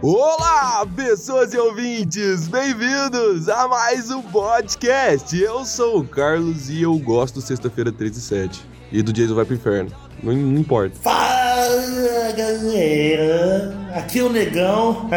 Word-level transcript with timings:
Olá, 0.00 0.86
pessoas 0.94 1.52
e 1.52 1.58
ouvintes! 1.58 2.46
Bem-vindos 2.46 3.48
a 3.48 3.66
mais 3.66 4.12
um 4.12 4.22
podcast! 4.22 5.36
Eu 5.36 5.64
sou 5.64 5.98
o 5.98 6.06
Carlos 6.06 6.70
e 6.70 6.82
eu 6.82 6.96
gosto 7.00 7.40
Sexta-feira 7.40 7.90
13 7.90 8.16
e 8.16 8.22
7. 8.22 8.66
E 8.92 9.02
do 9.02 9.12
Jason 9.12 9.34
vai 9.34 9.44
pro 9.44 9.56
inferno. 9.56 9.90
Não, 10.22 10.32
não 10.32 10.60
importa. 10.60 10.94
Fala, 11.02 12.30
galera! 12.36 13.76
Aqui 13.92 14.20
é 14.20 14.22
o 14.22 14.30
Negão. 14.30 15.08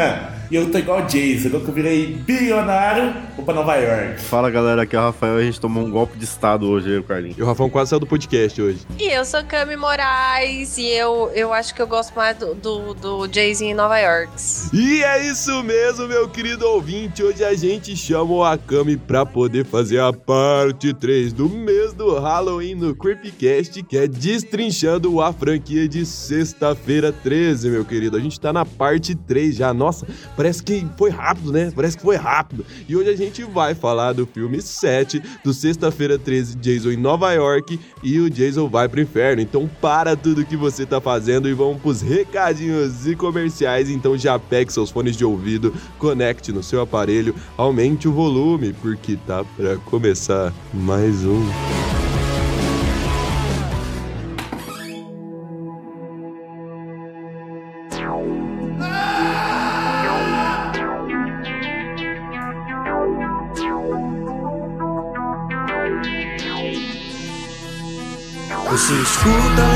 E 0.51 0.55
eu 0.57 0.69
tô 0.69 0.77
igual 0.77 0.99
o 0.99 1.03
Jason, 1.03 1.47
agora 1.47 1.63
que 1.63 1.69
eu 1.69 1.73
virei 1.73 2.07
bilionário, 2.07 3.13
vou 3.37 3.45
pra 3.45 3.53
Nova 3.53 3.73
York. 3.77 4.19
Fala 4.19 4.51
galera, 4.51 4.81
aqui 4.81 4.97
é 4.97 4.99
o 4.99 5.03
Rafael 5.03 5.39
e 5.39 5.43
a 5.43 5.45
gente 5.45 5.61
tomou 5.61 5.81
um 5.81 5.89
golpe 5.89 6.17
de 6.17 6.25
estado 6.25 6.67
hoje, 6.67 6.97
o 6.97 7.03
Carlinhos. 7.03 7.37
E 7.37 7.41
o 7.41 7.45
Rafael 7.45 7.69
quase 7.69 7.91
saiu 7.91 8.01
do 8.01 8.05
podcast 8.05 8.61
hoje. 8.61 8.79
E 8.99 9.07
eu 9.07 9.23
sou 9.23 9.41
Cami 9.45 9.77
Moraes 9.77 10.77
e 10.77 10.87
eu, 10.87 11.31
eu 11.33 11.53
acho 11.53 11.73
que 11.73 11.81
eu 11.81 11.87
gosto 11.87 12.13
mais 12.13 12.35
do, 12.35 12.53
do, 12.53 12.93
do 12.93 13.33
Jay-Z 13.33 13.63
em 13.63 13.73
Nova 13.73 13.97
York. 13.97 14.29
E 14.73 15.01
é 15.01 15.25
isso 15.25 15.63
mesmo, 15.63 16.05
meu 16.09 16.27
querido 16.27 16.67
ouvinte. 16.67 17.23
Hoje 17.23 17.45
a 17.45 17.53
gente 17.53 17.95
chamou 17.95 18.43
a 18.43 18.57
Cami 18.57 18.97
pra 18.97 19.25
poder 19.25 19.65
fazer 19.65 20.01
a 20.01 20.11
parte 20.11 20.93
3 20.93 21.31
do 21.31 21.47
mês 21.47 21.93
do 21.93 22.19
Halloween 22.19 22.75
no 22.75 22.93
Creepcast, 22.93 23.83
que 23.83 23.97
é 23.97 24.05
destrinchando 24.05 25.21
a 25.21 25.31
franquia 25.31 25.87
de 25.87 26.05
sexta-feira 26.05 27.13
13, 27.13 27.69
meu 27.69 27.85
querido. 27.85 28.17
A 28.17 28.19
gente 28.19 28.37
tá 28.37 28.51
na 28.51 28.65
parte 28.65 29.15
3 29.15 29.55
já. 29.55 29.73
Nossa, 29.73 30.05
Parece 30.41 30.63
que 30.63 30.87
foi 30.97 31.11
rápido, 31.11 31.51
né? 31.51 31.71
Parece 31.75 31.95
que 31.95 32.01
foi 32.01 32.15
rápido. 32.15 32.65
E 32.89 32.95
hoje 32.95 33.11
a 33.11 33.15
gente 33.15 33.43
vai 33.43 33.75
falar 33.75 34.11
do 34.11 34.25
filme 34.25 34.59
7, 34.59 35.21
do 35.43 35.53
Sexta-feira 35.53 36.17
13, 36.17 36.55
Jason 36.55 36.89
em 36.89 36.97
Nova 36.97 37.31
York 37.31 37.79
e 38.01 38.19
o 38.19 38.27
Jason 38.27 38.67
vai 38.67 38.89
pro 38.89 38.99
inferno. 38.99 39.39
Então 39.39 39.69
para 39.79 40.15
tudo 40.15 40.43
que 40.43 40.57
você 40.57 40.83
tá 40.83 40.99
fazendo 40.99 41.47
e 41.47 41.53
vamos 41.53 41.79
pros 41.79 42.01
recadinhos 42.01 43.05
e 43.05 43.15
comerciais. 43.15 43.87
Então 43.87 44.17
já 44.17 44.39
pegue 44.39 44.73
seus 44.73 44.89
fones 44.89 45.15
de 45.15 45.23
ouvido, 45.23 45.71
conecte 45.99 46.51
no 46.51 46.63
seu 46.63 46.81
aparelho, 46.81 47.35
aumente 47.55 48.07
o 48.07 48.11
volume, 48.11 48.73
porque 48.81 49.17
tá 49.27 49.43
para 49.55 49.77
começar 49.77 50.51
mais 50.73 51.23
um. 51.23 52.10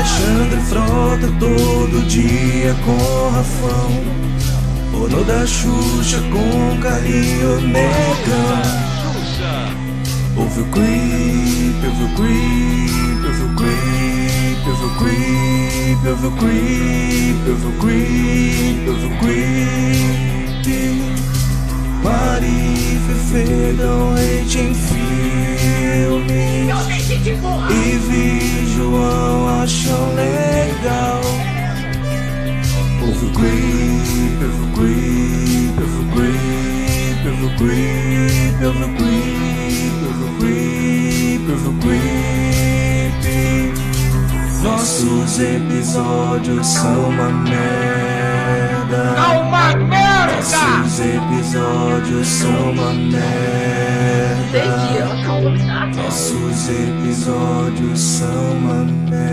Alexandre 0.06 0.60
Frota 0.60 1.26
todo 1.40 2.06
dia 2.06 2.76
com 2.84 3.30
Rafão. 3.30 3.90
Ou 4.92 5.08
no 5.08 5.24
da 5.24 5.44
Xuxa 5.44 6.20
com 6.30 6.80
Carinho 6.80 7.60
Negão 7.62 8.62
Ouve 10.36 10.60
o 10.60 10.64
creep, 10.66 11.84
ouve 11.84 12.04
o 12.04 12.08
creep, 12.14 13.24
ouve 13.26 13.42
o 13.42 13.54
creep, 13.56 14.66
ouve 14.68 14.84
o 14.84 14.90
creep, 14.96 16.06
ouve 16.06 16.26
o 16.26 16.30
creep, 16.30 17.48
ouve 17.48 17.66
o 17.66 17.72
creep, 17.80 18.88
ouve 18.88 19.06
o 19.06 19.10
creep. 19.18 20.66
Mari 22.04 23.00
Fefe 23.06 23.72
dão 23.76 24.14
hate 24.14 24.58
em 24.58 24.74
filme 25.96 26.68
E 27.70 27.98
vi 28.08 28.66
João 28.74 29.48
acham 29.62 30.14
legal 30.14 31.20
Ouve 33.02 33.26
o 33.26 33.30
creep, 33.32 34.38
ouve 34.42 34.62
o 34.62 34.72
creep, 34.74 35.76
ouve 35.80 35.98
o 36.00 36.06
creep, 36.14 37.22
ouve 37.26 37.44
o 37.44 37.50
creep, 37.56 38.58
ouve 38.64 38.84
o 38.84 38.86
creep, 38.96 39.98
ouve 41.52 41.68
o 41.68 41.72
creep, 41.80 42.16
creep 43.22 43.76
Nossos 44.62 45.38
episódios 45.38 46.66
são 46.66 47.08
uma 47.08 47.28
merda 47.30 48.15
Nossos 50.48 51.00
episódios 51.00 52.28
são 52.28 52.70
uma 52.70 52.92
merda. 52.92 53.26
Nossos 55.96 56.68
episódios 56.68 57.98
são 57.98 58.52
uma 58.52 58.84
merda. 59.10 59.26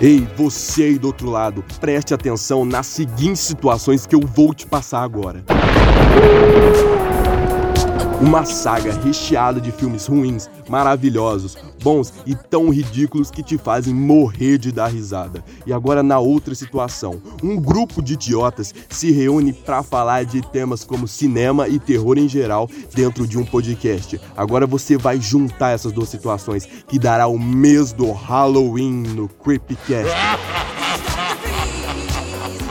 Ei, 0.00 0.26
você 0.36 0.82
aí 0.82 0.98
do 0.98 1.06
outro 1.06 1.30
lado, 1.30 1.64
preste 1.78 2.12
atenção 2.12 2.64
nas 2.64 2.88
seguintes 2.88 3.42
situações 3.42 4.04
que 4.04 4.16
eu 4.16 4.20
vou 4.20 4.52
te 4.52 4.66
passar 4.66 5.02
agora. 5.02 5.44
Uma 8.20 8.44
saga 8.44 8.92
recheada 8.94 9.60
de 9.60 9.70
filmes 9.70 10.06
ruins, 10.06 10.50
maravilhosos, 10.68 11.56
bons 11.80 12.12
e 12.26 12.34
tão 12.34 12.68
ridículos 12.68 13.30
que 13.30 13.44
te 13.44 13.56
fazem 13.56 13.94
morrer 13.94 14.58
de 14.58 14.72
dar 14.72 14.88
risada. 14.88 15.44
E 15.64 15.72
agora 15.72 16.02
na 16.02 16.18
outra 16.18 16.52
situação, 16.56 17.22
um 17.44 17.54
grupo 17.54 18.02
de 18.02 18.14
idiotas 18.14 18.74
se 18.90 19.12
reúne 19.12 19.52
para 19.52 19.84
falar 19.84 20.24
de 20.24 20.42
temas 20.42 20.82
como 20.82 21.06
cinema 21.06 21.68
e 21.68 21.78
terror 21.78 22.18
em 22.18 22.28
geral 22.28 22.68
dentro 22.92 23.24
de 23.24 23.38
um 23.38 23.44
podcast. 23.44 24.20
Agora 24.36 24.66
você 24.66 24.96
vai 24.96 25.20
juntar 25.20 25.70
essas 25.70 25.92
duas 25.92 26.08
situações 26.08 26.66
que 26.88 26.98
dará 26.98 27.28
o 27.28 27.38
mês 27.38 27.92
do 27.92 28.10
Halloween 28.10 29.02
no 29.14 29.28
Creepcast. 29.28 30.10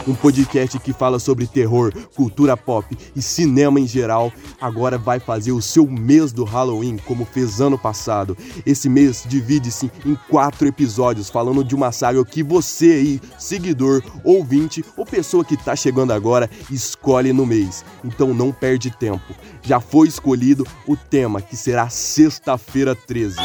Um 0.07 0.16
podcast 0.16 0.79
que 0.79 0.94
fala 0.94 1.19
sobre 1.19 1.45
terror, 1.45 1.91
cultura 2.16 2.56
pop 2.56 2.97
e 3.13 3.22
cinema 3.22 3.78
em 3.78 3.85
geral, 3.85 4.31
agora 4.62 4.97
vai 4.97 5.19
fazer 5.19 5.51
o 5.51 5.62
seu 5.62 5.85
mês 5.85 6.31
do 6.31 6.45
Halloween, 6.45 6.97
como 6.97 7.25
fez 7.25 7.59
ano 7.59 7.78
passado. 7.78 8.38
Esse 8.66 8.88
mês 8.88 9.25
divide-se 9.28 9.91
em 10.06 10.17
quatro 10.29 10.66
episódios, 10.66 11.29
falando 11.29 11.62
de 11.62 11.75
uma 11.75 11.91
saga 11.91 12.23
que 12.23 12.41
você 12.41 12.94
aí, 12.94 13.22
seguidor, 13.38 14.01
ouvinte 14.23 14.84
ou 14.96 15.06
pessoa 15.06 15.44
que 15.44 15.57
tá 15.57 15.75
chegando 15.75 16.13
agora, 16.13 16.50
escolhe 16.72 17.34
no 17.34 17.46
mês. 17.46 17.84
Então 18.01 18.34
não 18.34 18.53
perde 18.53 18.90
tempo. 18.90 19.35
Já 19.62 19.81
foi 19.81 20.07
escolhido 20.07 20.66
o 20.88 20.96
tema, 20.96 21.41
que 21.41 21.57
será 21.57 21.90
Sexta-feira 21.90 22.96
13. 22.96 23.35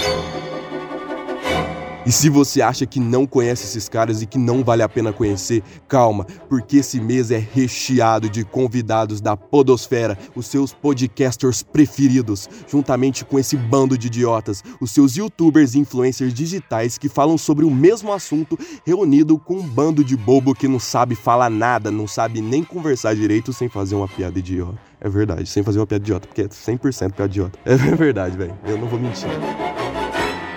E 2.05 2.11
se 2.11 2.29
você 2.29 2.61
acha 2.61 2.85
que 2.85 2.99
não 2.99 3.25
conhece 3.25 3.65
esses 3.65 3.89
caras 3.89 4.23
e 4.23 4.27
que 4.27 4.37
não 4.37 4.65
vale 4.65 4.83
a 4.83 4.89
pena 4.89 5.13
conhecer, 5.13 5.63
calma, 5.87 6.27
porque 6.49 6.79
esse 6.79 7.01
mês 7.01 7.31
é 7.31 7.39
recheado 7.39 8.29
de 8.29 8.45
convidados 8.45 9.21
da 9.21 9.37
Podosfera, 9.37 10.19
os 10.35 10.47
seus 10.47 10.73
podcasters 10.73 11.63
preferidos, 11.63 12.49
juntamente 12.67 13.25
com 13.25 13.39
esse 13.39 13.57
bando 13.57 13.97
de 13.97 14.09
idiotas, 14.09 14.65
os 14.81 14.91
seus 14.91 15.17
youtubers 15.17 15.75
e 15.75 15.79
influencers 15.79 16.35
digitais 16.35 16.99
que 16.99 17.09
falam 17.09 17.39
sobre 17.39 17.65
o 17.65 17.71
mesmo 17.71 18.13
assunto, 18.13 18.59
reunido 18.85 19.39
com 19.39 19.55
um 19.55 19.63
bando 19.63 20.03
de 20.03 20.17
bobo 20.17 20.57
que 20.57 20.67
não 20.67 20.81
sabe 20.81 21.15
falar 21.15 21.51
nada, 21.51 21.89
não 21.89 22.09
sabe 22.09 22.41
nem 22.41 22.65
conversar 22.65 23.15
direito 23.15 23.53
sem 23.53 23.69
fazer 23.69 23.95
uma 23.95 24.09
piada 24.09 24.37
idiota. 24.41 24.77
É 25.01 25.09
verdade, 25.09 25.49
sem 25.49 25.63
fazer 25.63 25.79
uma 25.79 25.87
piada 25.87 26.03
idiota, 26.03 26.27
porque 26.27 26.43
é 26.43 26.49
100% 26.49 27.13
piada 27.13 27.31
idiota. 27.31 27.59
É 27.65 27.77
verdade, 27.77 28.37
velho, 28.37 28.59
eu 28.67 28.77
não 28.77 28.89
vou 28.89 28.99
mentir. 28.99 29.29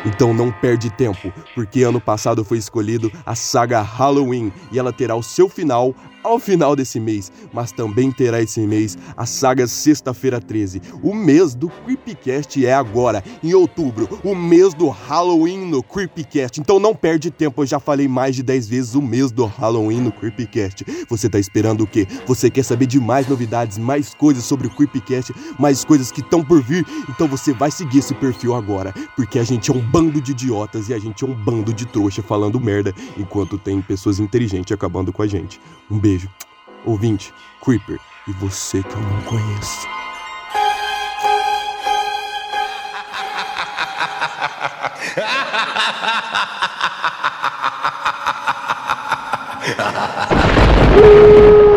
Então 0.06 0.34
não 0.34 0.52
perde 0.52 0.92
tempo, 0.92 1.34
porque 1.56 1.82
ano 1.82 2.00
passado 2.00 2.46
foi 2.46 2.60
escolhido 2.60 3.12
a 3.26 3.34
saga 3.34 3.82
Halloween 3.82 4.54
e 4.72 4.78
ela 4.78 4.94
terá 4.94 5.16
o 5.16 5.24
seu 5.24 5.50
final 5.50 5.96
ao 6.26 6.40
final 6.40 6.76
desse 6.76 7.00
mês, 7.00 7.32
mas 7.54 7.72
também 7.72 8.12
terá 8.12 8.42
esse 8.42 8.60
mês 8.62 8.98
a 9.16 9.26
saga 9.28 9.68
Sexta-feira 9.68 10.42
13. 10.42 10.82
O 11.04 11.14
mês 11.14 11.54
do 11.54 11.70
Creepcast 11.70 12.66
é 12.66 12.74
agora, 12.74 13.24
em 13.44 13.54
outubro, 13.54 14.10
o 14.24 14.34
mês 14.34 14.74
do 14.74 14.90
Halloween 14.90 15.68
no 15.68 15.84
Creepcast. 15.84 16.60
Então 16.60 16.80
não 16.80 16.96
perde 16.96 17.30
tempo, 17.30 17.62
eu 17.62 17.68
já 17.68 17.80
falei 17.80 18.08
mais 18.08 18.36
de 18.36 18.42
10 18.42 18.68
vezes 18.68 18.96
o 18.96 19.02
mês 19.02 19.32
do 19.32 19.46
Halloween 19.46 20.02
no 20.02 20.12
Creepcast. 20.12 20.84
Você 21.08 21.30
tá 21.30 21.38
esperando 21.38 21.82
o 21.82 21.88
quê? 21.88 22.08
Você 22.26 22.50
quer 22.50 22.64
saber 22.64 22.88
de 22.88 23.00
mais 23.00 23.28
novidades, 23.28 23.78
mais 23.78 24.14
coisas 24.16 24.44
sobre 24.44 24.66
o 24.66 24.72
Creepcast, 24.72 25.32
mais 25.60 25.86
coisas 25.86 26.12
que 26.12 26.22
estão 26.22 26.44
por 26.44 26.62
vir? 26.62 26.86
Então 27.08 27.28
você 27.28 27.54
vai 27.54 27.70
seguir 27.70 28.00
esse 28.00 28.16
perfil 28.16 28.56
agora, 28.56 28.92
porque 29.16 29.38
a 29.38 29.44
gente 29.44 29.70
é 29.70 29.74
um 29.74 29.80
bando 29.80 30.20
de 30.20 30.32
idiotas 30.32 30.90
e 30.90 30.94
a 30.94 31.00
gente 31.00 31.24
é 31.24 31.28
um 31.28 31.36
bando 31.36 31.72
de 31.72 31.86
trouxa 31.86 32.24
falando 32.24 32.60
merda, 32.60 32.94
enquanto 33.16 33.60
tem 33.60 33.80
pessoas 33.80 34.20
inteligentes 34.20 34.74
acabando 34.74 35.14
com 35.14 35.22
a 35.22 35.28
gente. 35.28 35.60
Um 35.90 36.00
beijo. 36.00 36.15
Ouvinte, 36.86 37.34
Creeper, 37.64 38.00
e 38.28 38.32
você 38.34 38.84
que 38.84 38.94
eu 38.94 39.02
não 39.02 39.22
conheço. 39.24 39.88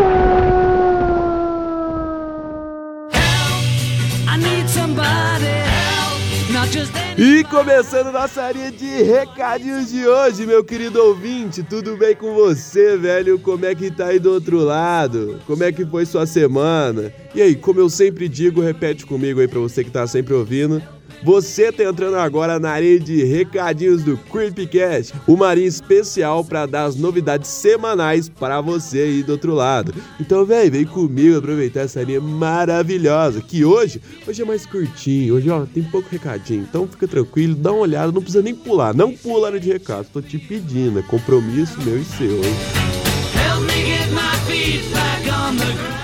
E 7.21 7.43
começando 7.43 8.13
nossa 8.13 8.49
linha 8.49 8.71
de 8.71 9.03
recadinhos 9.03 9.89
de 9.89 10.07
hoje, 10.07 10.45
meu 10.45 10.63
querido 10.63 11.03
ouvinte, 11.03 11.61
tudo 11.61 11.97
bem 11.97 12.15
com 12.15 12.33
você, 12.33 12.95
velho? 12.95 13.37
Como 13.37 13.65
é 13.65 13.75
que 13.75 13.91
tá 13.91 14.05
aí 14.05 14.19
do 14.19 14.31
outro 14.31 14.59
lado? 14.59 15.37
Como 15.45 15.61
é 15.61 15.69
que 15.69 15.85
foi 15.85 16.05
sua 16.05 16.25
semana? 16.25 17.13
E 17.35 17.41
aí, 17.41 17.57
como 17.57 17.81
eu 17.81 17.89
sempre 17.89 18.29
digo, 18.29 18.61
repete 18.61 19.05
comigo 19.05 19.41
aí 19.41 19.49
pra 19.49 19.59
você 19.59 19.83
que 19.83 19.91
tá 19.91 20.07
sempre 20.07 20.33
ouvindo. 20.33 20.81
Você 21.21 21.71
tá 21.71 21.83
entrando 21.83 22.15
agora 22.15 22.57
na 22.59 22.71
área 22.71 22.97
de 22.99 23.23
recadinhos 23.23 24.03
do 24.03 24.17
Creepcast, 24.17 25.13
uma 25.27 25.49
área 25.49 25.65
especial 25.65 26.45
para 26.45 26.65
dar 26.65 26.85
as 26.85 26.95
novidades 26.95 27.49
semanais 27.49 28.29
para 28.29 28.61
você 28.61 28.99
aí 28.99 29.23
do 29.23 29.33
outro 29.33 29.53
lado. 29.53 29.93
Então, 30.19 30.45
vem, 30.45 30.69
vem 30.69 30.85
comigo 30.85 31.37
aproveitar 31.37 31.81
essa 31.81 32.01
linha 32.01 32.21
maravilhosa, 32.21 33.41
que 33.41 33.65
hoje, 33.65 34.01
hoje 34.25 34.41
é 34.41 34.45
mais 34.45 34.65
curtinho, 34.65 35.35
hoje 35.35 35.49
ó, 35.49 35.65
tem 35.65 35.83
pouco 35.83 36.07
recadinho. 36.09 36.65
Então 36.69 36.87
fica 36.87 37.07
tranquilo, 37.07 37.53
dá 37.53 37.71
uma 37.71 37.81
olhada, 37.81 38.11
não 38.11 38.21
precisa 38.21 38.41
nem 38.41 38.55
pular, 38.55 38.93
não 38.93 39.11
pula 39.11 39.47
área 39.47 39.59
de 39.59 39.69
recado, 39.69 40.07
tô 40.13 40.21
te 40.21 40.37
pedindo, 40.37 40.99
é 40.99 41.01
compromisso 41.01 41.81
meu 41.81 41.99
e 41.99 42.05
seu, 42.05 42.37
hein? 42.37 42.79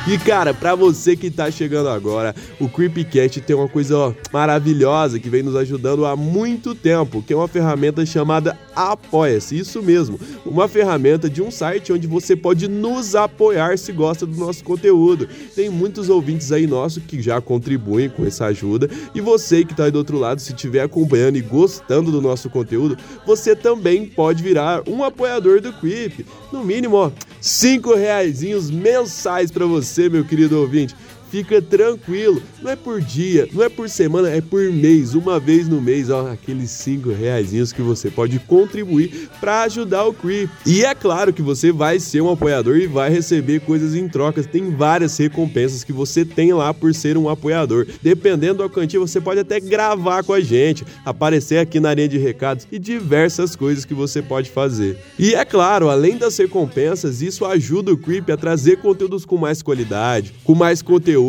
E 0.07 0.19
cara, 0.19 0.53
pra 0.53 0.75
você 0.75 1.15
que 1.15 1.31
tá 1.31 1.49
chegando 1.49 1.89
agora, 1.89 2.35
o 2.59 2.69
Creepcast 2.69 3.41
tem 3.41 3.55
uma 3.55 3.67
coisa 3.67 3.97
ó, 3.97 4.13
maravilhosa 4.31 5.19
que 5.19 5.27
vem 5.29 5.41
nos 5.41 5.55
ajudando 5.55 6.05
há 6.05 6.15
muito 6.15 6.75
tempo, 6.75 7.23
que 7.23 7.33
é 7.33 7.35
uma 7.35 7.47
ferramenta 7.47 8.05
chamada 8.05 8.55
Apoia-se. 8.75 9.57
Isso 9.57 9.81
mesmo, 9.81 10.19
uma 10.45 10.67
ferramenta 10.67 11.27
de 11.27 11.41
um 11.41 11.49
site 11.49 11.91
onde 11.91 12.05
você 12.05 12.35
pode 12.35 12.67
nos 12.67 13.15
apoiar 13.15 13.79
se 13.79 13.91
gosta 13.91 14.27
do 14.27 14.37
nosso 14.37 14.63
conteúdo. 14.63 15.27
Tem 15.55 15.71
muitos 15.71 16.07
ouvintes 16.07 16.51
aí 16.51 16.67
nossos 16.67 17.01
que 17.01 17.19
já 17.19 17.41
contribuem 17.41 18.07
com 18.07 18.23
essa 18.25 18.45
ajuda, 18.45 18.87
e 19.15 19.19
você 19.19 19.65
que 19.65 19.73
tá 19.73 19.85
aí 19.85 19.91
do 19.91 19.97
outro 19.97 20.19
lado, 20.19 20.39
se 20.39 20.53
estiver 20.53 20.81
acompanhando 20.81 21.37
e 21.37 21.41
gostando 21.41 22.11
do 22.11 22.21
nosso 22.21 22.47
conteúdo, 22.47 22.95
você 23.25 23.55
também 23.55 24.05
pode 24.05 24.43
virar 24.43 24.83
um 24.87 25.03
apoiador 25.03 25.61
do 25.61 25.73
Creep. 25.73 26.27
No 26.51 26.63
mínimo, 26.63 26.95
ó, 26.97 27.11
cinco 27.41 27.95
mensais 28.69 29.51
para 29.51 29.65
você, 29.65 30.09
meu 30.09 30.25
querido 30.25 30.59
ouvinte. 30.59 30.95
Fica 31.35 31.61
tranquilo, 31.61 32.41
não 32.61 32.71
é 32.71 32.77
por 32.77 33.01
dia, 33.01 33.45
não 33.51 33.61
é 33.61 33.67
por 33.67 33.89
semana, 33.89 34.29
é 34.29 34.39
por 34.39 34.71
mês, 34.71 35.15
uma 35.15 35.37
vez 35.37 35.67
no 35.67 35.81
mês, 35.81 36.09
ó, 36.09 36.31
aqueles 36.31 36.71
cinco 36.71 37.09
reaisinhos 37.09 37.73
que 37.73 37.81
você 37.81 38.09
pode 38.09 38.39
contribuir 38.39 39.27
para 39.41 39.63
ajudar 39.63 40.05
o 40.05 40.13
Creep. 40.13 40.49
E 40.65 40.85
é 40.85 40.95
claro 40.95 41.33
que 41.33 41.41
você 41.41 41.73
vai 41.73 41.99
ser 41.99 42.21
um 42.21 42.31
apoiador 42.31 42.77
e 42.77 42.87
vai 42.87 43.09
receber 43.09 43.59
coisas 43.59 43.95
em 43.95 44.07
trocas. 44.07 44.45
Tem 44.45 44.69
várias 44.69 45.17
recompensas 45.17 45.83
que 45.83 45.91
você 45.91 46.23
tem 46.23 46.53
lá 46.53 46.73
por 46.73 46.95
ser 46.95 47.17
um 47.17 47.27
apoiador. 47.27 47.85
Dependendo 48.01 48.63
da 48.63 48.69
quantia, 48.69 48.97
você 48.97 49.19
pode 49.19 49.41
até 49.41 49.59
gravar 49.59 50.23
com 50.23 50.31
a 50.31 50.39
gente, 50.39 50.85
aparecer 51.03 51.57
aqui 51.57 51.81
na 51.81 51.93
linha 51.93 52.07
de 52.07 52.17
recados 52.17 52.65
e 52.71 52.79
diversas 52.79 53.57
coisas 53.57 53.83
que 53.83 53.93
você 53.93 54.21
pode 54.21 54.49
fazer. 54.49 54.97
E 55.19 55.35
é 55.35 55.43
claro, 55.43 55.89
além 55.89 56.15
das 56.15 56.37
recompensas, 56.37 57.21
isso 57.21 57.43
ajuda 57.43 57.91
o 57.91 57.97
Creep 57.97 58.29
a 58.29 58.37
trazer 58.37 58.77
conteúdos 58.77 59.25
com 59.25 59.35
mais 59.35 59.61
qualidade, 59.61 60.33
com 60.45 60.55
mais 60.55 60.81
conteúdo, 60.81 61.24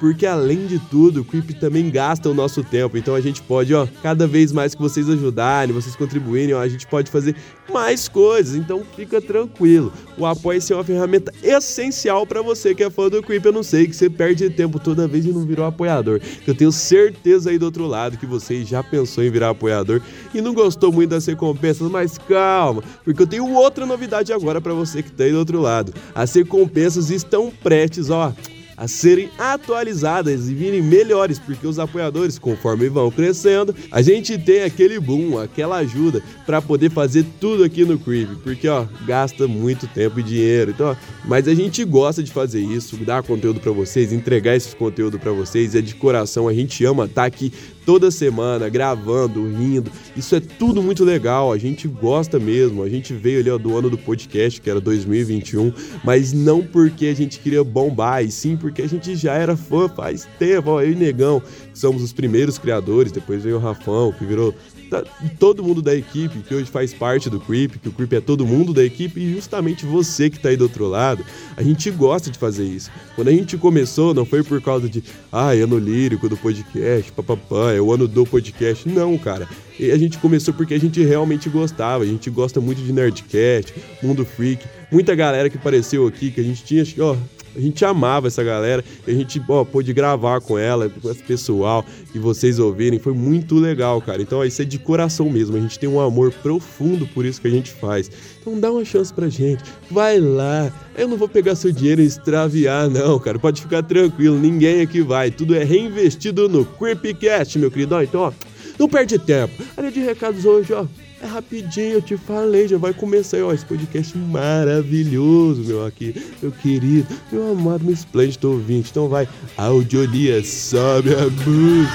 porque 0.00 0.26
além 0.26 0.66
de 0.66 0.78
tudo, 0.78 1.20
o 1.20 1.24
Creep 1.24 1.50
também 1.58 1.90
gasta 1.90 2.28
o 2.28 2.34
nosso 2.34 2.62
tempo. 2.62 2.96
Então 2.96 3.14
a 3.14 3.20
gente 3.20 3.42
pode, 3.42 3.74
ó, 3.74 3.86
cada 4.02 4.26
vez 4.26 4.52
mais 4.52 4.74
que 4.74 4.80
vocês 4.80 5.08
ajudarem, 5.08 5.74
vocês 5.74 5.96
contribuírem, 5.96 6.54
ó, 6.54 6.60
a 6.60 6.68
gente 6.68 6.86
pode 6.86 7.10
fazer 7.10 7.34
mais 7.72 8.08
coisas. 8.08 8.54
Então 8.54 8.82
fica 8.96 9.20
tranquilo. 9.20 9.92
O 10.16 10.26
Apoia-se 10.26 10.72
é 10.72 10.76
uma 10.76 10.84
ferramenta 10.84 11.32
essencial 11.42 12.26
para 12.26 12.42
você 12.42 12.74
que 12.74 12.82
é 12.82 12.90
fã 12.90 13.08
do 13.08 13.22
Creep. 13.22 13.44
Eu 13.44 13.52
não 13.52 13.62
sei 13.62 13.86
que 13.86 13.94
você 13.94 14.08
perde 14.08 14.48
tempo 14.50 14.78
toda 14.78 15.08
vez 15.08 15.24
e 15.24 15.32
não 15.32 15.44
virou 15.44 15.66
apoiador. 15.66 16.20
Eu 16.46 16.54
tenho 16.54 16.72
certeza 16.72 17.50
aí 17.50 17.58
do 17.58 17.64
outro 17.64 17.86
lado 17.86 18.18
que 18.18 18.26
você 18.26 18.64
já 18.64 18.82
pensou 18.82 19.24
em 19.24 19.30
virar 19.30 19.50
apoiador 19.50 20.00
e 20.34 20.40
não 20.40 20.54
gostou 20.54 20.92
muito 20.92 21.10
das 21.10 21.26
recompensas, 21.26 21.90
mas 21.90 22.18
calma, 22.18 22.82
porque 23.04 23.22
eu 23.22 23.26
tenho 23.26 23.50
outra 23.52 23.86
novidade 23.86 24.32
agora 24.32 24.60
para 24.60 24.74
você 24.74 25.02
que 25.02 25.10
tá 25.10 25.24
aí 25.24 25.32
do 25.32 25.38
outro 25.38 25.60
lado. 25.60 25.92
As 26.14 26.32
recompensas 26.34 27.10
estão 27.10 27.50
prestes, 27.50 28.10
ó 28.10 28.32
a 28.82 28.88
serem 28.88 29.30
atualizadas 29.38 30.48
e 30.48 30.54
virem 30.54 30.82
melhores, 30.82 31.38
porque 31.38 31.64
os 31.64 31.78
apoiadores, 31.78 32.36
conforme 32.36 32.88
vão 32.88 33.12
crescendo, 33.12 33.72
a 33.92 34.02
gente 34.02 34.36
tem 34.36 34.64
aquele 34.64 34.98
boom, 34.98 35.38
aquela 35.38 35.76
ajuda 35.76 36.20
para 36.44 36.60
poder 36.60 36.90
fazer 36.90 37.24
tudo 37.40 37.62
aqui 37.62 37.84
no 37.84 37.96
Creep, 37.96 38.28
porque 38.42 38.66
ó, 38.66 38.84
gasta 39.06 39.46
muito 39.46 39.86
tempo 39.86 40.18
e 40.18 40.22
dinheiro. 40.24 40.72
Então, 40.72 40.90
ó, 40.90 40.96
mas 41.24 41.46
a 41.46 41.54
gente 41.54 41.84
gosta 41.84 42.24
de 42.24 42.32
fazer 42.32 42.60
isso, 42.60 42.96
dar 42.96 43.22
conteúdo 43.22 43.60
para 43.60 43.70
vocês, 43.70 44.12
entregar 44.12 44.56
esse 44.56 44.74
conteúdo 44.74 45.16
para 45.16 45.30
vocês, 45.30 45.76
é 45.76 45.80
de 45.80 45.94
coração, 45.94 46.48
a 46.48 46.52
gente 46.52 46.84
ama 46.84 47.04
estar 47.04 47.22
tá 47.22 47.26
aqui 47.28 47.52
toda 47.84 48.10
semana, 48.10 48.68
gravando, 48.68 49.46
rindo. 49.46 49.90
Isso 50.16 50.34
é 50.34 50.40
tudo 50.40 50.82
muito 50.82 51.04
legal, 51.04 51.52
a 51.52 51.58
gente 51.58 51.86
gosta 51.88 52.38
mesmo. 52.38 52.82
A 52.82 52.88
gente 52.88 53.12
veio 53.12 53.40
ali 53.40 53.50
ó, 53.50 53.58
do 53.58 53.76
ano 53.76 53.90
do 53.90 53.98
podcast, 53.98 54.60
que 54.60 54.70
era 54.70 54.80
2021, 54.80 55.72
mas 56.04 56.32
não 56.32 56.62
porque 56.62 57.06
a 57.06 57.14
gente 57.14 57.38
queria 57.38 57.62
bombar, 57.64 58.24
e 58.24 58.30
sim 58.30 58.56
porque 58.56 58.82
a 58.82 58.88
gente 58.88 59.14
já 59.16 59.34
era 59.34 59.56
fã 59.56 59.88
faz 59.88 60.28
tempo. 60.38 60.70
Ó, 60.70 60.80
eu 60.80 60.92
e 60.92 60.94
Negão, 60.94 61.40
que 61.40 61.78
somos 61.78 62.02
os 62.02 62.12
primeiros 62.12 62.58
criadores, 62.58 63.12
depois 63.12 63.42
veio 63.42 63.56
o 63.56 63.60
Rafão, 63.60 64.12
que 64.12 64.24
virou 64.24 64.54
tá, 64.92 65.02
todo 65.38 65.62
mundo 65.62 65.80
da 65.80 65.94
equipe, 65.94 66.40
que 66.40 66.54
hoje 66.54 66.70
faz 66.70 66.92
parte 66.92 67.30
do 67.30 67.40
Creep, 67.40 67.78
que 67.78 67.88
o 67.88 67.92
Creep 67.92 68.12
é 68.12 68.20
todo 68.20 68.46
mundo 68.46 68.74
da 68.74 68.84
equipe, 68.84 69.18
e 69.18 69.32
justamente 69.32 69.86
você 69.86 70.28
que 70.28 70.38
tá 70.38 70.50
aí 70.50 70.56
do 70.56 70.64
outro 70.64 70.86
lado, 70.86 71.24
a 71.56 71.62
gente 71.62 71.90
gosta 71.90 72.30
de 72.30 72.38
fazer 72.38 72.64
isso. 72.64 72.90
Quando 73.14 73.28
a 73.28 73.32
gente 73.32 73.56
começou, 73.56 74.12
não 74.12 74.26
foi 74.26 74.42
por 74.42 74.60
causa 74.60 74.88
de, 74.88 75.02
ah, 75.30 75.50
ano 75.50 75.78
lírico 75.78 76.28
do 76.28 76.36
podcast, 76.36 77.10
papapá, 77.12 77.72
é 77.72 77.80
o 77.80 77.92
ano 77.92 78.06
do 78.06 78.26
podcast. 78.26 78.86
Não, 78.88 79.16
cara. 79.16 79.48
E 79.78 79.90
a 79.90 79.96
gente 79.96 80.18
começou 80.18 80.52
porque 80.52 80.74
a 80.74 80.80
gente 80.80 81.02
realmente 81.02 81.48
gostava. 81.48 82.04
A 82.04 82.06
gente 82.06 82.28
gosta 82.28 82.60
muito 82.60 82.82
de 82.82 82.92
Nerdcast, 82.92 83.74
Mundo 84.02 84.24
Freak. 84.24 84.66
Muita 84.90 85.14
galera 85.14 85.48
que 85.48 85.56
apareceu 85.56 86.06
aqui, 86.06 86.30
que 86.30 86.40
a 86.40 86.44
gente 86.44 86.62
tinha, 86.64 86.84
ó, 87.00 87.16
a 87.54 87.60
gente 87.60 87.84
amava 87.84 88.28
essa 88.28 88.42
galera, 88.42 88.84
a 89.06 89.10
gente 89.10 89.42
ó, 89.48 89.64
pôde 89.64 89.92
gravar 89.92 90.40
com 90.40 90.58
ela, 90.58 90.88
com 90.88 91.10
esse 91.10 91.22
pessoal, 91.22 91.84
e 92.14 92.18
vocês 92.18 92.58
ouvirem, 92.58 92.98
foi 92.98 93.12
muito 93.12 93.56
legal, 93.56 94.00
cara. 94.00 94.22
Então, 94.22 94.38
ó, 94.38 94.44
isso 94.44 94.62
é 94.62 94.64
de 94.64 94.78
coração 94.78 95.28
mesmo, 95.30 95.56
a 95.56 95.60
gente 95.60 95.78
tem 95.78 95.88
um 95.88 96.00
amor 96.00 96.32
profundo 96.42 97.06
por 97.08 97.24
isso 97.24 97.40
que 97.40 97.48
a 97.48 97.50
gente 97.50 97.70
faz. 97.70 98.10
Então, 98.40 98.58
dá 98.58 98.72
uma 98.72 98.84
chance 98.84 99.12
pra 99.12 99.28
gente, 99.28 99.62
vai 99.90 100.18
lá. 100.18 100.72
Eu 100.96 101.06
não 101.08 101.16
vou 101.16 101.28
pegar 101.28 101.54
seu 101.54 101.72
dinheiro 101.72 102.02
e 102.02 102.06
extraviar, 102.06 102.88
não, 102.88 103.18
cara, 103.18 103.38
pode 103.38 103.60
ficar 103.60 103.82
tranquilo, 103.82 104.38
ninguém 104.38 104.80
aqui 104.80 105.00
vai. 105.00 105.30
Tudo 105.30 105.54
é 105.54 105.64
reinvestido 105.64 106.48
no 106.48 106.64
Creepcast, 106.64 107.58
meu 107.58 107.70
querido. 107.70 107.94
Ó, 107.94 108.02
então, 108.02 108.20
ó, 108.22 108.32
não 108.78 108.88
perde 108.88 109.18
tempo. 109.18 109.62
Área 109.76 109.90
de 109.90 110.00
recados 110.00 110.44
hoje, 110.44 110.72
ó. 110.72 110.86
É 111.22 111.26
rapidinho, 111.26 111.92
eu 111.92 112.02
te 112.02 112.16
falei, 112.16 112.66
já 112.66 112.76
vai 112.76 112.92
começar 112.92 113.36
aí, 113.36 113.44
ó, 113.44 113.52
esse 113.52 113.64
podcast 113.64 114.18
maravilhoso, 114.18 115.62
meu 115.62 115.86
aqui, 115.86 116.12
meu 116.42 116.50
querido, 116.50 117.06
meu 117.30 117.52
amado, 117.52 117.84
meu 117.84 117.94
esplêndido 117.94 118.50
ouvinte. 118.50 118.90
Então 118.90 119.08
vai, 119.08 119.28
Audiolia, 119.56 120.42
sobe 120.42 121.14
a 121.14 121.26
música. 121.46 121.92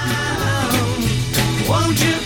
Won't 1.68 2.17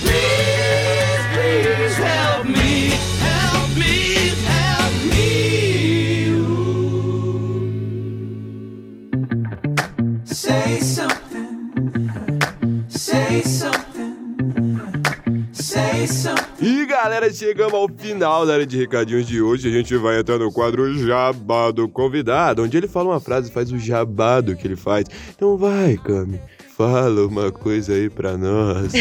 galera, 17.03 17.33
chegamos 17.33 17.75
ao 17.75 17.89
final 17.89 18.47
da 18.47 18.55
área 18.55 18.67
de 18.67 18.79
recadinhos 18.79 19.27
de 19.27 19.43
hoje. 19.43 19.69
A 19.69 19.73
gente 19.73 19.97
vai 19.97 20.21
entrar 20.21 20.39
no 20.39 20.53
quadro 20.53 20.97
Jabá 20.97 21.73
do 21.73 21.89
Convidado, 21.89 22.63
onde 22.63 22.77
ele 22.77 22.87
fala 22.87 23.11
uma 23.11 23.19
frase 23.19 23.51
e 23.51 23.53
faz 23.53 23.73
o 23.73 23.79
jabado 23.79 24.55
que 24.55 24.69
ele 24.69 24.77
faz. 24.77 25.07
Então 25.35 25.57
vai, 25.57 25.97
Cami, 25.97 26.41
fala 26.77 27.27
uma 27.27 27.51
coisa 27.51 27.93
aí 27.93 28.09
pra 28.09 28.37
nós. 28.37 28.93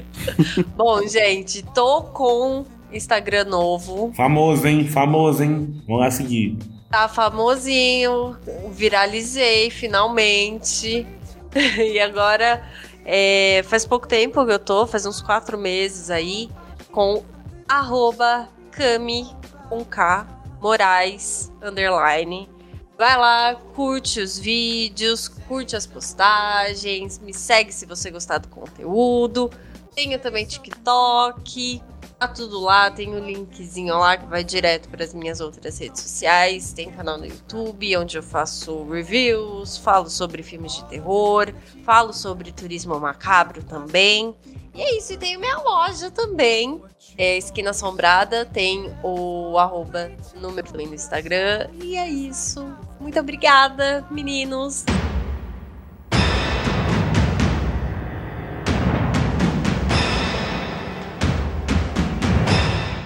Bom, 0.74 1.06
gente, 1.06 1.62
tô 1.74 2.04
com 2.04 2.64
Instagram 2.90 3.44
novo. 3.44 4.10
Famoso, 4.16 4.66
hein? 4.66 4.88
Famoso, 4.88 5.42
hein? 5.42 5.82
Vamos 5.86 6.00
lá 6.00 6.10
seguir. 6.10 6.56
Tá 6.90 7.08
famosinho, 7.08 8.38
viralizei 8.72 9.68
finalmente. 9.68 11.06
e 11.76 12.00
agora, 12.00 12.62
é, 13.04 13.62
faz 13.66 13.84
pouco 13.84 14.08
tempo 14.08 14.46
que 14.46 14.52
eu 14.52 14.58
tô, 14.58 14.86
faz 14.86 15.04
uns 15.04 15.20
quatro 15.20 15.58
meses 15.58 16.08
aí, 16.08 16.48
com 16.90 17.22
arroba 17.68 18.48
Cami 18.70 19.26
com 19.68 19.84
K 19.84 20.26
Moraes 20.60 21.52
underline. 21.62 22.48
Vai 22.96 23.16
lá, 23.16 23.54
curte 23.74 24.20
os 24.20 24.38
vídeos, 24.38 25.28
curte 25.28 25.74
as 25.74 25.86
postagens, 25.86 27.18
me 27.18 27.34
segue 27.34 27.72
se 27.72 27.84
você 27.86 28.10
gostar 28.10 28.38
do 28.38 28.48
conteúdo. 28.48 29.50
Tenho 29.94 30.18
também 30.18 30.46
TikTok, 30.46 31.82
tá 32.18 32.28
tudo 32.28 32.60
lá, 32.60 32.90
tem 32.90 33.14
o 33.14 33.20
um 33.20 33.26
linkzinho 33.26 33.98
lá 33.98 34.16
que 34.16 34.26
vai 34.26 34.42
direto 34.42 34.88
para 34.88 35.04
as 35.04 35.12
minhas 35.12 35.40
outras 35.40 35.78
redes 35.78 36.00
sociais. 36.02 36.72
Tem 36.72 36.90
canal 36.90 37.18
no 37.18 37.26
YouTube 37.26 37.96
onde 37.96 38.16
eu 38.16 38.22
faço 38.22 38.84
reviews, 38.84 39.76
falo 39.76 40.08
sobre 40.08 40.42
filmes 40.42 40.74
de 40.76 40.84
terror, 40.84 41.52
falo 41.84 42.12
sobre 42.12 42.52
turismo 42.52 42.98
macabro 42.98 43.62
também. 43.64 44.34
E 44.74 44.82
é 44.82 44.98
isso, 44.98 45.12
e 45.12 45.16
tem 45.16 45.36
minha 45.36 45.58
loja 45.58 46.10
também. 46.10 46.82
É 47.16 47.36
Esquina 47.38 47.70
Assombrada, 47.70 48.44
tem 48.44 48.90
o 49.02 49.56
arroba 49.56 50.10
número 50.40 50.66
também 50.66 50.86
no 50.88 50.94
Instagram. 50.94 51.68
E 51.80 51.96
é 51.96 52.08
isso. 52.08 52.66
Muito 52.98 53.18
obrigada, 53.20 54.04
meninos. 54.10 54.84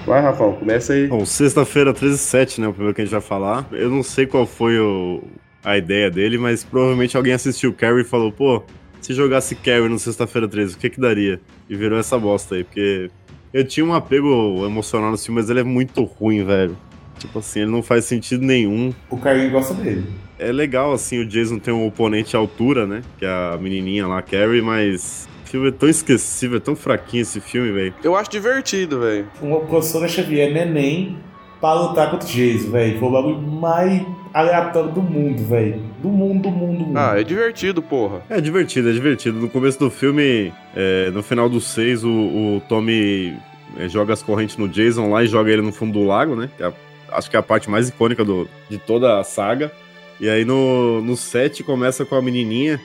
Vai, 0.06 0.22
Rafão, 0.22 0.54
começa 0.54 0.94
aí. 0.94 1.06
Bom, 1.06 1.24
sexta-feira 1.26 1.92
13 1.92 2.16
7, 2.16 2.60
né? 2.62 2.68
O 2.68 2.72
primeiro 2.72 2.94
que 2.94 3.02
a 3.02 3.04
gente 3.04 3.12
vai 3.12 3.20
falar. 3.20 3.66
Eu 3.70 3.90
não 3.90 4.02
sei 4.02 4.26
qual 4.26 4.46
foi 4.46 4.78
o- 4.80 5.22
a 5.62 5.76
ideia 5.76 6.10
dele, 6.10 6.38
mas 6.38 6.64
provavelmente 6.64 7.14
alguém 7.16 7.34
assistiu 7.34 7.74
Carrie 7.74 8.00
e 8.00 8.04
falou, 8.04 8.32
pô, 8.32 8.62
se 9.02 9.12
jogasse 9.12 9.54
Carrie 9.54 9.88
no 9.88 9.98
sexta-feira 9.98 10.48
13, 10.48 10.74
o 10.74 10.78
que 10.78 10.88
que 10.88 11.00
daria? 11.00 11.38
E 11.68 11.76
virou 11.76 11.98
essa 11.98 12.18
bosta 12.18 12.54
aí, 12.54 12.64
porque 12.64 13.10
eu 13.52 13.64
tinha 13.66 13.84
um 13.84 13.94
apego 13.94 14.64
emocional 14.64 15.10
no 15.10 15.18
filme, 15.18 15.40
mas 15.40 15.50
ele 15.50 15.60
é 15.60 15.64
muito 15.64 16.04
ruim, 16.04 16.44
velho. 16.44 16.76
Tipo 17.18 17.40
assim, 17.40 17.60
ele 17.60 17.70
não 17.70 17.82
faz 17.82 18.04
sentido 18.04 18.44
nenhum. 18.44 18.94
O 19.10 19.16
Carlinhos 19.16 19.52
gosta 19.52 19.74
dele. 19.74 20.06
É 20.38 20.52
legal, 20.52 20.92
assim, 20.92 21.18
o 21.18 21.26
Jason 21.26 21.58
tem 21.58 21.74
um 21.74 21.84
oponente 21.86 22.36
à 22.36 22.38
altura, 22.38 22.86
né? 22.86 23.02
Que 23.18 23.24
é 23.24 23.28
a 23.28 23.58
menininha 23.60 24.06
lá, 24.06 24.18
a 24.18 24.22
Carrie, 24.22 24.62
mas 24.62 25.28
o 25.44 25.48
filme 25.48 25.68
é 25.68 25.72
tão 25.72 25.88
esquecível, 25.88 26.58
é 26.58 26.60
tão 26.60 26.76
fraquinho 26.76 27.22
esse 27.22 27.40
filme, 27.40 27.72
velho. 27.72 27.94
Eu 28.04 28.14
acho 28.14 28.30
divertido, 28.30 29.00
velho. 29.00 29.26
Uma 29.42 29.60
professora 29.60 30.06
Xavier 30.06 30.52
neném 30.52 31.16
pra 31.60 31.74
lutar 31.74 32.10
contra 32.10 32.26
o 32.26 32.30
Jason, 32.30 32.70
velho. 32.70 32.98
Foi 32.98 33.08
o 33.08 33.12
bagulho 33.12 33.40
mais 33.42 34.02
aleatório 34.34 34.90
do 34.90 35.02
mundo, 35.02 35.44
velho. 35.48 35.80
Do 36.02 36.08
mundo, 36.08 36.42
do 36.42 36.50
mundo, 36.50 36.78
do 36.78 36.84
mundo. 36.86 36.98
Ah, 36.98 37.18
é 37.18 37.22
divertido, 37.24 37.82
porra. 37.82 38.22
É 38.30 38.40
divertido, 38.40 38.90
é 38.90 38.92
divertido. 38.92 39.38
No 39.38 39.48
começo 39.48 39.78
do 39.78 39.90
filme, 39.90 40.52
é, 40.76 41.10
no 41.10 41.22
final 41.22 41.48
dos 41.48 41.64
seis, 41.66 42.04
o, 42.04 42.08
o 42.10 42.62
Tommy 42.68 43.36
é, 43.76 43.88
joga 43.88 44.12
as 44.12 44.22
correntes 44.22 44.56
no 44.56 44.68
Jason 44.68 45.10
lá 45.10 45.22
e 45.24 45.26
joga 45.26 45.50
ele 45.50 45.62
no 45.62 45.72
fundo 45.72 45.92
do 45.98 46.04
lago, 46.06 46.36
né? 46.36 46.48
Que 46.56 46.62
é 46.62 46.66
a- 46.66 46.72
acho 47.12 47.30
que 47.30 47.36
é 47.36 47.38
a 47.38 47.42
parte 47.42 47.68
mais 47.70 47.88
icônica 47.88 48.24
do, 48.24 48.48
de 48.68 48.78
toda 48.78 49.18
a 49.18 49.24
saga. 49.24 49.72
E 50.20 50.28
aí 50.28 50.44
no, 50.44 51.00
no 51.02 51.16
7 51.16 51.62
começa 51.62 52.04
com 52.04 52.14
a 52.16 52.22
menininha, 52.22 52.80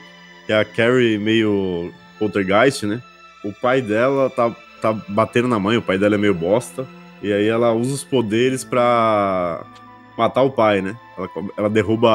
que 0.46 0.52
é 0.52 0.58
a 0.60 0.64
Carrie 0.64 1.18
meio 1.18 1.92
poltergeist, 2.18 2.84
né? 2.86 3.02
O 3.44 3.52
pai 3.52 3.82
dela 3.82 4.30
tá, 4.30 4.50
tá 4.80 4.92
batendo 5.08 5.48
na 5.48 5.58
mãe, 5.58 5.76
o 5.76 5.82
pai 5.82 5.98
dela 5.98 6.14
é 6.14 6.18
meio 6.18 6.32
bosta. 6.34 6.86
E 7.22 7.32
aí 7.32 7.46
ela 7.48 7.72
usa 7.72 7.94
os 7.94 8.04
poderes 8.04 8.64
pra 8.64 9.64
matar 10.16 10.42
o 10.42 10.50
pai, 10.50 10.80
né? 10.82 10.96
Ela, 11.16 11.28
ela 11.56 11.70
derruba 11.70 12.08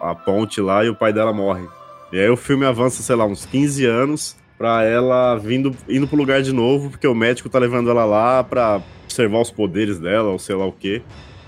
a, 0.00 0.10
a 0.10 0.14
ponte 0.14 0.60
lá 0.60 0.84
e 0.84 0.88
o 0.88 0.94
pai 0.94 1.12
dela 1.12 1.32
morre. 1.32 1.66
E 2.12 2.18
aí 2.18 2.28
o 2.30 2.36
filme 2.36 2.64
avança, 2.64 3.02
sei 3.02 3.16
lá, 3.16 3.24
uns 3.26 3.44
15 3.44 3.84
anos 3.84 4.36
pra 4.56 4.84
ela 4.84 5.36
vindo, 5.36 5.74
indo 5.88 6.06
pro 6.06 6.16
lugar 6.16 6.40
de 6.42 6.52
novo, 6.52 6.90
porque 6.90 7.06
o 7.06 7.14
médico 7.14 7.48
tá 7.48 7.58
levando 7.58 7.90
ela 7.90 8.04
lá 8.04 8.42
pra 8.44 8.80
observar 9.04 9.40
os 9.40 9.50
poderes 9.50 9.98
dela, 9.98 10.30
ou 10.30 10.38
sei 10.38 10.54
lá 10.54 10.64
o 10.66 10.72
quê. 10.72 11.02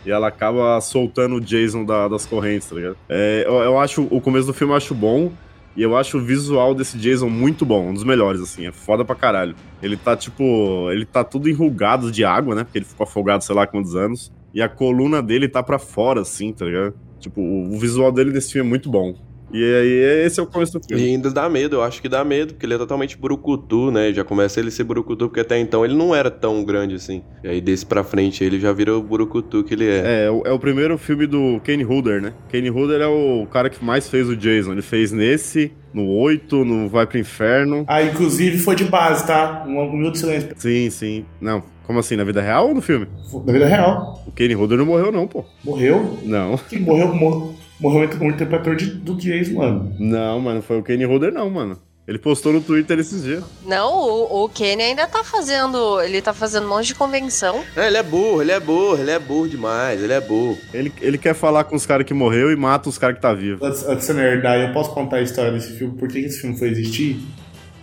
E 0.04 0.10
ela 0.10 0.28
acaba 0.28 0.80
soltando 0.80 1.36
o 1.36 1.40
Jason 1.40 1.84
da- 1.84 2.06
das 2.08 2.26
correntes, 2.26 2.68
tá 2.68 2.76
ligado? 2.76 2.96
É, 3.08 3.44
eu, 3.46 3.54
eu 3.54 3.78
acho, 3.78 4.06
o 4.10 4.20
começo 4.20 4.46
do 4.46 4.54
filme 4.54 4.72
eu 4.72 4.76
acho 4.76 4.94
bom, 4.94 5.32
e 5.76 5.82
eu 5.82 5.96
acho 5.96 6.16
o 6.16 6.20
visual 6.20 6.74
desse 6.74 6.96
Jason 6.96 7.28
muito 7.28 7.66
bom, 7.66 7.90
um 7.90 7.94
dos 7.94 8.02
melhores, 8.02 8.40
assim, 8.40 8.66
é 8.66 8.72
foda 8.72 9.04
pra 9.04 9.14
caralho. 9.14 9.54
Ele 9.82 9.96
tá, 9.96 10.16
tipo, 10.16 10.90
ele 10.90 11.04
tá 11.04 11.22
tudo 11.22 11.50
enrugado 11.50 12.10
de 12.10 12.24
água, 12.24 12.54
né? 12.54 12.64
Porque 12.64 12.78
ele 12.78 12.84
ficou 12.86 13.04
afogado 13.04 13.44
sei 13.44 13.54
lá 13.54 13.66
quantos 13.66 13.94
anos. 13.94 14.32
E 14.54 14.62
a 14.62 14.68
coluna 14.70 15.22
dele 15.22 15.48
tá 15.48 15.62
pra 15.62 15.78
fora, 15.78 16.22
assim, 16.22 16.50
tá 16.52 16.64
ligado? 16.64 16.94
Tipo, 17.20 17.42
o, 17.42 17.78
visual 17.78 18.10
dele 18.10 18.32
nesse 18.32 18.52
filme 18.52 18.66
é 18.66 18.70
muito 18.70 18.88
bom. 18.88 19.14
E 19.52 19.62
aí, 19.62 20.24
esse 20.26 20.40
é 20.40 20.42
o 20.42 20.46
começo 20.46 20.72
do 20.72 20.80
E 20.84 20.88
filme. 20.88 21.04
ainda 21.04 21.30
dá 21.30 21.48
medo, 21.48 21.76
eu 21.76 21.82
acho 21.82 22.02
que 22.02 22.08
dá 22.08 22.24
medo, 22.24 22.54
porque 22.54 22.66
ele 22.66 22.74
é 22.74 22.78
totalmente 22.78 23.16
brucutu, 23.16 23.90
né? 23.90 24.12
Já 24.12 24.24
começa 24.24 24.58
ele 24.58 24.68
a 24.68 24.72
ser 24.72 24.84
brucutu, 24.84 25.28
porque 25.28 25.40
até 25.40 25.58
então 25.58 25.84
ele 25.84 25.94
não 25.94 26.14
era 26.14 26.30
tão 26.30 26.64
grande 26.64 26.96
assim. 26.96 27.22
E 27.44 27.48
aí 27.48 27.60
desse 27.60 27.86
pra 27.86 28.02
frente 28.02 28.42
ele 28.42 28.58
já 28.58 28.72
vira 28.72 28.96
o 28.96 29.02
brucutu 29.02 29.62
que 29.62 29.74
ele 29.74 29.86
é. 29.88 30.02
É, 30.04 30.24
é 30.26 30.30
o- 30.30 30.42
é 30.46 30.52
o 30.52 30.58
primeiro 30.58 30.98
filme 30.98 31.26
do 31.26 31.60
Kane 31.64 31.82
Hodder, 31.84 32.20
né? 32.20 32.32
Kane 32.50 32.68
Hodder 32.68 33.00
é 33.00 33.06
o 33.06 33.46
cara 33.46 33.70
que 33.70 33.84
mais 33.84 34.08
fez 34.08 34.28
o 34.28 34.36
Jason. 34.36 34.72
Ele 34.72 34.82
fez 34.82 35.12
nesse, 35.12 35.72
no 35.94 36.06
8, 36.08 36.64
no 36.64 36.88
Vai 36.88 37.06
pro 37.06 37.18
Inferno. 37.18 37.84
Ah, 37.86 38.02
inclusive 38.02 38.58
foi 38.58 38.74
de 38.74 38.84
base, 38.84 39.26
tá? 39.26 39.64
Um, 39.66 39.90
minuto 39.92 40.14
de 40.14 40.18
silêncio. 40.18 40.50
Sim, 40.56 40.90
sim. 40.90 41.24
Não, 41.40 41.62
como 41.86 41.98
assim? 42.00 42.16
Na 42.16 42.24
vida 42.24 42.42
real 42.42 42.68
ou 42.68 42.74
no 42.74 42.82
filme? 42.82 43.06
Na 43.46 43.52
vida 43.52 43.66
real. 43.66 44.22
O 44.26 44.32
Kane 44.32 44.54
Hodder 44.54 44.76
não 44.78 44.86
morreu, 44.86 45.12
não, 45.12 45.26
pô. 45.28 45.44
Morreu? 45.64 46.18
Não. 46.24 46.56
Quem 46.68 46.80
morreu, 46.80 47.14
morreu, 47.14 47.54
morreu 47.80 48.08
o 48.20 48.24
interpretador 48.24 48.76
de, 48.76 48.86
do 48.86 49.14
Jason, 49.14 49.54
mano. 49.54 49.94
Não, 49.98 50.40
mano, 50.40 50.62
foi 50.62 50.78
o 50.78 50.82
Kane 50.82 51.04
Hodder, 51.04 51.32
não, 51.32 51.50
mano. 51.50 51.78
Ele 52.06 52.18
postou 52.18 52.52
no 52.52 52.60
Twitter 52.60 53.00
esses 53.00 53.24
dias. 53.24 53.42
Não, 53.66 53.92
o, 53.92 54.44
o 54.44 54.48
Kenny 54.48 54.80
ainda 54.80 55.08
tá 55.08 55.24
fazendo. 55.24 56.00
Ele 56.00 56.22
tá 56.22 56.32
fazendo 56.32 56.66
um 56.66 56.68
monte 56.68 56.86
de 56.86 56.94
convenção. 56.94 57.64
É, 57.74 57.88
ele 57.88 57.96
é 57.96 58.02
burro, 58.02 58.40
ele 58.40 58.52
é 58.52 58.60
burro, 58.60 58.96
ele 58.96 59.10
é 59.10 59.18
burro 59.18 59.48
demais, 59.48 60.00
ele 60.00 60.12
é 60.12 60.20
burro. 60.20 60.56
Ele, 60.72 60.92
ele 61.00 61.18
quer 61.18 61.34
falar 61.34 61.64
com 61.64 61.74
os 61.74 61.84
caras 61.84 62.06
que 62.06 62.14
morreu 62.14 62.52
e 62.52 62.56
mata 62.56 62.88
os 62.88 62.96
caras 62.96 63.16
que 63.16 63.22
tá 63.22 63.34
vivo. 63.34 63.64
Antes 63.64 63.82
antes 63.82 64.06
de 64.06 64.12
você 64.12 64.12
nerdar, 64.12 64.56
eu 64.56 64.72
posso 64.72 64.90
contar 64.92 65.16
a 65.16 65.22
história 65.22 65.50
desse 65.50 65.72
filme, 65.76 65.98
por 65.98 66.08
que 66.08 66.18
esse 66.18 66.40
filme 66.40 66.56
foi 66.56 66.68
existir? 66.68 67.20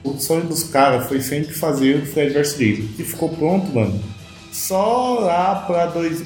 O 0.06 0.18
sonho 0.18 0.46
dos 0.46 0.64
caras 0.64 1.06
foi 1.08 1.20
sempre 1.20 1.54
fazer 1.54 1.98
o 1.98 2.06
Fred 2.06 2.32
vs 2.34 2.58
Jason. 2.58 2.88
Que 2.96 3.04
ficou 3.04 3.28
pronto, 3.28 3.74
mano. 3.76 4.02
Só 4.54 5.20
lá 5.20 5.56
pra 5.68 5.88
dois, 5.88 6.24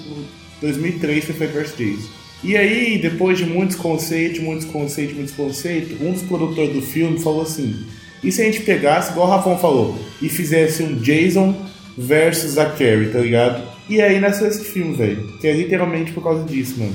2003 0.61 1.25
foi 1.25 1.33
Fred 1.33 1.51
vs 1.53 1.75
Jason. 1.75 2.16
E 2.43 2.55
aí, 2.55 2.97
depois 2.99 3.37
de 3.37 3.45
muitos 3.45 3.75
conceitos, 3.75 4.39
muitos 4.39 4.65
conceitos, 4.65 5.15
muitos 5.15 5.33
conceitos, 5.33 5.99
um 6.01 6.11
dos 6.11 6.21
produtores 6.23 6.73
do 6.73 6.81
filme 6.81 7.19
falou 7.19 7.41
assim: 7.41 7.75
e 8.23 8.31
se 8.31 8.41
a 8.41 8.45
gente 8.45 8.61
pegasse, 8.61 9.11
igual 9.11 9.27
o 9.27 9.29
Rafão 9.31 9.57
falou, 9.57 9.97
e 10.21 10.29
fizesse 10.29 10.83
um 10.83 10.95
Jason 10.97 11.55
versus 11.97 12.57
a 12.57 12.65
Carrie, 12.65 13.09
tá 13.11 13.19
ligado? 13.19 13.63
E 13.89 14.01
aí 14.01 14.19
nasceu 14.19 14.47
esse 14.47 14.65
filme, 14.65 14.95
velho. 14.95 15.37
Que 15.39 15.47
é 15.47 15.53
literalmente 15.53 16.11
por 16.11 16.23
causa 16.23 16.43
disso, 16.43 16.75
mano. 16.79 16.93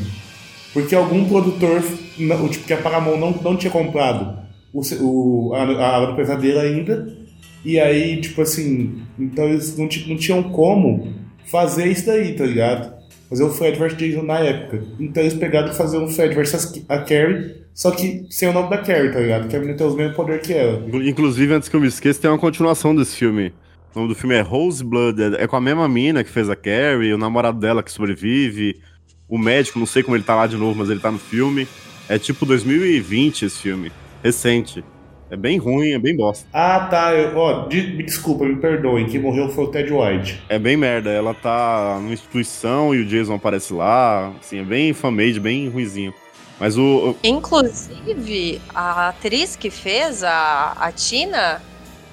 Porque 0.73 0.95
algum 0.95 1.25
produtor, 1.25 1.83
não- 2.19 2.49
tipo, 2.49 2.65
que 2.67 2.73
a 2.73 2.77
Paramount 2.77 3.19
não, 3.19 3.31
não 3.33 3.57
tinha 3.57 3.71
comprado 3.71 4.39
o, 4.73 4.81
o, 5.01 5.55
a, 5.55 5.63
a 5.65 5.99
Hora 5.99 6.07
do 6.13 6.17
Pesadelo 6.17 6.61
ainda. 6.61 7.17
E 7.65 7.79
aí, 7.81 8.21
tipo 8.21 8.43
assim, 8.43 9.03
então 9.19 9.45
eles 9.49 9.77
não, 9.77 9.89
não 10.07 10.17
tinham 10.17 10.43
como 10.43 11.13
fazer 11.47 11.87
isso 11.87 12.07
daí, 12.07 12.35
tá 12.35 12.45
ligado? 12.45 12.93
Fazer 13.33 13.45
o 13.45 13.51
Fred 13.51 13.79
vs 13.79 13.97
Jason 13.97 14.23
na 14.25 14.39
época. 14.41 14.83
Então 15.01 15.23
eles 15.23 15.33
pegaram 15.33 15.73
fazer 15.73 15.97
um 15.97 16.07
Fred 16.07 16.35
vs 16.35 16.85
a 16.87 16.99
Carrie, 16.99 17.63
só 17.73 17.91
que 17.91 18.27
sem 18.29 18.47
o 18.51 18.53
nome 18.53 18.69
da 18.69 18.77
Carrie, 18.77 19.11
tá 19.11 19.19
ligado? 19.21 19.49
Que 19.49 19.57
a 19.57 19.59
menina 19.59 19.79
tem 19.79 19.87
os 19.87 19.95
mesmos 19.97 20.15
poderes 20.15 20.47
que 20.47 20.53
ela. 20.53 20.87
Inclu- 20.87 21.03
Inclusive, 21.09 21.55
antes 21.55 21.69
que 21.71 21.75
eu 21.75 21.81
me 21.81 21.87
esqueça, 21.89 22.21
tem 22.21 22.31
uma 22.31 22.39
continuação 22.39 22.95
desse 22.95 23.17
filme. 23.17 23.51
O 23.95 24.01
nome 24.01 24.13
do 24.13 24.19
filme 24.19 24.35
é 24.35 24.43
Roseblood. 24.43 25.19
É 25.23 25.45
é 25.45 25.47
com 25.47 25.57
a 25.57 25.61
mesma 25.63 25.89
mina 25.89 26.23
que 26.23 26.29
fez 26.31 26.51
a 26.51 26.57
Carrie, 26.57 27.15
o 27.15 27.19
namorado 27.19 27.59
dela 27.59 27.83
que 27.83 27.91
sobrevive, 27.91 28.81
o 29.27 29.39
médico, 29.39 29.79
não 29.79 29.87
sei 29.87 30.03
como 30.03 30.15
ele 30.15 30.25
tá 30.25 30.35
lá 30.35 30.47
de 30.47 30.59
novo, 30.59 30.79
mas 30.79 30.91
ele 30.91 31.01
tá 31.01 31.11
no 31.11 31.19
filme. 31.19 31.67
É 32.11 32.19
tipo 32.19 32.45
2020 32.45 33.47
esse 33.47 33.59
filme. 33.61 33.91
Recente. 34.23 34.85
É 35.33 35.37
bem 35.37 35.57
ruim, 35.57 35.93
é 35.93 35.99
bem 35.99 36.15
bosta. 36.15 36.47
Ah, 36.53 36.89
tá. 36.91 37.15
Eu, 37.15 37.35
ó, 37.39 37.67
de- 37.67 37.95
me 37.97 38.03
desculpa, 38.03 38.45
me 38.45 38.57
perdoem. 38.57 39.07
Quem 39.07 39.19
morreu 39.19 39.49
foi 39.49 39.65
o 39.65 39.69
Ted 39.69 39.91
White. 39.91 40.43
É 40.47 40.59
bem 40.59 40.77
merda. 40.77 41.09
Ela 41.09 41.33
tá 41.33 41.97
numa 42.03 42.13
instituição 42.13 42.95
e 42.95 43.01
o 43.01 43.07
Jason 43.07 43.37
aparece 43.37 43.73
lá. 43.73 44.31
Assim, 44.39 44.59
é 44.59 44.63
bem 44.63 44.93
fan-made, 44.93 45.41
bem 45.41 45.71
ruizinho. 45.71 46.13
Mas 46.61 46.77
o. 46.77 47.17
Inclusive, 47.25 48.61
a 48.75 49.09
atriz 49.09 49.57
que 49.57 49.71
fez, 49.71 50.23
a, 50.23 50.77
a 50.79 50.93
Tina, 50.93 51.63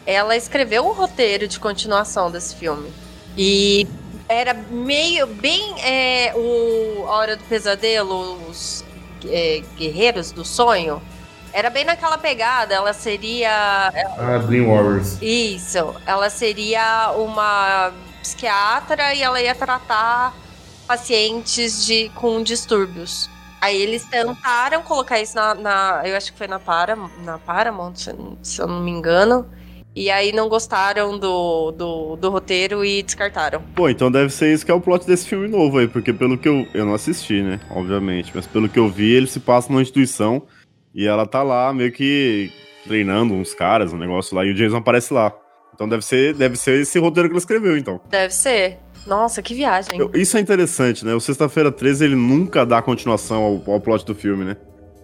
ela 0.05 0.38
escreveu 0.38 0.85
um 0.88 0.93
roteiro 0.93 1.45
de 1.45 1.59
continuação 1.59 2.31
desse 2.31 2.55
filme. 2.55 2.89
E 3.38 3.85
era 4.29 4.53
meio 4.53 5.27
bem 5.27 5.75
é, 5.83 6.33
o 6.38 7.05
A 7.05 7.17
Hora 7.17 7.35
do 7.35 7.43
Pesadelo, 7.43 8.39
os 8.49 8.85
é, 9.25 9.61
Guerreiros 9.77 10.31
do 10.31 10.45
Sonho. 10.45 11.01
Era 11.53 11.70
bem 11.70 11.84
naquela 11.84 12.18
pegada, 12.18 12.74
ela 12.74 12.94
seria. 12.94 13.50
Ah, 14.18 14.38
Dream 14.48 14.68
Warriors. 14.68 15.18
Isso, 15.22 15.96
ela 16.06 16.29
seria 16.29 17.12
uma 17.18 17.91
psiquiatra 18.22 19.13
e 19.15 19.22
ela 19.24 19.41
ia 19.41 19.56
tratar 19.56 20.34
pacientes 20.88 21.86
de, 21.86 22.10
com 22.15 22.41
distúrbios. 22.44 23.29
Aí 23.62 23.79
eles 23.82 24.06
tentaram 24.06 24.82
colocar 24.84 25.20
isso 25.20 25.36
na, 25.36 25.53
na- 25.53 26.01
eu 26.06 26.15
acho 26.15 26.32
que 26.32 26.38
foi 26.38 26.48
na, 26.48 26.60
Para, 26.60 26.96
na 27.24 27.38
Paramount, 27.38 27.96
se, 27.96 28.15
se 28.41 28.62
eu 28.62 28.68
não 28.68 28.82
me 28.82 28.89
engano. 28.91 29.46
E 29.96 30.10
aí 30.10 30.32
não 30.32 30.48
gostaram 30.48 31.18
do, 31.18 31.72
do, 31.72 32.15
do 32.15 32.29
roteiro 32.29 32.86
e 32.86 33.03
descartaram. 33.03 33.62
Pô, 33.75 33.89
então 33.89 34.10
deve 34.10 34.32
ser 34.32 34.53
isso 34.53 34.63
que 34.65 34.72
é 34.72 34.74
o 34.74 34.79
plot 34.79 35.06
desse 35.06 35.27
filme 35.27 35.48
novo 35.48 35.77
aí, 35.79 35.88
porque 35.88 36.13
pelo 36.13 36.38
que 36.38 36.48
eu. 36.48 36.65
Eu 36.74 36.86
não 36.86 36.94
assisti, 36.94 37.41
né? 37.41 37.60
Obviamente. 37.72 38.32
Mas 38.34 38.48
pelo 38.48 38.70
que 38.70 38.79
eu 38.79 38.88
vi, 38.88 39.12
ele 39.13 39.27
se 39.27 39.39
passa 39.39 39.68
numa 39.70 39.82
instituição 39.82 40.44
e 40.93 41.05
ela 41.08 41.25
tá 41.25 41.43
lá 41.43 41.72
meio 41.74 41.91
que 41.91 42.51
treinando 42.86 43.34
uns 43.34 43.53
caras, 43.53 43.93
um 43.93 43.98
negócio 43.98 44.36
lá, 44.36 44.46
e 44.46 44.51
o 44.51 44.55
Jason 44.55 44.77
aparece 44.77 45.13
lá. 45.13 45.34
Então 45.74 45.88
deve 45.88 46.03
ser, 46.03 46.34
deve 46.34 46.55
ser 46.58 46.81
esse 46.81 46.98
roteiro 47.00 47.29
que 47.29 47.34
ela 47.34 47.39
escreveu, 47.39 47.77
então. 47.77 48.01
Deve 48.10 48.34
ser. 48.34 48.79
Nossa, 49.08 49.41
que 49.41 49.53
viagem. 49.55 49.98
Eu- 49.98 50.12
isso 50.13 50.38
é 50.38 50.41
interessante, 50.41 51.05
né? 51.05 51.13
O 51.13 51.19
Sexta-feira 51.22 51.72
13 51.72 52.03
ele 52.05 52.15
nunca 52.15 52.65
dá 52.65 52.81
continuação 52.81 53.41
ao, 53.65 53.74
ao 53.74 53.79
plot 53.79 54.05
do 54.05 54.13
filme, 54.13 54.43
né? 54.43 54.58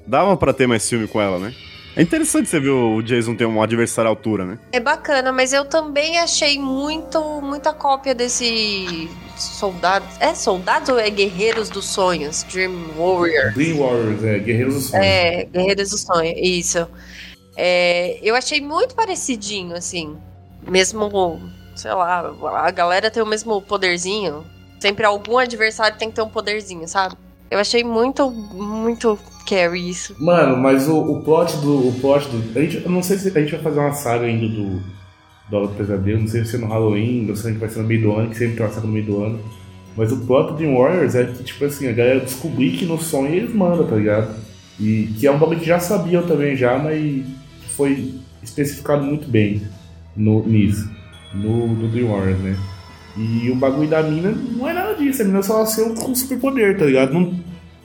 Dava 0.05 0.35
pra 0.35 0.51
ter 0.53 0.67
mais 0.67 0.87
filme 0.87 1.07
com 1.07 1.21
ela, 1.21 1.39
né? 1.39 1.53
É 1.95 2.01
interessante 2.01 2.49
você 2.49 2.59
ver 2.59 2.71
o 2.71 3.01
Jason 3.01 3.35
ter 3.35 3.45
um 3.45 3.61
adversário 3.61 4.09
à 4.09 4.11
altura, 4.11 4.45
né? 4.45 4.59
É 4.73 4.81
bacana, 4.81 5.31
mas 5.31 5.53
eu 5.53 5.63
também 5.63 6.19
achei 6.19 6.59
muito, 6.59 7.21
muita 7.41 7.73
cópia 7.73 8.13
desse 8.13 9.09
soldado. 9.37 10.05
É 10.19 10.33
soldado 10.33 10.91
ou 10.91 10.99
é 10.99 11.09
Guerreiros 11.09 11.69
dos 11.69 11.85
Sonhos? 11.85 12.43
Dream 12.43 12.73
Warrior. 12.97 13.53
Dream 13.53 13.77
Warriors, 13.77 14.23
é, 14.23 14.39
Guerreiros 14.39 14.73
do 14.73 14.81
Sonho. 14.81 15.03
É, 15.03 15.45
Guerreiros 15.45 15.89
do 15.89 15.97
Sonho, 15.97 16.33
isso. 16.37 16.87
É, 17.55 18.19
eu 18.21 18.35
achei 18.35 18.59
muito 18.59 18.93
parecidinho, 18.93 19.73
assim. 19.73 20.17
Mesmo, 20.67 21.39
sei 21.77 21.93
lá, 21.93 22.33
a 22.55 22.71
galera 22.71 23.09
tem 23.09 23.23
o 23.23 23.25
mesmo 23.25 23.61
poderzinho. 23.61 24.43
Sempre 24.81 25.05
algum 25.05 25.37
adversário 25.37 25.97
tem 25.97 26.09
que 26.09 26.15
ter 26.15 26.21
um 26.21 26.29
poderzinho, 26.29 26.85
sabe? 26.87 27.15
Eu 27.49 27.59
achei 27.59 27.83
muito, 27.83 28.29
muito 28.29 29.17
carry 29.47 29.89
isso. 29.89 30.15
Mano, 30.19 30.57
mas 30.57 30.87
o, 30.87 30.97
o 30.97 31.21
plot 31.21 31.55
do. 31.57 31.89
O 31.89 31.93
plot 32.01 32.27
do. 32.29 32.59
A 32.59 32.61
gente, 32.61 32.83
eu 32.83 32.91
não 32.91 33.03
sei 33.03 33.17
se 33.17 33.27
a 33.27 33.41
gente 33.41 33.51
vai 33.51 33.61
fazer 33.61 33.79
uma 33.79 33.93
saga 33.93 34.25
ainda 34.25 34.47
do. 34.47 34.81
Do 35.47 35.57
Hora 35.57 35.67
do 35.67 35.75
Pesadelo, 35.75 36.21
não 36.21 36.27
sei 36.27 36.43
se 36.43 36.51
vai 36.51 36.59
ser 36.59 36.65
no 36.65 36.73
Halloween, 36.73 37.29
ou 37.29 37.35
se 37.35 37.45
a 37.45 37.51
gente 37.51 37.59
vai 37.59 37.69
ser 37.69 37.79
no 37.79 37.87
meio 37.87 38.01
do 38.01 38.11
ano, 38.13 38.29
que 38.31 38.37
sempre 38.37 38.55
tem 38.55 38.65
uma 38.65 38.71
saga 38.73 38.87
no 38.87 38.93
meio 38.93 39.05
do 39.05 39.23
ano. 39.23 39.39
Mas 39.95 40.11
o 40.11 40.17
plot 40.25 40.53
do 40.53 40.77
Warriors 40.77 41.13
é 41.13 41.23
que, 41.25 41.43
tipo 41.43 41.63
assim, 41.63 41.87
a 41.87 41.91
galera 41.91 42.19
descobrir 42.19 42.71
que 42.71 42.85
no 42.85 42.99
sonho 42.99 43.33
eles 43.33 43.53
mandam, 43.53 43.85
tá 43.85 43.95
ligado? 43.95 44.35
E 44.79 45.13
que 45.19 45.27
é 45.27 45.31
um 45.31 45.37
bagulho 45.37 45.59
que 45.59 45.65
já 45.65 45.79
sabiam 45.79 46.23
também 46.23 46.55
já, 46.55 46.79
mas 46.79 47.23
foi 47.75 48.15
especificado 48.41 49.03
muito 49.03 49.29
bem 49.29 49.61
no, 50.15 50.45
nisso. 50.45 50.89
No, 51.33 51.67
no 51.67 51.87
Dream 51.89 52.07
Warriors, 52.07 52.39
né? 52.39 52.57
E 53.17 53.49
o 53.49 53.55
bagulho 53.55 53.89
da 53.89 54.03
mina 54.03 54.31
não 54.31 54.67
é 54.67 54.73
nada 54.73 54.93
disso, 54.95 55.21
a 55.21 55.25
mina 55.25 55.41
só 55.41 55.59
nasceu 55.59 55.93
com 55.93 56.13
superpoder, 56.13 56.77
tá 56.77 56.85
ligado? 56.85 57.13
Não, 57.13 57.39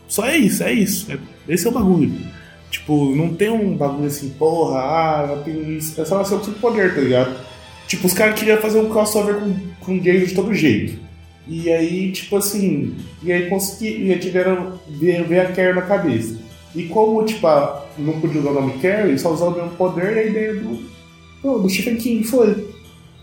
só 0.08 0.26
é 0.26 0.36
isso, 0.36 0.62
é 0.64 0.72
isso. 0.72 1.12
É, 1.12 1.18
esse 1.48 1.66
é 1.66 1.70
o 1.70 1.72
bagulho. 1.72 2.12
Tipo, 2.70 3.14
não 3.14 3.34
tem 3.34 3.48
um 3.50 3.76
bagulho 3.76 4.06
assim, 4.06 4.30
porra, 4.30 4.78
ah, 4.80 5.42
tem 5.44 5.76
isso. 5.76 6.00
É 6.00 6.04
só 6.04 6.18
nasceu 6.18 6.38
com 6.38 6.44
superpoder, 6.44 6.94
tá 6.94 7.00
ligado? 7.00 7.36
Tipo, 7.86 8.06
os 8.06 8.12
caras 8.12 8.38
queriam 8.38 8.58
fazer 8.58 8.80
um 8.80 8.88
crossover 8.88 9.36
com, 9.36 9.54
com 9.80 9.98
Jason 9.98 10.26
de 10.26 10.34
todo 10.34 10.54
jeito. 10.54 10.98
E 11.46 11.70
aí, 11.70 12.12
tipo 12.12 12.36
assim, 12.36 12.94
e 13.22 13.32
aí 13.32 13.48
consegui, 13.48 14.04
e 14.06 14.12
aí 14.12 14.18
tiveram 14.18 14.78
ver, 14.88 15.24
ver 15.24 15.40
a 15.40 15.52
Carrie 15.52 15.74
na 15.74 15.82
cabeça. 15.82 16.38
E 16.74 16.84
como, 16.84 17.24
tipo, 17.24 17.44
a, 17.46 17.84
não 17.98 18.20
podia 18.20 18.40
usar 18.40 18.50
o 18.50 18.54
nome 18.54 18.78
Carrie, 18.80 19.18
só 19.18 19.32
usava 19.32 19.50
o 19.50 19.56
mesmo 19.56 19.70
poder, 19.76 20.16
e 20.16 20.18
a 20.20 20.24
ideia 20.24 20.54
do, 20.54 20.78
do, 21.42 21.58
do 21.60 21.68
Stephen 21.68 21.96
King 21.96 22.24
foi. 22.24 22.68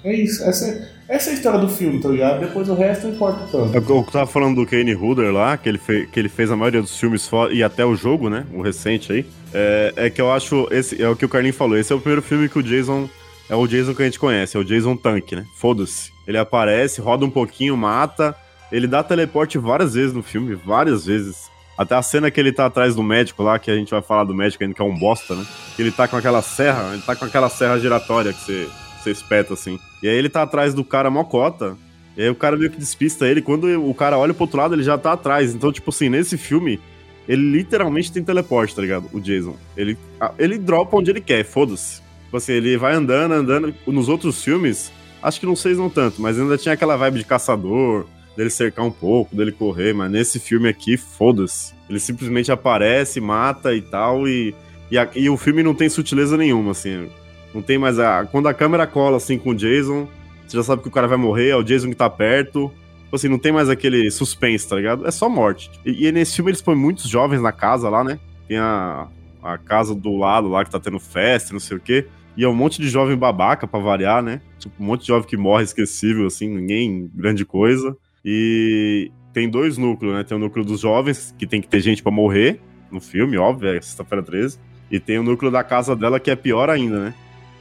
É 0.04 0.14
isso, 0.14 0.44
essa, 0.44 0.68
é- 0.68 0.97
essa 1.10 1.30
é 1.30 1.34
a 1.34 1.36
história 1.36 1.60
do 1.60 1.70
filme, 1.70 2.00
tá 2.02 2.10
ligado? 2.10 2.40
Depois 2.40 2.68
o 2.70 2.74
resto 2.76 3.08
não 3.08 3.14
importa 3.16 3.40
tanto. 3.52 3.78
É 3.78 3.82
que 3.82 3.90
eu 3.90 4.04
tava 4.12 4.28
falando 4.28 4.56
do 4.56 4.66
Kane 4.66 4.94
Hooder 4.96 5.32
lá, 5.32 5.58
que 5.58 5.70
ele, 5.70 5.78
fe- 5.78 6.08
que 6.12 6.20
ele 6.20 6.30
fez 6.30 6.52
a 6.52 6.56
maioria 6.56 6.82
dos 6.82 6.98
filmes 7.00 7.30
e 7.52 7.64
até 7.64 7.86
o 7.86 7.96
jogo, 7.96 8.30
né? 8.30 8.46
O 8.54 8.62
recente 8.62 9.12
aí. 9.12 9.26
É, 9.54 9.94
é 9.96 10.10
que 10.10 10.22
eu 10.22 10.32
acho. 10.32 10.68
Esse 10.72 11.02
é 11.02 11.08
o 11.08 11.16
que 11.16 11.26
o 11.26 11.30
Carlinhos 11.30 11.56
falou. 11.56 11.78
Esse 11.78 11.94
é 11.94 11.96
o 11.96 12.00
primeiro 12.00 12.22
filme 12.22 12.50
que 12.50 12.60
o 12.60 12.64
Jason. 12.64 13.10
É 13.50 13.56
o 13.56 13.66
Jason 13.66 13.96
que 13.96 14.02
a 14.02 14.06
gente 14.06 14.20
conhece, 14.20 14.58
é 14.58 14.60
o 14.60 14.64
Jason 14.66 14.98
Tank, 14.98 15.32
né? 15.32 15.46
Foda-se. 15.56 16.12
Ele 16.28 16.38
aparece, 16.38 17.00
roda 17.00 17.24
um 17.26 17.30
pouquinho, 17.30 17.78
mata. 17.78 18.36
Ele 18.70 18.86
dá 18.88 19.02
teleporte 19.02 19.58
várias 19.58 19.94
vezes 19.94 20.12
no 20.12 20.22
filme, 20.22 20.54
várias 20.54 21.06
vezes. 21.06 21.48
Até 21.78 21.96
a 21.96 22.02
cena 22.02 22.30
que 22.30 22.38
ele 22.40 22.52
tá 22.52 22.66
atrás 22.66 22.94
do 22.96 23.02
médico 23.04 23.42
lá, 23.44 23.58
que 23.58 23.72
a 23.72 23.76
gente 23.76 23.92
vai 23.92 24.02
falar 24.02 24.26
do 24.26 24.34
médico 24.34 24.62
ainda, 24.64 24.76
que 24.76 24.82
é 24.82 24.84
um 24.86 24.94
bosta, 25.00 25.34
né? 25.36 25.46
Ele 25.80 25.92
tá 25.92 26.08
com 26.10 26.18
aquela 26.18 26.42
serra, 26.42 26.90
ele 26.92 27.02
tá 27.04 27.16
com 27.16 27.24
aquela 27.24 27.50
serra 27.50 27.80
giratória 27.80 28.34
que 28.34 28.42
você, 28.42 28.68
você 29.08 29.12
espeta 29.24 29.54
assim. 29.54 29.80
E 30.04 30.08
aí 30.08 30.16
ele 30.16 30.30
tá 30.30 30.44
atrás 30.44 30.74
do 30.74 30.84
cara 30.84 31.10
mocota. 31.10 31.76
E 32.16 32.22
aí 32.24 32.30
o 32.30 32.36
cara 32.36 32.58
meio 32.58 32.72
que 32.72 32.78
despista 32.78 33.28
ele. 33.28 33.42
Quando 33.42 33.66
o 33.88 33.94
cara 33.94 34.18
olha 34.18 34.34
pro 34.34 34.44
outro 34.44 34.58
lado, 34.58 34.74
ele 34.74 34.84
já 34.84 34.98
tá 34.98 35.14
atrás. 35.14 35.54
Então, 35.54 35.72
tipo 35.72 35.90
assim, 35.92 36.10
nesse 36.10 36.36
filme, 36.38 36.80
ele 37.28 37.44
literalmente 37.52 38.12
tem 38.12 38.24
teleporte, 38.24 38.74
tá 38.76 38.82
ligado? 38.82 39.08
O 39.14 39.20
Jason. 39.20 39.56
Ele, 39.76 39.98
ele 40.40 40.58
dropa 40.58 40.98
onde 40.98 41.12
ele 41.12 41.22
quer, 41.22 41.44
foda-se. 41.46 42.02
Tipo 42.26 42.38
assim, 42.38 42.54
ele 42.54 42.76
vai 42.78 42.94
andando, 42.94 43.34
andando. 43.34 43.74
Nos 43.86 44.10
outros 44.10 44.44
filmes, 44.44 44.92
acho 45.22 45.40
que 45.40 45.46
não 45.46 45.56
seis 45.56 45.78
não 45.78 45.90
tanto, 45.90 46.22
mas 46.22 46.40
ainda 46.40 46.58
tinha 46.58 46.74
aquela 46.74 46.96
vibe 46.98 47.20
de 47.20 47.26
caçador, 47.26 48.06
dele 48.36 48.50
cercar 48.50 48.86
um 48.86 48.92
pouco, 48.92 49.36
dele 49.36 49.52
correr, 49.52 49.94
mas 49.94 50.12
nesse 50.12 50.40
filme 50.40 50.68
aqui, 50.70 50.98
foda-se. 50.98 51.74
Ele 51.90 52.00
simplesmente 52.00 52.52
aparece, 52.52 53.22
mata 53.22 53.74
e 53.76 53.82
tal, 53.82 54.28
e, 54.28 54.54
e, 54.92 54.98
a- 54.98 55.08
e 55.16 55.30
o 55.30 55.38
filme 55.38 55.62
não 55.64 55.74
tem 55.76 55.88
sutileza 55.90 56.36
nenhuma, 56.36 56.72
assim. 56.72 57.08
Não 57.54 57.62
tem 57.62 57.78
mais 57.78 58.00
a. 58.00 58.26
Quando 58.26 58.48
a 58.48 58.54
câmera 58.54 58.86
cola 58.86 59.18
assim 59.18 59.38
com 59.38 59.52
o 59.52 59.56
Jason, 59.56 60.08
você 60.46 60.58
já 60.58 60.64
sabe 60.64 60.82
que 60.82 60.88
o 60.88 60.92
cara 60.92 61.08
vai 61.08 61.18
morrer, 61.18 61.50
é 61.50 61.56
o 61.56 61.64
Jason 61.64 61.90
que 61.90 61.96
tá 61.96 62.10
perto. 62.10 62.72
Tipo 63.04 63.16
assim, 63.16 63.30
não 63.30 63.40
tem 63.40 63.52
mais 63.52 63.70
aquele 63.70 64.12
suspense, 64.12 64.68
tá 64.68 64.76
ligado? 64.76 65.08
É 65.08 65.12
só 65.12 65.30
morte. 65.30 65.72
E, 65.86 66.08
e 66.08 66.12
nesse 66.12 66.36
filme 66.36 66.52
eles 66.52 66.62
põem 66.62 66.76
muitos 66.76 67.08
jovens 67.08 67.42
na 67.42 67.52
casa 67.52 67.90
lá, 67.90 68.04
né? 68.04 68.20
Tem 68.48 68.58
a, 68.58 69.08
a 69.42 69.58
casa 69.58 69.96
do 69.96 70.18
lado 70.18 70.50
lá 70.50 70.66
que 70.66 70.72
tá 70.72 70.80
tendo 70.80 71.00
festa, 71.00 71.54
não 71.54 71.60
sei 71.60 71.78
o 71.78 71.80
quê. 71.80 72.06
E 72.36 72.44
é 72.44 72.48
um 72.48 72.54
monte 72.54 72.82
de 72.82 72.90
jovem 72.90 73.18
babaca 73.18 73.66
pra 73.66 73.80
variar, 73.80 74.22
né? 74.22 74.42
Tipo, 74.60 74.76
um 74.82 74.86
monte 74.86 75.02
de 75.02 75.08
jovem 75.08 75.28
que 75.28 75.38
morre 75.38 75.64
esquecível, 75.64 76.28
assim, 76.28 76.50
ninguém 76.50 77.10
grande 77.16 77.46
coisa. 77.46 77.98
E 78.24 79.10
tem 79.34 79.50
dois 79.50 79.78
núcleos, 79.78 80.14
né? 80.14 80.24
Tem 80.24 80.36
o 80.36 80.40
núcleo 80.40 80.66
dos 80.66 80.82
jovens, 80.82 81.34
que 81.38 81.48
tem 81.48 81.62
que 81.62 81.68
ter 81.68 81.80
gente 81.80 82.04
pra 82.04 82.12
morrer 82.12 82.60
no 82.92 83.00
filme, 83.00 83.38
óbvio, 83.38 83.70
é 83.70 83.82
sexta-feira 83.82 84.24
13. 84.24 84.60
E 84.92 85.00
tem 85.00 85.18
o 85.18 85.24
núcleo 85.24 85.52
da 85.52 85.64
casa 85.64 85.96
dela, 85.96 86.20
que 86.20 86.30
é 86.30 86.36
pior 86.36 86.70
ainda, 86.70 87.00
né? 87.00 87.14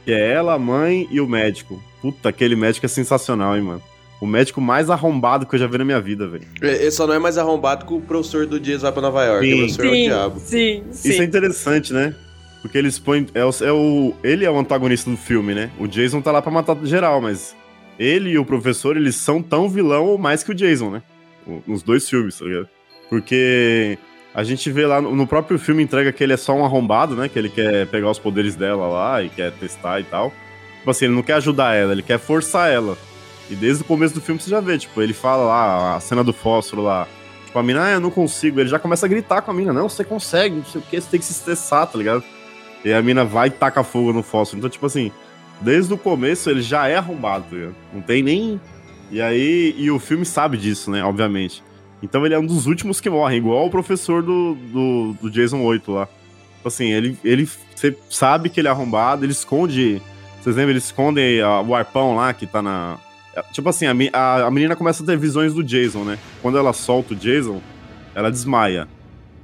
Que 0.07 0.13
é 0.13 0.31
ela, 0.31 0.53
a 0.53 0.57
mãe 0.59 1.05
e 1.11 1.19
o 1.19 1.27
médico. 1.27 1.83
Puta, 2.01 2.29
aquele 2.29 2.55
médico 2.55 2.85
é 2.85 2.89
sensacional, 2.89 3.57
hein, 3.57 3.61
mano. 3.61 3.81
O 4.21 4.25
médico 4.25 4.61
mais 4.61 4.89
arrombado 4.89 5.45
que 5.45 5.53
eu 5.55 5.59
já 5.59 5.67
vi 5.67 5.77
na 5.77 5.83
minha 5.83 5.99
vida, 5.99 6.25
velho. 6.29 6.47
Ele 6.61 6.89
só 6.91 7.05
não 7.05 7.13
é 7.13 7.19
mais 7.19 7.37
arrombado 7.37 7.85
que 7.85 7.93
o 7.93 7.99
professor 7.99 8.45
do 8.45 8.57
Dias 8.57 8.83
vai 8.83 8.91
pra 8.93 9.01
Nova 9.01 9.21
York. 9.25 9.45
Sim. 9.45 9.53
O 9.53 9.57
professor 9.57 9.85
é 9.85 9.89
o 9.89 9.93
diabo. 10.05 10.39
sim, 10.39 10.83
sim. 10.91 11.09
Isso 11.09 11.21
é 11.21 11.25
interessante, 11.25 11.91
né? 11.91 12.15
Porque 12.61 12.77
eles 12.77 12.97
põem. 12.97 13.27
É 13.33 13.43
o, 13.43 13.49
é 13.61 13.71
o- 13.73 14.13
ele 14.23 14.45
é 14.45 14.49
o 14.49 14.57
antagonista 14.57 15.11
do 15.11 15.17
filme, 15.17 15.53
né? 15.53 15.69
O 15.77 15.87
Jason 15.87 16.21
tá 16.21 16.31
lá 16.31 16.41
pra 16.41 16.51
matar 16.53 16.77
geral, 16.83 17.19
mas 17.21 17.53
ele 17.99 18.29
e 18.29 18.37
o 18.39 18.45
professor, 18.45 18.95
eles 18.95 19.15
são 19.17 19.43
tão 19.43 19.67
vilão 19.67 20.05
ou 20.05 20.17
mais 20.17 20.41
que 20.41 20.51
o 20.51 20.55
Jason, 20.55 20.89
né? 20.89 21.03
O- 21.45 21.61
Nos 21.67 21.83
dois 21.83 22.09
filmes, 22.09 22.39
tá 22.39 22.45
ligado? 22.45 22.69
Porque 23.09 23.97
a 24.37 24.43
gente 24.43 24.71
vê 24.71 24.85
lá 24.85 25.01
no, 25.01 25.25
próprio 25.25 25.57
filme 25.57 25.81
entrega 25.81 26.13
que 26.13 26.23
ele 26.23 26.31
é 26.31 26.37
só 26.37 26.53
um 26.53 26.63
arrombado, 26.63 27.15
né? 27.15 27.27
Que 27.27 27.39
ele 27.39 27.49
quer 27.49 27.87
pegar 27.87 28.11
os 28.11 28.19
poderes 28.19 28.55
dela 28.55 28.87
lá 28.87 29.23
e 29.23 29.29
quer 29.29 29.51
testar 29.51 29.99
e 29.99 30.03
tal. 30.03 30.31
Tipo 30.77 30.91
assim, 30.91 31.05
ele 31.05 31.15
não 31.15 31.23
quer 31.23 31.33
ajudar 31.33 31.73
ela, 31.73 31.91
ele 31.91 32.03
quer 32.03 32.19
forçar 32.19 32.69
ela. 32.69 32.95
E 33.49 33.55
desde 33.55 33.81
o 33.81 33.85
começo 33.85 34.13
do 34.13 34.21
filme 34.21 34.39
você 34.39 34.47
já 34.47 34.59
vê, 34.59 34.77
tipo, 34.77 35.01
ele 35.01 35.11
fala 35.11 35.43
lá, 35.43 35.95
a 35.95 35.99
cena 35.99 36.23
do 36.23 36.33
fósforo 36.33 36.83
lá. 36.83 37.07
Tipo, 37.47 37.57
a 37.57 37.63
mina, 37.63 37.83
ah, 37.83 37.91
eu 37.93 37.99
não 37.99 38.11
consigo. 38.11 38.59
Ele 38.59 38.69
já 38.69 38.77
começa 38.77 39.07
a 39.07 39.09
gritar 39.09 39.41
com 39.41 39.49
a 39.49 39.53
mina, 39.55 39.73
não, 39.73 39.89
você 39.89 40.03
consegue, 40.03 40.57
não 40.57 40.65
sei 40.65 40.81
o 40.81 40.83
que, 40.83 41.01
você 41.01 41.09
tem 41.09 41.19
que 41.19 41.25
se 41.25 41.31
estressar, 41.31 41.87
tá 41.87 41.97
ligado? 41.97 42.23
E 42.85 42.93
a 42.93 43.01
mina 43.01 43.25
vai 43.25 43.47
e 43.47 43.49
taca 43.49 43.83
fogo 43.83 44.13
no 44.13 44.21
fósforo. 44.21 44.59
Então, 44.59 44.69
tipo 44.69 44.85
assim, 44.85 45.11
desde 45.61 45.91
o 45.91 45.97
começo 45.97 46.47
ele 46.47 46.61
já 46.61 46.87
é 46.87 46.95
arrombado, 46.95 47.45
tá 47.49 47.55
ligado? 47.55 47.75
Não 47.91 48.01
tem 48.01 48.21
nem. 48.21 48.61
E 49.09 49.19
aí, 49.19 49.73
e 49.75 49.89
o 49.89 49.97
filme 49.97 50.27
sabe 50.27 50.57
disso, 50.57 50.91
né, 50.91 51.03
obviamente. 51.03 51.63
Então 52.01 52.25
ele 52.25 52.35
é 52.35 52.39
um 52.39 52.45
dos 52.45 52.67
últimos 52.67 53.01
que 53.01 53.09
morre, 53.09 53.37
igual 53.37 53.65
o 53.65 53.69
professor 53.69 54.21
do, 54.21 54.55
do, 54.55 55.15
do 55.21 55.31
Jason 55.31 55.61
8 55.63 55.91
lá. 55.91 56.07
Tipo 56.57 56.67
assim, 56.67 56.91
ele, 56.91 57.17
ele 57.23 57.47
você 57.75 57.95
sabe 58.09 58.49
que 58.49 58.59
ele 58.59 58.67
é 58.67 58.71
arrombado, 58.71 59.23
ele 59.23 59.31
esconde. 59.31 60.01
Vocês 60.41 60.55
lembram? 60.55 60.71
Ele 60.71 60.79
esconde 60.79 61.41
ah, 61.41 61.61
o 61.61 61.75
arpão 61.75 62.15
lá 62.15 62.33
que 62.33 62.45
tá 62.45 62.61
na. 62.61 62.97
Tipo 63.51 63.69
assim, 63.69 63.85
a, 63.85 63.93
a, 64.13 64.47
a 64.47 64.51
menina 64.51 64.75
começa 64.75 65.03
a 65.03 65.05
ter 65.05 65.17
visões 65.17 65.53
do 65.53 65.63
Jason, 65.63 66.03
né? 66.03 66.17
Quando 66.41 66.57
ela 66.57 66.73
solta 66.73 67.13
o 67.13 67.17
Jason, 67.17 67.61
ela 68.15 68.31
desmaia. 68.31 68.87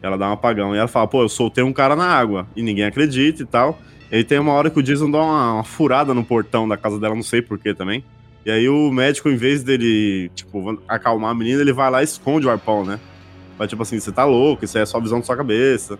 Ela 0.01 0.17
dá 0.17 0.29
um 0.29 0.33
apagão. 0.33 0.75
E 0.75 0.77
ela 0.77 0.87
fala, 0.87 1.07
pô, 1.07 1.21
eu 1.21 1.29
soltei 1.29 1.63
um 1.63 1.71
cara 1.71 1.95
na 1.95 2.07
água. 2.07 2.47
E 2.55 2.63
ninguém 2.63 2.85
acredita 2.85 3.43
e 3.43 3.45
tal. 3.45 3.79
E 4.11 4.17
aí 4.17 4.23
tem 4.23 4.39
uma 4.39 4.51
hora 4.51 4.69
que 4.69 4.79
o 4.79 4.83
Jason 4.83 5.09
dá 5.09 5.19
uma, 5.19 5.53
uma 5.53 5.63
furada 5.63 6.13
no 6.13 6.25
portão 6.25 6.67
da 6.67 6.75
casa 6.75 6.99
dela, 6.99 7.15
não 7.15 7.23
sei 7.23 7.41
porquê 7.41 7.73
também. 7.73 8.03
E 8.45 8.51
aí 8.51 8.67
o 8.67 8.91
médico, 8.91 9.29
em 9.29 9.35
vez 9.35 9.63
dele, 9.63 10.29
tipo, 10.35 10.81
acalmar 10.87 11.31
a 11.31 11.35
menina, 11.35 11.61
ele 11.61 11.73
vai 11.73 11.89
lá 11.89 12.01
e 12.01 12.05
esconde 12.05 12.45
o 12.45 12.49
arpão, 12.49 12.85
né? 12.85 12.99
Vai 13.57 13.67
tipo 13.67 13.81
assim, 13.81 13.99
você 13.99 14.11
tá 14.11 14.25
louco, 14.25 14.65
isso 14.65 14.77
é 14.77 14.85
só 14.85 14.99
visão 14.99 15.19
da 15.19 15.25
sua 15.25 15.37
cabeça. 15.37 15.97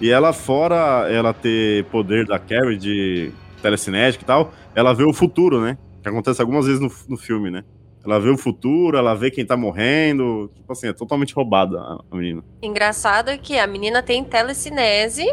E 0.00 0.10
ela, 0.10 0.32
fora 0.32 1.08
ela 1.08 1.32
ter 1.32 1.84
poder 1.84 2.26
da 2.26 2.38
Carrie 2.38 2.76
de 2.76 3.30
telecinética 3.62 4.24
e 4.24 4.26
tal, 4.26 4.52
ela 4.74 4.92
vê 4.92 5.04
o 5.04 5.12
futuro, 5.12 5.60
né? 5.60 5.78
Que 6.02 6.08
acontece 6.08 6.40
algumas 6.40 6.66
vezes 6.66 6.80
no, 6.80 6.90
no 7.08 7.16
filme, 7.16 7.50
né? 7.50 7.62
Ela 8.04 8.18
vê 8.18 8.28
o 8.28 8.36
futuro, 8.36 8.98
ela 8.98 9.14
vê 9.14 9.30
quem 9.30 9.46
tá 9.46 9.56
morrendo. 9.56 10.50
Tipo 10.54 10.72
assim, 10.72 10.88
é 10.88 10.92
totalmente 10.92 11.34
roubada 11.34 11.78
a, 11.78 11.98
a 12.10 12.16
menina. 12.16 12.44
Engraçado 12.60 13.30
é 13.30 13.38
que 13.38 13.58
a 13.58 13.66
menina 13.66 14.02
tem 14.02 14.22
telecinese, 14.22 15.24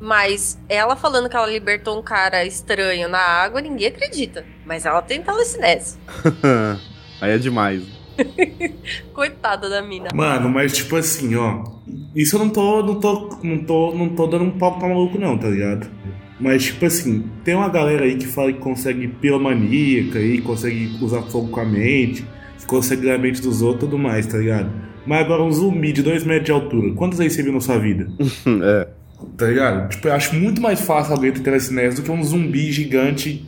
mas 0.00 0.58
ela 0.68 0.96
falando 0.96 1.28
que 1.28 1.36
ela 1.36 1.46
libertou 1.46 1.98
um 1.98 2.02
cara 2.02 2.44
estranho 2.44 3.08
na 3.08 3.18
água, 3.18 3.60
ninguém 3.60 3.88
acredita. 3.88 4.44
Mas 4.64 4.86
ela 4.86 5.02
tem 5.02 5.22
telecinese. 5.22 5.98
aí 7.20 7.32
é 7.32 7.38
demais. 7.38 7.82
Coitada 9.12 9.68
da 9.68 9.82
mina. 9.82 10.08
Mano, 10.14 10.48
mas 10.48 10.76
tipo 10.76 10.96
assim, 10.96 11.34
ó. 11.34 11.64
Isso 12.14 12.36
eu 12.36 12.40
não 12.40 12.50
tô, 12.50 12.82
não 12.82 13.00
tô, 13.00 13.38
não 13.42 13.58
tô, 13.64 13.94
não 13.94 14.08
tô 14.10 14.26
dando 14.26 14.44
um 14.44 14.58
palco 14.58 14.78
pra 14.78 14.88
maluco, 14.88 15.18
não, 15.18 15.38
tá 15.38 15.48
ligado? 15.48 15.88
Mas, 16.40 16.64
tipo 16.66 16.86
assim, 16.86 17.24
tem 17.42 17.54
uma 17.54 17.68
galera 17.68 18.04
aí 18.04 18.16
que 18.16 18.26
fala 18.26 18.52
que 18.52 18.60
consegue 18.60 19.08
piromaníaca 19.08 20.18
aí, 20.18 20.40
consegue 20.40 20.96
usar 21.02 21.22
fogo 21.22 21.48
com 21.48 21.60
a 21.60 21.64
mente, 21.64 22.24
que 22.58 22.66
consegue 22.66 23.06
ler 23.06 23.14
a 23.14 23.18
mente 23.18 23.42
dos 23.42 23.60
outros 23.60 23.84
e 23.84 23.86
tudo 23.86 23.98
mais, 23.98 24.26
tá 24.26 24.38
ligado? 24.38 24.70
Mas 25.04 25.20
agora 25.20 25.42
um 25.42 25.50
zumbi 25.50 25.92
de 25.92 26.02
2 26.02 26.24
metros 26.24 26.46
de 26.46 26.52
altura, 26.52 26.94
quantos 26.94 27.18
aí 27.18 27.28
você 27.28 27.42
viu 27.42 27.52
na 27.52 27.60
sua 27.60 27.78
vida? 27.78 28.08
é. 28.62 28.97
Tá 29.36 29.46
ligado? 29.46 29.88
Tipo, 29.88 30.08
eu 30.08 30.12
acho 30.12 30.34
muito 30.34 30.60
mais 30.60 30.80
fácil 30.80 31.14
alguém 31.14 31.32
ter 31.32 31.40
telecinese 31.40 31.96
do 31.96 32.02
que 32.02 32.10
um 32.10 32.22
zumbi 32.22 32.70
gigante 32.70 33.44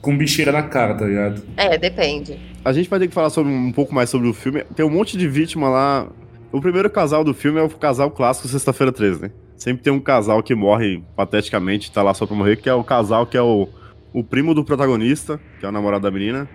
com 0.00 0.16
bicheira 0.16 0.52
na 0.52 0.62
cara, 0.62 0.94
tá 0.94 1.04
ligado? 1.04 1.42
É, 1.56 1.76
depende. 1.76 2.38
A 2.64 2.72
gente 2.72 2.88
vai 2.88 2.98
ter 2.98 3.08
que 3.08 3.14
falar 3.14 3.30
sobre, 3.30 3.52
um 3.52 3.72
pouco 3.72 3.94
mais 3.94 4.08
sobre 4.08 4.28
o 4.28 4.32
filme. 4.32 4.64
Tem 4.74 4.84
um 4.84 4.90
monte 4.90 5.16
de 5.16 5.28
vítima 5.28 5.68
lá. 5.68 6.08
O 6.52 6.60
primeiro 6.60 6.88
casal 6.90 7.22
do 7.22 7.34
filme 7.34 7.58
é 7.58 7.62
o 7.62 7.68
casal 7.68 8.10
clássico 8.10 8.48
Sexta-feira 8.48 8.92
13, 8.92 9.22
né? 9.22 9.30
Sempre 9.56 9.82
tem 9.82 9.92
um 9.92 10.00
casal 10.00 10.42
que 10.42 10.54
morre 10.54 11.02
pateticamente, 11.14 11.92
tá 11.92 12.02
lá 12.02 12.14
só 12.14 12.26
pra 12.26 12.34
morrer, 12.34 12.56
que 12.56 12.68
é 12.68 12.74
o 12.74 12.82
casal 12.82 13.26
que 13.26 13.36
é 13.36 13.42
o, 13.42 13.68
o 14.12 14.24
primo 14.24 14.54
do 14.54 14.64
protagonista, 14.64 15.38
que 15.58 15.66
é 15.66 15.68
o 15.68 15.72
namorado 15.72 16.02
da 16.02 16.10
menina, 16.10 16.48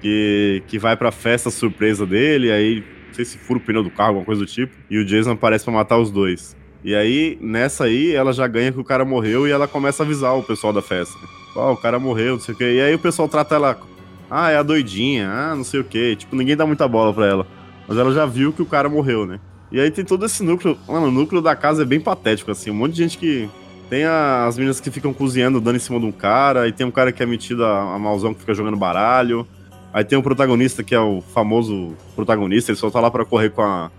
que, 0.00 0.62
que 0.66 0.78
vai 0.78 0.96
pra 0.96 1.12
festa 1.12 1.48
surpresa 1.48 2.04
dele, 2.04 2.50
aí 2.50 2.82
não 3.06 3.14
sei 3.14 3.24
se 3.24 3.38
fura 3.38 3.60
o 3.60 3.62
pneu 3.62 3.84
do 3.84 3.90
carro, 3.90 4.08
alguma 4.08 4.24
coisa 4.24 4.40
do 4.40 4.46
tipo, 4.46 4.74
e 4.90 4.98
o 4.98 5.04
Jason 5.04 5.30
aparece 5.30 5.64
pra 5.64 5.72
matar 5.72 5.98
os 5.98 6.10
dois. 6.10 6.56
E 6.82 6.94
aí, 6.94 7.36
nessa 7.40 7.84
aí, 7.84 8.14
ela 8.14 8.32
já 8.32 8.46
ganha 8.46 8.72
que 8.72 8.80
o 8.80 8.84
cara 8.84 9.04
morreu 9.04 9.46
e 9.46 9.50
ela 9.50 9.68
começa 9.68 10.02
a 10.02 10.06
avisar 10.06 10.36
o 10.36 10.42
pessoal 10.42 10.72
da 10.72 10.80
festa. 10.80 11.18
Ó, 11.54 11.72
o 11.72 11.76
cara 11.76 11.98
morreu, 11.98 12.34
não 12.34 12.40
sei 12.40 12.54
o 12.54 12.56
quê. 12.58 12.64
E 12.76 12.80
aí 12.80 12.94
o 12.94 12.98
pessoal 12.98 13.28
trata 13.28 13.54
ela. 13.54 13.78
Ah, 14.30 14.50
é 14.50 14.56
a 14.56 14.62
doidinha, 14.62 15.28
ah, 15.28 15.54
não 15.54 15.64
sei 15.64 15.80
o 15.80 15.84
quê. 15.84 16.16
Tipo, 16.16 16.36
ninguém 16.36 16.56
dá 16.56 16.64
muita 16.64 16.86
bola 16.88 17.12
pra 17.12 17.26
ela. 17.26 17.46
Mas 17.86 17.98
ela 17.98 18.12
já 18.12 18.24
viu 18.24 18.52
que 18.52 18.62
o 18.62 18.66
cara 18.66 18.88
morreu, 18.88 19.26
né? 19.26 19.40
E 19.70 19.78
aí 19.80 19.90
tem 19.90 20.04
todo 20.04 20.24
esse 20.24 20.42
núcleo. 20.42 20.78
Mano, 20.88 21.08
o 21.08 21.10
núcleo 21.10 21.42
da 21.42 21.54
casa 21.54 21.82
é 21.82 21.84
bem 21.84 22.00
patético, 22.00 22.50
assim. 22.50 22.70
Um 22.70 22.74
monte 22.74 22.92
de 22.92 22.98
gente 23.02 23.18
que. 23.18 23.48
Tem 23.90 24.04
a- 24.04 24.46
as 24.46 24.56
meninas 24.56 24.78
que 24.80 24.88
ficam 24.90 25.12
cozinhando, 25.12 25.60
dando 25.60 25.74
em 25.76 25.80
cima 25.80 25.98
de 25.98 26.06
um 26.06 26.12
cara. 26.12 26.62
Aí 26.62 26.72
tem 26.72 26.86
um 26.86 26.92
cara 26.92 27.10
que 27.10 27.22
é 27.22 27.26
metido 27.26 27.64
a, 27.64 27.94
a 27.94 27.98
mauzão 27.98 28.32
que 28.32 28.40
fica 28.40 28.54
jogando 28.54 28.76
baralho. 28.76 29.44
Aí 29.92 30.04
tem 30.04 30.16
o 30.16 30.22
protagonista 30.22 30.84
que 30.84 30.94
é 30.94 31.00
o 31.00 31.20
famoso 31.20 31.96
protagonista. 32.14 32.70
Ele 32.70 32.78
só 32.78 32.88
tá 32.88 33.00
lá 33.00 33.10
pra 33.10 33.24
correr 33.24 33.50
com 33.50 33.62
a, 33.62 33.90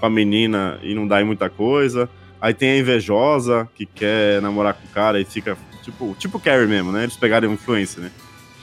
com 0.00 0.06
a 0.06 0.10
menina 0.10 0.78
e 0.82 0.94
não 0.94 1.06
dá 1.06 1.20
em 1.20 1.24
muita 1.26 1.50
coisa. 1.50 2.08
Aí 2.44 2.52
tem 2.52 2.72
a 2.72 2.78
invejosa 2.78 3.66
que 3.74 3.86
quer 3.86 4.42
namorar 4.42 4.74
com 4.74 4.86
o 4.86 4.90
cara 4.90 5.18
e 5.18 5.24
fica. 5.24 5.56
Tipo, 5.82 6.14
tipo 6.18 6.38
Carrie 6.38 6.66
mesmo, 6.66 6.92
né? 6.92 7.04
Eles 7.04 7.16
pegaram 7.16 7.50
influência, 7.50 8.02
né? 8.02 8.10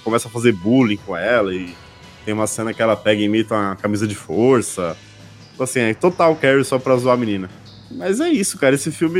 Começa 0.04 0.28
a 0.28 0.32
fazer 0.32 0.52
bullying 0.52 0.98
com 0.98 1.18
ela 1.18 1.52
e 1.52 1.74
tem 2.24 2.32
uma 2.32 2.46
cena 2.46 2.76
que 2.76 2.82
ela 2.84 2.96
pega 2.96 3.20
e 3.20 3.26
imita 3.26 3.56
uma 3.56 3.76
camisa 3.76 4.06
de 4.06 4.14
força. 4.14 4.96
Então, 5.56 5.64
assim, 5.64 5.80
é 5.80 5.96
total 5.96 6.36
Carrie 6.36 6.64
só 6.64 6.78
pra 6.78 6.96
zoar 6.96 7.16
a 7.16 7.18
menina. 7.18 7.50
Mas 7.90 8.20
é 8.20 8.30
isso, 8.30 8.56
cara. 8.60 8.76
Esse 8.76 8.92
filme, 8.92 9.20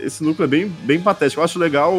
esse 0.00 0.24
núcleo 0.24 0.46
é 0.46 0.48
bem, 0.48 0.68
bem 0.68 0.98
patético. 0.98 1.42
Eu 1.42 1.44
acho 1.44 1.58
legal 1.58 1.94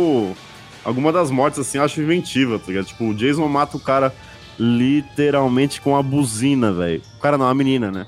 alguma 0.83 1.11
das 1.11 1.29
mortes, 1.29 1.59
assim, 1.59 1.77
eu 1.77 1.83
acho 1.83 2.01
inventiva, 2.01 2.57
tá 2.57 2.65
ligado? 2.69 2.85
Tipo, 2.85 3.03
o 3.03 3.13
Jason 3.13 3.47
mata 3.47 3.77
o 3.77 3.79
cara 3.79 4.11
literalmente 4.57 5.79
com 5.79 5.95
a 5.95 6.01
buzina, 6.01 6.73
velho. 6.73 7.03
O 7.17 7.19
cara 7.19 7.37
não, 7.37 7.47
a 7.47 7.53
menina, 7.53 7.91
né? 7.91 8.07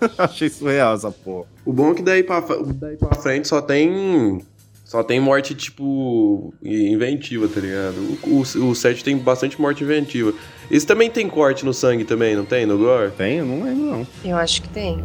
Achei 0.18 0.48
surreal 0.48 0.94
essa 0.94 1.10
porra. 1.10 1.46
O 1.64 1.72
bom 1.72 1.92
é 1.92 1.94
que 1.94 2.02
daí 2.02 2.22
pra, 2.22 2.40
daí 2.74 2.96
pra 2.96 3.14
frente 3.16 3.46
só 3.48 3.60
tem. 3.60 4.40
Só 4.84 5.04
tem 5.04 5.20
morte, 5.20 5.54
tipo, 5.54 6.52
inventiva, 6.60 7.46
tá 7.46 7.60
ligado? 7.60 7.94
O, 8.24 8.42
o, 8.64 8.70
o 8.70 8.74
7 8.74 9.04
tem 9.04 9.16
bastante 9.16 9.60
morte 9.60 9.84
inventiva. 9.84 10.32
Esse 10.68 10.84
também 10.84 11.08
tem 11.08 11.28
corte 11.28 11.64
no 11.64 11.72
sangue 11.72 12.02
também, 12.04 12.34
não 12.34 12.44
tem? 12.44 12.66
No 12.66 12.76
gore? 12.76 13.12
Tem? 13.12 13.36
Eu 13.38 13.46
não 13.46 13.62
lembro, 13.62 13.84
não. 13.86 14.06
Eu 14.24 14.36
acho 14.36 14.60
que 14.62 14.68
tem. 14.68 14.98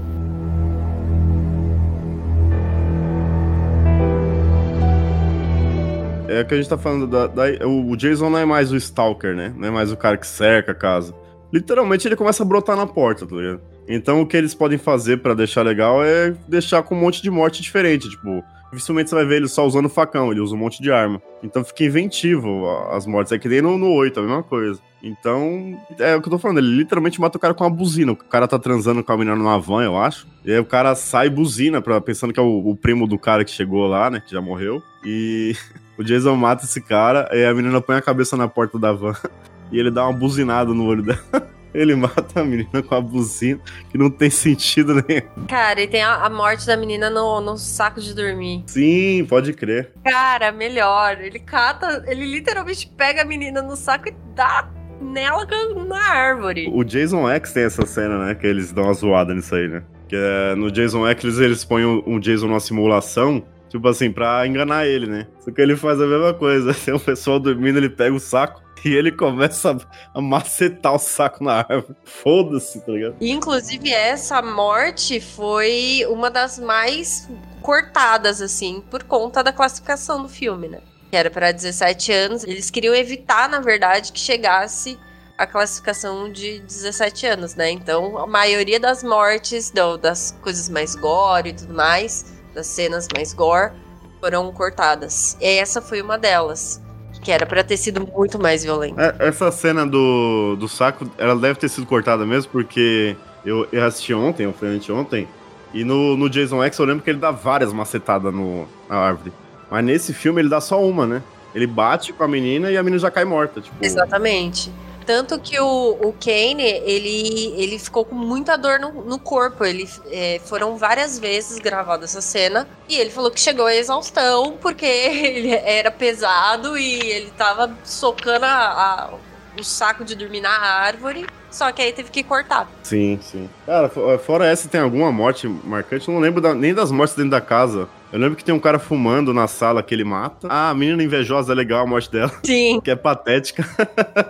É 6.28 6.42
o 6.42 6.46
que 6.46 6.54
a 6.54 6.58
gente 6.58 6.68
tá 6.70 6.78
falando 6.78 7.06
da, 7.08 7.28
da- 7.28 7.68
o 7.68 7.96
Jason 7.96 8.30
não 8.30 8.40
é 8.40 8.46
mais 8.46 8.72
o 8.72 8.76
Stalker, 8.76 9.36
né? 9.36 9.54
Não 9.56 9.68
é 9.68 9.72
mais 9.72 9.92
o 9.92 9.98
cara 9.98 10.18
que 10.18 10.26
cerca 10.28 10.72
a 10.72 10.76
casa. 10.76 11.14
Literalmente 11.54 12.08
ele 12.08 12.16
começa 12.16 12.44
a 12.44 12.46
brotar 12.46 12.76
na 12.76 12.88
porta, 12.88 13.26
tá 13.26 13.36
ligado? 13.36 13.62
Então 13.88 14.22
o 14.22 14.26
que 14.26 14.36
eles 14.36 14.54
podem 14.54 14.78
fazer 14.78 15.18
pra 15.18 15.34
deixar 15.34 15.62
legal 15.62 16.04
é 16.04 16.36
deixar 16.48 16.84
com 16.84 16.96
um 16.96 17.00
monte 17.00 17.22
de 17.22 17.30
morte 17.30 17.62
diferente. 17.62 18.10
Tipo, 18.10 18.44
dificilmente 18.72 19.10
você 19.10 19.16
vai 19.16 19.26
ver 19.26 19.38
ele 19.38 19.48
só 19.48 19.66
usando 19.66 19.90
facão, 19.90 20.32
ele 20.32 20.42
usa 20.42 20.56
um 20.56 20.58
monte 20.58 20.82
de 20.82 20.92
arma. 20.92 21.22
Então 21.44 21.64
fica 21.64 21.84
inventivo 21.84 22.68
as 22.92 23.06
mortes. 23.06 23.32
É 23.32 23.40
que 23.40 23.48
nem 23.48 23.62
no, 23.62 23.78
no 23.78 23.92
8, 23.94 24.20
a 24.20 24.24
mesma 24.24 24.44
coisa. 24.44 24.80
Então, 25.04 25.80
é 26.00 26.16
o 26.16 26.22
que 26.22 26.28
eu 26.28 26.32
tô 26.32 26.40
falando, 26.40 26.58
ele 26.58 26.78
literalmente 26.78 27.22
mata 27.22 27.38
o 27.38 27.40
cara 27.40 27.54
com 27.54 27.64
uma 27.64 27.70
buzina. 27.70 28.14
O 28.14 28.16
cara 28.16 28.48
tá 28.48 28.58
transando 28.58 29.04
com 29.04 29.12
a 29.12 29.18
menina 29.18 29.36
numa 29.36 29.60
van, 29.60 29.84
eu 29.84 29.96
acho. 29.96 30.26
E 30.44 30.52
aí 30.52 30.58
o 30.58 30.66
cara 30.66 30.96
sai 30.96 31.30
buzina, 31.30 31.80
pra, 31.80 32.02
pensando 32.02 32.34
que 32.34 32.40
é 32.40 32.44
o, 32.44 32.70
o 32.70 32.76
primo 32.76 33.06
do 33.06 33.20
cara 33.20 33.46
que 33.46 33.52
chegou 33.52 33.86
lá, 33.86 34.10
né? 34.10 34.20
Que 34.20 34.32
já 34.32 34.42
morreu. 34.42 34.82
E 35.06 35.56
o 35.96 36.04
Jason 36.04 36.36
mata 36.36 36.66
esse 36.66 36.82
cara, 36.82 37.30
e 37.32 37.46
a 37.46 37.54
menina 37.54 37.80
põe 37.80 37.96
a 37.96 38.02
cabeça 38.02 38.36
na 38.36 38.48
porta 38.48 38.80
da 38.80 38.92
van 38.92 39.16
e 39.72 39.80
ele 39.80 39.92
dá 39.92 40.08
uma 40.08 40.18
buzinada 40.18 40.74
no 40.74 40.86
olho 40.86 41.04
dela. 41.04 41.55
Ele 41.76 41.96
mata 41.96 42.42
a 42.42 42.44
menina 42.44 42.82
com 42.82 42.96
a 42.96 43.02
buzina, 43.02 43.60
que 43.90 43.98
não 43.98 44.10
tem 44.10 44.30
sentido 44.30 44.96
nenhum. 45.08 45.46
Cara, 45.48 45.82
e 45.82 45.88
tem 45.88 46.02
a, 46.02 46.26
a 46.26 46.30
morte 46.30 46.66
da 46.66 46.78
menina 46.78 47.10
no, 47.10 47.42
no 47.42 47.58
saco 47.58 48.00
de 48.00 48.14
dormir. 48.14 48.64
Sim, 48.68 49.26
pode 49.28 49.54
crer. 49.54 49.92
Cara, 50.04 50.52
melhor. 50.52 51.20
Ele 51.20 51.40
cata, 51.40 52.04
ele 52.08 52.26
literalmente 52.26 52.88
pega 52.96 53.22
a 53.22 53.26
menina 53.26 53.62
no 53.62 53.76
saco 53.76 54.10
e 54.10 54.16
dá 54.36 54.70
nela 55.02 55.46
na 55.88 55.98
árvore. 55.98 56.70
O 56.74 56.84
Jason 56.84 57.30
X 57.30 57.52
tem 57.52 57.64
essa 57.64 57.86
cena, 57.86 58.26
né? 58.26 58.36
Que 58.36 58.48
eles 58.48 58.72
dão 58.72 58.86
uma 58.86 58.94
zoada 58.94 59.34
nisso 59.34 59.54
aí, 59.56 59.68
né? 59.68 59.84
Que 60.08 60.16
é, 60.16 60.56
no 60.56 60.72
Jason 60.72 61.08
X 61.08 61.24
eles, 61.24 61.40
eles 61.40 61.66
põem 61.66 61.86
o, 61.86 62.04
o 62.06 62.20
Jason 62.20 62.48
numa 62.48 62.60
simulação, 62.60 63.44
tipo 63.70 63.88
assim, 63.88 64.12
pra 64.12 64.46
enganar 64.46 64.86
ele, 64.86 65.08
né? 65.08 65.28
Só 65.40 65.52
que 65.52 65.62
ele 65.62 65.76
faz 65.76 66.00
a 66.02 66.06
mesma 66.06 66.34
coisa. 66.34 66.74
Tem 66.86 66.94
um 66.94 67.00
pessoal 67.00 67.40
dormindo, 67.40 67.78
ele 67.78 67.90
pega 67.90 68.16
o 68.16 68.20
saco 68.20 68.62
e 68.84 68.94
ele 68.94 69.12
começa 69.12 69.78
a, 70.14 70.22
macetar 70.22 70.94
o 70.94 71.00
saco 71.00 71.44
na 71.44 71.66
árvore. 71.68 71.96
Foda-se, 72.04 72.80
tá 72.86 72.92
ligado? 72.92 73.16
Inclusive, 73.20 73.92
essa 73.92 74.42
morte 74.42 75.20
foi 75.20 76.06
uma 76.08 76.30
das 76.30 76.60
mais 76.60 77.28
cortadas, 77.62 78.42
assim, 78.42 78.84
por 78.92 79.04
conta 79.04 79.44
da 79.44 79.52
classificação 79.52 80.22
do 80.22 80.30
filme, 80.30 80.68
né? 80.68 80.82
Que 81.10 81.18
era 81.18 81.32
para 81.32 81.52
17 81.52 82.12
anos. 82.12 82.44
Eles 82.44 82.70
queriam 82.70 82.94
evitar, 82.94 83.50
na 83.50 83.60
verdade, 83.60 84.12
que 84.12 84.20
chegasse 84.20 85.00
a 85.36 85.46
classificação 85.46 86.32
de 86.32 86.60
17 86.60 87.26
anos, 87.26 87.56
né? 87.56 87.72
Então, 87.72 88.18
a 88.18 88.28
maioria 88.28 88.80
das 88.80 89.04
mortes, 89.04 89.72
das 90.00 90.38
coisas 90.42 90.70
mais 90.70 90.96
gore 90.96 91.50
e 91.50 91.54
tudo 91.54 91.74
mais, 91.74 92.36
das 92.56 92.66
cenas 92.68 93.08
mais 93.14 93.34
gore, 93.34 93.74
foram 94.20 94.52
cortadas. 94.52 95.38
E 95.40 95.46
essa 95.60 95.82
foi 95.82 96.02
uma 96.02 96.18
delas, 96.18 96.82
que 97.22 97.32
era 97.32 97.46
para 97.46 97.64
ter 97.64 97.78
sido 97.78 98.02
muito 98.08 98.40
mais 98.40 98.64
violenta. 98.64 99.16
É, 99.20 99.28
Essa 99.28 99.52
cena 99.52 99.86
do, 99.86 100.56
do 100.56 100.68
saco, 100.68 101.08
ela 101.18 101.36
deve 101.36 101.60
ter 101.60 101.70
sido 101.70 101.86
cortada 101.86 102.26
mesmo, 102.26 102.52
porque 102.52 103.16
eu, 103.46 103.68
eu 103.72 103.86
assisti 103.86 104.14
ontem, 104.14 104.44
eu 104.44 104.54
fui 104.54 104.70
anteontem, 104.70 105.28
e 105.74 105.84
no, 105.84 106.16
no 106.16 106.30
Jason 106.30 106.64
X 106.64 106.80
eu 106.80 106.86
lembro 106.86 107.04
que 107.04 107.10
ele 107.10 107.20
dá 107.20 107.32
várias 107.32 107.74
macetadas 107.74 108.34
no, 108.34 108.66
na 108.90 108.96
árvore. 108.96 109.34
Mas 109.70 109.84
nesse 109.84 110.14
filme 110.14 110.42
ele 110.42 110.50
dá 110.50 110.62
só 110.62 110.82
uma, 110.82 111.06
né? 111.06 111.22
Ele 111.54 111.68
bate 111.68 112.14
com 112.14 112.24
a 112.24 112.28
menina 112.28 112.72
e 112.72 112.78
a 112.78 112.84
menina 112.84 113.00
já 113.00 113.12
cai 113.12 113.26
morta. 113.26 113.62
Tipo, 113.62 113.76
Exatamente. 113.82 114.72
Tanto 115.06 115.40
que 115.40 115.60
o, 115.60 115.92
o 116.02 116.14
Kane, 116.14 116.64
ele, 116.64 117.54
ele 117.58 117.78
ficou 117.78 118.04
com 118.04 118.16
muita 118.16 118.58
dor 118.58 118.80
no, 118.80 118.92
no 119.04 119.20
corpo. 119.20 119.64
Ele, 119.64 119.88
é, 120.12 120.40
foram 120.46 120.78
várias 120.78 121.20
vezes 121.20 121.60
gravadas 121.60 122.12
essa 122.12 122.22
cena. 122.22 122.68
E 122.90 122.96
ele 122.98 123.10
falou 123.12 123.30
que 123.30 123.40
chegou 123.40 123.66
à 123.68 123.76
exaustão, 123.76 124.58
porque 124.62 124.86
ele 124.86 125.52
era 125.54 125.92
pesado 125.92 126.78
e 126.78 127.00
ele 127.12 127.32
tava 127.38 127.76
socando 127.84 128.46
a- 128.46 128.50
a- 128.50 129.14
o 129.60 129.64
saco 129.64 130.04
de 130.04 130.16
dormir 130.16 130.42
na 130.42 130.50
árvore. 130.50 131.26
Só 131.52 131.72
que 131.72 131.82
aí 131.82 131.94
teve 131.94 132.10
que 132.12 132.22
cortar. 132.22 132.70
Sim, 132.84 133.18
sim. 133.22 133.50
Cara, 133.66 133.88
fo- 133.88 134.18
fora 134.20 134.46
essa, 134.46 134.68
tem 134.68 134.82
alguma 134.82 135.10
morte 135.12 135.48
marcante? 135.48 136.06
Eu 136.08 136.14
não 136.14 136.20
lembro 136.22 136.42
da- 136.42 136.54
nem 136.54 136.74
das 136.74 136.92
mortes 136.92 137.16
dentro 137.16 137.32
da 137.32 137.40
casa. 137.40 137.88
Eu 138.16 138.22
lembro 138.22 138.38
que 138.38 138.46
tem 138.46 138.56
um 138.56 138.60
cara 138.60 138.80
fumando 138.80 139.34
na 139.34 139.46
sala 139.46 139.84
que 139.84 139.94
ele 139.94 140.06
mata. 140.06 140.48
Ah, 140.50 140.70
a 140.70 140.74
menina 140.74 141.04
invejosa 141.04 141.52
é 141.52 141.56
legal 141.56 141.84
a 141.84 141.86
morte 141.86 142.10
dela, 142.10 142.32
Sim. 142.46 142.80
que 142.82 142.90
é 142.90 142.96
patética. 142.96 143.66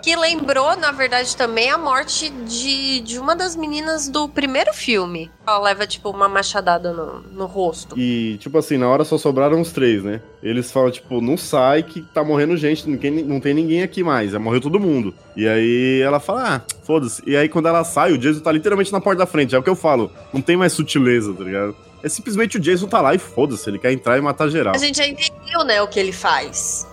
Que 0.02 0.14
lembrou, 0.14 0.76
na 0.76 0.92
verdade, 0.92 1.36
também 1.36 1.70
a 1.70 1.78
morte 1.78 2.28
de, 2.30 3.00
de 3.00 3.18
uma 3.18 3.34
das 3.34 3.56
meninas 3.56 4.08
do 4.08 4.28
primeiro 4.28 4.72
filme. 4.72 5.30
Ela 5.46 5.58
leva, 5.58 5.86
tipo, 5.86 6.10
uma 6.10 6.28
machadada 6.28 6.92
no, 6.92 7.20
no 7.20 7.46
rosto. 7.46 7.98
E, 7.98 8.36
tipo 8.38 8.58
assim, 8.58 8.76
na 8.76 8.88
hora 8.88 9.04
só 9.04 9.18
sobraram 9.18 9.60
os 9.60 9.72
três, 9.72 10.02
né? 10.02 10.20
Eles 10.42 10.70
falam, 10.70 10.90
tipo, 10.90 11.20
não 11.20 11.36
sai 11.36 11.82
que 11.82 12.02
tá 12.02 12.22
morrendo 12.22 12.56
gente, 12.56 12.88
ninguém, 12.88 13.24
não 13.24 13.40
tem 13.40 13.54
ninguém 13.54 13.82
aqui 13.82 14.02
mais, 14.02 14.32
já 14.32 14.38
morreu 14.38 14.60
todo 14.60 14.78
mundo. 14.78 15.14
E 15.36 15.46
aí 15.46 16.00
ela 16.00 16.20
fala, 16.20 16.56
ah, 16.56 16.60
foda-se. 16.84 17.22
E 17.26 17.36
aí 17.36 17.48
quando 17.48 17.66
ela 17.66 17.84
sai, 17.84 18.12
o 18.12 18.18
Jason 18.18 18.40
tá 18.40 18.52
literalmente 18.52 18.92
na 18.92 19.00
porta 19.00 19.20
da 19.20 19.26
frente, 19.26 19.54
é 19.54 19.58
o 19.58 19.62
que 19.62 19.70
eu 19.70 19.76
falo, 19.76 20.10
não 20.32 20.40
tem 20.40 20.56
mais 20.56 20.72
sutileza, 20.72 21.32
tá 21.32 21.44
ligado? 21.44 21.74
É 22.02 22.08
simplesmente 22.08 22.56
o 22.56 22.60
Jason 22.60 22.86
tá 22.86 23.00
lá 23.00 23.14
e 23.14 23.18
foda-se, 23.18 23.68
ele 23.68 23.78
quer 23.78 23.92
entrar 23.92 24.16
e 24.18 24.20
matar 24.20 24.48
geral. 24.48 24.74
A 24.74 24.78
gente 24.78 24.96
já 24.98 25.06
entendeu, 25.06 25.64
né, 25.64 25.80
o 25.82 25.88
que 25.88 25.98
ele 25.98 26.12
faz. 26.12 26.86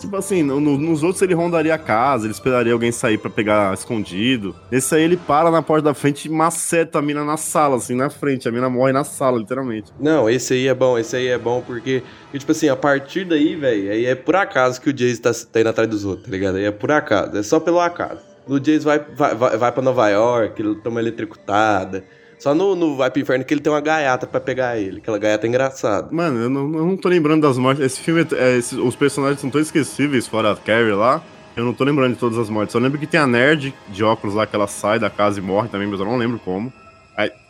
Tipo 0.00 0.16
assim, 0.16 0.42
no- 0.42 0.60
no- 0.60 0.78
nos 0.78 1.02
outros 1.02 1.20
ele 1.20 1.34
rondaria 1.34 1.74
a 1.74 1.78
casa, 1.78 2.24
ele 2.24 2.32
esperaria 2.32 2.72
alguém 2.72 2.90
sair 2.90 3.18
pra 3.18 3.28
pegar 3.28 3.74
escondido. 3.74 4.54
Nesse 4.70 4.94
aí 4.94 5.02
ele 5.02 5.16
para 5.16 5.50
na 5.50 5.60
porta 5.60 5.82
da 5.86 5.94
frente 5.94 6.26
e 6.26 6.30
maceta 6.30 7.00
a 7.00 7.02
mina 7.02 7.22
na 7.24 7.36
sala, 7.36 7.76
assim, 7.76 7.94
na 7.94 8.08
frente. 8.08 8.48
A 8.48 8.52
mina 8.52 8.70
morre 8.70 8.92
na 8.92 9.04
sala, 9.04 9.36
literalmente. 9.38 9.92
Não, 10.00 10.30
esse 10.30 10.54
aí 10.54 10.68
é 10.68 10.74
bom, 10.74 10.96
esse 10.98 11.14
aí 11.16 11.26
é 11.26 11.36
bom 11.36 11.60
porque, 11.60 12.02
porque, 12.24 12.38
tipo 12.38 12.52
assim, 12.52 12.68
a 12.68 12.76
partir 12.76 13.24
daí, 13.26 13.56
velho, 13.56 13.90
aí 13.90 14.06
é 14.06 14.14
por 14.14 14.36
acaso 14.36 14.80
que 14.80 14.88
o 14.88 14.92
Jason 14.92 15.20
tá, 15.22 15.32
tá 15.52 15.60
indo 15.60 15.68
atrás 15.68 15.90
dos 15.90 16.04
outros, 16.04 16.24
tá 16.24 16.30
ligado? 16.30 16.56
Aí 16.56 16.64
é 16.64 16.70
por 16.70 16.90
acaso, 16.92 17.36
é 17.36 17.42
só 17.42 17.60
pelo 17.60 17.80
acaso. 17.80 18.20
O 18.46 18.58
Jason 18.58 18.84
vai, 18.84 18.98
vai, 19.14 19.34
vai, 19.34 19.56
vai 19.58 19.72
pra 19.72 19.82
Nova 19.82 20.08
York, 20.08 20.62
ele 20.62 20.76
toma 20.76 21.00
eletricutada. 21.00 22.04
Só 22.38 22.54
no, 22.54 22.74
no 22.76 22.96
Vai 22.96 23.10
pro 23.10 23.20
Inferno 23.20 23.44
que 23.44 23.52
ele 23.52 23.60
tem 23.60 23.72
uma 23.72 23.80
gaiata 23.80 24.26
pra 24.26 24.40
pegar 24.40 24.78
ele. 24.78 24.98
Aquela 24.98 25.18
gaiata 25.18 25.46
é 25.46 25.48
engraçada. 25.48 26.08
Mano, 26.10 26.38
eu 26.40 26.48
não, 26.50 26.60
eu 26.74 26.86
não 26.86 26.96
tô 26.96 27.08
lembrando 27.08 27.42
das 27.42 27.58
mortes. 27.58 27.82
Esse 27.84 28.00
filme, 28.00 28.26
é- 28.36 28.56
esses- 28.56 28.78
os 28.78 28.94
personagens 28.94 29.40
são 29.40 29.50
tão 29.50 29.60
esquecíveis, 29.60 30.26
fora 30.26 30.52
a 30.52 30.56
Carrie 30.56 30.92
lá. 30.92 31.20
Eu 31.56 31.64
não 31.64 31.74
tô 31.74 31.82
lembrando 31.82 32.14
de 32.14 32.20
todas 32.20 32.38
as 32.38 32.48
mortes. 32.48 32.72
Eu 32.74 32.80
lembro 32.80 32.98
que 32.98 33.06
tem 33.06 33.18
a 33.18 33.26
nerd 33.26 33.74
de 33.88 34.04
óculos 34.04 34.34
lá 34.36 34.46
que 34.46 34.54
ela 34.54 34.68
sai 34.68 34.98
da 35.00 35.10
casa 35.10 35.40
e 35.40 35.42
morre 35.42 35.68
também, 35.68 35.88
mas 35.88 35.98
eu 35.98 36.06
não 36.06 36.16
lembro 36.16 36.38
como. 36.44 36.72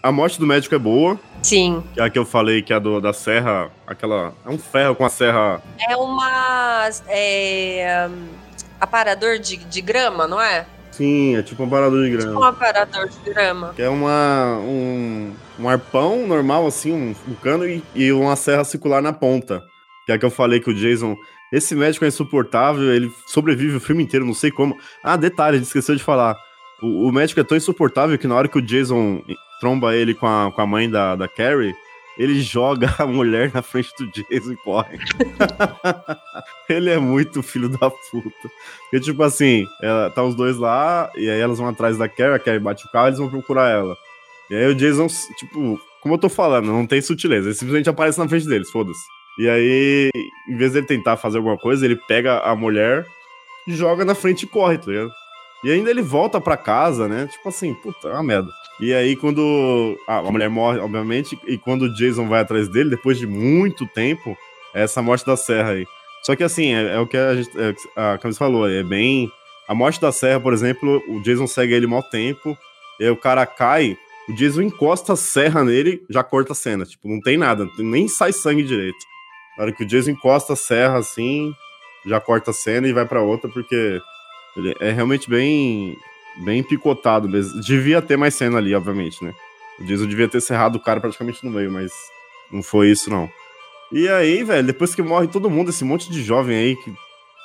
A 0.03 0.11
morte 0.11 0.40
do 0.40 0.46
médico 0.46 0.74
é 0.74 0.79
boa, 0.79 1.20
Sim. 1.42 1.83
que 1.92 2.01
é 2.01 2.05
a 2.05 2.09
que 2.09 2.18
eu 2.18 2.24
falei, 2.24 2.62
que 2.62 2.72
é 2.72 2.77
a 2.77 2.79
do, 2.79 3.03
da 3.03 3.12
serra, 3.12 3.70
aquela. 3.87 4.33
É 4.46 4.48
um 4.48 4.57
ferro 4.57 4.94
com 4.94 5.05
a 5.05 5.11
serra. 5.11 5.61
É 5.87 5.94
uma. 5.94 6.88
É, 7.09 8.09
um, 8.11 8.29
aparador 8.81 9.38
de, 9.38 9.59
de 9.59 9.81
grama, 9.83 10.27
não 10.27 10.40
é? 10.40 10.64
Sim, 10.98 11.37
é 11.37 11.42
tipo 11.42 11.62
um 11.62 11.68
parador 11.68 12.04
de 12.04 12.14
Um 12.14 12.18
grama. 12.18 12.48
aparador 12.48 13.08
de 13.08 13.30
grama. 13.30 13.72
Que 13.74 13.82
é 13.82 13.88
uma. 13.88 14.58
Um, 14.61 15.32
um 15.61 15.68
arpão 15.68 16.26
normal, 16.26 16.66
assim, 16.66 16.92
um, 16.92 17.14
um 17.30 17.34
cano 17.37 17.66
e, 17.66 17.82
e 17.94 18.12
uma 18.12 18.34
serra 18.37 18.64
circular 18.64 19.00
na 19.00 19.12
ponta. 19.12 19.62
Que 20.06 20.12
é 20.12 20.18
que 20.18 20.24
eu 20.24 20.30
falei 20.30 20.61
que 20.61 20.70
o 20.70 20.74
Jason. 20.74 21.16
Esse 21.52 21.74
médico 21.74 22.04
é 22.04 22.08
insuportável, 22.08 22.92
ele 22.92 23.11
sobrevive 23.26 23.76
o 23.76 23.80
filme 23.80 24.02
inteiro, 24.02 24.26
não 24.26 24.34
sei 24.34 24.50
como. 24.50 24.76
Ah, 25.02 25.16
detalhe, 25.16 25.54
a 25.54 25.58
gente 25.58 25.68
esqueceu 25.68 25.94
de 25.96 26.02
falar. 26.02 26.37
O, 26.82 27.08
o 27.08 27.12
médico 27.12 27.40
é 27.40 27.44
tão 27.44 27.56
insuportável 27.56 28.18
que 28.18 28.26
na 28.26 28.34
hora 28.34 28.48
que 28.48 28.58
o 28.58 28.62
Jason 28.62 29.22
tromba 29.61 29.94
ele 29.94 30.12
com 30.14 30.26
a, 30.26 30.52
com 30.52 30.61
a 30.61 30.66
mãe 30.66 30.90
da, 30.90 31.16
da 31.16 31.26
Carrie, 31.26 31.74
ele 32.18 32.40
joga 32.40 32.92
a 32.98 33.07
mulher 33.07 33.52
na 33.54 33.62
frente 33.62 33.90
do 33.98 34.07
Jason 34.09 34.52
e 34.52 34.57
corre. 34.57 34.98
ele 36.68 36.90
é 36.90 36.98
muito 36.98 37.42
filho 37.42 37.68
da 37.68 37.90
puta. 37.90 38.50
Porque, 38.83 39.00
tipo 39.00 39.22
assim, 39.22 39.64
ela, 39.81 40.11
tá 40.11 40.22
os 40.22 40.35
dois 40.35 40.57
lá, 40.57 41.11
e 41.14 41.31
aí 41.31 41.40
elas 41.40 41.59
vão 41.59 41.68
atrás 41.68 41.96
da 41.96 42.09
Carrie, 42.09 42.35
a 42.35 42.38
Carrie 42.38 42.59
bate 42.59 42.87
o 42.87 42.90
carro 42.90 43.07
e 43.07 43.09
eles 43.11 43.18
vão 43.18 43.31
procurar 43.31 43.70
ela. 43.70 43.96
E 44.50 44.57
aí 44.57 44.66
o 44.66 44.74
Jason, 44.74 45.07
tipo, 45.38 45.81
como 46.02 46.14
eu 46.14 46.18
tô 46.18 46.28
falando, 46.28 46.66
não 46.66 46.87
tem 46.87 47.00
sutileza, 47.00 47.48
ele 47.48 47.54
simplesmente 47.54 47.88
aparece 47.88 48.18
na 48.18 48.28
frente 48.28 48.46
deles, 48.46 48.70
foda-se. 48.70 49.04
E 49.38 49.48
aí, 49.48 50.11
em 50.48 50.57
vez 50.57 50.72
dele 50.72 50.87
tentar 50.87 51.16
fazer 51.16 51.37
alguma 51.37 51.57
coisa, 51.57 51.85
ele 51.85 51.96
pega 52.09 52.40
a 52.40 52.57
mulher, 52.57 53.07
joga 53.68 54.04
na 54.04 54.14
frente 54.14 54.42
e 54.42 54.48
corre, 54.48 54.78
tá 54.78 54.90
ligado? 54.90 55.12
E 55.62 55.70
ainda 55.70 55.90
ele 55.90 56.02
volta 56.02 56.40
pra 56.40 56.57
casa, 56.57 57.07
né? 57.07 57.28
Tipo 57.31 57.48
assim, 57.48 57.74
puta, 57.74 58.09
é 58.09 58.12
uma 58.12 58.22
merda. 58.22 58.50
E 58.80 58.94
aí, 58.94 59.16
quando 59.16 59.98
a 60.06 60.22
mulher 60.22 60.48
morre, 60.48 60.78
obviamente, 60.78 61.38
e 61.46 61.58
quando 61.58 61.82
o 61.82 61.94
Jason 61.94 62.28
vai 62.28 62.40
atrás 62.40 62.68
dele, 62.68 62.90
depois 62.90 63.18
de 63.18 63.26
muito 63.26 63.86
tempo, 63.86 64.36
é 64.72 64.82
essa 64.82 65.02
morte 65.02 65.26
da 65.26 65.36
serra 65.36 65.70
aí. 65.70 65.86
Só 66.22 66.36
que 66.36 66.44
assim, 66.44 66.74
é, 66.74 66.94
é 66.94 66.98
o 67.00 67.06
que 67.06 67.16
a, 67.16 67.34
gente, 67.34 67.50
é, 67.58 67.74
a 67.96 68.18
Camis 68.18 68.38
falou, 68.38 68.68
é 68.68 68.82
bem. 68.82 69.30
A 69.66 69.74
morte 69.74 70.00
da 70.00 70.12
serra, 70.12 70.40
por 70.40 70.52
exemplo, 70.52 71.02
o 71.08 71.20
Jason 71.22 71.46
segue 71.46 71.74
ele 71.74 71.86
mó 71.86 72.02
tempo, 72.02 72.56
e 73.00 73.04
aí 73.04 73.10
o 73.10 73.16
cara 73.16 73.44
cai, 73.46 73.96
o 74.28 74.32
Jason 74.32 74.62
encosta 74.62 75.14
a 75.14 75.16
serra 75.16 75.64
nele, 75.64 76.04
já 76.08 76.22
corta 76.22 76.52
a 76.52 76.56
cena. 76.56 76.84
Tipo, 76.84 77.08
não 77.08 77.20
tem 77.20 77.36
nada, 77.36 77.68
nem 77.78 78.06
sai 78.06 78.32
sangue 78.32 78.62
direito. 78.62 78.98
Na 79.56 79.64
hora 79.64 79.72
que 79.72 79.82
o 79.82 79.86
Jason 79.86 80.10
encosta 80.10 80.52
a 80.52 80.56
serra 80.56 80.98
assim, 80.98 81.52
já 82.06 82.20
corta 82.20 82.52
a 82.52 82.54
cena 82.54 82.86
e 82.86 82.92
vai 82.92 83.04
pra 83.04 83.22
outra, 83.22 83.50
porque 83.50 84.00
ele 84.56 84.74
é 84.80 84.92
realmente 84.92 85.28
bem 85.28 85.96
bem 86.44 86.62
picotado 86.62 87.29
mesmo. 87.29 87.61
Devia 87.61 88.01
ter 88.03 88.16
mais 88.16 88.35
cena 88.35 88.59
ali, 88.59 88.74
obviamente, 88.74 89.22
né? 89.24 89.33
O 89.79 89.85
Jason 89.85 90.07
devia 90.07 90.29
ter 90.29 90.40
cerrado 90.40 90.77
o 90.77 90.81
cara 90.81 91.01
praticamente 91.01 91.44
no 91.44 91.51
meio, 91.51 91.70
mas 91.70 91.92
não 92.53 92.62
foi 92.62 92.90
isso, 92.90 93.09
não. 93.11 93.29
E 93.92 94.09
aí, 94.09 94.42
velho, 94.44 94.66
depois 94.66 94.94
que 94.94 95.03
morre 95.03 95.29
todo 95.29 95.48
mundo, 95.48 95.70
esse 95.70 95.85
monte 95.85 96.11
de 96.11 96.22
jovem 96.22 96.57
aí 96.57 96.77
que 96.77 96.90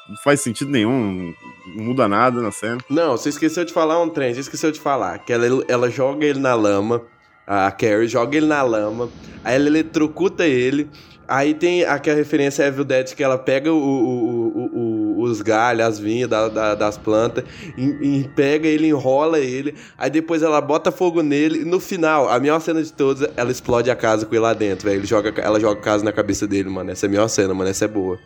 não 0.10 0.18
faz 0.24 0.42
sentido 0.42 0.70
nenhum, 0.72 1.34
não 1.76 1.84
muda 1.86 2.08
nada 2.08 2.42
na 2.42 2.52
cena. 2.52 2.80
Não, 2.90 3.12
você 3.16 3.30
esqueceu 3.30 3.64
de 3.64 3.72
falar 3.72 4.02
um 4.02 4.10
trem, 4.10 4.34
você 4.34 4.42
esqueceu 4.42 4.72
de 4.72 4.80
falar. 4.80 5.20
Que 5.20 5.32
ela, 5.32 5.64
ela 5.68 5.90
joga 5.90 6.26
ele 6.26 6.40
na 6.40 6.54
lama, 6.56 7.02
a 7.48 7.72
Carrie 7.72 8.08
joga 8.08 8.36
ele 8.36 8.48
na 8.48 8.62
lama, 8.64 9.10
aí 9.44 9.56
ela 9.56 9.68
eletrocuta 9.68 10.46
ele. 10.46 10.90
Aí 11.26 11.54
tem 11.54 11.86
aquela 11.86 12.18
referência 12.18 12.66
a 12.66 12.68
Evil 12.68 12.84
Dead 12.84 13.14
que 13.16 13.24
ela 13.24 13.38
pega 13.38 13.72
o, 13.72 13.78
o- 13.78 14.58
o- 14.58 14.78
o- 14.78 15.03
os 15.32 15.42
galhos, 15.42 15.86
as 15.86 16.00
vinhas 16.00 16.30
da- 16.30 16.48
da- 16.50 16.76
das 16.76 16.98
plantas, 16.98 17.44
e, 17.78 18.30
pega 18.36 18.68
ele, 18.68 18.88
enrola 18.88 19.40
ele, 19.40 19.74
aí 19.98 20.10
depois 20.10 20.42
ela 20.44 20.60
bota 20.62 20.92
fogo 20.92 21.22
nele, 21.22 21.62
e 21.62 21.66
no 21.66 21.80
final, 21.80 22.30
a 22.30 22.40
melhor 22.40 22.60
cena 22.62 22.82
de 22.84 22.92
todas, 22.94 23.30
ela 23.36 23.52
explode 23.52 23.90
a 23.90 23.96
casa 23.96 24.26
com 24.26 24.34
ele 24.34 24.42
lá 24.42 24.54
dentro, 24.54 24.90
velho. 24.90 25.06
Joga, 25.06 25.34
ela 25.42 25.60
joga 25.60 25.80
a 25.80 25.84
casa 25.84 26.04
na 26.04 26.12
cabeça 26.12 26.48
dele, 26.48 26.70
mano. 26.70 26.92
Essa 26.92 27.06
é 27.06 27.08
a 27.08 27.10
melhor 27.10 27.28
cena, 27.28 27.54
mano. 27.54 27.70
Essa 27.70 27.86
é 27.86 27.88
boa. 27.88 28.18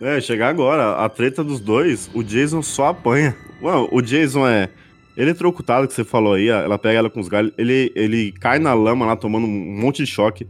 É, 0.00 0.20
chegar 0.20 0.48
agora, 0.48 0.96
a 0.96 1.08
treta 1.08 1.42
dos 1.44 1.60
dois, 1.60 2.10
o 2.12 2.22
Jason 2.22 2.62
só 2.62 2.88
apanha. 2.88 3.36
Ué, 3.62 3.88
o 3.92 4.02
Jason 4.02 4.46
é 4.46 4.68
eletrocutado, 5.16 5.86
que 5.86 5.94
você 5.94 6.04
falou 6.04 6.34
aí, 6.34 6.48
ela 6.48 6.76
pega 6.78 6.98
ela 6.98 7.08
com 7.10 7.20
os 7.20 7.28
galhos, 7.28 7.52
ele, 7.56 7.92
ele 7.94 8.32
cai 8.32 8.58
na 8.58 8.74
lama 8.74 9.06
lá, 9.06 9.14
tomando 9.16 9.46
um 9.46 9.80
monte 9.80 9.98
de 10.04 10.06
choque. 10.10 10.46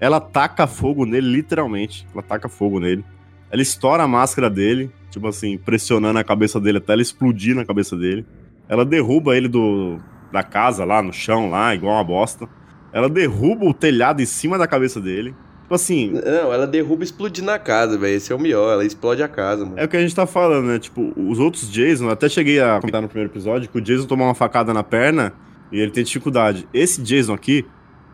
Ela 0.00 0.20
taca 0.20 0.66
fogo 0.66 1.04
nele, 1.04 1.26
literalmente. 1.28 2.06
Ela 2.12 2.22
taca 2.22 2.48
fogo 2.48 2.78
nele. 2.78 3.04
Ela 3.54 3.62
estoura 3.62 4.02
a 4.02 4.08
máscara 4.08 4.50
dele, 4.50 4.90
tipo 5.12 5.28
assim, 5.28 5.56
pressionando 5.56 6.18
a 6.18 6.24
cabeça 6.24 6.60
dele 6.60 6.78
até 6.78 6.92
ela 6.92 7.02
explodir 7.02 7.54
na 7.54 7.64
cabeça 7.64 7.96
dele. 7.96 8.26
Ela 8.68 8.84
derruba 8.84 9.36
ele 9.36 9.46
do, 9.46 9.96
da 10.32 10.42
casa 10.42 10.84
lá, 10.84 11.00
no 11.00 11.12
chão 11.12 11.50
lá, 11.50 11.72
igual 11.72 11.94
uma 11.94 12.02
bosta. 12.02 12.48
Ela 12.92 13.08
derruba 13.08 13.64
o 13.64 13.72
telhado 13.72 14.20
em 14.20 14.26
cima 14.26 14.58
da 14.58 14.66
cabeça 14.66 15.00
dele. 15.00 15.36
Tipo 15.62 15.72
assim, 15.76 16.10
Não, 16.10 16.52
ela 16.52 16.66
derruba 16.66 17.04
e 17.04 17.06
explode 17.06 17.42
na 17.42 17.56
casa, 17.56 17.96
velho. 17.96 18.16
Esse 18.16 18.32
é 18.32 18.34
o 18.34 18.40
melhor. 18.40 18.72
Ela 18.72 18.84
explode 18.84 19.22
a 19.22 19.28
casa, 19.28 19.64
mano. 19.64 19.78
É 19.78 19.84
o 19.84 19.88
que 19.88 19.96
a 19.96 20.00
gente 20.00 20.16
tá 20.16 20.26
falando, 20.26 20.66
né? 20.66 20.80
Tipo, 20.80 21.12
os 21.16 21.38
outros 21.38 21.70
Jason, 21.70 22.08
até 22.10 22.28
cheguei 22.28 22.60
a 22.60 22.80
comentar 22.80 23.00
no 23.00 23.06
primeiro 23.06 23.30
episódio 23.30 23.68
que 23.68 23.78
o 23.78 23.80
Jason 23.80 24.08
tomou 24.08 24.26
uma 24.26 24.34
facada 24.34 24.74
na 24.74 24.82
perna 24.82 25.32
e 25.70 25.78
ele 25.78 25.92
tem 25.92 26.02
dificuldade. 26.02 26.66
Esse 26.74 27.00
Jason 27.00 27.32
aqui, 27.32 27.64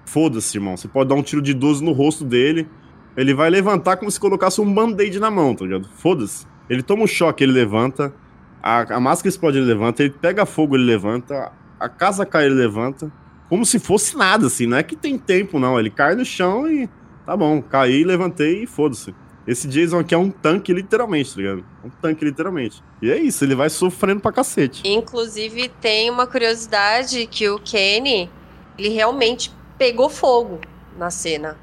foda-se, 0.04 0.58
irmão. 0.58 0.76
Você 0.76 0.86
pode 0.86 1.08
dar 1.08 1.14
um 1.14 1.22
tiro 1.22 1.40
de 1.40 1.54
12 1.54 1.82
no 1.82 1.92
rosto 1.92 2.26
dele, 2.26 2.68
ele 3.16 3.34
vai 3.34 3.50
levantar 3.50 3.96
como 3.96 4.10
se 4.10 4.18
colocasse 4.18 4.60
um 4.60 4.72
band-aid 4.72 5.18
na 5.18 5.30
mão, 5.30 5.54
tá 5.54 5.64
ligado? 5.64 5.88
Foda-se. 5.96 6.46
Ele 6.68 6.82
toma 6.82 7.04
um 7.04 7.06
choque, 7.06 7.42
ele 7.42 7.52
levanta, 7.52 8.14
a, 8.62 8.96
a 8.96 9.00
máscara 9.00 9.28
explode, 9.28 9.58
ele 9.58 9.66
levanta, 9.66 10.02
ele 10.02 10.10
pega 10.10 10.46
fogo, 10.46 10.76
ele 10.76 10.84
levanta, 10.84 11.52
a 11.78 11.88
casa 11.88 12.26
cai, 12.26 12.46
ele 12.46 12.54
levanta. 12.54 13.10
Como 13.48 13.66
se 13.66 13.78
fosse 13.78 14.16
nada, 14.16 14.46
assim. 14.46 14.66
Não 14.66 14.76
é 14.76 14.82
que 14.82 14.94
tem 14.94 15.18
tempo, 15.18 15.58
não. 15.58 15.78
Ele 15.78 15.90
cai 15.90 16.14
no 16.14 16.24
chão 16.24 16.70
e. 16.70 16.88
Tá 17.26 17.36
bom, 17.36 17.60
caí, 17.60 18.04
levantei 18.04 18.62
e 18.62 18.66
foda-se. 18.66 19.14
Esse 19.46 19.66
Jason 19.66 19.98
aqui 19.98 20.14
é 20.14 20.18
um 20.18 20.30
tanque, 20.30 20.72
literalmente, 20.72 21.34
tá 21.34 21.40
ligado? 21.40 21.64
Um 21.84 21.90
tanque, 21.90 22.24
literalmente. 22.24 22.82
E 23.02 23.10
é 23.10 23.18
isso, 23.18 23.44
ele 23.44 23.54
vai 23.54 23.68
sofrendo 23.68 24.20
pra 24.20 24.30
cacete. 24.30 24.82
Inclusive, 24.84 25.68
tem 25.80 26.10
uma 26.10 26.26
curiosidade 26.26 27.26
que 27.26 27.48
o 27.48 27.58
Kenny, 27.58 28.30
ele 28.78 28.90
realmente 28.90 29.50
pegou 29.76 30.08
fogo 30.08 30.60
na 30.96 31.10
cena. 31.10 31.56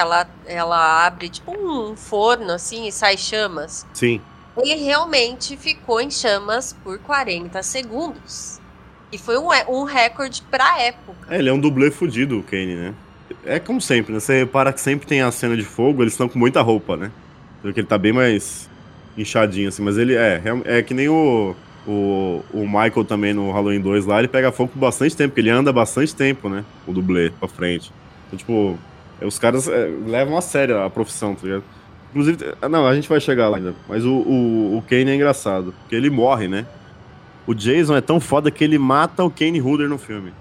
Ela, 0.00 0.28
ela 0.46 1.06
abre 1.06 1.28
tipo 1.28 1.52
um 1.52 1.96
forno 1.96 2.52
assim 2.52 2.86
e 2.86 2.92
sai 2.92 3.16
chamas. 3.16 3.86
Sim. 3.92 4.20
Ele 4.56 4.74
realmente 4.74 5.56
ficou 5.56 6.00
em 6.00 6.10
chamas 6.10 6.74
por 6.84 6.98
40 6.98 7.62
segundos. 7.62 8.60
E 9.12 9.18
foi 9.18 9.38
um, 9.38 9.48
um 9.68 9.84
recorde 9.84 10.42
pra 10.50 10.80
época. 10.80 11.34
É, 11.34 11.38
ele 11.38 11.48
é 11.48 11.52
um 11.52 11.60
dublê 11.60 11.90
fudido, 11.90 12.38
o 12.38 12.42
Kane, 12.42 12.74
né? 12.74 12.94
É 13.44 13.58
como 13.58 13.80
sempre, 13.80 14.12
né? 14.12 14.20
Você 14.20 14.40
repara 14.40 14.72
que 14.72 14.80
sempre 14.80 15.06
tem 15.06 15.20
a 15.20 15.30
cena 15.30 15.56
de 15.56 15.62
fogo, 15.62 16.02
eles 16.02 16.12
estão 16.14 16.28
com 16.28 16.38
muita 16.38 16.60
roupa, 16.62 16.96
né? 16.96 17.10
Porque 17.62 17.80
ele 17.80 17.86
tá 17.86 17.98
bem 17.98 18.12
mais 18.12 18.68
inchadinho, 19.16 19.68
assim. 19.68 19.82
Mas 19.82 19.98
ele 19.98 20.14
é, 20.14 20.42
é 20.64 20.82
que 20.82 20.94
nem 20.94 21.08
o, 21.08 21.54
o, 21.86 22.42
o 22.52 22.66
Michael 22.66 23.04
também 23.04 23.32
no 23.32 23.50
Halloween 23.52 23.80
2 23.80 24.06
lá, 24.06 24.18
ele 24.18 24.28
pega 24.28 24.50
fogo 24.50 24.72
por 24.72 24.78
bastante 24.78 25.16
tempo, 25.16 25.30
porque 25.30 25.40
ele 25.40 25.50
anda 25.50 25.72
bastante 25.72 26.14
tempo, 26.14 26.48
né? 26.48 26.64
O 26.86 26.92
dublê 26.92 27.30
pra 27.30 27.48
frente. 27.48 27.92
Então, 28.26 28.38
tipo, 28.38 28.78
os 29.22 29.38
caras 29.38 29.68
é, 29.68 29.90
levam 30.06 30.36
a 30.36 30.40
sério 30.40 30.78
a 30.80 30.90
profissão, 30.90 31.34
tá 31.34 31.42
ligado? 31.44 31.64
Inclusive, 32.10 32.38
não, 32.70 32.86
a 32.86 32.94
gente 32.94 33.08
vai 33.08 33.20
chegar 33.20 33.48
lá 33.48 33.56
ainda. 33.58 33.74
Mas 33.88 34.04
o, 34.04 34.12
o, 34.12 34.78
o 34.78 34.82
Kane 34.82 35.10
é 35.10 35.14
engraçado, 35.14 35.74
porque 35.80 35.94
ele 35.94 36.10
morre, 36.10 36.48
né? 36.48 36.66
O 37.46 37.54
Jason 37.54 37.96
é 37.96 38.00
tão 38.00 38.18
foda 38.18 38.50
que 38.50 38.64
ele 38.64 38.78
mata 38.78 39.22
o 39.22 39.30
Kane 39.30 39.60
Hooder 39.60 39.88
no 39.88 39.98
filme. 39.98 40.32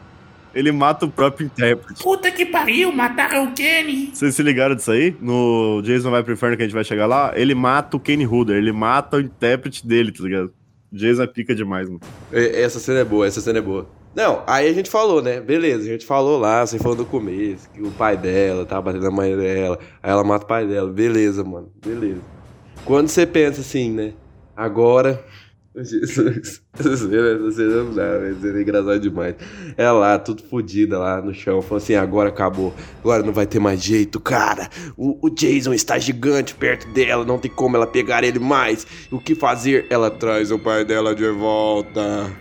Ele 0.54 0.72
mata 0.72 1.06
o 1.06 1.12
próprio 1.12 1.46
intérprete. 1.46 2.02
Puta 2.02 2.32
que 2.32 2.46
pariu, 2.46 2.90
mataram 2.92 3.44
o 3.44 3.52
Kenny. 3.52 4.12
Vocês 4.14 4.34
se 4.34 4.42
ligaram 4.42 4.74
disso 4.74 4.90
aí? 4.90 5.14
No 5.20 5.82
Jason 5.84 6.10
vai 6.10 6.24
pro 6.24 6.34
inferno 6.34 6.56
que 6.56 6.64
a 6.64 6.66
gente 6.66 6.74
vai 6.74 6.86
chegar 6.86 7.06
lá, 7.06 7.34
ele 7.36 7.54
mata 7.54 7.98
o 7.98 8.00
Kane 8.00 8.26
Hooder, 8.26 8.56
ele 8.56 8.72
mata 8.72 9.18
o 9.18 9.20
intérprete 9.20 9.86
dele, 9.86 10.14
tá 10.14 10.24
ligado? 10.24 10.54
Jason 10.94 11.24
é 11.24 11.28
pica 11.28 11.54
demais, 11.54 11.90
mano. 11.90 12.00
É, 12.32 12.62
Essa 12.62 12.80
cena 12.80 13.00
é 13.00 13.04
boa, 13.04 13.28
essa 13.28 13.42
cena 13.42 13.60
é 13.60 13.62
boa. 13.62 13.86
Não, 14.16 14.44
aí 14.48 14.70
a 14.70 14.74
gente 14.74 14.90
falou, 14.90 15.22
né? 15.22 15.42
Beleza, 15.42 15.84
a 15.84 15.92
gente 15.92 16.06
falou 16.06 16.40
lá, 16.40 16.66
você 16.66 16.80
falou 16.80 16.98
no 16.98 17.06
começo, 17.06 17.70
que 17.70 17.82
o 17.82 17.92
pai 17.92 18.16
dela 18.16 18.66
tava 18.66 18.84
batendo 18.84 19.04
na 19.04 19.12
mãe 19.12 19.36
dela, 19.36 19.78
aí 20.02 20.10
ela 20.10 20.24
mata 20.24 20.46
o 20.46 20.48
pai 20.48 20.66
dela. 20.66 20.90
Beleza, 20.90 21.44
mano, 21.44 21.70
beleza. 21.86 22.22
Quando 22.86 23.10
você 23.10 23.26
pensa 23.26 23.60
assim, 23.60 23.92
né? 23.92 24.14
Agora. 24.56 25.22
Jesus. 25.76 26.62
Essa 26.78 26.98
cena, 26.98 27.48
essa 27.48 27.62
não 27.64 27.94
dá, 27.94 28.18
velho. 28.18 28.38
Cena 28.42 28.60
é 28.60 28.62
engraçado 28.62 29.00
demais. 29.00 29.36
Ela 29.78 30.00
lá, 30.00 30.20
tudo 30.20 30.44
fodida 30.44 31.00
lá 31.00 31.22
no 31.22 31.34
chão, 31.34 31.62
falou 31.62 31.78
assim: 31.78 31.96
agora 31.96 32.30
acabou. 32.30 32.74
Agora 33.00 33.24
não 33.24 33.32
vai 33.32 33.46
ter 33.46 33.60
mais 33.60 33.82
jeito, 33.82 34.20
cara. 34.20 34.70
O, 34.98 35.28
o 35.28 35.30
Jason 35.30 35.74
está 35.74 35.98
gigante 35.98 36.54
perto 36.54 36.88
dela, 36.90 37.24
não 37.24 37.38
tem 37.38 37.50
como 37.50 37.78
ela 37.78 37.88
pegar 37.88 38.24
ele 38.24 38.40
mais. 38.40 38.86
O 39.12 39.20
que 39.20 39.36
fazer? 39.36 39.86
Ela 39.90 40.12
traz 40.12 40.52
o 40.52 40.60
pai 40.60 40.84
dela 40.84 41.16
de 41.16 41.30
volta. 41.30 42.32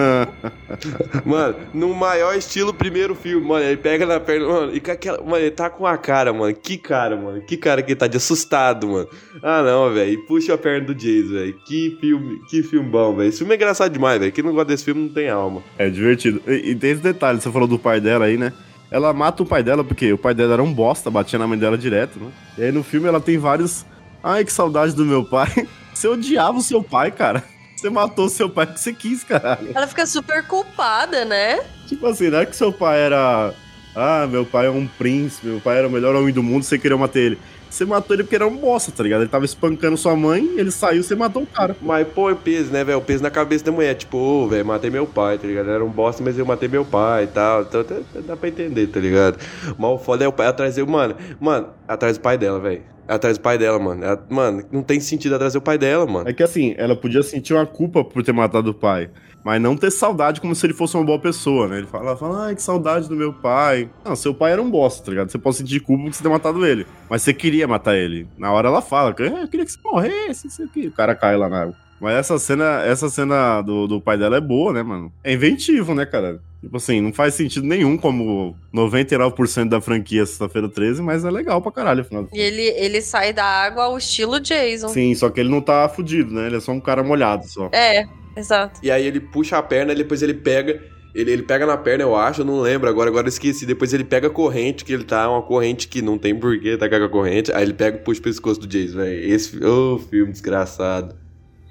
mano, 1.24 1.56
no 1.74 1.94
maior 1.94 2.34
estilo 2.36 2.72
primeiro 2.72 3.14
filme, 3.14 3.46
mano. 3.46 3.64
Ele 3.64 3.76
pega 3.76 4.06
na 4.06 4.18
perna, 4.18 4.46
mano, 4.46 4.74
e 4.74 4.80
com 4.80 4.90
aquela. 4.90 5.22
Mano, 5.22 5.36
ele 5.36 5.50
tá 5.50 5.68
com 5.68 5.86
a 5.86 5.98
cara, 5.98 6.32
mano. 6.32 6.54
Que 6.54 6.78
cara, 6.78 7.16
mano. 7.16 7.42
Que 7.42 7.56
cara 7.56 7.82
que 7.82 7.92
ele 7.92 7.98
tá 7.98 8.06
de 8.06 8.16
assustado, 8.16 8.88
mano. 8.88 9.08
Ah, 9.42 9.62
não, 9.62 9.92
velho. 9.92 10.24
Puxa 10.26 10.54
a 10.54 10.58
perna 10.58 10.86
do 10.86 10.94
Jason, 10.94 11.34
velho. 11.34 11.54
Que 11.66 11.96
filme, 12.00 12.40
que 12.48 12.62
filme 12.62 12.88
bom, 12.88 13.16
velho. 13.16 13.32
Filme 13.50 13.54
é 13.54 13.56
engraçado 13.56 13.92
demais, 13.92 14.20
velho. 14.20 14.32
Quem 14.32 14.44
não 14.44 14.52
gosta 14.52 14.66
desse 14.66 14.84
filme 14.84 15.02
não 15.02 15.08
tem 15.08 15.28
alma. 15.28 15.62
É 15.76 15.88
divertido. 15.88 16.42
E, 16.46 16.70
e 16.70 16.74
tem 16.74 16.90
esse 16.92 17.02
detalhe, 17.02 17.40
você 17.40 17.50
falou 17.50 17.66
do 17.66 17.78
pai 17.78 18.00
dela 18.00 18.26
aí, 18.26 18.36
né? 18.36 18.52
Ela 18.90 19.12
mata 19.12 19.42
o 19.42 19.46
pai 19.46 19.62
dela 19.62 19.84
porque 19.84 20.12
o 20.12 20.18
pai 20.18 20.34
dela 20.34 20.54
era 20.54 20.62
um 20.62 20.72
bosta, 20.72 21.10
batia 21.10 21.38
na 21.38 21.46
mãe 21.46 21.58
dela 21.58 21.78
direto, 21.78 22.18
né? 22.18 22.30
E 22.58 22.64
aí 22.64 22.72
no 22.72 22.82
filme 22.82 23.08
ela 23.08 23.20
tem 23.20 23.38
vários. 23.38 23.84
Ai, 24.22 24.44
que 24.44 24.52
saudade 24.52 24.94
do 24.94 25.04
meu 25.04 25.24
pai. 25.24 25.48
Você 25.94 26.08
odiava 26.08 26.58
o 26.58 26.62
seu 26.62 26.82
pai, 26.82 27.10
cara. 27.10 27.42
Você 27.76 27.88
matou 27.88 28.26
o 28.26 28.30
seu 28.30 28.48
pai 28.48 28.66
porque 28.66 28.78
você 28.78 28.92
quis, 28.92 29.24
caralho. 29.24 29.70
Ela 29.74 29.86
fica 29.86 30.04
super 30.04 30.46
culpada, 30.46 31.24
né? 31.24 31.60
Tipo 31.86 32.06
assim, 32.06 32.28
não 32.28 32.40
é 32.40 32.46
que 32.46 32.54
seu 32.54 32.70
pai 32.70 33.00
era. 33.00 33.54
Ah, 33.96 34.26
meu 34.26 34.44
pai 34.44 34.66
é 34.66 34.70
um 34.70 34.86
príncipe, 34.86 35.46
meu 35.46 35.60
pai 35.60 35.78
era 35.78 35.88
o 35.88 35.90
melhor 35.90 36.14
homem 36.14 36.32
do 36.32 36.42
mundo, 36.42 36.62
você 36.62 36.78
queria 36.78 36.96
matar 36.96 37.18
ele. 37.18 37.38
Você 37.70 37.84
matou 37.84 38.14
ele 38.16 38.24
porque 38.24 38.34
era 38.34 38.46
um 38.46 38.56
bosta, 38.56 38.90
tá 38.90 39.02
ligado? 39.02 39.20
Ele 39.20 39.30
tava 39.30 39.44
espancando 39.44 39.96
sua 39.96 40.16
mãe, 40.16 40.44
ele 40.56 40.70
saiu, 40.72 41.02
você 41.02 41.14
matou 41.14 41.44
o 41.44 41.46
cara. 41.46 41.76
Mas 41.80 42.06
põe 42.08 42.34
peso, 42.34 42.72
né, 42.72 42.82
velho? 42.82 42.98
O 42.98 43.00
peso 43.02 43.22
na 43.22 43.30
cabeça 43.30 43.64
da 43.64 43.70
mulher. 43.72 43.94
Tipo, 43.94 44.18
ô, 44.18 44.48
velho, 44.48 44.66
matei 44.66 44.90
meu 44.90 45.06
pai, 45.06 45.38
tá 45.38 45.46
ligado? 45.46 45.70
Era 45.70 45.84
um 45.84 45.88
bosta, 45.88 46.22
mas 46.22 46.36
eu 46.36 46.44
matei 46.44 46.68
meu 46.68 46.84
pai 46.84 47.24
e 47.24 47.26
tal. 47.28 47.62
Então 47.62 47.80
até- 47.80 47.98
até 47.98 48.20
dá 48.22 48.36
pra 48.36 48.48
entender, 48.48 48.88
tá 48.88 48.98
ligado? 48.98 49.38
Mas 49.78 49.90
o 49.90 49.98
foda 49.98 50.24
é 50.24 50.28
o 50.28 50.32
pai 50.32 50.48
atrás 50.48 50.74
do. 50.74 50.86
Mano, 50.86 51.14
mano, 51.40 51.68
atrás 51.86 52.18
do 52.18 52.20
pai 52.20 52.36
dela, 52.36 52.58
velho. 52.58 52.82
Atrás 53.06 53.38
do 53.38 53.40
pai 53.40 53.56
dela, 53.58 53.78
mano. 53.78 54.04
Ela- 54.04 54.24
mano, 54.28 54.62
não 54.70 54.82
tem 54.82 54.98
sentido 55.00 55.34
atrás 55.34 55.52
do 55.54 55.60
pai 55.60 55.78
dela, 55.78 56.06
mano. 56.06 56.28
É 56.28 56.32
que 56.32 56.42
assim, 56.42 56.74
ela 56.76 56.94
podia 56.96 57.22
sentir 57.22 57.54
uma 57.54 57.66
culpa 57.66 58.04
por 58.04 58.22
ter 58.22 58.32
matado 58.32 58.70
o 58.70 58.74
pai, 58.74 59.10
mas 59.44 59.60
não 59.60 59.76
ter 59.76 59.90
saudade 59.90 60.40
como 60.40 60.54
se 60.54 60.66
ele 60.66 60.74
fosse 60.74 60.96
uma 60.96 61.04
boa 61.04 61.18
pessoa, 61.18 61.68
né? 61.68 61.78
Ele 61.78 61.86
fala, 61.86 62.16
fala, 62.16 62.46
ai, 62.46 62.54
que 62.54 62.62
saudade 62.62 63.08
do 63.08 63.16
meu 63.16 63.32
pai. 63.32 63.88
Não, 64.04 64.14
seu 64.14 64.34
pai 64.34 64.52
era 64.52 64.62
um 64.62 64.70
bosta, 64.70 65.04
tá 65.04 65.10
ligado? 65.10 65.30
Você 65.30 65.38
pode 65.38 65.56
sentir 65.56 65.80
culpa 65.80 66.04
por 66.04 66.14
você 66.14 66.22
ter 66.22 66.28
matado 66.28 66.64
ele, 66.64 66.86
mas 67.08 67.22
você 67.22 67.32
queria 67.32 67.66
matar 67.66 67.96
ele. 67.96 68.28
Na 68.38 68.52
hora 68.52 68.68
ela 68.68 68.82
fala, 68.82 69.14
"É, 69.18 69.42
eu 69.42 69.48
queria 69.48 69.64
que 69.64 69.72
você 69.72 69.78
morresse, 69.84 70.46
isso 70.48 70.62
aqui. 70.62 70.88
O 70.88 70.92
cara 70.92 71.14
cai 71.14 71.36
lá 71.36 71.48
na 71.48 71.62
água. 71.62 71.74
Mas 72.00 72.14
essa 72.14 72.38
cena, 72.38 72.82
essa 72.82 73.10
cena 73.10 73.60
do, 73.60 73.86
do 73.86 74.00
pai 74.00 74.16
dela 74.16 74.38
é 74.38 74.40
boa, 74.40 74.72
né, 74.72 74.82
mano? 74.82 75.12
É 75.22 75.34
inventivo, 75.34 75.94
né, 75.94 76.06
cara? 76.06 76.40
Tipo 76.62 76.76
assim, 76.78 77.00
não 77.00 77.12
faz 77.12 77.34
sentido 77.34 77.66
nenhum 77.66 77.96
como 77.96 78.54
99% 78.74 79.68
da 79.68 79.80
franquia 79.80 80.24
Sexta-feira 80.24 80.68
13, 80.68 81.02
mas 81.02 81.24
é 81.24 81.30
legal 81.30 81.60
pra 81.60 81.72
caralho, 81.72 82.00
afinal. 82.00 82.26
E 82.32 82.38
ele, 82.38 82.62
ele 82.62 83.02
sai 83.02 83.32
da 83.32 83.44
água 83.44 83.84
ao 83.84 83.98
estilo 83.98 84.40
Jason. 84.40 84.88
Sim, 84.88 85.14
só 85.14 85.28
que 85.30 85.40
ele 85.40 85.50
não 85.50 85.60
tá 85.60 85.88
fudido, 85.88 86.32
né? 86.34 86.46
Ele 86.46 86.56
é 86.56 86.60
só 86.60 86.72
um 86.72 86.80
cara 86.80 87.02
molhado 87.02 87.46
só. 87.46 87.68
É, 87.72 88.06
exato. 88.40 88.80
E 88.82 88.90
aí 88.90 89.06
ele 89.06 89.20
puxa 89.20 89.56
a 89.58 89.62
perna, 89.62 89.94
depois 89.94 90.22
ele 90.22 90.34
pega. 90.34 90.82
Ele, 91.14 91.30
ele 91.32 91.42
pega 91.42 91.66
na 91.66 91.76
perna, 91.76 92.04
eu 92.04 92.14
acho, 92.14 92.42
eu 92.42 92.44
não 92.44 92.60
lembro 92.60 92.88
agora, 92.88 93.10
agora 93.10 93.26
eu 93.26 93.30
esqueci. 93.30 93.66
Depois 93.66 93.92
ele 93.92 94.04
pega 94.04 94.28
a 94.28 94.30
corrente, 94.30 94.84
que 94.84 94.92
ele 94.92 95.02
tá, 95.02 95.28
uma 95.28 95.42
corrente 95.42 95.88
que 95.88 96.00
não 96.00 96.16
tem 96.16 96.34
porquê 96.34 96.76
tá 96.76 96.88
com 96.88 96.94
a 96.94 97.08
corrente. 97.08 97.52
Aí 97.52 97.62
ele 97.64 97.72
pega 97.72 97.96
e 97.96 98.00
puxa 98.00 98.20
o 98.20 98.22
pescoço 98.22 98.60
do 98.60 98.66
Jason, 98.68 98.98
velho. 98.98 99.32
Esse. 99.32 99.64
Ô, 99.64 99.98
filme 99.98 100.30
desgraçado. 100.32 101.14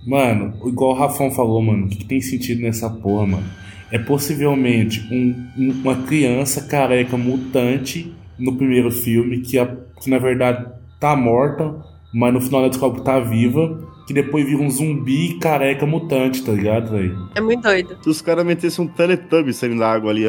Mano, 0.06 0.54
igual 0.68 0.92
o 0.92 0.98
Rafão 0.98 1.32
falou, 1.32 1.62
mano, 1.62 1.86
o 1.86 1.90
que, 1.90 1.98
que 1.98 2.06
tem 2.06 2.20
sentido 2.22 2.62
nessa 2.62 2.90
porra, 2.90 3.26
mano? 3.28 3.46
É 3.92 3.98
possivelmente 4.00 5.02
um- 5.12 5.36
uma 5.58 5.96
criança 6.04 6.62
careca 6.68 7.18
mutante 7.18 8.14
no 8.38 8.56
primeiro 8.56 8.92
filme, 8.92 9.40
que, 9.42 9.58
a- 9.58 9.76
que 10.02 10.10
na 10.10 10.18
verdade 10.20 10.70
tá 11.00 11.16
morta, 11.16 11.76
mas 12.14 12.34
no 12.34 12.40
final 12.42 12.62
ela 12.62 12.70
descobre 12.70 13.00
que 13.00 13.06
tá 13.06 13.20
viva, 13.20 13.89
que 14.10 14.14
depois 14.14 14.44
vira 14.44 14.60
um 14.60 14.72
zumbi 14.72 15.36
careca 15.38 15.86
mutante, 15.86 16.42
tá 16.44 16.52
ligado, 16.52 16.90
velho? 16.90 17.30
É 17.36 17.40
muito 17.40 17.62
doido. 17.62 17.96
Se 18.02 18.10
os 18.10 18.24
caras 18.24 18.44
metessem 18.44 18.84
um 18.84 18.88
Teletubby 18.88 19.54
saindo 19.54 19.78
da 19.78 19.92
água 19.92 20.10
ali, 20.10 20.24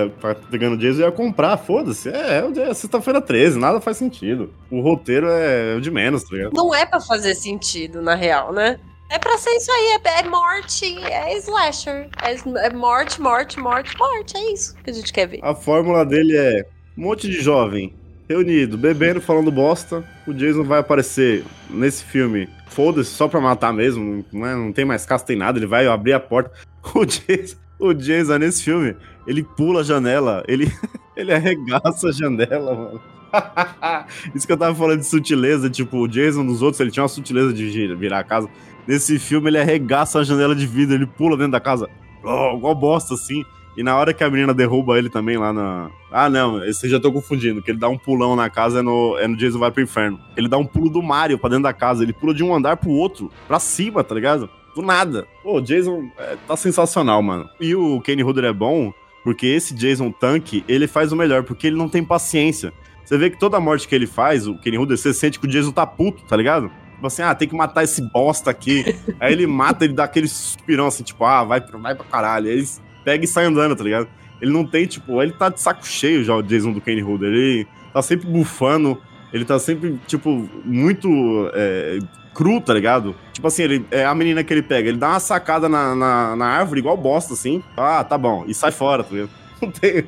pegando 0.50 0.74
o 0.74 0.76
Jason, 0.76 1.00
eu 1.00 1.06
ia 1.06 1.10
comprar, 1.12 1.56
foda-se. 1.56 2.10
É, 2.10 2.40
é, 2.40 2.44
o 2.44 2.52
dia- 2.52 2.64
é 2.64 2.74
sexta-feira 2.74 3.22
13, 3.22 3.58
nada 3.58 3.80
faz 3.80 3.96
sentido. 3.96 4.50
O 4.70 4.82
roteiro 4.82 5.28
é 5.30 5.76
o 5.76 5.80
de 5.80 5.90
menos, 5.90 6.24
tá 6.24 6.36
ligado? 6.36 6.52
Não 6.52 6.74
é 6.74 6.84
pra 6.84 7.00
fazer 7.00 7.34
sentido, 7.34 8.02
na 8.02 8.14
real, 8.14 8.52
né? 8.52 8.78
É 9.08 9.18
pra 9.18 9.38
ser 9.38 9.48
isso 9.52 9.72
aí, 9.72 9.98
é, 10.04 10.20
é 10.20 10.28
morte, 10.28 10.84
é 11.02 11.38
slasher. 11.38 12.10
É, 12.22 12.66
é 12.66 12.70
morte, 12.74 13.18
morte, 13.18 13.58
morte, 13.58 13.96
morte. 13.98 14.36
É 14.36 14.52
isso 14.52 14.74
que 14.84 14.90
a 14.90 14.92
gente 14.92 15.10
quer 15.10 15.26
ver. 15.26 15.40
A 15.42 15.54
fórmula 15.54 16.04
dele 16.04 16.36
é 16.36 16.66
um 16.98 17.04
monte 17.04 17.30
de 17.30 17.40
jovem 17.40 17.94
reunido, 18.30 18.78
bebendo, 18.78 19.20
falando 19.20 19.50
bosta. 19.50 20.04
O 20.24 20.32
Jason 20.32 20.62
vai 20.62 20.78
aparecer 20.78 21.44
nesse 21.68 22.04
filme, 22.04 22.48
foda-se, 22.68 23.10
só 23.10 23.26
pra 23.26 23.40
matar 23.40 23.72
mesmo, 23.72 24.24
não, 24.32 24.46
é- 24.46 24.54
não 24.54 24.72
tem 24.72 24.84
mais 24.84 25.04
caça, 25.04 25.26
tem 25.26 25.36
nada, 25.36 25.58
ele 25.58 25.66
vai 25.66 25.86
abrir 25.88 26.12
a 26.12 26.20
porta. 26.20 26.50
O 26.94 27.04
Jason, 27.04 27.56
o 27.78 27.92
Jason 27.92 28.38
nesse 28.38 28.62
filme, 28.62 28.96
ele 29.26 29.42
pula 29.42 29.80
a 29.80 29.82
janela, 29.82 30.42
ele, 30.48 30.72
ele 31.14 31.30
arregaça 31.30 32.08
a 32.08 32.12
janela, 32.12 32.74
mano. 32.74 33.00
Isso 34.34 34.46
que 34.46 34.52
eu 34.52 34.56
tava 34.56 34.74
falando 34.74 35.00
de 35.00 35.06
sutileza, 35.06 35.68
tipo, 35.68 35.98
o 35.98 36.08
Jason 36.08 36.42
nos 36.42 36.62
outros, 36.62 36.80
ele 36.80 36.90
tinha 36.90 37.02
uma 37.02 37.08
sutileza 37.08 37.52
de 37.52 37.94
virar 37.96 38.20
a 38.20 38.24
casa. 38.24 38.48
Nesse 38.88 39.18
filme, 39.18 39.50
ele 39.50 39.58
arregaça 39.58 40.20
a 40.20 40.24
janela 40.24 40.54
de 40.54 40.66
vidro, 40.66 40.94
ele 40.94 41.06
pula 41.06 41.36
dentro 41.36 41.52
da 41.52 41.60
casa, 41.60 41.86
oh, 42.24 42.56
igual 42.56 42.74
bosta, 42.74 43.12
assim. 43.12 43.44
E 43.76 43.82
na 43.82 43.96
hora 43.96 44.12
que 44.12 44.22
a 44.24 44.28
menina 44.30 44.52
derruba 44.52 44.98
ele 44.98 45.08
também 45.08 45.36
lá 45.36 45.52
na. 45.52 45.90
Ah, 46.10 46.28
não, 46.28 46.62
esse 46.64 46.88
já 46.88 46.98
tô 46.98 47.12
confundindo. 47.12 47.62
Que 47.62 47.70
ele 47.70 47.78
dá 47.78 47.88
um 47.88 47.96
pulão 47.96 48.34
na 48.34 48.50
casa 48.50 48.80
é 48.80 48.82
no, 48.82 49.16
é 49.18 49.26
no 49.28 49.36
Jason 49.36 49.58
Vai 49.58 49.70
pro 49.70 49.82
Inferno. 49.82 50.18
Ele 50.36 50.48
dá 50.48 50.58
um 50.58 50.66
pulo 50.66 50.90
do 50.90 51.02
Mario 51.02 51.38
pra 51.38 51.48
dentro 51.48 51.62
da 51.64 51.72
casa. 51.72 52.02
Ele 52.02 52.12
pula 52.12 52.34
de 52.34 52.42
um 52.42 52.54
andar 52.54 52.76
pro 52.76 52.90
outro, 52.90 53.30
pra 53.46 53.58
cima, 53.60 54.02
tá 54.02 54.14
ligado? 54.14 54.50
Do 54.74 54.82
nada. 54.82 55.26
Pô, 55.42 55.58
o 55.58 55.60
Jason 55.60 56.10
é, 56.18 56.36
tá 56.46 56.56
sensacional, 56.56 57.22
mano. 57.22 57.48
E 57.60 57.74
o 57.74 58.00
Kenny 58.00 58.22
Hooder 58.24 58.44
é 58.44 58.52
bom 58.52 58.92
porque 59.22 59.46
esse 59.46 59.74
Jason 59.74 60.10
Tank, 60.10 60.64
ele 60.66 60.86
faz 60.86 61.12
o 61.12 61.16
melhor, 61.16 61.42
porque 61.44 61.66
ele 61.66 61.76
não 61.76 61.88
tem 61.88 62.02
paciência. 62.04 62.72
Você 63.04 63.18
vê 63.18 63.28
que 63.30 63.38
toda 63.38 63.58
morte 63.60 63.86
que 63.88 63.94
ele 63.94 64.06
faz, 64.06 64.46
o 64.46 64.56
Kenny 64.58 64.78
Hooder, 64.78 64.96
você 64.96 65.12
sente 65.12 65.38
que 65.38 65.46
o 65.46 65.50
Jason 65.50 65.72
tá 65.72 65.86
puto, 65.86 66.22
tá 66.24 66.36
ligado? 66.36 66.70
Tipo 66.94 67.06
assim, 67.06 67.22
ah, 67.22 67.34
tem 67.34 67.48
que 67.48 67.54
matar 67.54 67.82
esse 67.84 68.00
bosta 68.12 68.50
aqui. 68.50 68.96
Aí 69.20 69.32
ele 69.32 69.46
mata, 69.46 69.84
ele 69.84 69.94
dá 69.94 70.04
aquele 70.04 70.28
suspirão 70.28 70.86
assim, 70.86 71.02
tipo, 71.02 71.24
ah, 71.24 71.44
vai, 71.44 71.60
pra- 71.60 71.78
vai 71.78 71.94
pra 71.94 72.04
caralho. 72.04 72.46
Aí 72.48 72.52
ele 72.58 72.68
pega 73.04 73.24
e 73.24 73.28
sai 73.28 73.44
andando, 73.44 73.76
tá 73.76 73.84
ligado? 73.84 74.08
Ele 74.40 74.52
não 74.52 74.64
tem, 74.64 74.86
tipo, 74.86 75.20
ele 75.22 75.32
tá 75.32 75.48
de 75.48 75.60
saco 75.60 75.86
cheio 75.86 76.24
já, 76.24 76.34
o 76.34 76.42
Jason 76.42 76.72
do 76.72 76.80
Kenny 76.80 77.02
Hooder. 77.02 77.28
Ele 77.28 77.66
tá 77.92 78.00
sempre 78.00 78.26
bufando, 78.26 79.00
ele 79.32 79.44
tá 79.44 79.58
sempre, 79.58 79.98
tipo, 80.06 80.48
muito 80.64 81.08
é, 81.54 81.98
cru, 82.34 82.60
tá 82.60 82.72
ligado? 82.72 83.14
Tipo 83.32 83.48
assim, 83.48 83.62
ele, 83.62 83.86
é 83.90 84.04
a 84.04 84.14
menina 84.14 84.42
que 84.42 84.52
ele 84.52 84.62
pega, 84.62 84.88
ele 84.88 84.98
dá 84.98 85.10
uma 85.10 85.20
sacada 85.20 85.68
na, 85.68 85.94
na, 85.94 86.36
na 86.36 86.46
árvore, 86.46 86.80
igual 86.80 86.96
bosta, 86.96 87.34
assim. 87.34 87.62
Ah, 87.76 88.02
tá 88.02 88.16
bom. 88.16 88.44
E 88.46 88.54
sai 88.54 88.72
fora, 88.72 89.04
tá 89.04 89.10
ligado? 89.10 89.30
Não 89.60 89.70
tem. 89.70 90.04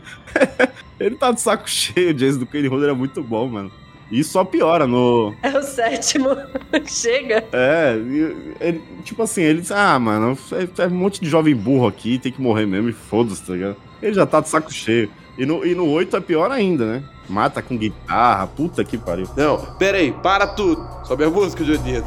ele 0.98 1.16
tá 1.16 1.30
de 1.30 1.40
saco 1.40 1.68
cheio, 1.70 2.10
o 2.10 2.14
Jason 2.14 2.38
do 2.38 2.46
Kenny 2.46 2.68
Hooder 2.68 2.90
é 2.90 2.94
muito 2.94 3.22
bom, 3.22 3.48
mano. 3.48 3.81
E 4.12 4.20
isso 4.20 4.32
só 4.32 4.44
piora 4.44 4.86
no. 4.86 5.34
É 5.42 5.58
o 5.58 5.62
sétimo. 5.62 6.28
Chega. 6.86 7.44
É, 7.50 7.96
ele, 8.60 8.82
tipo 9.02 9.22
assim, 9.22 9.40
ele 9.40 9.62
diz, 9.62 9.72
ah, 9.72 9.98
mano, 9.98 10.36
é, 10.52 10.82
é 10.82 10.86
um 10.86 10.90
monte 10.90 11.18
de 11.18 11.30
jovem 11.30 11.56
burro 11.56 11.86
aqui, 11.86 12.18
tem 12.18 12.30
que 12.30 12.40
morrer 12.40 12.66
mesmo 12.66 12.90
e 12.90 12.92
foda-se, 12.92 13.42
tá 13.42 13.54
ligado? 13.54 13.76
Ele 14.02 14.12
já 14.12 14.26
tá 14.26 14.40
de 14.40 14.50
saco 14.50 14.70
cheio. 14.70 15.10
E 15.38 15.46
no, 15.46 15.64
e 15.64 15.74
no 15.74 15.88
8 15.88 16.14
é 16.14 16.20
pior 16.20 16.50
ainda, 16.50 16.84
né? 16.84 17.02
Mata 17.26 17.62
com 17.62 17.74
guitarra, 17.74 18.46
puta 18.46 18.84
que 18.84 18.98
pariu. 18.98 19.26
Não, 19.34 19.56
pera 19.76 19.96
aí, 19.96 20.12
para 20.12 20.46
tudo. 20.46 20.86
Sobe 21.04 21.24
a 21.24 21.30
música, 21.30 21.64
Jodito. 21.64 22.04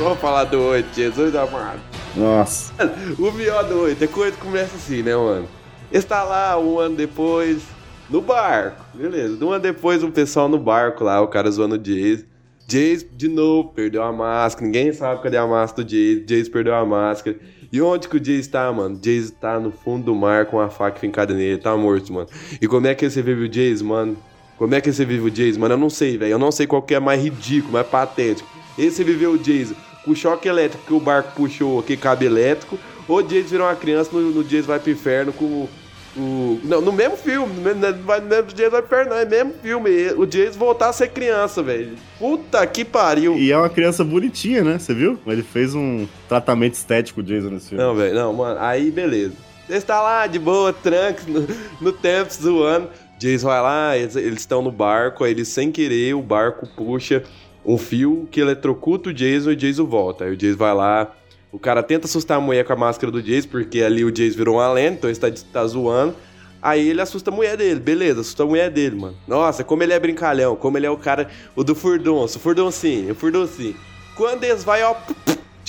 Vamos 0.00 0.18
falar 0.18 0.44
do 0.44 0.60
8, 0.60 0.88
Jesus 0.96 1.36
amado. 1.36 1.99
Nossa. 2.16 2.72
O 3.18 3.32
pior 3.32 3.64
do 3.64 3.80
8 3.82 4.02
é 4.02 4.06
coisa 4.06 4.36
que 4.36 4.42
começa 4.42 4.76
assim, 4.76 5.02
né, 5.02 5.14
mano? 5.14 5.48
Está 5.92 6.22
lá 6.22 6.58
um 6.58 6.78
ano 6.78 6.96
depois, 6.96 7.62
no 8.08 8.20
barco. 8.20 8.84
Beleza. 8.94 9.44
Um 9.44 9.50
ano 9.50 9.62
depois, 9.62 10.02
um 10.02 10.10
pessoal 10.10 10.48
no 10.48 10.58
barco 10.58 11.04
lá, 11.04 11.20
o 11.20 11.28
cara 11.28 11.50
zoando 11.50 11.76
o 11.76 11.78
Jace. 11.78 12.26
Jace, 12.66 13.08
de 13.12 13.28
novo, 13.28 13.70
perdeu 13.70 14.02
a 14.02 14.12
máscara. 14.12 14.66
Ninguém 14.66 14.92
sabe 14.92 15.22
cadê 15.22 15.36
a 15.36 15.46
máscara 15.46 15.84
do 15.84 15.90
Jace. 15.90 16.24
Jace 16.26 16.50
perdeu 16.50 16.74
a 16.74 16.84
máscara. 16.84 17.36
E 17.72 17.80
onde 17.80 18.08
que 18.08 18.16
o 18.16 18.20
Jace 18.20 18.48
tá, 18.48 18.70
mano? 18.72 18.96
Jace 19.00 19.32
tá 19.32 19.58
no 19.58 19.70
fundo 19.70 20.06
do 20.06 20.14
mar 20.14 20.46
com 20.46 20.60
a 20.60 20.68
faca 20.68 20.98
fincada 20.98 21.34
nele. 21.34 21.58
Tá 21.58 21.76
morto, 21.76 22.12
mano. 22.12 22.28
E 22.60 22.66
como 22.66 22.86
é 22.86 22.94
que 22.94 23.08
você 23.08 23.22
vive 23.22 23.44
o 23.44 23.48
Jace, 23.48 23.82
mano? 23.82 24.16
Como 24.58 24.74
é 24.74 24.80
que 24.80 24.92
você 24.92 25.04
vive 25.04 25.26
o 25.26 25.30
Jace, 25.30 25.58
mano? 25.58 25.74
Eu 25.74 25.78
não 25.78 25.90
sei, 25.90 26.18
velho. 26.18 26.32
Eu 26.32 26.38
não 26.38 26.52
sei 26.52 26.66
qual 26.66 26.82
que 26.82 26.94
é 26.94 27.00
mais 27.00 27.22
ridículo, 27.22 27.72
mais 27.72 27.86
patético. 27.86 28.48
Esse 28.78 29.02
viveu 29.02 29.32
o 29.32 29.38
Jace 29.38 29.74
com 30.04 30.12
o 30.12 30.16
choque 30.16 30.48
elétrico 30.48 30.84
que 30.86 30.92
o 30.92 31.00
barco 31.00 31.32
puxou, 31.34 31.80
aquele 31.80 32.00
cabo 32.00 32.24
elétrico. 32.24 32.78
Ou 33.08 33.18
o 33.18 33.22
Jace 33.22 33.48
virou 33.48 33.66
uma 33.66 33.76
criança 33.76 34.10
no, 34.12 34.30
no 34.30 34.44
Jace 34.44 34.62
vai 34.62 34.78
pro 34.78 34.90
inferno 34.90 35.32
com, 35.32 35.68
o. 36.16 36.60
Não, 36.64 36.80
no 36.80 36.92
mesmo 36.92 37.16
filme, 37.16 37.54
no 37.54 37.62
mesmo, 37.62 37.82
no 37.82 38.26
mesmo 38.26 38.52
Jason 38.52 38.70
vai 38.70 38.82
pro 38.82 39.00
inferno, 39.00 39.10
não, 39.10 39.18
é 39.18 39.24
mesmo 39.24 39.54
filme. 39.62 39.90
O 40.16 40.26
Jason 40.26 40.58
voltar 40.58 40.88
a 40.88 40.92
ser 40.92 41.08
criança, 41.08 41.62
velho. 41.62 41.92
Puta 42.18 42.66
que 42.66 42.84
pariu. 42.84 43.36
E 43.36 43.52
é 43.52 43.56
uma 43.56 43.68
criança 43.68 44.02
bonitinha, 44.02 44.64
né? 44.64 44.78
Você 44.78 44.92
viu? 44.92 45.18
Ele 45.26 45.42
fez 45.42 45.74
um 45.74 46.06
tratamento 46.28 46.74
estético, 46.74 47.20
o 47.20 47.22
Jason, 47.22 47.50
nesse 47.50 47.68
filme. 47.70 47.82
Não, 47.82 47.94
velho, 47.94 48.14
não, 48.14 48.32
mano. 48.32 48.58
Aí, 48.60 48.90
beleza. 48.90 49.34
Eles 49.68 49.84
tá 49.84 50.02
lá 50.02 50.26
de 50.26 50.38
boa, 50.38 50.72
tranque, 50.72 51.30
no, 51.30 51.46
no 51.80 51.92
tempo, 51.92 52.32
zoando. 52.32 52.88
Jason 53.18 53.46
vai 53.46 53.60
lá, 53.60 53.96
eles 53.96 54.16
eles 54.16 54.40
estão 54.40 54.62
no 54.62 54.72
barco, 54.72 55.24
aí 55.24 55.30
eles 55.32 55.48
sem 55.48 55.70
querer, 55.70 56.14
o 56.14 56.22
barco 56.22 56.66
puxa 56.74 57.22
um 57.64 57.78
fio 57.78 58.28
que 58.30 58.40
eletrocuta 58.40 59.10
o 59.10 59.12
Jason 59.12 59.50
e 59.50 59.54
o 59.54 59.56
Jason 59.56 59.84
volta. 59.84 60.24
Aí 60.24 60.32
o 60.32 60.36
Jason 60.36 60.56
vai 60.56 60.74
lá, 60.74 61.12
o 61.52 61.58
cara 61.58 61.82
tenta 61.82 62.06
assustar 62.06 62.38
a 62.38 62.40
mulher 62.40 62.64
com 62.64 62.72
a 62.72 62.76
máscara 62.76 63.10
do 63.10 63.22
Jason, 63.22 63.48
porque 63.48 63.82
ali 63.82 64.04
o 64.04 64.10
Jason 64.10 64.36
virou 64.36 64.56
uma 64.56 64.72
lenda, 64.72 64.96
então 64.96 65.10
ele 65.10 65.18
tá, 65.18 65.30
tá 65.52 65.66
zoando. 65.66 66.14
Aí 66.62 66.90
ele 66.90 67.00
assusta 67.00 67.30
a 67.30 67.34
mulher 67.34 67.56
dele, 67.56 67.80
beleza, 67.80 68.20
assusta 68.20 68.42
a 68.42 68.46
mulher 68.46 68.70
dele, 68.70 68.96
mano. 68.96 69.16
Nossa, 69.26 69.64
como 69.64 69.82
ele 69.82 69.92
é 69.92 69.98
brincalhão, 69.98 70.54
como 70.54 70.76
ele 70.76 70.86
é 70.86 70.90
o 70.90 70.96
cara, 70.96 71.28
o 71.56 71.64
do 71.64 71.74
furdonço, 71.74 72.38
o 72.38 72.40
furdoncinho, 72.40 73.12
o 73.12 73.14
furdoncinho. 73.14 73.74
Quando 74.14 74.44
eles 74.44 74.62
vai, 74.62 74.82
ó, 74.82 74.94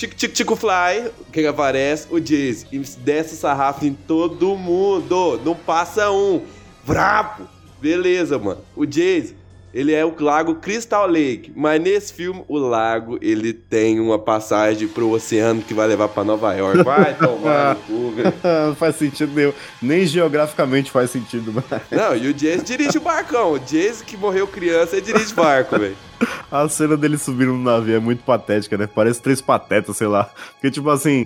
Tico, 0.02 0.14
tico, 0.16 0.34
tico, 0.34 0.56
fly. 0.56 1.10
Que, 1.32 1.46
aparece? 1.46 2.08
O 2.10 2.18
Jason. 2.18 2.66
E 2.72 2.78
desce 2.78 3.34
o 3.34 3.36
sarrafo 3.36 3.86
em 3.86 3.94
todo 3.94 4.56
mundo. 4.56 5.40
Não 5.44 5.54
passa 5.54 6.10
um. 6.10 6.42
Vrapo. 6.84 7.44
Beleza, 7.80 8.38
mano. 8.38 8.60
O 8.74 8.84
Jason, 8.84 9.34
ele 9.72 9.92
é 9.92 10.04
o 10.04 10.14
lago 10.18 10.56
Crystal 10.56 11.06
Lake. 11.06 11.52
Mas 11.54 11.80
nesse 11.80 12.12
filme, 12.12 12.44
o 12.48 12.58
lago, 12.58 13.18
ele 13.22 13.52
tem 13.52 14.00
uma 14.00 14.18
passagem 14.18 14.86
pro 14.86 15.10
oceano 15.10 15.62
que 15.62 15.74
vai 15.74 15.86
levar 15.86 16.08
pra 16.08 16.24
Nova 16.24 16.52
York. 16.54 16.82
Vai 16.82 17.14
tomar 17.18 17.74
no 17.74 17.80
cu, 17.82 18.10
velho. 18.10 18.34
Não 18.68 18.74
faz 18.74 18.96
sentido 18.96 19.32
nenhum. 19.34 19.52
Nem 19.80 20.06
geograficamente 20.06 20.90
faz 20.90 21.10
sentido, 21.10 21.52
mano. 21.52 21.66
Não, 21.90 22.16
e 22.16 22.28
o 22.28 22.34
Jason 22.34 22.64
dirige 22.64 22.98
o 22.98 23.00
barcão. 23.02 23.52
O 23.52 23.58
Jason 23.58 24.04
que 24.04 24.16
morreu 24.16 24.46
criança, 24.46 24.96
ele 24.96 25.06
dirige 25.06 25.34
barco, 25.34 25.78
velho. 25.78 25.96
A 26.50 26.68
cena 26.68 26.96
dele 26.96 27.18
subindo 27.18 27.52
no 27.52 27.62
navio 27.62 27.96
é 27.96 27.98
muito 27.98 28.22
patética, 28.22 28.76
né? 28.76 28.86
Parece 28.86 29.20
três 29.20 29.40
patetas, 29.40 29.96
sei 29.96 30.06
lá. 30.06 30.30
Porque, 30.52 30.70
tipo 30.70 30.88
assim, 30.90 31.24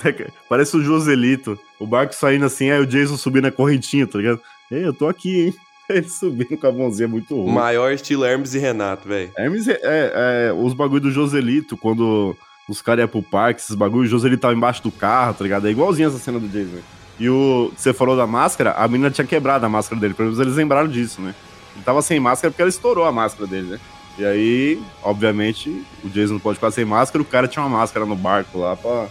parece 0.49 0.77
o 0.77 0.83
Joselito. 0.83 1.59
O 1.79 1.87
barco 1.87 2.15
saindo 2.15 2.47
assim, 2.47 2.71
aí 2.71 2.81
o 2.81 2.87
Jason 2.87 3.17
subindo 3.17 3.47
a 3.47 3.53
correntinha, 3.53 4.07
tá 4.07 4.19
ligado? 4.19 4.41
Ei, 4.71 4.87
eu 4.87 4.93
tô 4.93 5.07
aqui, 5.07 5.47
hein? 5.47 5.55
Ele 5.91 6.09
subindo 6.09 6.57
com 6.57 6.67
a 6.67 6.73
mãozinha 6.73 7.09
muito 7.09 7.35
ruim. 7.35 7.53
Maior 7.53 7.93
estilo 7.93 8.25
Hermes 8.25 8.55
e 8.55 8.59
Renato, 8.59 9.09
velho. 9.09 9.31
Hermes 9.37 9.69
é, 9.69 9.79
é, 9.83 10.49
é 10.49 10.53
os 10.53 10.75
bagulho 10.75 11.03
do 11.03 11.11
Joselito, 11.11 11.77
quando 11.77 12.37
os 12.69 12.83
caras 12.83 13.03
iam 13.03 13.09
pro 13.09 13.23
parque, 13.23 13.61
esses 13.61 13.77
bagulhos, 13.77 14.09
o 14.09 14.17
Joselito 14.17 14.43
tava 14.43 14.55
embaixo 14.55 14.83
do 14.83 14.91
carro, 14.91 15.35
tá 15.35 15.45
ligado? 15.45 15.69
É 15.69 15.71
igualzinho 15.71 16.09
essa 16.09 16.19
cena 16.19 16.41
do 16.41 16.49
Jason. 16.49 16.83
E 17.19 17.31
o 17.31 17.73
você 17.77 17.93
falou 17.93 18.17
da 18.17 18.27
máscara, 18.27 18.73
a 18.73 18.87
menina 18.89 19.11
tinha 19.11 19.27
quebrado 19.27 19.65
a 19.65 19.69
máscara 19.69 20.01
dele, 20.01 20.15
pelo 20.15 20.29
menos 20.29 20.41
eles 20.41 20.57
lembraram 20.57 20.89
disso, 20.89 21.21
né? 21.21 21.35
Ele 21.75 21.85
tava 21.85 22.03
sem 22.03 22.19
máscara 22.19 22.51
porque 22.51 22.63
ela 22.63 22.69
estourou 22.69 23.05
a 23.05 23.13
máscara 23.13 23.47
dele, 23.47 23.69
né? 23.69 23.81
E 24.19 24.25
aí, 24.25 24.83
obviamente, 25.03 25.85
o 26.03 26.09
Jason 26.09 26.35
não 26.35 26.41
pode 26.41 26.57
ficar 26.57 26.71
sem 26.71 26.85
máscara, 26.85 27.23
o 27.23 27.25
cara 27.25 27.47
tinha 27.47 27.63
uma 27.63 27.79
máscara 27.79 28.07
no 28.07 28.17
barco 28.17 28.59
lá 28.59 28.75
pra, 28.75 29.09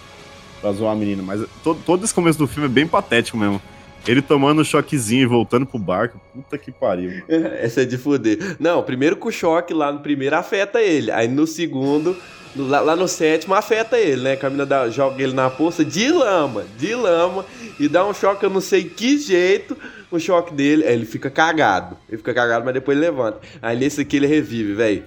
pra 0.59 0.71
zoar 0.71 0.93
a 0.93 0.95
menina. 0.95 1.21
Mas 1.21 1.41
todo, 1.63 1.79
todo 1.85 2.03
esse 2.03 2.13
começo 2.13 2.39
do 2.39 2.47
filme 2.47 2.67
é 2.67 2.71
bem 2.71 2.87
patético 2.87 3.37
mesmo. 3.37 3.61
Ele 4.07 4.21
tomando 4.21 4.61
um 4.61 4.63
choquezinho 4.63 5.23
e 5.23 5.25
voltando 5.25 5.65
pro 5.65 5.79
barco. 5.79 6.19
Puta 6.33 6.57
que 6.57 6.71
pariu. 6.71 7.23
Essa 7.27 7.81
é 7.81 7.85
de 7.85 7.97
fuder. 7.97 8.55
Não, 8.59 8.83
primeiro 8.83 9.15
que 9.15 9.27
o 9.27 9.31
choque 9.31 9.73
lá 9.73 9.91
no 9.91 9.99
primeiro 9.99 10.35
afeta 10.35 10.81
ele. 10.81 11.11
Aí 11.11 11.27
no 11.27 11.47
segundo, 11.47 12.15
lá, 12.55 12.79
lá 12.81 12.95
no 12.95 13.07
sétimo 13.07 13.53
afeta 13.53 13.97
ele, 13.97 14.21
né? 14.21 14.35
Que 14.35 14.45
joga 14.91 15.21
ele 15.21 15.33
na 15.33 15.49
poça 15.49 15.83
de 15.83 16.11
lama, 16.11 16.65
de 16.77 16.93
lama, 16.95 17.45
e 17.79 17.87
dá 17.87 18.05
um 18.05 18.13
choque, 18.13 18.45
eu 18.45 18.49
não 18.49 18.61
sei 18.61 18.83
que 18.85 19.17
jeito, 19.17 19.75
o 20.11 20.19
choque 20.19 20.53
dele, 20.53 20.85
aí 20.85 20.93
ele 20.93 21.05
fica 21.05 21.29
cagado. 21.29 21.97
Ele 22.07 22.17
fica 22.17 22.33
cagado, 22.33 22.63
mas 22.63 22.73
depois 22.73 22.97
ele 22.97 23.05
levanta. 23.05 23.39
Aí 23.61 23.77
nesse 23.77 24.01
aqui 24.01 24.17
ele 24.17 24.27
revive, 24.27 24.73
velho. 24.73 25.03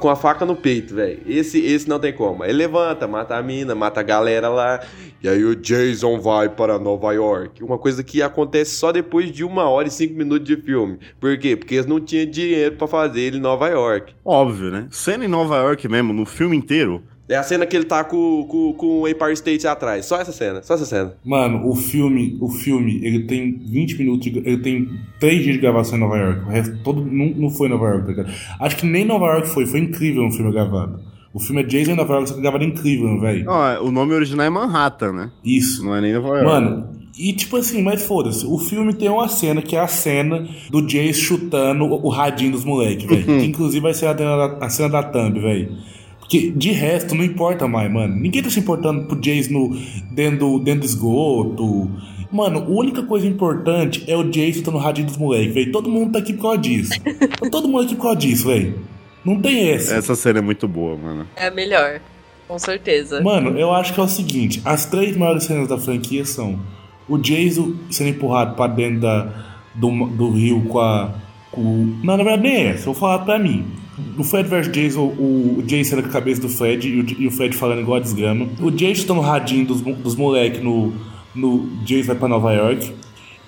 Com 0.00 0.10
a 0.10 0.16
faca 0.16 0.44
no 0.44 0.54
peito, 0.54 0.94
velho. 0.94 1.20
Esse, 1.26 1.58
esse 1.64 1.88
não 1.88 1.98
tem 1.98 2.12
como. 2.12 2.44
Ele 2.44 2.52
levanta, 2.52 3.08
mata 3.08 3.36
a 3.36 3.42
mina, 3.42 3.74
mata 3.74 4.00
a 4.00 4.02
galera 4.02 4.48
lá. 4.50 4.80
E 5.22 5.28
aí 5.28 5.42
o 5.44 5.56
Jason 5.56 6.20
vai 6.20 6.48
para 6.48 6.78
Nova 6.78 7.12
York. 7.12 7.62
Uma 7.64 7.78
coisa 7.78 8.04
que 8.04 8.20
acontece 8.20 8.74
só 8.74 8.92
depois 8.92 9.32
de 9.32 9.44
uma 9.44 9.70
hora 9.70 9.88
e 9.88 9.90
cinco 9.90 10.14
minutos 10.14 10.46
de 10.46 10.56
filme. 10.56 10.98
Por 11.18 11.38
quê? 11.38 11.56
Porque 11.56 11.76
eles 11.76 11.86
não 11.86 12.00
tinham 12.00 12.26
dinheiro 12.26 12.76
pra 12.76 12.86
fazer 12.86 13.20
ele 13.20 13.38
em 13.38 13.40
Nova 13.40 13.68
York. 13.68 14.14
Óbvio, 14.24 14.70
né? 14.70 14.88
Cena 14.90 15.24
em 15.24 15.28
Nova 15.28 15.56
York 15.56 15.88
mesmo, 15.88 16.12
no 16.12 16.26
filme 16.26 16.56
inteiro. 16.56 17.02
É 17.32 17.36
a 17.36 17.42
cena 17.42 17.64
que 17.66 17.74
ele 17.76 17.84
tá 17.84 18.04
com, 18.04 18.44
com, 18.48 18.72
com 18.74 19.00
o 19.02 19.08
Empire 19.08 19.32
State 19.32 19.66
atrás. 19.66 20.04
Só 20.06 20.20
essa 20.20 20.32
cena, 20.32 20.62
só 20.62 20.74
essa 20.74 20.84
cena. 20.86 21.14
Mano, 21.24 21.68
o 21.68 21.74
filme, 21.74 22.36
o 22.40 22.48
filme, 22.50 23.00
ele 23.02 23.24
tem 23.24 23.58
20 23.58 23.98
minutos, 23.98 24.30
de- 24.30 24.38
ele 24.38 24.58
tem 24.58 24.88
3 25.18 25.42
dias 25.42 25.54
de 25.56 25.60
gravação 25.60 25.96
em 25.96 26.00
Nova 26.00 26.16
York. 26.18 26.40
O 26.44 26.48
resto 26.50 26.78
todo 26.84 27.04
não, 27.04 27.26
não 27.26 27.50
foi 27.50 27.68
em 27.68 27.70
Nova 27.70 27.86
York, 27.86 28.02
tá 28.02 28.08
ligado? 28.10 28.30
Acho 28.60 28.76
que 28.76 28.86
nem 28.86 29.04
Nova 29.04 29.26
York 29.26 29.48
foi, 29.48 29.66
foi 29.66 29.80
incrível 29.80 30.26
o 30.26 30.30
filme 30.30 30.52
gravado. 30.52 31.00
O 31.34 31.40
filme 31.40 31.62
é 31.62 31.64
Jason 31.64 31.92
em 31.92 31.96
Nova 31.96 32.12
York, 32.12 32.28
só 32.28 32.34
que 32.34 32.42
gravado 32.42 32.62
incrível, 32.64 33.18
velho. 33.18 33.44
Não, 33.46 33.66
é- 33.66 33.80
o 33.80 33.90
nome 33.90 34.12
original 34.14 34.44
é 34.46 34.50
Manhattan, 34.50 35.12
né? 35.12 35.30
Isso. 35.42 35.82
Não 35.84 35.96
é 35.96 36.00
nem 36.02 36.12
Nova 36.12 36.28
York. 36.28 36.44
Mano, 36.44 36.88
e 37.18 37.32
tipo 37.32 37.56
assim, 37.56 37.82
mas 37.82 38.02
foda-se, 38.04 38.44
o 38.46 38.58
filme 38.58 38.92
tem 38.92 39.08
uma 39.08 39.28
cena 39.28 39.62
que 39.62 39.74
é 39.74 39.80
a 39.80 39.86
cena 39.86 40.46
do 40.70 40.82
Jace 40.86 41.14
chutando 41.20 41.84
o 41.84 42.08
radinho 42.10 42.52
dos 42.52 42.64
moleques, 42.64 43.06
velho. 43.06 43.24
que 43.24 43.46
inclusive 43.46 43.80
vai 43.80 43.94
ser 43.94 44.06
a, 44.06 44.16
cena 44.16 44.36
da- 44.36 44.66
a 44.66 44.68
cena 44.68 44.88
da 44.90 45.02
thumb, 45.02 45.40
velho. 45.40 45.72
Porque 46.32 46.50
de 46.50 46.72
resto 46.72 47.14
não 47.14 47.22
importa 47.22 47.68
mais, 47.68 47.92
mano. 47.92 48.16
Ninguém 48.16 48.42
tá 48.42 48.48
se 48.48 48.58
importando 48.58 49.04
pro 49.04 49.20
Jace 49.20 49.52
no, 49.52 49.76
dentro, 50.10 50.38
do- 50.38 50.58
dentro 50.60 50.80
do 50.80 50.86
esgoto. 50.86 51.90
Mano, 52.32 52.60
a 52.60 52.62
única 52.70 53.02
coisa 53.02 53.26
importante 53.26 54.02
é 54.06 54.16
o 54.16 54.24
Jace 54.24 54.54
chutando 54.54 54.78
o 54.78 54.80
radinho 54.80 55.06
dos 55.08 55.18
moleques, 55.18 55.52
velho. 55.52 55.70
Todo 55.70 55.90
mundo 55.90 56.12
tá 56.12 56.20
aqui 56.20 56.32
por 56.32 56.42
causa 56.42 56.58
disso. 56.58 56.92
Tá 57.38 57.50
todo 57.50 57.68
mundo 57.68 57.84
aqui 57.84 57.94
por 57.94 58.04
causa 58.04 58.16
disso, 58.18 58.46
velho. 58.46 58.78
Não 59.22 59.38
tem 59.42 59.68
essa. 59.72 59.94
Essa 59.94 60.14
cena 60.14 60.38
é 60.38 60.42
muito 60.42 60.66
boa, 60.66 60.96
mano. 60.96 61.26
É 61.36 61.48
a 61.48 61.50
melhor. 61.50 62.00
Com 62.48 62.58
certeza. 62.58 63.20
Mano, 63.20 63.58
eu 63.58 63.70
acho 63.70 63.92
que 63.92 64.00
é 64.00 64.02
o 64.02 64.08
seguinte: 64.08 64.62
as 64.64 64.86
três 64.86 65.14
maiores 65.14 65.44
cenas 65.44 65.68
da 65.68 65.76
franquia 65.76 66.24
são 66.24 66.58
o 67.06 67.18
Jason 67.18 67.74
sendo 67.90 68.08
empurrado 68.08 68.56
pra 68.56 68.66
dentro 68.68 69.00
da, 69.00 69.28
do, 69.74 69.90
do 70.06 70.30
rio 70.30 70.62
com 70.62 70.78
a. 70.80 71.12
Com, 71.50 71.98
não, 72.02 72.16
na 72.16 72.24
verdade 72.24 72.42
nem 72.42 72.52
é 72.54 72.66
essa, 72.68 72.80
eu 72.88 72.94
vou 72.94 72.94
falar 72.94 73.18
pra 73.18 73.38
mim. 73.38 73.66
O 74.18 74.24
Fred 74.24 74.48
vs 74.48 74.68
Jason, 74.72 75.00
o, 75.02 75.56
o 75.58 75.62
Jason 75.62 75.90
sendo 75.90 76.02
com 76.02 76.08
a 76.08 76.12
cabeça 76.12 76.40
do 76.40 76.48
Fred 76.48 76.88
e 76.88 77.00
o, 77.00 77.22
e 77.22 77.26
o 77.26 77.30
Fred 77.30 77.54
falando 77.56 77.80
igual 77.80 77.98
a 77.98 78.00
desgrama. 78.00 78.48
O 78.60 78.70
Jason 78.70 79.06
tá 79.06 79.14
no 79.14 79.20
radinho 79.20 79.66
dos, 79.66 79.80
dos 79.82 80.16
moleques 80.16 80.62
no, 80.62 80.92
no 81.34 81.66
Jason 81.84 82.06
vai 82.08 82.16
pra 82.16 82.28
Nova 82.28 82.52
York. 82.52 82.92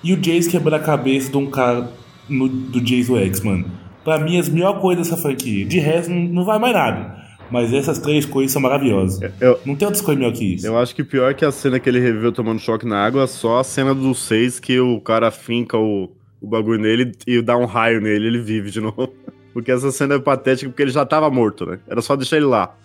E 0.03 0.13
o 0.13 0.17
Jason 0.17 0.51
quebrando 0.51 0.75
a 0.75 0.79
cabeça 0.85 1.31
de 1.31 1.37
um 1.37 1.47
cara 1.47 1.91
no, 2.29 2.47
do 2.47 2.79
Jason 2.79 3.17
X, 3.17 3.41
mano. 3.41 3.65
Pra 4.03 4.19
mim, 4.19 4.37
as 4.37 4.47
melhores 4.47 4.79
coisas 4.81 5.07
dessa 5.09 5.19
franquia. 5.19 5.65
De 5.65 5.79
resto, 5.79 6.11
não, 6.11 6.45
vai 6.45 6.59
mais 6.59 6.73
nada. 6.73 7.15
Mas 7.49 7.73
essas 7.73 7.97
três 7.97 8.23
coisas 8.25 8.51
são 8.51 8.61
maravilhosas. 8.61 9.19
Eu, 9.41 9.59
Não 9.65 9.75
tem 9.75 9.87
outras 9.87 10.01
coisas 10.03 10.19
melhor 10.19 10.35
que 10.35 10.53
isso. 10.55 10.67
eu 10.67 10.77
acho 10.77 10.95
que 10.95 11.03
pior 11.03 11.33
que 11.33 11.43
a 11.43 11.51
cena 11.51 11.79
que 11.79 11.89
ele 11.89 11.99
reviveu 11.99 12.31
tomando 12.31 12.59
choque 12.59 12.85
na 12.85 13.03
água, 13.03 13.25
só 13.25 13.59
a 13.59 13.63
cena 13.63 13.95
dos 13.95 14.19
seis 14.27 14.59
que 14.59 14.79
o 14.79 14.99
cara 15.01 15.31
finca 15.31 15.75
o, 15.77 16.11
o 16.39 16.47
bagulho 16.47 16.79
nele 16.79 17.11
e 17.25 17.41
dá 17.41 17.57
um 17.57 17.65
raio 17.65 17.99
nele, 17.99 18.27
ele 18.27 18.39
vive 18.41 18.69
de 18.69 18.81
novo. 18.81 19.11
Porque 19.55 19.71
essa 19.71 19.89
cena 19.89 20.15
é 20.15 20.19
patética 20.19 20.69
porque 20.69 20.83
ele 20.83 20.91
já 20.91 21.05
tava 21.05 21.29
morto, 21.29 21.65
né? 21.65 21.79
Era 21.87 22.01
só 22.01 22.17
deixar 22.17 22.35
ele 22.35 22.45
lá. 22.45 22.75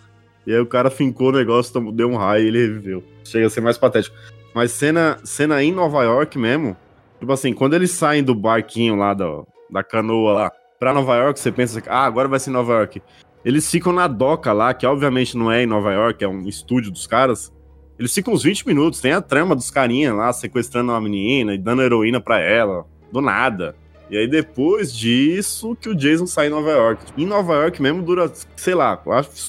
E 0.47 0.53
aí 0.53 0.59
o 0.61 0.65
cara 0.65 0.89
fincou 0.89 1.27
o 1.27 1.33
negócio, 1.33 1.91
deu 1.91 2.09
um 2.09 2.15
raio 2.15 2.45
e 2.45 2.47
ele 2.47 2.59
reviveu. 2.59 3.03
Chega 3.25 3.47
a 3.47 3.49
ser 3.49 3.59
mais 3.59 3.77
patético. 3.77 4.15
Mas 4.55 4.71
cena, 4.71 5.17
cena 5.21 5.61
em 5.61 5.73
Nova 5.73 6.01
York 6.01 6.39
mesmo, 6.39 6.77
tipo 7.19 7.29
assim, 7.33 7.51
quando 7.53 7.73
eles 7.73 7.91
saem 7.91 8.23
do 8.23 8.33
barquinho 8.33 8.95
lá, 8.95 9.13
da, 9.13 9.43
da 9.69 9.83
canoa 9.83 10.31
lá, 10.31 10.51
pra 10.79 10.93
Nova 10.93 11.13
York, 11.17 11.41
você 11.41 11.51
pensa, 11.51 11.83
ah, 11.87 12.05
agora 12.05 12.29
vai 12.29 12.39
ser 12.39 12.51
Nova 12.51 12.71
York. 12.71 13.01
Eles 13.43 13.69
ficam 13.69 13.91
na 13.91 14.07
doca 14.07 14.53
lá, 14.53 14.73
que 14.73 14.85
obviamente 14.85 15.35
não 15.35 15.51
é 15.51 15.63
em 15.63 15.67
Nova 15.67 15.91
York, 15.91 16.23
é 16.23 16.27
um 16.27 16.47
estúdio 16.47 16.89
dos 16.89 17.05
caras. 17.05 17.51
Eles 17.99 18.13
ficam 18.13 18.33
uns 18.33 18.43
20 18.43 18.65
minutos, 18.65 19.01
tem 19.01 19.11
a 19.11 19.21
trama 19.21 19.57
dos 19.57 19.69
carinha 19.69 20.13
lá, 20.13 20.31
sequestrando 20.31 20.93
uma 20.93 21.01
menina 21.01 21.53
e 21.53 21.57
dando 21.57 21.81
heroína 21.81 22.21
pra 22.21 22.39
ela, 22.39 22.85
do 23.11 23.19
nada. 23.19 23.75
E 24.11 24.17
aí 24.17 24.27
depois 24.27 24.93
disso 24.93 25.73
que 25.79 25.87
o 25.87 25.95
Jason 25.95 26.27
sai 26.27 26.47
em 26.47 26.49
Nova 26.49 26.69
York. 26.69 27.13
Em 27.17 27.25
Nova 27.25 27.53
York 27.53 27.81
mesmo 27.81 28.01
dura, 28.01 28.29
sei 28.57 28.75
lá, 28.75 29.01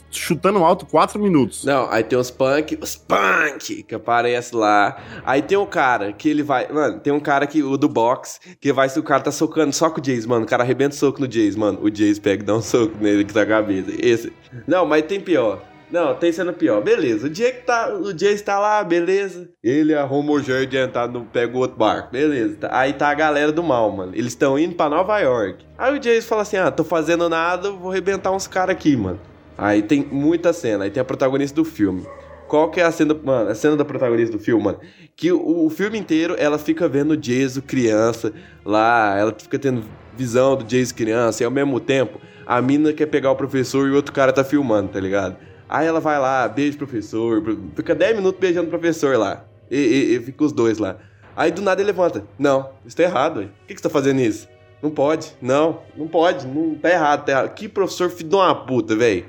chutando 0.09 0.61
alto 0.61 0.87
4 0.87 1.21
minutos. 1.21 1.65
Não, 1.65 1.91
aí 1.91 2.05
tem 2.05 2.17
os 2.17 2.31
punk, 2.31 2.79
os 2.81 2.95
punk 2.95 3.83
que 3.83 3.95
aparece 3.95 4.55
lá. 4.55 4.97
Aí 5.25 5.43
tem 5.43 5.59
um 5.59 5.67
cara 5.67 6.13
que 6.13 6.29
ele 6.29 6.45
vai. 6.45 6.71
Mano, 6.71 7.01
tem 7.01 7.13
um 7.13 7.19
cara 7.19 7.45
que, 7.45 7.61
o 7.61 7.77
do 7.77 7.89
box, 7.89 8.39
que 8.61 8.73
vai 8.73 8.89
se 8.89 9.01
o 9.01 9.03
cara 9.03 9.25
tá 9.25 9.33
socando 9.33 9.73
só 9.73 9.91
com 9.91 9.99
o 9.99 10.01
Jason, 10.01 10.29
mano. 10.29 10.45
O 10.45 10.49
cara 10.49 10.63
arrebenta 10.63 10.95
o 10.95 10.99
soco 10.99 11.21
no 11.21 11.27
Jason, 11.27 11.59
mano. 11.59 11.81
O 11.83 11.91
Jason 11.91 12.21
pega 12.21 12.45
e 12.45 12.47
dá 12.47 12.55
um 12.55 12.63
soco 12.63 12.97
nele 13.01 13.25
que 13.25 13.35
tá 13.35 13.43
a 13.43 13.47
cabeça. 13.47 13.91
Esse. 13.99 14.33
Não, 14.65 14.87
mas 14.87 15.03
tem 15.07 15.21
pior. 15.21 15.72
Não, 15.93 16.14
tem 16.14 16.32
cena 16.32 16.53
pior. 16.53 16.82
Beleza. 16.82 17.26
O 17.26 17.30
dia 17.30 17.53
que 17.53 17.62
tá. 17.62 17.93
O 17.93 18.14
Jason 18.14 18.45
tá 18.45 18.59
lá, 18.59 18.82
beleza. 18.82 19.51
Ele 19.62 19.95
arruma 19.95 20.32
o 20.32 20.40
entrar 20.40 21.07
no. 21.07 21.24
Pega 21.26 21.55
o 21.55 21.61
outro 21.61 21.76
barco. 21.76 22.11
Beleza. 22.11 22.57
Tá- 22.57 22.70
Aí 22.72 22.95
tá 22.95 23.09
a 23.11 23.14
galera 23.14 23.53
do 23.53 23.62
mal, 23.62 23.90
mano. 23.93 24.12
Eles 24.14 24.32
estão 24.32 24.59
indo 24.59 24.74
pra 24.74 24.88
Nova 24.88 25.18
York. 25.20 25.64
Aí 25.76 25.95
o 25.95 25.99
Jason 25.99 26.26
fala 26.26 26.43
assim: 26.43 26.57
ah, 26.57 26.70
tô 26.70 26.82
fazendo 26.82 27.28
nada, 27.28 27.70
vou 27.70 27.90
arrebentar 27.90 28.32
uns 28.32 28.47
caras 28.47 28.74
aqui, 28.74 28.97
mano. 28.97 29.20
Aí 29.59 29.82
tem 29.82 30.03
muita 30.11 30.53
cena. 30.53 30.84
Aí 30.84 30.90
tem 30.90 31.01
a 31.01 31.05
protagonista 31.05 31.55
do 31.57 31.64
filme. 31.64 32.07
qual 32.49 32.70
que 32.70 32.80
é 32.80 32.84
a 32.84 32.90
cena, 32.90 33.14
mano, 33.22 33.51
a 33.51 33.55
cena 33.55 33.76
da 33.76 33.84
protagonista 33.84 34.36
do 34.36 34.43
filme, 34.43 34.64
mano? 34.64 34.78
Que 35.14 35.30
o, 35.30 35.66
o 35.66 35.70
filme 35.70 35.99
inteiro 35.99 36.34
ela 36.38 36.59
fica 36.59 36.88
vendo 36.88 37.11
o 37.12 37.16
Jason 37.16 37.61
criança 37.61 38.32
lá, 38.64 39.14
ela 39.18 39.34
fica 39.38 39.59
tendo 39.59 39.84
visão 40.16 40.57
do 40.57 40.64
Jason 40.64 40.95
criança, 40.95 41.43
e 41.43 41.47
ao 41.47 41.51
mesmo 41.51 41.78
tempo 41.80 42.18
a 42.47 42.61
mina 42.61 42.93
quer 42.93 43.07
pegar 43.07 43.30
o 43.30 43.36
professor 43.36 43.86
e 43.88 43.90
o 43.90 43.95
outro 43.95 44.12
cara 44.12 44.32
tá 44.32 44.43
filmando, 44.45 44.88
tá 44.88 45.01
ligado? 45.01 45.36
Aí 45.73 45.87
ela 45.87 46.01
vai 46.01 46.20
lá, 46.20 46.47
beija 46.47 46.75
o 46.75 46.79
professor, 46.79 47.43
fica 47.75 47.95
10 47.95 48.16
minutos 48.16 48.39
beijando 48.39 48.66
o 48.66 48.70
professor 48.70 49.16
lá. 49.16 49.43
E, 49.70 49.79
e, 49.79 50.16
e 50.16 50.20
fica 50.20 50.45
os 50.45 50.53
dois 50.53 50.77
lá. 50.77 50.99
Aí 51.35 51.51
do 51.51 51.62
nada 51.62 51.81
ele 51.81 51.87
levanta. 51.87 52.27
Não, 52.39 52.68
isso 52.85 52.95
tá 52.95 53.05
errado, 53.05 53.39
ué. 53.39 53.47
Por 53.47 53.66
que, 53.66 53.75
que 53.77 53.81
você 53.81 53.89
tá 53.89 53.89
fazendo 53.89 54.20
isso? 54.20 54.47
Não 54.83 54.91
pode. 54.91 55.35
Não, 55.41 55.81
não 55.97 56.07
pode. 56.07 56.47
Não, 56.47 56.75
tá 56.75 56.91
errado, 56.91 57.25
tá 57.25 57.33
errado. 57.33 57.55
Que 57.55 57.70
professor 57.70 58.11
filho 58.11 58.29
de 58.29 58.35
uma 58.35 58.55
puta, 58.55 58.95
velho. 58.95 59.25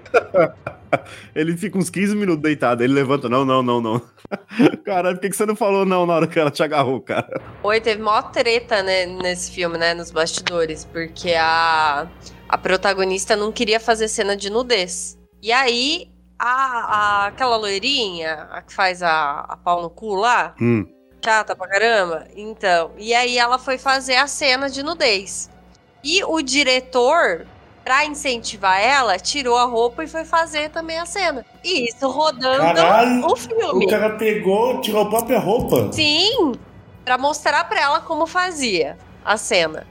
Ele 1.34 1.56
fica 1.56 1.78
uns 1.78 1.89
15 1.89 2.14
minutos 2.14 2.44
deitado, 2.44 2.84
ele 2.84 2.94
levanta, 2.94 3.28
não, 3.28 3.44
não, 3.44 3.64
não, 3.64 3.82
não. 3.82 4.02
Caralho, 4.86 5.16
por 5.16 5.22
que, 5.22 5.30
que 5.30 5.36
você 5.36 5.46
não 5.46 5.56
falou 5.56 5.88
não 5.88 6.06
na 6.06 6.14
hora 6.14 6.28
que 6.28 6.38
ela 6.38 6.52
te 6.52 6.62
agarrou, 6.62 7.02
cara? 7.02 7.41
Oi, 7.64 7.82
teve 7.82 8.00
maior 8.00 8.32
treta 8.32 8.84
né, 8.84 9.08
nesse 9.08 9.50
filme, 9.50 9.76
né? 9.76 9.96
Nos 9.96 10.12
bastidores, 10.12 10.86
porque 10.86 11.34
a, 11.34 12.06
a 12.48 12.58
protagonista 12.60 13.36
não 13.36 13.52
queria 13.52 13.80
fazer 13.80 14.08
cena 14.08 14.38
de 14.38 14.52
nudez. 14.52 15.18
E 15.41 15.52
aí, 15.52 16.12
a, 16.46 17.24
a- 17.24 17.28
aquela 17.28 17.56
loirinha, 17.58 18.48
a 18.52 18.62
que 18.62 18.74
faz 18.74 19.02
a, 19.02 19.46
a 19.48 19.56
pau 19.58 19.82
no 19.82 19.89
cu 19.89 20.14
lá, 20.16 20.54
Hum. 20.60 20.86
chata 21.24 21.56
pra 21.56 21.68
caramba. 21.68 22.28
Então, 22.36 22.91
e 22.98 23.14
aí 23.14 23.38
ela 23.38 23.58
foi 23.58 23.78
fazer 23.78 24.16
a 24.16 24.28
cena 24.28 24.70
de 24.70 24.84
nudez. 24.84 25.50
E 26.04 26.22
o 26.26 26.41
diretor, 26.41 27.46
pra 27.84 28.04
incentivar 28.06 28.80
ela, 28.82 29.18
tirou 29.18 29.58
a 29.58 29.64
roupa 29.64 30.04
e 30.04 30.08
foi 30.08 30.26
fazer 30.26 30.70
também 30.70 31.00
a 31.00 31.06
cena. 31.06 31.46
E 31.64 31.89
isso 31.89 32.10
rodando 32.10 32.60
Caralho, 32.62 33.26
o 33.26 33.36
filme. 33.38 33.86
O 33.86 33.89
cara 33.89 34.18
pegou, 34.18 34.82
tirou 34.82 35.04
a 35.04 35.10
própria 35.10 35.39
roupa. 35.39 35.91
Sim, 35.94 36.54
pra 37.06 37.18
mostrar 37.18 37.64
pra 37.70 37.80
ela 37.80 38.00
como 38.02 38.28
fazia 38.28 38.98
a 39.24 39.38
cena. 39.38 39.88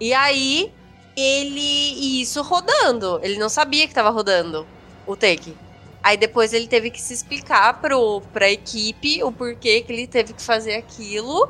E 0.00 0.14
aí 0.14 0.72
ele 1.16 1.60
e 1.60 2.20
isso 2.22 2.42
rodando, 2.42 3.18
ele 3.22 3.38
não 3.38 3.48
sabia 3.48 3.88
que 3.88 3.94
tava 3.94 4.10
rodando 4.10 4.64
o 5.06 5.16
take. 5.16 5.56
Aí 6.06 6.16
depois 6.16 6.52
ele 6.52 6.68
teve 6.68 6.88
que 6.88 7.02
se 7.02 7.12
explicar 7.12 7.80
pro 7.80 8.22
pra 8.32 8.48
equipe 8.48 9.24
o 9.24 9.32
porquê 9.32 9.80
que 9.80 9.92
ele 9.92 10.06
teve 10.06 10.34
que 10.34 10.40
fazer 10.40 10.74
aquilo. 10.74 11.48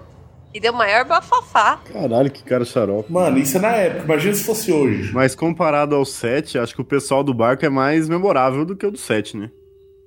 E 0.54 0.58
deu 0.58 0.72
maior 0.72 1.04
bafafá. 1.04 1.76
Caralho, 1.92 2.30
que 2.30 2.42
cara 2.42 2.64
xarope. 2.64 3.12
Mano, 3.12 3.36
isso 3.36 3.58
é 3.58 3.60
na 3.60 3.72
época. 3.72 4.04
Imagina 4.04 4.34
se 4.34 4.44
fosse 4.44 4.72
hoje. 4.72 5.12
Mas 5.12 5.34
comparado 5.34 5.94
ao 5.94 6.06
7, 6.06 6.58
acho 6.58 6.74
que 6.74 6.80
o 6.80 6.84
pessoal 6.86 7.22
do 7.22 7.34
barco 7.34 7.66
é 7.66 7.68
mais 7.68 8.08
memorável 8.08 8.64
do 8.64 8.74
que 8.74 8.86
o 8.86 8.90
do 8.90 8.96
7, 8.96 9.36
né? 9.36 9.50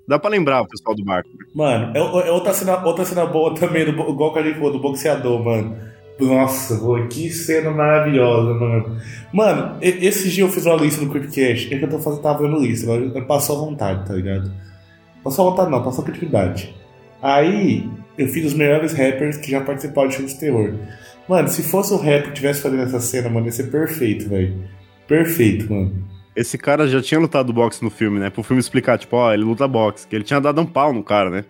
Dá 0.08 0.18
pra 0.18 0.32
lembrar 0.32 0.64
o 0.64 0.68
pessoal 0.68 0.96
do 0.96 1.06
barco. 1.06 1.30
Mano, 1.54 1.96
é, 1.96 2.00
é 2.00 2.32
outra, 2.32 2.52
cena, 2.52 2.84
outra 2.84 3.06
cena 3.06 3.28
boa 3.28 3.54
também, 3.54 3.86
do, 3.86 3.92
igual 3.92 4.34
que 4.34 4.40
a 4.40 4.42
gente 4.42 4.56
falou, 4.56 4.72
do 4.72 4.80
boxeador, 4.80 5.44
mano. 5.44 5.78
Nossa, 6.20 6.76
pô, 6.78 7.02
que 7.08 7.30
cena 7.30 7.72
maravilhosa, 7.72 8.54
mano. 8.54 8.98
Mano, 9.32 9.78
esse 9.82 10.30
dia 10.30 10.44
eu 10.44 10.50
fiz 10.50 10.66
uma 10.66 10.76
lista 10.76 11.02
no 11.02 11.10
Creepcast. 11.10 11.74
É 11.74 11.78
que 11.78 11.86
eu 11.86 11.90
tô 11.90 12.00
fazendo, 12.00 12.22
tava 12.22 12.44
vendo 12.44 12.60
lista, 12.60 12.92
agora 12.92 13.22
passou 13.26 13.58
à 13.58 13.66
vontade, 13.66 14.06
tá 14.06 14.14
ligado? 14.14 14.52
Passou 15.24 15.48
à 15.48 15.50
vontade 15.52 15.72
não, 15.72 15.84
passou 15.84 16.02
a 16.02 16.06
criatividade. 16.06 16.76
Aí, 17.22 17.90
eu 18.18 18.28
fiz 18.28 18.46
os 18.46 18.54
melhores 18.54 18.92
rappers 18.92 19.38
que 19.38 19.50
já 19.50 19.62
participaram 19.62 20.10
de 20.10 20.16
filmes 20.16 20.34
de 20.34 20.40
terror. 20.40 20.74
Mano, 21.28 21.48
se 21.48 21.64
fosse 21.64 21.94
o 21.94 21.98
rapper 21.98 22.28
que 22.28 22.34
tivesse 22.34 22.62
fazendo 22.62 22.84
essa 22.84 23.00
cena, 23.00 23.30
mano, 23.30 23.46
ia 23.46 23.52
ser 23.52 23.70
perfeito, 23.70 24.28
velho. 24.28 24.62
Perfeito, 25.08 25.72
mano. 25.72 26.08
Esse 26.36 26.58
cara 26.58 26.88
já 26.88 27.02
tinha 27.02 27.20
lutado 27.20 27.54
boxe 27.54 27.84
no 27.84 27.90
filme, 27.90 28.20
né? 28.20 28.30
Pro 28.30 28.44
filme 28.44 28.60
explicar, 28.60 28.98
tipo, 28.98 29.16
ó, 29.16 29.34
ele 29.34 29.44
luta 29.44 29.68
boxe. 29.68 30.08
Que 30.08 30.16
ele 30.16 30.24
tinha 30.24 30.40
dado 30.40 30.60
um 30.60 30.66
pau 30.66 30.94
no 30.94 31.04
cara, 31.04 31.30
né? 31.30 31.46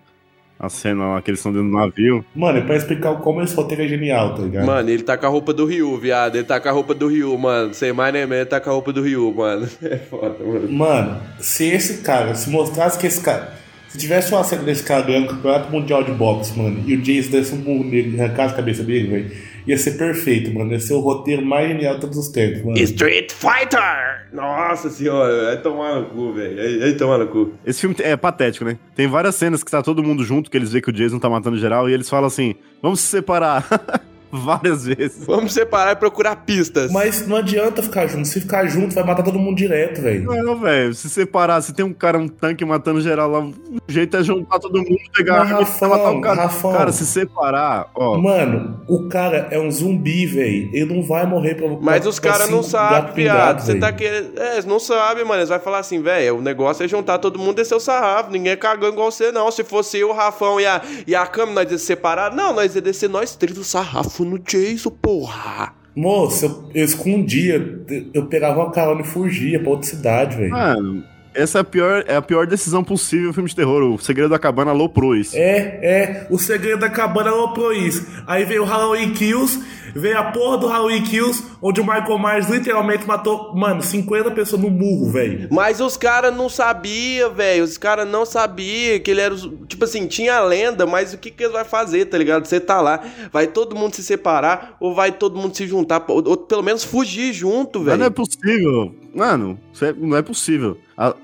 A 0.59 0.67
cena 0.67 1.13
lá 1.13 1.21
que 1.21 1.31
eles 1.31 1.39
estão 1.39 1.53
dentro 1.53 1.69
do 1.69 1.73
navio. 1.73 2.25
Mano, 2.35 2.57
é 2.57 2.61
pra 2.61 2.75
explicar 2.75 3.15
como 3.15 3.41
esse 3.41 3.55
roteiro 3.55 3.83
é 3.83 3.87
genial, 3.87 4.35
tá 4.35 4.41
ligado? 4.41 4.65
Mano, 4.65 4.89
ele 4.89 5.03
tá 5.03 5.17
com 5.17 5.25
a 5.25 5.29
roupa 5.29 5.53
do 5.53 5.65
Ryu, 5.65 5.97
viado. 5.97 6.35
Ele 6.35 6.43
tá 6.43 6.59
com 6.59 6.67
a 6.67 6.71
roupa 6.73 6.93
do 6.93 7.07
Ryu, 7.07 7.37
mano. 7.37 7.73
Sem 7.73 7.93
mais 7.93 8.11
nem 8.11 8.23
menos, 8.23 8.41
ele 8.41 8.45
tá 8.45 8.59
com 8.59 8.69
a 8.69 8.73
roupa 8.73 8.91
do 8.91 9.01
Ryu, 9.01 9.33
mano. 9.33 9.69
É 9.81 9.97
foda, 9.97 10.35
mano. 10.43 10.69
Mano, 10.69 11.21
se 11.39 11.65
esse 11.65 12.01
cara, 12.01 12.35
se 12.35 12.49
mostrasse 12.49 12.99
que 12.99 13.07
esse 13.07 13.21
cara. 13.21 13.53
Se 13.89 13.97
tivesse 13.97 14.31
uma 14.31 14.43
cena 14.43 14.63
desse 14.63 14.83
cara 14.83 15.01
ganhando 15.01 15.25
o 15.25 15.29
campeonato 15.29 15.71
mundial 15.71 16.03
de 16.03 16.11
boxe, 16.11 16.57
mano, 16.57 16.83
e 16.85 16.95
o 16.95 17.01
Jason 17.01 17.31
desse 17.31 17.53
um 17.55 17.57
burro 17.57 17.83
nele 17.83 18.15
e 18.15 18.21
arrancasse 18.21 18.53
a 18.53 18.57
cabeça 18.57 18.83
dele, 18.83 19.07
velho, 19.07 19.31
ia 19.65 19.77
ser 19.77 19.97
perfeito, 19.97 20.53
mano. 20.53 20.71
Ia 20.71 20.79
ser 20.79 20.93
o 20.93 20.99
roteiro 20.99 21.43
mais 21.43 21.67
genial 21.67 21.95
de 21.95 22.01
todos 22.01 22.17
os 22.17 22.29
tempos, 22.29 22.63
mano. 22.63 22.77
Street 22.77 23.31
Fighter! 23.31 24.27
Nossa 24.31 24.89
senhora, 24.91 25.45
vai 25.45 25.61
tomar 25.61 25.99
no 25.99 26.05
cu, 26.05 26.33
velho. 26.33 26.55
Vai 26.55 26.77
vai 26.79 26.93
tomar 26.93 27.17
no 27.17 27.27
cu. 27.27 27.53
Esse 27.65 27.81
filme 27.81 27.95
é 27.99 28.15
patético, 28.15 28.63
né? 28.63 28.77
Tem 28.95 29.07
várias 29.07 29.35
cenas 29.35 29.63
que 29.63 29.71
tá 29.71 29.81
todo 29.81 30.03
mundo 30.03 30.23
junto, 30.23 30.51
que 30.51 30.57
eles 30.57 30.71
veem 30.71 30.83
que 30.83 30.89
o 30.89 30.93
Jason 30.93 31.17
tá 31.17 31.29
matando 31.29 31.57
geral, 31.57 31.89
e 31.89 31.93
eles 31.93 32.09
falam 32.09 32.27
assim: 32.27 32.55
vamos 32.81 32.99
se 32.99 33.07
separar. 33.07 33.65
várias 34.31 34.85
vezes. 34.85 35.25
Vamos 35.25 35.53
separar 35.53 35.91
e 35.93 35.95
procurar 35.95 36.35
pistas. 36.37 36.91
Mas 36.91 37.27
não 37.27 37.35
adianta 37.37 37.81
ficar 37.83 38.07
junto. 38.07 38.27
Se 38.27 38.39
ficar 38.41 38.65
junto, 38.67 38.93
vai 38.95 39.03
matar 39.03 39.23
todo 39.23 39.39
mundo 39.39 39.57
direto, 39.57 40.01
velho. 40.01 40.23
Não, 40.25 40.57
velho, 40.59 40.93
se 40.93 41.09
separar, 41.09 41.61
se 41.61 41.73
tem 41.73 41.85
um 41.85 41.93
cara, 41.93 42.17
um 42.17 42.27
tanque 42.27 42.63
matando 42.65 43.01
geral 43.01 43.29
lá, 43.29 43.39
o 43.41 43.53
jeito 43.87 44.17
é 44.17 44.23
juntar 44.23 44.59
todo 44.59 44.77
mundo, 44.77 44.97
pegar 45.15 45.39
Mas, 45.39 45.39
a 45.39 45.43
arma 45.55 45.61
e 45.61 45.63
Rafão, 45.63 45.89
matar 45.89 46.11
o 46.11 46.21
cara. 46.21 46.41
Rafão. 46.43 46.73
Cara, 46.73 46.91
se 46.91 47.05
separar, 47.05 47.89
ó. 47.95 48.17
Mano, 48.17 48.81
o 48.87 49.07
cara 49.07 49.47
é 49.51 49.59
um 49.59 49.71
zumbi, 49.71 50.25
velho. 50.25 50.69
Ele 50.73 50.93
não 50.93 51.03
vai 51.03 51.25
morrer 51.25 51.55
pra. 51.55 51.67
Mas 51.81 52.01
pra- 52.01 52.09
os 52.09 52.19
caras 52.19 52.49
não 52.49 52.63
sabem, 52.63 53.13
pingado, 53.13 53.61
Você 53.61 53.75
tá 53.75 53.91
querendo. 53.91 54.39
É, 54.39 54.53
eles 54.53 54.65
não 54.65 54.79
sabem, 54.79 55.23
mano. 55.23 55.39
Eles 55.39 55.49
vão 55.49 55.59
falar 55.59 55.79
assim, 55.79 56.01
velho, 56.01 56.37
o 56.37 56.41
negócio 56.41 56.83
é 56.83 56.87
juntar 56.87 57.17
todo 57.19 57.39
mundo 57.39 57.53
e 57.53 57.55
descer 57.55 57.75
o 57.75 57.79
sarrafo. 57.79 58.31
Ninguém 58.31 58.53
é 58.53 58.55
cagando 58.55 58.93
igual 58.93 59.11
você, 59.11 59.31
não. 59.31 59.49
Se 59.51 59.63
fosse 59.63 59.97
eu, 59.97 60.09
o 60.09 60.13
Rafão 60.13 60.59
e 60.59 60.65
a, 60.65 60.81
e 61.07 61.15
a 61.15 61.25
Cami, 61.25 61.53
nós 61.53 61.71
ia 61.71 61.77
separar. 61.77 62.33
Não, 62.35 62.53
nós 62.53 62.75
ia 62.75 62.81
descer 62.81 63.09
nós 63.09 63.35
três 63.35 63.57
o 63.57 63.63
sarrafo 63.63 64.18
no 64.25 64.39
Jason, 64.39 64.89
porra. 64.91 65.73
Moço, 65.95 66.45
eu, 66.45 66.81
eu 66.81 66.85
escondia. 66.85 67.83
Eu 68.13 68.27
pegava 68.27 68.59
uma 68.59 68.71
carona 68.71 69.01
e 69.01 69.05
fugia 69.05 69.59
pra 69.59 69.71
outra 69.71 69.89
cidade, 69.89 70.37
velho. 70.37 70.51
Mano, 70.51 71.03
essa 71.41 71.59
é 71.59 71.61
a 71.61 71.63
pior, 71.63 72.03
é 72.07 72.15
a 72.15 72.21
pior 72.21 72.45
decisão 72.47 72.83
possível 72.83 73.27
no 73.27 73.33
filme 73.33 73.49
de 73.49 73.55
terror. 73.55 73.81
O 73.83 73.97
Segredo 73.99 74.29
da 74.29 74.39
Cabana 74.39 74.71
aloprou 74.71 75.15
isso. 75.15 75.35
É, 75.35 75.79
é, 75.81 76.27
o 76.29 76.37
segredo 76.37 76.79
da 76.79 76.89
cabana 76.89 77.29
aloprou 77.31 77.71
isso. 77.73 78.05
Aí 78.27 78.43
veio 78.45 78.63
o 78.63 78.65
Halloween 78.65 79.11
Kills, 79.13 79.61
veio 79.95 80.17
a 80.17 80.23
porra 80.31 80.57
do 80.57 80.67
Halloween 80.67 81.03
Kills, 81.03 81.43
onde 81.61 81.81
o 81.81 81.83
Michael 81.83 82.19
Myers 82.19 82.49
literalmente 82.49 83.07
matou, 83.07 83.53
mano, 83.55 83.81
50 83.81 84.31
pessoas 84.31 84.61
no 84.61 84.69
murro, 84.69 85.11
velho. 85.11 85.47
Mas 85.51 85.79
os 85.81 85.97
caras 85.97 86.35
não 86.35 86.47
sabiam, 86.49 87.33
velho. 87.33 87.63
Os 87.63 87.77
caras 87.77 88.07
não 88.07 88.25
sabiam 88.25 88.99
que 88.99 89.11
ele 89.11 89.21
era. 89.21 89.33
os- 89.33 89.49
Tipo 89.67 89.85
assim, 89.85 90.07
tinha 90.07 90.35
a 90.35 90.41
lenda, 90.43 90.85
mas 90.85 91.13
o 91.13 91.17
que, 91.17 91.31
que 91.31 91.43
eles 91.43 91.53
vão 91.53 91.63
fazer, 91.65 92.05
tá 92.05 92.17
ligado? 92.17 92.45
Você 92.45 92.59
tá 92.59 92.81
lá, 92.81 92.99
vai 93.31 93.47
todo 93.47 93.75
mundo 93.75 93.95
se 93.95 94.03
separar 94.03 94.75
ou 94.79 94.93
vai 94.93 95.11
todo 95.11 95.37
mundo 95.37 95.55
se 95.55 95.65
juntar? 95.67 96.03
Ou, 96.07 96.27
ou 96.27 96.37
pelo 96.37 96.61
menos 96.63 96.83
fugir 96.83 97.31
junto, 97.33 97.79
Mas 97.79 97.87
não 97.87 97.93
é 97.93 97.97
velho. 97.97 98.11
possível. 98.11 98.95
Mano, 99.13 99.59
é- 99.81 99.93
não 99.93 100.17
é 100.17 100.21
possível. 100.21 100.77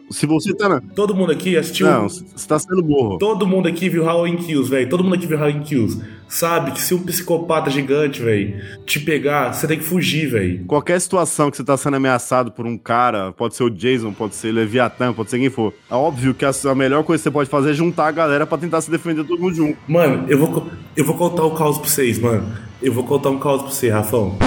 Se 0.09 0.25
você 0.25 0.53
tá 0.53 0.69
na. 0.69 0.81
Todo 0.95 1.13
mundo 1.13 1.31
aqui 1.31 1.57
assistiu. 1.57 1.85
Não, 1.87 2.07
você 2.07 2.47
tá 2.47 2.57
sendo 2.57 2.81
burro. 2.81 3.17
Todo 3.17 3.45
mundo 3.45 3.67
aqui 3.67 3.89
viu 3.89 4.05
Halloween 4.05 4.37
Kills, 4.37 4.69
velho. 4.69 4.87
Todo 4.89 5.03
mundo 5.03 5.15
aqui 5.15 5.27
viu 5.27 5.37
Halloween 5.37 5.63
Kills. 5.63 6.01
Sabe 6.27 6.71
que 6.71 6.81
se 6.81 6.93
um 6.93 7.03
psicopata 7.03 7.69
gigante, 7.69 8.21
velho, 8.21 8.55
te 8.85 8.99
pegar, 8.99 9.53
você 9.53 9.67
tem 9.67 9.77
que 9.77 9.83
fugir, 9.83 10.27
velho. 10.27 10.65
Qualquer 10.65 10.99
situação 10.99 11.51
que 11.51 11.57
você 11.57 11.63
tá 11.63 11.77
sendo 11.77 11.97
ameaçado 11.97 12.51
por 12.51 12.65
um 12.65 12.77
cara, 12.77 13.31
pode 13.33 13.55
ser 13.55 13.63
o 13.63 13.69
Jason, 13.69 14.11
pode 14.11 14.35
ser 14.35 14.49
o 14.49 14.53
Leviathan, 14.53 15.13
pode 15.13 15.29
ser 15.29 15.39
quem 15.39 15.49
for. 15.49 15.73
É 15.91 15.93
óbvio 15.93 16.33
que 16.33 16.45
a, 16.45 16.51
melhor 16.73 17.03
coisa 17.03 17.21
que 17.21 17.29
você 17.29 17.31
pode 17.31 17.49
fazer 17.49 17.71
é 17.71 17.73
juntar 17.73 18.07
a 18.07 18.11
galera 18.11 18.47
pra 18.47 18.57
tentar 18.57 18.81
se 18.81 18.89
defender 18.89 19.23
todo 19.23 19.39
mundo 19.39 19.55
junto. 19.55 19.77
Mano, 19.87 20.25
eu 20.27 20.37
vou, 20.39 20.67
eu 20.95 21.05
vou 21.05 21.15
contar 21.15 21.45
um 21.45 21.53
caos 21.53 21.77
pra 21.77 21.87
vocês, 21.87 22.17
mano. 22.17 22.47
Eu 22.81 22.93
vou 22.93 23.03
contar 23.03 23.29
um 23.29 23.39
caos 23.39 23.61
pra 23.61 23.71
você, 23.71 23.89
Rafão. 23.89 24.37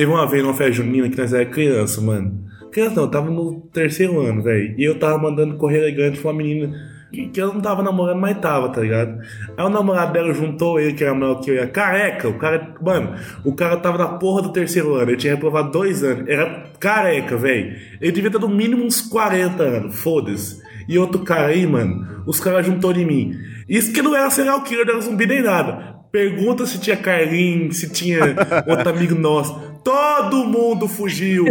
Teve 0.00 0.12
uma 0.12 0.26
vez 0.26 0.42
numa 0.42 0.54
festa 0.54 0.72
junina 0.72 1.10
que 1.10 1.18
nós 1.18 1.30
era 1.30 1.44
criança, 1.44 2.00
mano. 2.00 2.42
Criança 2.72 2.96
não, 2.96 3.02
eu 3.02 3.10
tava 3.10 3.30
no 3.30 3.60
terceiro 3.70 4.18
ano, 4.18 4.42
velho. 4.42 4.74
E 4.78 4.82
eu 4.82 4.98
tava 4.98 5.18
mandando 5.18 5.58
correr 5.58 5.76
elegante 5.76 6.18
pra 6.18 6.30
uma 6.30 6.38
menina 6.38 6.74
que, 7.12 7.28
que 7.28 7.38
eu 7.38 7.52
não 7.52 7.60
tava 7.60 7.82
namorando, 7.82 8.18
mas 8.18 8.38
tava, 8.38 8.70
tá 8.70 8.80
ligado? 8.80 9.20
Aí 9.54 9.62
o 9.62 9.68
namorado 9.68 10.14
dela 10.14 10.32
juntou 10.32 10.80
ele, 10.80 10.94
que 10.94 11.04
era 11.04 11.12
maior 11.12 11.42
que 11.42 11.50
eu, 11.50 11.56
e 11.56 11.58
a 11.58 11.68
careca. 11.68 12.30
O 12.30 12.38
cara, 12.38 12.74
mano, 12.80 13.14
o 13.44 13.54
cara 13.54 13.76
tava 13.76 13.98
na 13.98 14.08
porra 14.08 14.40
do 14.40 14.52
terceiro 14.54 14.94
ano. 14.94 15.10
Ele 15.10 15.18
tinha 15.18 15.34
reprovado 15.34 15.70
dois 15.70 16.02
anos. 16.02 16.26
Era 16.26 16.64
careca, 16.80 17.36
velho. 17.36 17.76
Ele 18.00 18.12
devia 18.12 18.30
ter 18.30 18.40
no 18.40 18.48
mínimo 18.48 18.82
uns 18.82 19.02
40 19.02 19.62
anos, 19.62 20.00
foda-se. 20.00 20.62
E 20.88 20.98
outro 20.98 21.20
cara 21.20 21.48
aí, 21.48 21.66
mano, 21.66 22.22
os 22.26 22.40
caras 22.40 22.64
juntou 22.64 22.90
em 22.92 23.04
mim. 23.04 23.38
Isso 23.70 23.92
que 23.92 24.02
não 24.02 24.14
era 24.16 24.28
serial 24.30 24.62
killer, 24.62 24.84
não 24.84 24.94
era 24.94 25.02
zumbi 25.02 25.26
nem 25.26 25.42
nada. 25.42 26.00
Pergunta 26.12 26.66
se 26.66 26.78
tinha 26.80 26.96
Carlinhos, 26.96 27.78
se 27.78 27.88
tinha 27.88 28.18
outro 28.66 28.90
amigo 28.90 29.14
nosso. 29.14 29.70
Todo 29.82 30.44
mundo 30.44 30.86
fugiu 30.86 31.42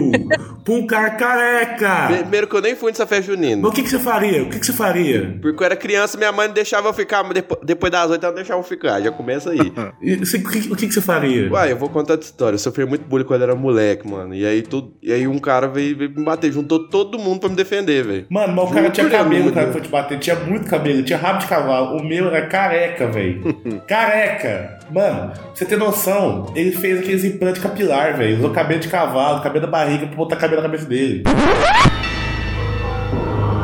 pra 0.63 0.73
um 0.75 0.85
cara 0.85 1.09
careca. 1.11 2.07
Primeiro 2.15 2.45
que 2.47 2.55
eu 2.55 2.61
nem 2.61 2.75
fui 2.75 2.91
nessa 2.91 3.07
festa 3.07 3.31
junina. 3.31 3.59
Mas 3.59 3.71
o 3.71 3.73
que, 3.73 3.81
que 3.81 3.89
você 3.89 3.97
faria? 3.97 4.43
O 4.43 4.49
que, 4.49 4.59
que 4.59 4.65
você 4.67 4.73
faria? 4.73 5.39
Porque 5.41 5.63
eu 5.63 5.65
era 5.65 5.75
criança, 5.75 6.15
minha 6.15 6.31
mãe 6.31 6.45
não 6.47 6.53
deixava 6.53 6.87
eu 6.89 6.93
ficar, 6.93 7.23
depois 7.63 7.91
das 7.91 8.11
oito 8.11 8.23
ela 8.23 8.31
não 8.31 8.35
deixava 8.35 8.59
eu 8.59 8.63
ficar. 8.63 9.01
Já 9.01 9.11
começa 9.11 9.49
aí. 9.49 9.57
E 9.99 10.15
você- 10.15 10.37
O 10.37 10.43
que, 10.47 10.59
o 10.71 10.75
que, 10.75 10.87
que 10.87 10.93
você 10.93 11.01
faria? 11.01 11.51
Uai, 11.51 11.71
eu 11.71 11.77
vou 11.77 11.89
contar 11.89 12.13
outra 12.13 12.27
história. 12.27 12.53
Eu 12.55 12.59
sofri 12.59 12.85
muito 12.85 13.03
bullying 13.05 13.25
quando 13.25 13.41
eu 13.41 13.47
era 13.47 13.55
moleque, 13.55 14.07
mano. 14.07 14.35
E 14.35 14.45
aí, 14.45 14.61
tudo, 14.61 14.93
e 15.01 15.11
aí 15.11 15.27
um 15.27 15.39
cara 15.39 15.67
veio, 15.67 15.97
veio 15.97 16.11
me 16.11 16.23
bater, 16.23 16.51
juntou 16.51 16.87
todo 16.87 17.17
mundo 17.17 17.39
pra 17.39 17.49
me 17.49 17.55
defender, 17.55 18.05
velho. 18.05 18.25
Mano, 18.29 18.53
mas 18.55 18.65
o 18.65 18.67
cara 18.69 18.81
Juro 18.81 18.91
tinha 18.93 19.09
cabelo, 19.09 19.49
o 19.49 19.53
cara 19.53 19.65
que 19.67 19.71
foi 19.73 19.81
te 19.81 19.89
bater. 19.89 20.19
Tinha 20.19 20.35
muito 20.35 20.69
cabelo, 20.69 21.01
tinha 21.01 21.17
rabo 21.17 21.39
de 21.39 21.47
cavalo. 21.47 21.97
O 21.97 22.03
meu 22.09 22.27
era 22.27 22.47
careca, 22.47 23.07
velho. 23.07 23.53
careca. 23.87 24.79
Mano, 24.91 25.31
pra 25.31 25.41
você 25.53 25.63
ter 25.63 25.77
noção, 25.77 26.51
ele 26.55 26.71
fez 26.71 26.99
aqueles 26.99 27.23
implantes 27.23 27.61
capilar, 27.61 28.17
velho. 28.17 28.37
Usou 28.37 28.49
cabelo 28.49 28.79
de 28.79 28.87
cavalo, 28.87 29.43
cabelo 29.43 29.65
da 29.65 29.71
barriga 29.71 30.07
pra 30.07 30.15
botar 30.15 30.35
cabelo 30.35 30.63
na 30.63 30.67
cabeça 30.67 30.85
dele. 30.85 31.23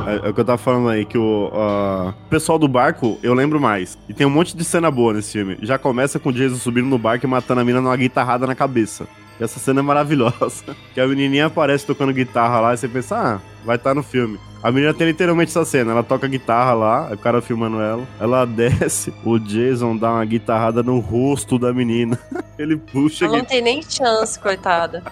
É, 0.07 0.27
é 0.27 0.29
o 0.29 0.33
que 0.33 0.39
eu 0.39 0.45
tava 0.45 0.59
falando 0.59 0.89
aí, 0.89 1.03
que 1.03 1.17
o 1.17 1.51
o 1.51 2.13
pessoal 2.29 2.59
do 2.59 2.67
barco, 2.67 3.17
eu 3.23 3.33
lembro 3.33 3.59
mais. 3.59 3.97
E 4.07 4.13
tem 4.13 4.27
um 4.27 4.29
monte 4.29 4.55
de 4.55 4.63
cena 4.63 4.91
boa 4.91 5.13
nesse 5.13 5.31
filme. 5.31 5.57
Já 5.63 5.79
começa 5.79 6.19
com 6.19 6.29
o 6.29 6.33
Jason 6.33 6.57
subindo 6.57 6.85
no 6.85 6.99
barco 6.99 7.25
e 7.25 7.29
matando 7.29 7.61
a 7.61 7.65
mina 7.65 7.81
numa 7.81 7.97
guitarrada 7.97 8.45
na 8.45 8.53
cabeça. 8.53 9.07
E 9.39 9.43
essa 9.43 9.59
cena 9.59 9.79
é 9.79 9.83
maravilhosa. 9.83 10.75
Que 10.93 11.01
a 11.01 11.07
menininha 11.07 11.47
aparece 11.47 11.85
tocando 11.85 12.13
guitarra 12.13 12.59
lá 12.59 12.73
e 12.73 12.77
você 12.77 12.87
pensa, 12.87 13.17
ah, 13.17 13.54
vai 13.65 13.75
estar 13.75 13.93
no 13.93 14.03
filme. 14.03 14.39
A 14.61 14.71
menina 14.71 14.93
tem 14.93 15.07
literalmente 15.07 15.49
essa 15.49 15.65
cena. 15.65 15.91
Ela 15.91 16.03
toca 16.03 16.27
guitarra 16.27 16.73
lá, 16.73 17.09
o 17.11 17.17
cara 17.17 17.41
filmando 17.41 17.81
ela. 17.81 18.07
Ela 18.19 18.45
desce, 18.47 19.13
o 19.23 19.37
Jason 19.37 19.97
dá 19.97 20.11
uma 20.11 20.25
guitarrada 20.25 20.81
no 20.81 20.99
rosto 20.99 21.59
da 21.59 21.73
menina. 21.73 22.17
Ele 22.57 22.77
puxa 22.77 23.25
Ela 23.25 23.37
não 23.37 23.45
tem 23.45 23.61
nem 23.61 23.81
chance, 23.81 24.39
coitada. 24.39 25.03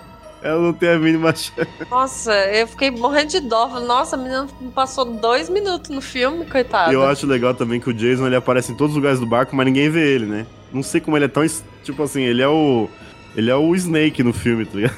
Ela 0.41 0.60
não 0.60 0.74
tem 0.74 0.89
a 0.89 0.99
mínima 0.99 1.34
chance. 1.34 1.70
Nossa, 1.89 2.34
eu 2.34 2.68
fiquei 2.68 2.91
morrendo 2.91 3.30
de 3.30 3.39
dó. 3.39 3.80
Nossa, 3.80 4.16
a 4.16 4.20
menina 4.20 4.47
passou 4.76 5.06
dois 5.06 5.49
minutos 5.49 5.89
no 5.89 6.01
filme, 6.01 6.45
coitada. 6.45 6.91
E 6.91 6.95
eu 6.95 7.06
acho 7.06 7.26
legal 7.26 7.54
também 7.54 7.80
que 7.80 7.89
o 7.89 7.93
Jason 7.93 8.28
ele 8.28 8.36
aparece 8.36 8.72
em 8.72 8.76
todos 8.76 8.91
os 8.93 8.97
lugares 8.97 9.20
do 9.20 9.26
barco, 9.26 9.56
mas 9.56 9.66
ninguém 9.66 9.89
vê 9.89 10.16
ele, 10.16 10.26
né? 10.26 10.45
Não 10.72 10.84
sei 10.84 10.99
como 10.99 11.16
ele 11.16 11.26
é 11.26 11.30
tão. 11.30 11.45
Tipo 11.84 12.04
assim, 12.04 12.24
ele 12.24 12.41
é 12.41 12.47
o. 12.47 12.89
Ele 13.36 13.49
é 13.49 13.56
o 13.56 13.74
Snake 13.76 14.22
no 14.22 14.34
filme, 14.34 14.66
tá 14.66 14.76
ligado? 14.76 14.97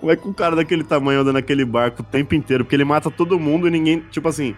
Como 0.00 0.12
é 0.12 0.16
que 0.16 0.28
um 0.28 0.32
cara 0.32 0.54
daquele 0.54 0.84
tamanho 0.84 1.20
anda 1.20 1.32
naquele 1.32 1.64
barco 1.64 2.02
o 2.02 2.04
tempo 2.04 2.34
inteiro? 2.34 2.64
Porque 2.64 2.76
ele 2.76 2.84
mata 2.84 3.10
todo 3.10 3.38
mundo 3.38 3.66
e 3.66 3.70
ninguém. 3.70 4.00
Tipo 4.10 4.28
assim, 4.28 4.54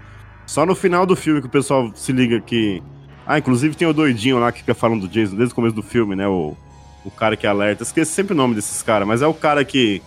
só 0.47 0.67
no 0.67 0.75
final 0.75 1.07
do 1.07 1.17
filme 1.17 1.41
que 1.41 1.47
o 1.47 1.51
pessoal 1.51 1.91
se 1.95 2.13
liga 2.13 2.41
que. 2.41 2.83
Ah, 3.27 3.39
inclusive 3.39 3.77
tem 3.77 3.87
o 3.87 3.93
doidinho 3.93 4.39
lá 4.39 4.51
que 4.51 4.61
fica 4.61 4.75
falando 4.75 5.03
do 5.03 5.09
Jason 5.09 5.37
desde 5.37 5.53
o 5.53 5.55
começo 5.55 5.75
do 5.75 5.83
filme, 5.83 6.17
né? 6.17 6.27
O, 6.27 6.57
o 7.05 7.11
cara 7.11 7.37
que 7.37 7.47
alerta. 7.47 7.83
Esqueci 7.83 8.13
sempre 8.13 8.35
o 8.35 8.37
nome 8.37 8.55
desses 8.55 8.83
caras, 8.83 9.07
mas 9.07 9.23
é 9.23 9.27
o 9.27 9.35
cara 9.35 9.65
que, 9.65 10.03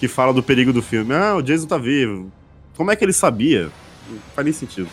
que 0.00 0.08
fala 0.08 0.32
do 0.32 0.42
perigo 0.42 0.72
do 0.72 0.82
filme. 0.82 1.14
Ah, 1.14 1.36
o 1.36 1.42
Jason 1.42 1.66
tá 1.66 1.78
vivo. 1.78 2.30
Como 2.76 2.90
é 2.90 2.96
que 2.96 3.04
ele 3.04 3.12
sabia? 3.12 3.70
Não 4.10 4.18
faz 4.34 4.44
nem 4.44 4.52
sentido. 4.52 4.88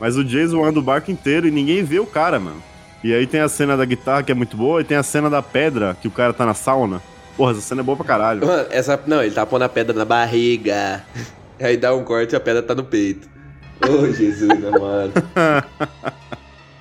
Mas 0.00 0.16
o 0.16 0.24
Jason 0.24 0.64
anda 0.64 0.78
o 0.78 0.82
barco 0.82 1.10
inteiro 1.10 1.46
e 1.46 1.50
ninguém 1.50 1.84
vê 1.84 2.00
o 2.00 2.06
cara, 2.06 2.40
mano. 2.40 2.62
E 3.02 3.14
aí 3.14 3.26
tem 3.26 3.40
a 3.40 3.48
cena 3.48 3.76
da 3.76 3.84
guitarra 3.84 4.22
que 4.22 4.32
é 4.32 4.34
muito 4.34 4.56
boa 4.56 4.80
e 4.80 4.84
tem 4.84 4.96
a 4.96 5.02
cena 5.02 5.30
da 5.30 5.40
pedra 5.40 5.96
que 6.00 6.08
o 6.08 6.10
cara 6.10 6.32
tá 6.32 6.44
na 6.44 6.54
sauna. 6.54 7.00
Porra, 7.40 7.52
essa 7.52 7.62
cena 7.62 7.80
é 7.80 7.84
boa 7.84 7.96
pra 7.96 8.04
caralho. 8.04 8.46
Mano, 8.46 8.66
essa. 8.70 9.00
Não, 9.06 9.22
ele 9.22 9.34
tá 9.34 9.46
pondo 9.46 9.62
a 9.62 9.68
pedra 9.68 9.96
na 9.96 10.04
barriga. 10.04 11.02
Aí 11.58 11.74
dá 11.74 11.94
um 11.94 12.04
corte 12.04 12.34
e 12.34 12.36
a 12.36 12.40
pedra 12.40 12.62
tá 12.62 12.74
no 12.74 12.84
peito. 12.84 13.26
Ô, 13.82 14.12
Jesus, 14.12 14.60
né, 14.60 14.70
mano? 14.70 15.12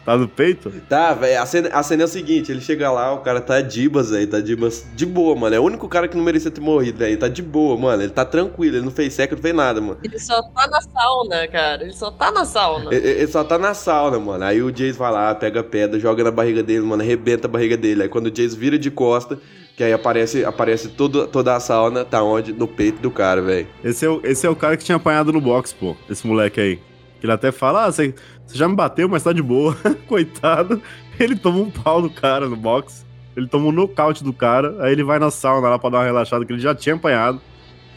Tá 0.06 0.18
no 0.18 0.28
peito? 0.28 0.72
Tá, 0.90 1.14
velho, 1.14 1.40
a 1.40 1.46
cena, 1.46 1.70
a 1.72 1.84
cena 1.84 2.02
é 2.02 2.06
o 2.06 2.08
seguinte, 2.08 2.52
ele 2.52 2.62
chega 2.62 2.90
lá, 2.90 3.14
o 3.14 3.20
cara 3.20 3.40
tá 3.40 3.62
dibas, 3.62 4.10
velho, 4.10 4.26
tá 4.26 4.40
dibas 4.40 4.84
de 4.96 5.06
boa, 5.06 5.36
mano. 5.36 5.56
É 5.56 5.60
o 5.60 5.64
único 5.64 5.88
cara 5.88 6.08
que 6.08 6.18
não 6.18 6.24
merecia 6.24 6.50
ter 6.50 6.62
morrido, 6.62 6.98
velho. 6.98 7.16
Tá 7.20 7.28
de 7.28 7.44
boa, 7.44 7.78
mano. 7.78 8.02
Ele 8.02 8.12
tá 8.12 8.26
tranquilo, 8.26 8.78
ele 8.78 8.86
não 8.86 8.92
fez 8.92 9.14
seca, 9.14 9.36
não 9.36 9.42
fez 9.42 9.54
nada, 9.54 9.80
mano. 9.80 10.00
Ele 10.04 10.18
só 10.18 10.42
tá 10.42 10.66
na 10.66 10.82
sauna, 10.82 11.48
cara. 11.48 11.84
Ele 11.84 11.94
só 11.94 12.10
tá 12.10 12.32
na 12.32 12.44
sauna. 12.44 12.92
Ele, 12.92 13.08
ele 13.08 13.28
só 13.28 13.44
tá 13.44 13.60
na 13.60 13.76
sauna, 13.76 14.18
mano. 14.18 14.44
Aí 14.44 14.64
o 14.64 14.72
Jason 14.72 14.98
vai 14.98 15.12
lá, 15.12 15.36
pega 15.36 15.60
a 15.60 15.64
pedra, 15.64 16.00
joga 16.00 16.24
na 16.24 16.32
barriga 16.32 16.64
dele, 16.64 16.82
mano, 16.82 17.04
arrebenta 17.04 17.46
a 17.46 17.52
barriga 17.52 17.78
dele. 17.78 18.02
Aí 18.02 18.10
quando 18.10 18.28
o 18.28 18.32
Jason 18.32 18.58
vira 18.58 18.80
de 18.80 18.90
costa, 18.90 19.38
que 19.80 19.84
aí 19.86 19.94
aparece, 19.94 20.44
aparece 20.44 20.90
todo, 20.90 21.26
toda 21.26 21.56
a 21.56 21.60
sauna, 21.62 22.04
tá 22.04 22.22
onde? 22.22 22.52
No 22.52 22.68
peito 22.68 23.02
do 23.02 23.10
cara, 23.10 23.42
velho. 23.42 23.66
Esse 23.82 24.06
é, 24.06 24.10
o, 24.10 24.20
esse 24.26 24.46
é 24.46 24.50
o 24.50 24.56
cara 24.56 24.76
que 24.76 24.84
tinha 24.84 24.98
apanhado 24.98 25.32
no 25.32 25.40
box, 25.40 25.72
pô. 25.72 25.96
Esse 26.10 26.28
moleque 26.28 26.60
aí. 26.60 26.80
Ele 27.24 27.32
até 27.32 27.50
fala, 27.50 27.86
ah, 27.86 27.90
você 27.90 28.14
já 28.54 28.68
me 28.68 28.76
bateu, 28.76 29.08
mas 29.08 29.24
tá 29.24 29.32
de 29.32 29.42
boa. 29.42 29.78
Coitado. 30.06 30.82
Ele 31.18 31.34
toma 31.34 31.60
um 31.60 31.72
pau 31.72 32.02
do 32.02 32.10
cara 32.10 32.50
no 32.50 32.58
box. 32.58 33.06
Ele 33.38 33.48
toma 33.48 33.68
um 33.68 33.72
nocaute 33.72 34.22
do 34.22 34.34
cara. 34.34 34.76
Aí 34.84 34.92
ele 34.92 35.02
vai 35.02 35.18
na 35.18 35.32
sauna 35.32 35.70
lá 35.70 35.80
pra 35.80 35.90
dar 35.90 36.00
uma 36.00 36.04
relaxada, 36.04 36.44
que 36.44 36.52
ele 36.52 36.60
já 36.60 36.76
tinha 36.76 36.96
apanhado. 36.96 37.40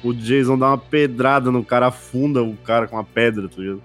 O 0.04 0.14
Jason 0.14 0.56
dá 0.56 0.68
uma 0.68 0.78
pedrada 0.78 1.50
no 1.50 1.64
cara, 1.64 1.88
afunda 1.88 2.44
o 2.44 2.54
cara 2.58 2.86
com 2.86 2.94
uma 2.94 3.02
pedra, 3.02 3.48
tá 3.48 3.60
ligado? 3.60 3.82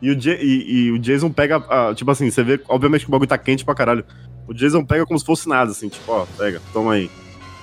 E 0.00 0.10
o, 0.10 0.14
e- 0.18 0.86
e 0.86 0.90
o 0.92 0.98
Jason 0.98 1.30
pega, 1.30 1.62
tipo 1.94 2.10
assim, 2.10 2.30
você 2.30 2.42
vê, 2.42 2.58
obviamente 2.70 3.02
que 3.04 3.10
o 3.10 3.12
bagulho 3.12 3.28
tá 3.28 3.36
quente 3.36 3.66
pra 3.66 3.74
caralho. 3.74 4.02
O 4.48 4.54
Jason 4.54 4.82
pega 4.82 5.04
como 5.04 5.18
se 5.18 5.26
fosse 5.26 5.46
nada, 5.46 5.72
assim, 5.72 5.90
tipo, 5.90 6.10
ó, 6.10 6.24
pega, 6.38 6.58
toma 6.72 6.94
aí. 6.94 7.10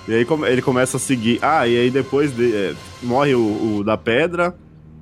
E 0.08 0.14
aí 0.14 0.26
ele 0.48 0.62
começa 0.62 0.98
a 0.98 1.00
seguir. 1.00 1.40
Ah, 1.42 1.68
e 1.68 1.78
aí 1.78 1.90
depois 1.92 2.36
de- 2.36 2.54
é, 2.56 2.74
morre 3.04 3.36
o, 3.36 3.78
o 3.78 3.84
da 3.84 3.96
pedra, 3.98 4.56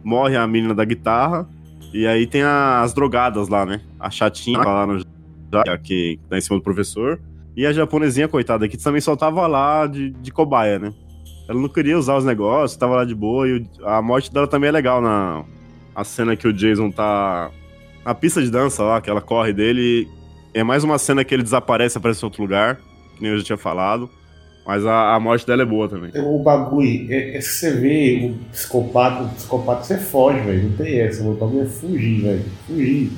morre 0.03 0.35
a 0.35 0.45
menina 0.45 0.73
da 0.75 0.83
guitarra, 0.85 1.47
e 1.93 2.05
aí 2.05 2.27
tem 2.27 2.41
a- 2.43 2.81
as 2.81 2.93
drogadas 2.93 3.47
lá, 3.47 3.65
né? 3.65 3.81
A 3.99 4.09
chatinha 4.09 4.59
lá 4.59 4.85
no 4.85 4.99
que 5.77 6.19
tá 6.29 6.37
em 6.37 6.41
cima 6.41 6.57
do 6.59 6.63
professor. 6.63 7.19
E 7.55 7.65
a 7.65 7.73
japonesinha, 7.73 8.27
coitada, 8.27 8.67
que 8.67 8.77
também 8.77 9.01
só 9.01 9.15
tava 9.15 9.45
lá 9.47 9.87
de, 9.87 10.11
de 10.11 10.31
cobaia, 10.31 10.77
né? 10.79 10.93
Ela 11.47 11.59
não 11.59 11.67
queria 11.67 11.97
usar 11.97 12.15
os 12.15 12.23
negócios, 12.23 12.77
tava 12.77 12.95
lá 12.95 13.03
de 13.05 13.15
boa, 13.15 13.47
e 13.47 13.53
o- 13.57 13.85
a 13.87 14.01
morte 14.01 14.31
dela 14.31 14.47
também 14.47 14.67
é 14.67 14.71
legal 14.71 15.01
na 15.01 15.43
a 15.95 16.03
cena 16.03 16.35
que 16.35 16.47
o 16.47 16.53
Jason 16.53 16.91
tá 16.91 17.49
na 18.05 18.13
pista 18.13 18.41
de 18.41 18.49
dança 18.51 18.83
lá, 18.83 19.01
que 19.01 19.09
ela 19.09 19.21
corre 19.21 19.51
dele. 19.51 20.07
É 20.53 20.63
mais 20.63 20.83
uma 20.83 20.97
cena 20.97 21.23
que 21.25 21.33
ele 21.33 21.43
desaparece, 21.43 21.97
aparece 21.97 22.23
em 22.23 22.25
outro 22.27 22.41
lugar, 22.43 22.75
que 23.15 23.21
nem 23.23 23.31
eu 23.31 23.37
já 23.39 23.43
tinha 23.43 23.57
falado. 23.57 24.09
Mas 24.69 24.85
a, 24.85 25.15
a 25.15 25.19
morte 25.19 25.47
dela 25.47 25.63
é 25.63 25.65
boa 25.65 25.89
também. 25.89 26.11
O 26.23 26.43
bagulho, 26.43 27.11
é, 27.11 27.37
é 27.37 27.41
se 27.41 27.53
você 27.55 27.71
vê 27.71 28.29
o 28.31 28.51
psicopata, 28.51 29.23
o 29.23 29.29
psicopata 29.29 29.83
você 29.83 29.97
foge, 29.97 30.41
velho. 30.41 30.69
Não 30.69 30.77
tem 30.77 30.99
essa. 30.99 31.23
O 31.23 31.33
bagulho 31.33 31.63
é 31.63 31.65
fugir, 31.65 32.21
velho. 32.21 32.45
Fugir. 32.67 33.11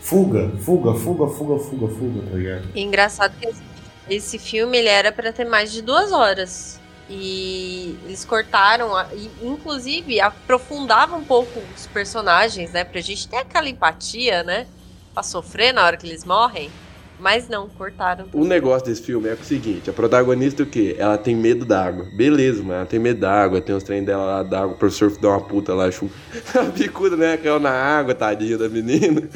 Fuga, 0.00 0.52
fuga, 0.60 0.94
fuga, 0.94 1.26
fuga, 1.26 1.58
fuga, 1.58 1.88
fuga, 1.88 2.30
tá 2.30 2.36
ligado? 2.36 2.68
E 2.76 2.80
engraçado 2.80 3.34
que 3.40 3.48
esse, 3.48 3.62
esse 4.08 4.38
filme 4.38 4.78
ele 4.78 4.86
era 4.86 5.10
pra 5.10 5.32
ter 5.32 5.44
mais 5.44 5.72
de 5.72 5.82
duas 5.82 6.12
horas. 6.12 6.80
E 7.10 7.98
eles 8.04 8.24
cortaram, 8.24 8.94
a- 8.96 9.08
e, 9.12 9.28
inclusive 9.42 10.20
aprofundavam 10.20 11.18
um 11.18 11.24
pouco 11.24 11.58
os 11.76 11.88
personagens, 11.88 12.70
né? 12.70 12.84
Pra 12.84 13.00
gente 13.00 13.26
ter 13.26 13.38
aquela 13.38 13.68
empatia, 13.68 14.44
né? 14.44 14.68
Pra 15.12 15.24
sofrer 15.24 15.74
na 15.74 15.84
hora 15.84 15.96
que 15.96 16.06
eles 16.06 16.24
morrem. 16.24 16.70
Mas 17.18 17.48
não, 17.48 17.68
cortaram. 17.68 18.26
O 18.32 18.44
negócio 18.44 18.86
desse 18.86 19.02
filme 19.02 19.28
é 19.28 19.32
o 19.34 19.44
seguinte, 19.44 19.88
a 19.88 19.92
protagonista 19.92 20.62
o 20.62 20.66
quê? 20.66 20.96
Ela 20.98 21.16
tem 21.16 21.34
medo 21.34 21.64
d'água. 21.64 22.06
Beleza, 22.16 22.60
mano, 22.62 22.74
ela 22.74 22.86
tem 22.86 22.98
medo 22.98 23.20
d'água, 23.20 23.60
tem 23.60 23.74
os 23.74 23.82
trem 23.82 24.02
dela 24.04 24.24
lá 24.24 24.42
d'água, 24.42 24.74
o 24.74 24.78
professor 24.78 25.10
dá 25.18 25.28
uma 25.30 25.40
puta 25.40 25.72
lá, 25.74 25.90
chupa. 25.90 26.12
A 26.58 26.62
bicuda, 26.64 27.16
né, 27.16 27.36
caiu 27.36 27.58
na 27.60 27.70
água, 27.70 28.14
tadinha 28.14 28.58
da 28.58 28.68
menina. 28.68 29.22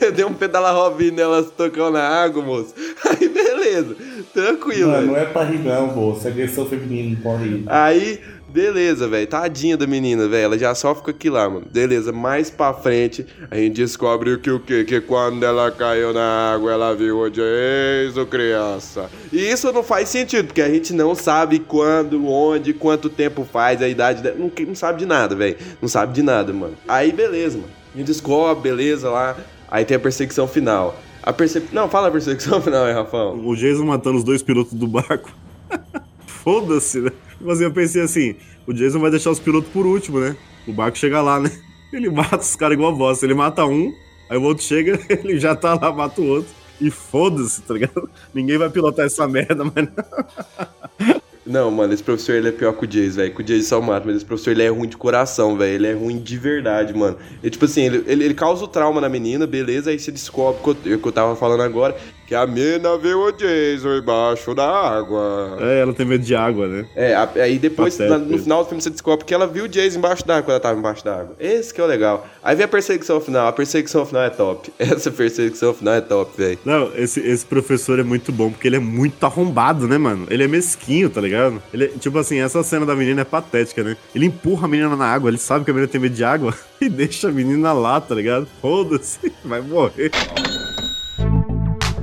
Deu, 0.00 0.12
deu 0.12 0.28
um 0.28 0.34
pedala 0.34 0.70
Robin 0.70 1.10
nela 1.10 1.42
tocando 1.42 1.92
na 1.92 2.02
água, 2.06 2.42
moço. 2.42 2.74
Aí, 3.08 3.28
beleza, 3.28 3.96
tranquilo, 4.32 4.90
Mano, 4.90 5.00
velho. 5.00 5.12
não 5.12 5.16
é 5.16 5.24
pra 5.26 5.44
rir 5.44 5.58
não, 5.58 5.88
moço. 5.88 6.26
Agressão 6.26 6.66
feminina 6.66 7.14
não 7.14 7.22
pode 7.22 7.48
rir. 7.48 7.64
Aí, 7.66 8.20
beleza, 8.48 9.08
velho. 9.08 9.26
Tadinha 9.26 9.76
da 9.76 9.86
menina, 9.86 10.28
velho. 10.28 10.44
Ela 10.44 10.58
já 10.58 10.74
sofre 10.74 11.04
com 11.04 11.10
aquilo 11.10 11.36
lá, 11.36 11.48
mano. 11.48 11.66
Beleza, 11.70 12.12
mais 12.12 12.50
pra 12.50 12.72
frente, 12.72 13.26
a 13.50 13.56
gente 13.56 13.74
descobre 13.74 14.36
que 14.38 14.50
o 14.50 14.60
quê? 14.60 14.84
Que 14.84 15.00
quando 15.00 15.42
ela 15.44 15.70
caiu 15.70 16.12
na 16.12 16.54
água, 16.54 16.72
ela 16.72 16.94
viu 16.94 17.18
o 17.18 17.30
Jason, 17.30 18.26
criança. 18.26 19.10
E 19.32 19.38
isso 19.38 19.70
não 19.72 19.82
faz 19.82 20.08
sentido, 20.08 20.46
porque 20.46 20.62
a 20.62 20.68
gente 20.68 20.92
não 20.92 21.14
sabe 21.14 21.58
quando, 21.58 22.26
onde, 22.26 22.72
quanto 22.72 23.08
tempo 23.08 23.46
faz, 23.50 23.82
a 23.82 23.88
idade 23.88 24.22
dela. 24.22 24.36
Não, 24.38 24.50
não 24.66 24.74
sabe 24.74 25.00
de 25.00 25.06
nada, 25.06 25.34
velho. 25.34 25.56
Não 25.80 25.88
sabe 25.88 26.12
de 26.12 26.22
nada, 26.22 26.52
mano. 26.52 26.76
Aí, 26.88 27.12
beleza, 27.12 27.58
mano. 27.58 27.70
A 27.94 27.98
gente 27.98 28.06
descobre, 28.06 28.62
beleza 28.62 29.10
lá. 29.10 29.36
Aí 29.68 29.84
tem 29.84 29.96
a 29.96 30.00
perseguição 30.00 30.46
final. 30.46 30.96
A 31.22 31.32
perseguição. 31.32 31.74
Não, 31.74 31.88
fala 31.88 32.08
a 32.08 32.10
perseguição 32.10 32.60
final 32.62 32.84
aí, 32.84 32.92
Rafão. 32.92 33.38
O 33.44 33.56
Jason 33.56 33.84
matando 33.84 34.18
os 34.18 34.24
dois 34.24 34.42
pilotos 34.42 34.74
do 34.74 34.86
barco. 34.86 35.30
Foda-se, 36.46 37.00
né? 37.00 37.10
Mas 37.40 37.60
eu 37.60 37.72
pensei 37.72 38.02
assim, 38.02 38.36
o 38.68 38.72
Jason 38.72 39.00
vai 39.00 39.10
deixar 39.10 39.32
os 39.32 39.40
pilotos 39.40 39.68
por 39.72 39.84
último, 39.84 40.20
né? 40.20 40.36
O 40.64 40.72
barco 40.72 40.96
chega 40.96 41.20
lá, 41.20 41.40
né? 41.40 41.50
Ele 41.92 42.08
mata 42.08 42.38
os 42.38 42.54
caras 42.54 42.74
igual 42.74 42.92
a 42.92 42.94
bosta. 42.94 43.26
Ele 43.26 43.34
mata 43.34 43.66
um, 43.66 43.92
aí 44.30 44.38
o 44.38 44.42
outro 44.42 44.62
chega, 44.62 44.96
ele 45.10 45.40
já 45.40 45.56
tá 45.56 45.74
lá, 45.74 45.92
mata 45.92 46.20
o 46.20 46.26
outro. 46.26 46.54
E 46.80 46.88
foda-se, 46.88 47.62
tá 47.62 47.74
ligado? 47.74 48.08
Ninguém 48.32 48.58
vai 48.58 48.70
pilotar 48.70 49.06
essa 49.06 49.26
merda, 49.26 49.64
mas 49.64 49.88
não. 49.88 51.16
Não, 51.44 51.70
mano, 51.70 51.94
esse 51.94 52.02
professor 52.02 52.34
ele 52.34 52.48
é 52.48 52.52
pior 52.52 52.72
que 52.74 52.84
o 52.84 52.86
Jason, 52.86 53.16
velho. 53.16 53.34
Que 53.34 53.40
o 53.40 53.44
Jason 53.44 53.68
só 53.68 53.80
mata, 53.80 54.06
mas 54.06 54.16
esse 54.16 54.24
professor 54.24 54.50
ele 54.50 54.62
é 54.62 54.68
ruim 54.68 54.88
de 54.88 54.96
coração, 54.96 55.56
velho. 55.56 55.74
Ele 55.74 55.86
é 55.86 55.92
ruim 55.94 56.18
de 56.18 56.36
verdade, 56.36 56.92
mano. 56.92 57.16
E 57.42 57.50
tipo 57.50 57.64
assim, 57.64 57.82
ele, 57.82 58.04
ele, 58.06 58.24
ele 58.24 58.34
causa 58.34 58.64
o 58.64 58.68
trauma 58.68 59.00
na 59.00 59.08
menina, 59.08 59.46
beleza? 59.46 59.90
Aí 59.90 59.98
você 59.98 60.12
descobre 60.12 60.60
o 60.60 60.74
que 60.74 60.98
que 60.98 61.08
eu 61.08 61.12
tava 61.12 61.34
falando 61.34 61.62
agora, 61.62 61.96
que 62.26 62.34
a 62.34 62.46
menina 62.46 62.96
viu 62.98 63.20
o 63.20 63.30
Jason 63.32 63.96
embaixo 63.98 64.54
da 64.54 64.66
água. 64.68 65.56
É, 65.60 65.80
ela 65.82 65.92
tem 65.94 66.04
medo 66.04 66.24
de 66.24 66.34
água, 66.34 66.66
né? 66.66 66.86
É, 66.96 67.14
a- 67.14 67.28
aí 67.36 67.58
depois, 67.58 67.96
Patético 67.96 68.18
na- 68.18 68.24
no 68.36 68.38
final 68.38 68.62
do 68.64 68.68
filme, 68.68 68.82
você 68.82 68.90
descobre 68.90 69.24
que 69.24 69.32
ela 69.32 69.46
viu 69.46 69.64
o 69.64 69.68
Jason 69.68 69.98
embaixo 69.98 70.26
d'água 70.26 70.42
quando 70.42 70.50
ela 70.52 70.60
tava 70.60 70.78
embaixo 70.78 71.04
d'água. 71.04 71.36
Esse 71.38 71.72
que 71.72 71.80
é 71.80 71.84
o 71.84 71.86
legal. 71.86 72.26
Aí 72.42 72.54
vem 72.56 72.64
a 72.64 72.68
perseguição 72.68 73.20
final. 73.20 73.46
A 73.46 73.52
perseguição 73.52 74.04
final 74.04 74.22
é 74.22 74.30
top. 74.30 74.72
Essa 74.78 75.10
perseguição 75.10 75.72
final 75.72 75.94
é 75.94 76.00
top, 76.00 76.32
velho. 76.36 76.58
Não, 76.64 76.90
esse, 76.96 77.20
esse 77.20 77.44
professor 77.46 77.98
é 77.98 78.02
muito 78.02 78.32
bom, 78.32 78.50
porque 78.50 78.66
ele 78.68 78.76
é 78.76 78.80
muito 78.80 79.24
arrombado, 79.24 79.86
né, 79.86 79.98
mano? 79.98 80.26
Ele 80.30 80.42
é 80.44 80.48
mesquinho, 80.48 81.08
tá 81.10 81.20
ligado? 81.20 81.62
Ele 81.72 81.84
é, 81.84 81.88
tipo 81.88 82.18
assim, 82.18 82.38
essa 82.40 82.62
cena 82.62 82.84
da 82.84 82.94
menina 82.96 83.20
é 83.20 83.24
patética, 83.24 83.82
né? 83.84 83.96
Ele 84.14 84.26
empurra 84.26 84.64
a 84.66 84.68
menina 84.68 84.94
na 84.96 85.06
água, 85.06 85.30
ele 85.30 85.38
sabe 85.38 85.64
que 85.64 85.70
a 85.70 85.74
menina 85.74 85.90
tem 85.90 86.00
medo 86.00 86.14
de 86.14 86.24
água 86.24 86.52
e 86.80 86.88
deixa 86.88 87.28
a 87.28 87.32
menina 87.32 87.72
lá, 87.72 88.00
tá 88.00 88.14
ligado? 88.14 88.46
Foda-se, 88.60 89.32
vai 89.44 89.60
morrer. 89.60 90.10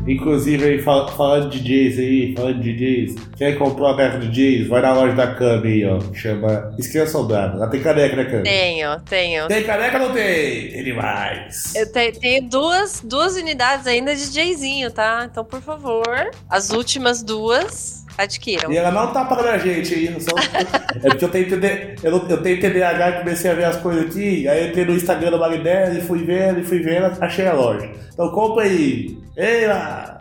Inclusive, 0.08 0.64
aí, 0.66 0.82
fal- 0.82 1.08
falando 1.10 1.50
de 1.50 1.60
Jays 1.66 1.98
aí, 1.98 2.34
falando 2.36 2.62
de 2.62 2.78
Jays, 2.78 3.16
quem 3.38 3.56
comprou 3.56 3.88
a 3.88 3.96
caneca 3.96 4.18
do 4.20 4.34
Jays, 4.34 4.68
vai 4.68 4.82
na 4.82 4.94
loja 4.94 5.14
da 5.16 5.28
Cami 5.36 5.68
aí, 5.68 5.86
ó. 5.86 6.00
Chama 6.14 6.74
Esquina 6.78 7.06
Soldado. 7.08 7.58
Ela 7.58 7.68
tem 7.68 7.82
caneca, 7.82 8.16
né, 8.16 8.26
Cami? 8.26 8.44
Tenho, 8.44 9.00
tenho. 9.02 9.48
Tem 9.48 9.64
caneca 9.64 10.00
ou 10.02 10.08
não 10.10 10.14
tem? 10.14 10.70
Tem 10.72 10.84
demais. 10.84 11.74
Eu 11.76 11.92
te- 11.92 12.12
tenho 12.20 12.50
duas, 12.50 13.02
duas 13.02 13.36
unidades 13.36 13.88
ainda 13.88 14.14
de 14.16 14.26
Jayzinho, 14.34 14.92
tá? 14.92 15.28
Então, 15.32 15.44
por 15.46 15.62
favor, 15.62 16.04
as 16.50 16.70
últimas 16.72 17.24
duas 17.24 18.03
adquiram. 18.18 18.72
E 18.72 18.78
ela 18.78 18.92
não 18.92 19.12
tá 19.12 19.26
pagando 19.26 19.50
a 19.50 19.58
gente 19.58 19.94
aí, 19.94 20.16
só... 20.22 20.32
é 21.04 21.10
porque 21.10 21.26
eu 21.26 21.30
tenho, 21.30 21.50
TD... 21.50 21.96
eu, 22.04 22.12
não- 22.12 22.28
eu 22.30 22.42
tenho 22.44 22.60
TDAH 22.62 23.10
e 23.10 23.20
comecei 23.20 23.52
a 23.52 23.54
ver 23.54 23.66
as 23.66 23.78
coisas 23.78 24.06
aqui, 24.06 24.48
aí 24.48 24.64
eu 24.64 24.68
entrei 24.70 24.86
no 24.86 24.94
Instagram 24.96 25.32
do 25.32 25.40
Magnésia 25.40 26.00
e 26.00 26.02
fui 26.02 26.24
vendo, 26.24 26.60
e 26.60 26.64
fui 26.64 26.80
vendo, 26.80 27.12
achei 27.22 27.48
a 27.48 27.54
loja. 27.54 27.90
Então 28.14 28.30
compra 28.30 28.64
aí. 28.66 29.18
Ei 29.36 29.68
lá! 29.68 30.20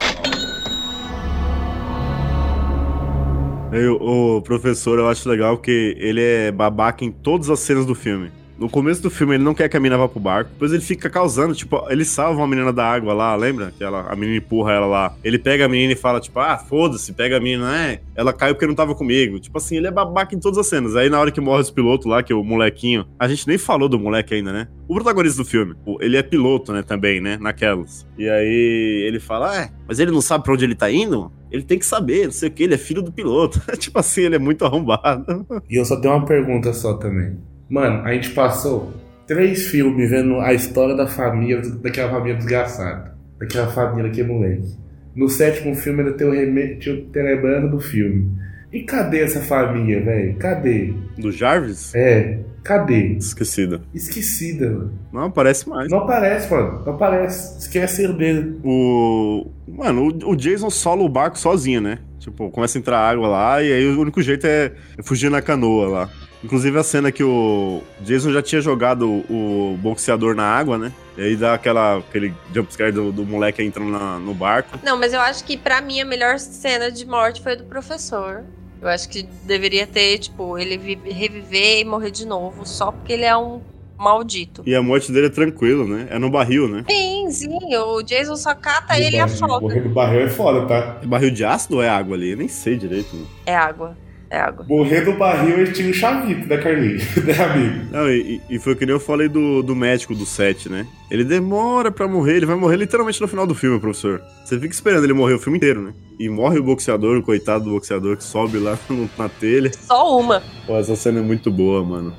O, 4.01 4.36
o 4.36 4.43
professor, 4.43 4.99
eu 4.99 5.09
acho 5.09 5.28
legal 5.28 5.57
que 5.57 5.97
ele 5.99 6.20
é 6.22 6.53
babaca 6.53 7.05
em 7.05 7.11
todas 7.11 7.49
as 7.49 7.61
cenas 7.61 7.86
do 7.86 7.95
filme. 7.95 8.30
No 8.59 8.68
começo 8.68 9.03
do 9.03 9.11
filme, 9.11 9.34
ele 9.34 9.42
não 9.42 9.55
quer 9.55 9.68
que 9.68 9.76
a 9.76 9.80
menina 9.80 9.98
vá 9.98 10.07
pro 10.09 10.20
barco. 10.20 10.50
Depois 10.53 10.72
ele 10.72 10.82
fica 10.82 11.11
causando, 11.11 11.55
tipo, 11.55 11.82
ele 11.90 12.05
salva 12.05 12.40
uma 12.40 12.46
menina 12.46 12.72
da 12.72 12.84
água 12.84 13.12
lá, 13.12 13.34
lembra? 13.34 13.72
Que 13.76 13.82
ela, 13.82 14.07
a 14.09 14.14
menina 14.14 14.38
empurra 14.38 14.72
ela 14.72 14.86
lá. 14.86 15.16
Ele 15.24 15.38
pega 15.38 15.64
a 15.64 15.68
menina 15.68 15.92
e 15.92 15.96
fala, 15.96 16.20
tipo, 16.20 16.38
ah, 16.38 16.57
foda-se, 16.59 17.12
pega 17.12 17.38
a 17.38 17.40
menina, 17.40 17.76
é. 17.76 18.00
Ela 18.14 18.32
caiu 18.32 18.55
porque 18.55 18.66
não 18.66 18.74
tava 18.74 18.94
comigo. 18.94 19.40
Tipo 19.40 19.59
assim, 19.59 19.76
ele 19.78 19.86
é 19.88 19.90
babaca 19.90 20.34
em 20.34 20.38
todas 20.38 20.59
as 20.59 20.66
cenas. 20.68 20.94
Aí 20.94 21.09
na 21.11 21.18
hora 21.18 21.30
que 21.32 21.40
morre 21.40 21.62
os 21.62 21.70
pilotos 21.70 22.07
lá, 22.07 22.22
que 22.22 22.32
é 22.32 22.36
o 22.36 22.44
molequinho. 22.44 23.05
A 23.18 23.26
gente 23.26 23.48
nem 23.48 23.59
falou 23.59 23.88
do 23.88 23.98
moleque 23.98 24.34
ainda, 24.34 24.53
né? 24.53 24.68
O 24.86 24.94
protagonista 24.94 25.42
do 25.42 25.48
filme, 25.48 25.74
o- 25.86 25.96
ele 26.00 26.16
é 26.16 26.22
piloto, 26.22 26.72
né, 26.72 26.82
também, 26.82 27.20
né? 27.20 27.38
Naquelas. 27.40 28.07
E 28.18 28.28
aí 28.28 29.05
ele 29.09 29.18
fala, 29.18 29.57
é, 29.61 29.70
mas 29.88 29.98
ele 29.98 30.11
não 30.11 30.20
sabe 30.20 30.44
pra 30.44 30.53
onde 30.53 30.64
ele 30.64 30.74
tá 30.74 30.90
indo? 30.90 31.32
Ele 31.50 31.62
tem 31.62 31.78
que 31.78 31.86
saber, 31.86 32.26
não 32.26 32.32
sei 32.32 32.48
o 32.48 32.53
que, 32.53 32.62
ele 32.62 32.74
é 32.74 32.78
filho 32.78 33.03
do 33.03 33.11
piloto. 33.12 33.61
tipo 33.78 33.98
assim, 33.98 34.22
ele 34.22 34.36
é 34.36 34.38
muito 34.38 34.64
arrombado. 34.64 35.46
E 35.68 35.76
eu 35.78 35.84
só 35.84 35.98
tenho 36.00 36.14
uma 36.14 36.24
pergunta 36.24 36.72
só 36.72 36.94
também. 36.94 37.38
Mano, 37.73 38.05
a 38.05 38.12
gente 38.12 38.29
passou 38.33 38.93
três 39.27 39.68
filmes 39.68 40.11
vendo 40.11 40.39
a 40.41 40.53
história 40.53 40.95
da 40.95 41.07
família, 41.07 41.62
daquela 41.83 42.11
família 42.11 42.37
desgraçada. 42.37 43.14
Daquela 43.41 43.68
família 43.68 44.11
que 44.11 44.20
é 44.20 44.25
moleque. 44.25 44.77
No 45.16 45.27
sétimo 45.27 45.75
filme 45.75 46.01
ainda 46.03 46.12
tem 46.12 46.27
o 46.27 46.33
reme... 46.33 46.77
tinha 46.77 46.95
o 46.95 47.01
telegrama 47.07 47.68
do 47.68 47.81
filme. 47.81 48.31
E 48.70 48.83
cadê 48.83 49.20
essa 49.20 49.41
família, 49.41 50.05
velho? 50.05 50.37
Cadê? 50.37 50.93
Do 51.16 51.33
Jarvis? 51.33 51.95
É, 51.95 52.41
cadê? 52.62 53.16
Esquecido. 53.16 53.81
Esquecida, 53.95 54.68
mano. 54.68 54.93
Não 55.11 55.23
aparece 55.23 55.66
mais. 55.66 55.91
Não 55.91 56.01
aparece, 56.01 56.53
mano. 56.53 56.83
Não 56.85 56.93
aparece. 56.93 57.59
Esqueceram 57.59 58.14
dele. 58.14 58.61
O. 58.62 59.47
Mano, 59.66 60.09
o, 60.09 60.33
o 60.33 60.37
Jason 60.37 60.68
sola 60.68 61.03
o 61.03 61.09
barco 61.09 61.39
sozinho, 61.39 61.81
né? 61.81 62.01
Tipo, 62.18 62.51
começa 62.51 62.77
a 62.77 62.81
entrar 62.81 62.99
água 62.99 63.27
lá 63.27 63.62
e 63.62 63.73
aí 63.73 63.87
o 63.87 63.99
único 63.99 64.20
jeito 64.20 64.47
é 64.47 64.73
fugir 65.03 65.31
na 65.31 65.41
canoa 65.41 65.89
lá. 65.89 66.11
Inclusive 66.45 66.76
a 66.78 66.82
cena 66.82 67.12
que 67.12 67.22
o 67.22 67.82
Jason 68.01 68.32
já 68.32 68.43
tinha 68.43 68.61
jogado 68.61 69.09
o, 69.09 69.76
boxeador 69.80 70.34
na 70.34 70.45
água, 70.45 70.76
né? 70.76 70.93
E 71.16 71.20
aí 71.22 71.36
dá 71.36 71.55
aquela, 71.55 71.99
aquele 71.99 72.34
jumpscare 72.55 72.90
do, 72.90 73.12
do 73.12 73.24
moleque 73.24 73.62
entrando 73.62 73.90
na- 73.90 74.18
no 74.18 74.34
barco. 74.34 74.78
Não, 74.82 74.99
mas 74.99 75.12
eu 75.12 75.20
acho 75.20 75.45
que 75.45 75.57
pra 75.57 75.80
mim 75.80 76.01
a 76.01 76.05
melhor 76.05 76.38
cena 76.38 76.90
de 76.90 77.07
morte 77.07 77.40
foi 77.43 77.53
a 77.53 77.57
do 77.57 77.64
professor. 77.64 78.45
Eu 78.80 78.88
acho 78.88 79.09
que 79.09 79.22
deveria 79.45 79.86
ter, 79.86 80.18
tipo, 80.18 80.59
ele 80.59 80.76
vi- 80.76 80.99
reviver 81.05 81.80
e 81.80 81.84
morrer 81.84 82.11
de 82.11 82.26
novo, 82.26 82.66
só 82.66 82.90
porque 82.90 83.12
ele 83.12 83.24
é 83.24 83.36
um 83.36 83.61
maldito. 83.97 84.62
E 84.66 84.74
a 84.74 84.82
morte 84.82 85.12
dele 85.12 85.26
é 85.26 85.30
tranquilo, 85.30 85.86
né? 85.86 86.09
É 86.11 86.18
no 86.18 86.28
barril, 86.28 86.66
né? 86.66 86.84
Sim, 86.90 87.30
sim, 87.30 87.76
o 87.76 88.03
Jason 88.03 88.34
só 88.34 88.53
cata 88.53 88.99
ele 88.99 89.16
e 89.16 89.20
afoga. 89.20 89.61
Morrer 89.61 89.80
do 89.82 89.90
barril 89.90 90.22
é 90.22 90.28
foda, 90.28 90.66
tá? 90.66 90.99
É 91.01 91.07
barril 91.07 91.30
de 91.30 91.45
ácido 91.45 91.76
ou 91.76 91.82
é 91.84 91.88
água 91.88 92.16
ali? 92.16 92.30
Eu 92.32 92.36
nem 92.38 92.49
sei 92.49 92.76
direito. 92.76 93.14
Né? 93.14 93.24
É 93.47 93.55
água, 93.55 93.97
é 94.33 94.41
água. 94.41 94.64
Morrer 94.68 95.03
do 95.03 95.12
barril 95.12 95.59
ele 95.59 95.72
tinha 95.72 95.91
o 95.91 95.95
chavito, 95.95 96.49
né, 96.49 96.57
Carlinhos? 96.57 97.05
né, 97.22 97.35
amigo? 97.45 97.87
Não, 97.93 98.09
e, 98.11 98.41
e- 98.49 98.59
foi 98.59 98.74
que 98.74 98.87
nem 98.87 98.95
eu 98.95 99.01
falei 99.01 99.28
do, 99.28 99.62
do 99.62 99.76
médico 99.76 100.14
do 100.14 100.24
set, 100.24 100.68
né? 100.70 100.87
Ele 101.11 101.22
demora 101.24 101.91
pra 101.93 102.09
morrer, 102.09 102.37
ele 102.37 102.47
vai 102.47 102.57
morrer 102.57 102.76
literalmente 102.76 103.20
no 103.20 103.28
final 103.28 103.47
do 103.47 103.55
filme, 103.55 103.78
professor. 103.78 104.22
Você 104.45 104.59
fica 104.59 104.72
esperando 104.74 105.05
ele 105.05 105.12
morrer 105.12 105.35
o 105.35 105.39
filme 105.39 105.59
inteiro, 105.59 105.83
né? 105.83 105.93
E 106.18 106.28
morre 106.28 106.59
o 106.59 106.62
boxeador, 106.62 107.18
o 107.18 107.22
coitado 107.22 107.64
do 107.64 107.70
boxeador 107.70 108.16
que 108.16 108.24
sobe 108.24 108.59
lá 108.59 108.78
no- 108.89 109.11
na 109.18 109.28
telha. 109.28 109.70
Só 109.78 110.18
uma. 110.18 110.43
Pô, 110.66 110.78
essa 110.78 110.97
cena 110.97 111.18
é 111.18 111.22
muito 111.22 111.51
boa, 111.51 111.85
mano. 111.85 112.14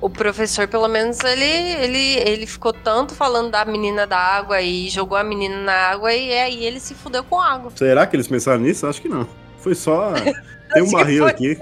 O 0.00 0.10
professor, 0.10 0.66
pelo 0.66 0.88
menos, 0.88 1.20
ele, 1.20 1.44
ele, 1.44 2.28
ele 2.28 2.46
ficou 2.46 2.72
tanto 2.72 3.14
falando 3.14 3.50
da 3.52 3.64
menina 3.64 4.06
da 4.06 4.18
água 4.18 4.60
e 4.60 4.88
jogou 4.90 5.16
a 5.16 5.22
menina 5.22 5.56
na 5.62 5.72
água 5.72 6.12
e 6.12 6.32
aí 6.32 6.64
ele 6.64 6.80
se 6.80 6.94
fudeu 6.94 7.22
com 7.22 7.40
água. 7.40 7.70
Será 7.76 8.06
que 8.06 8.16
eles 8.16 8.26
pensaram 8.26 8.60
nisso? 8.60 8.86
Acho 8.86 9.00
que 9.00 9.08
não. 9.08 9.26
Foi 9.64 9.74
só. 9.74 10.12
Tem 10.74 10.82
um 10.82 10.90
barril 10.90 11.26
aqui. 11.26 11.56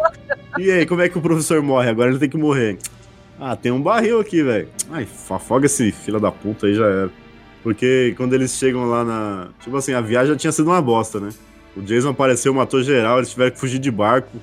E 0.58 0.70
aí, 0.70 0.84
como 0.84 1.00
é 1.00 1.08
que 1.08 1.16
o 1.16 1.20
professor 1.22 1.62
morre? 1.62 1.88
Agora 1.88 2.10
ele 2.10 2.18
tem 2.18 2.28
que 2.28 2.36
morrer. 2.36 2.78
Ah, 3.38 3.54
tem 3.54 3.70
um 3.70 3.80
barril 3.80 4.18
aqui, 4.20 4.42
velho. 4.42 4.68
Ai, 4.90 5.06
afoga 5.28 5.66
esse 5.66 5.92
fila 5.92 6.18
da 6.18 6.32
puta 6.32 6.66
aí 6.66 6.74
já 6.74 6.86
era. 6.86 7.10
Porque 7.62 8.14
quando 8.16 8.32
eles 8.32 8.52
chegam 8.52 8.86
lá 8.86 9.04
na. 9.04 9.48
Tipo 9.60 9.76
assim, 9.76 9.92
a 9.92 10.00
viagem 10.00 10.32
já 10.32 10.36
tinha 10.36 10.52
sido 10.52 10.68
uma 10.68 10.80
bosta, 10.80 11.20
né? 11.20 11.28
O 11.76 11.82
Jason 11.82 12.10
apareceu, 12.10 12.54
matou 12.54 12.82
geral, 12.82 13.18
eles 13.18 13.30
tiveram 13.30 13.50
que 13.50 13.60
fugir 13.60 13.78
de 13.78 13.90
barco. 13.90 14.38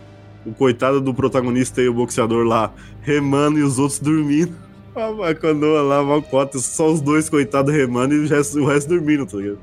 O 0.46 0.54
coitado 0.54 1.02
do 1.02 1.14
protagonista 1.14 1.82
e 1.82 1.90
o 1.90 1.94
boxeador 1.94 2.46
lá 2.46 2.72
remando 3.02 3.58
e 3.58 3.64
os 3.64 3.80
outros 3.80 4.00
dormindo. 4.00 4.56
A 5.26 5.34
canoa 5.34 5.82
lá, 5.82 6.02
uma 6.02 6.22
cota, 6.22 6.60
só 6.60 6.92
os 6.92 7.02
dois 7.02 7.30
coitados 7.30 7.74
remando 7.74 8.14
e 8.14 8.26
o 8.26 8.28
resto, 8.28 8.60
o 8.60 8.66
resto 8.66 8.90
dormindo, 8.90 9.26
tá 9.26 9.38
ligado? 9.38 9.60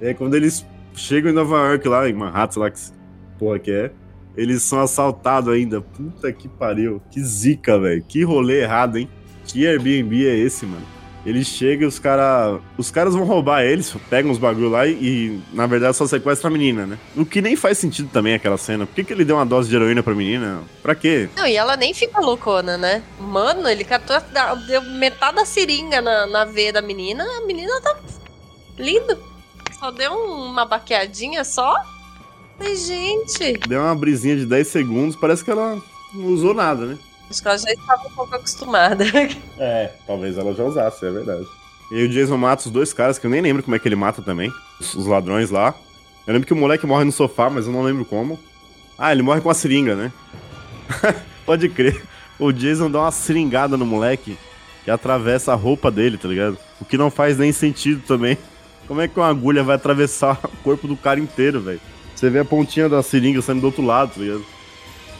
E 0.00 0.06
aí 0.08 0.14
quando 0.14 0.34
eles 0.34 0.66
chegam 0.94 1.30
em 1.30 1.34
Nova 1.34 1.56
York, 1.68 1.88
lá 1.88 2.08
em 2.08 2.12
Manhattan, 2.12 2.60
lá 2.60 2.70
que 2.70 2.80
porra 3.42 3.58
que 3.58 3.72
é, 3.72 3.90
eles 4.36 4.62
são 4.62 4.80
assaltados 4.80 5.52
ainda. 5.52 5.80
Puta 5.80 6.32
que 6.32 6.46
pariu. 6.46 7.02
Que 7.10 7.20
zica, 7.20 7.76
velho. 7.78 8.04
Que 8.06 8.22
rolê 8.22 8.62
errado, 8.62 8.96
hein? 8.98 9.08
Que 9.44 9.66
Airbnb 9.66 10.26
é 10.26 10.36
esse, 10.36 10.64
mano? 10.64 10.86
Eles 11.26 11.46
chegam 11.46 11.84
e 11.84 11.86
os 11.86 11.98
caras. 11.98 12.60
Os 12.78 12.90
caras 12.90 13.14
vão 13.14 13.24
roubar 13.24 13.62
eles, 13.62 13.94
pegam 14.08 14.30
os 14.30 14.38
bagulho 14.38 14.68
lá 14.68 14.86
e, 14.86 14.92
e, 14.92 15.40
na 15.52 15.66
verdade, 15.66 15.96
só 15.96 16.06
sequestra 16.06 16.48
a 16.48 16.50
menina, 16.50 16.86
né? 16.86 16.98
O 17.16 17.24
que 17.24 17.40
nem 17.40 17.54
faz 17.54 17.78
sentido 17.78 18.08
também 18.12 18.34
aquela 18.34 18.56
cena. 18.56 18.86
Por 18.86 18.94
que, 18.94 19.04
que 19.04 19.12
ele 19.12 19.24
deu 19.24 19.36
uma 19.36 19.46
dose 19.46 19.68
de 19.68 19.76
heroína 19.76 20.02
pra 20.02 20.14
menina? 20.14 20.62
Pra 20.82 20.94
quê? 20.94 21.28
Não, 21.36 21.46
e 21.46 21.56
ela 21.56 21.76
nem 21.76 21.94
fica 21.94 22.20
loucona, 22.20 22.76
né? 22.76 23.02
Mano, 23.20 23.68
ele 23.68 23.84
catou, 23.84 24.16
deu 24.66 24.82
metade 24.82 25.36
da 25.36 25.44
seringa 25.44 26.00
na, 26.00 26.26
na 26.26 26.44
veia 26.44 26.72
da 26.72 26.82
menina, 26.82 27.24
a 27.24 27.46
menina 27.46 27.80
tá 27.80 27.96
linda. 28.76 29.16
Só 29.78 29.90
deu 29.92 30.12
uma 30.12 30.64
baqueadinha 30.64 31.44
só. 31.44 31.74
Falei, 32.62 32.76
gente, 32.76 33.58
Deu 33.66 33.80
uma 33.80 33.94
brisinha 33.94 34.36
de 34.36 34.46
10 34.46 34.68
segundos, 34.68 35.16
parece 35.16 35.44
que 35.44 35.50
ela 35.50 35.82
não 36.14 36.26
usou 36.26 36.54
nada, 36.54 36.86
né? 36.86 36.98
acho 37.28 37.42
que 37.42 37.48
ela 37.48 37.58
já 37.58 37.72
estava 37.72 38.06
um 38.06 38.10
pouco 38.10 38.36
acostumada. 38.36 39.04
É, 39.58 39.92
talvez 40.06 40.38
ela 40.38 40.54
já 40.54 40.64
usasse, 40.64 41.04
é 41.06 41.10
verdade. 41.10 41.46
E 41.90 41.96
aí 41.96 42.04
o 42.04 42.08
Jason 42.08 42.36
mata 42.36 42.66
os 42.66 42.70
dois 42.70 42.92
caras, 42.92 43.18
que 43.18 43.26
eu 43.26 43.30
nem 43.30 43.40
lembro 43.40 43.62
como 43.62 43.76
é 43.76 43.78
que 43.78 43.86
ele 43.86 43.96
mata 43.96 44.22
também. 44.22 44.52
Os, 44.80 44.94
os 44.94 45.06
ladrões 45.06 45.50
lá. 45.50 45.74
Eu 46.26 46.32
lembro 46.32 46.46
que 46.46 46.52
o 46.52 46.56
moleque 46.56 46.86
morre 46.86 47.04
no 47.04 47.12
sofá, 47.12 47.50
mas 47.50 47.66
eu 47.66 47.72
não 47.72 47.82
lembro 47.82 48.04
como. 48.04 48.38
Ah, 48.98 49.12
ele 49.12 49.22
morre 49.22 49.40
com 49.40 49.50
a 49.50 49.54
seringa, 49.54 49.94
né? 49.94 50.12
Pode 51.46 51.68
crer. 51.68 52.02
O 52.38 52.52
Jason 52.52 52.90
dá 52.90 53.00
uma 53.00 53.12
seringada 53.12 53.76
no 53.76 53.86
moleque 53.86 54.36
que 54.84 54.90
atravessa 54.90 55.52
a 55.52 55.56
roupa 55.56 55.90
dele, 55.90 56.18
tá 56.18 56.28
ligado? 56.28 56.58
O 56.80 56.84
que 56.84 56.98
não 56.98 57.10
faz 57.10 57.38
nem 57.38 57.52
sentido 57.52 58.02
também. 58.06 58.36
Como 58.88 59.00
é 59.00 59.06
que 59.06 59.18
uma 59.18 59.28
agulha 59.28 59.62
vai 59.62 59.76
atravessar 59.76 60.40
o 60.44 60.56
corpo 60.62 60.88
do 60.88 60.96
cara 60.96 61.20
inteiro, 61.20 61.60
velho? 61.60 61.80
Você 62.22 62.30
vê 62.30 62.38
a 62.38 62.44
pontinha 62.44 62.88
da 62.88 63.02
seringa 63.02 63.42
saindo 63.42 63.62
do 63.62 63.66
outro 63.66 63.82
lado, 63.84 64.12
tá 64.14 64.20
ligado? 64.20 64.44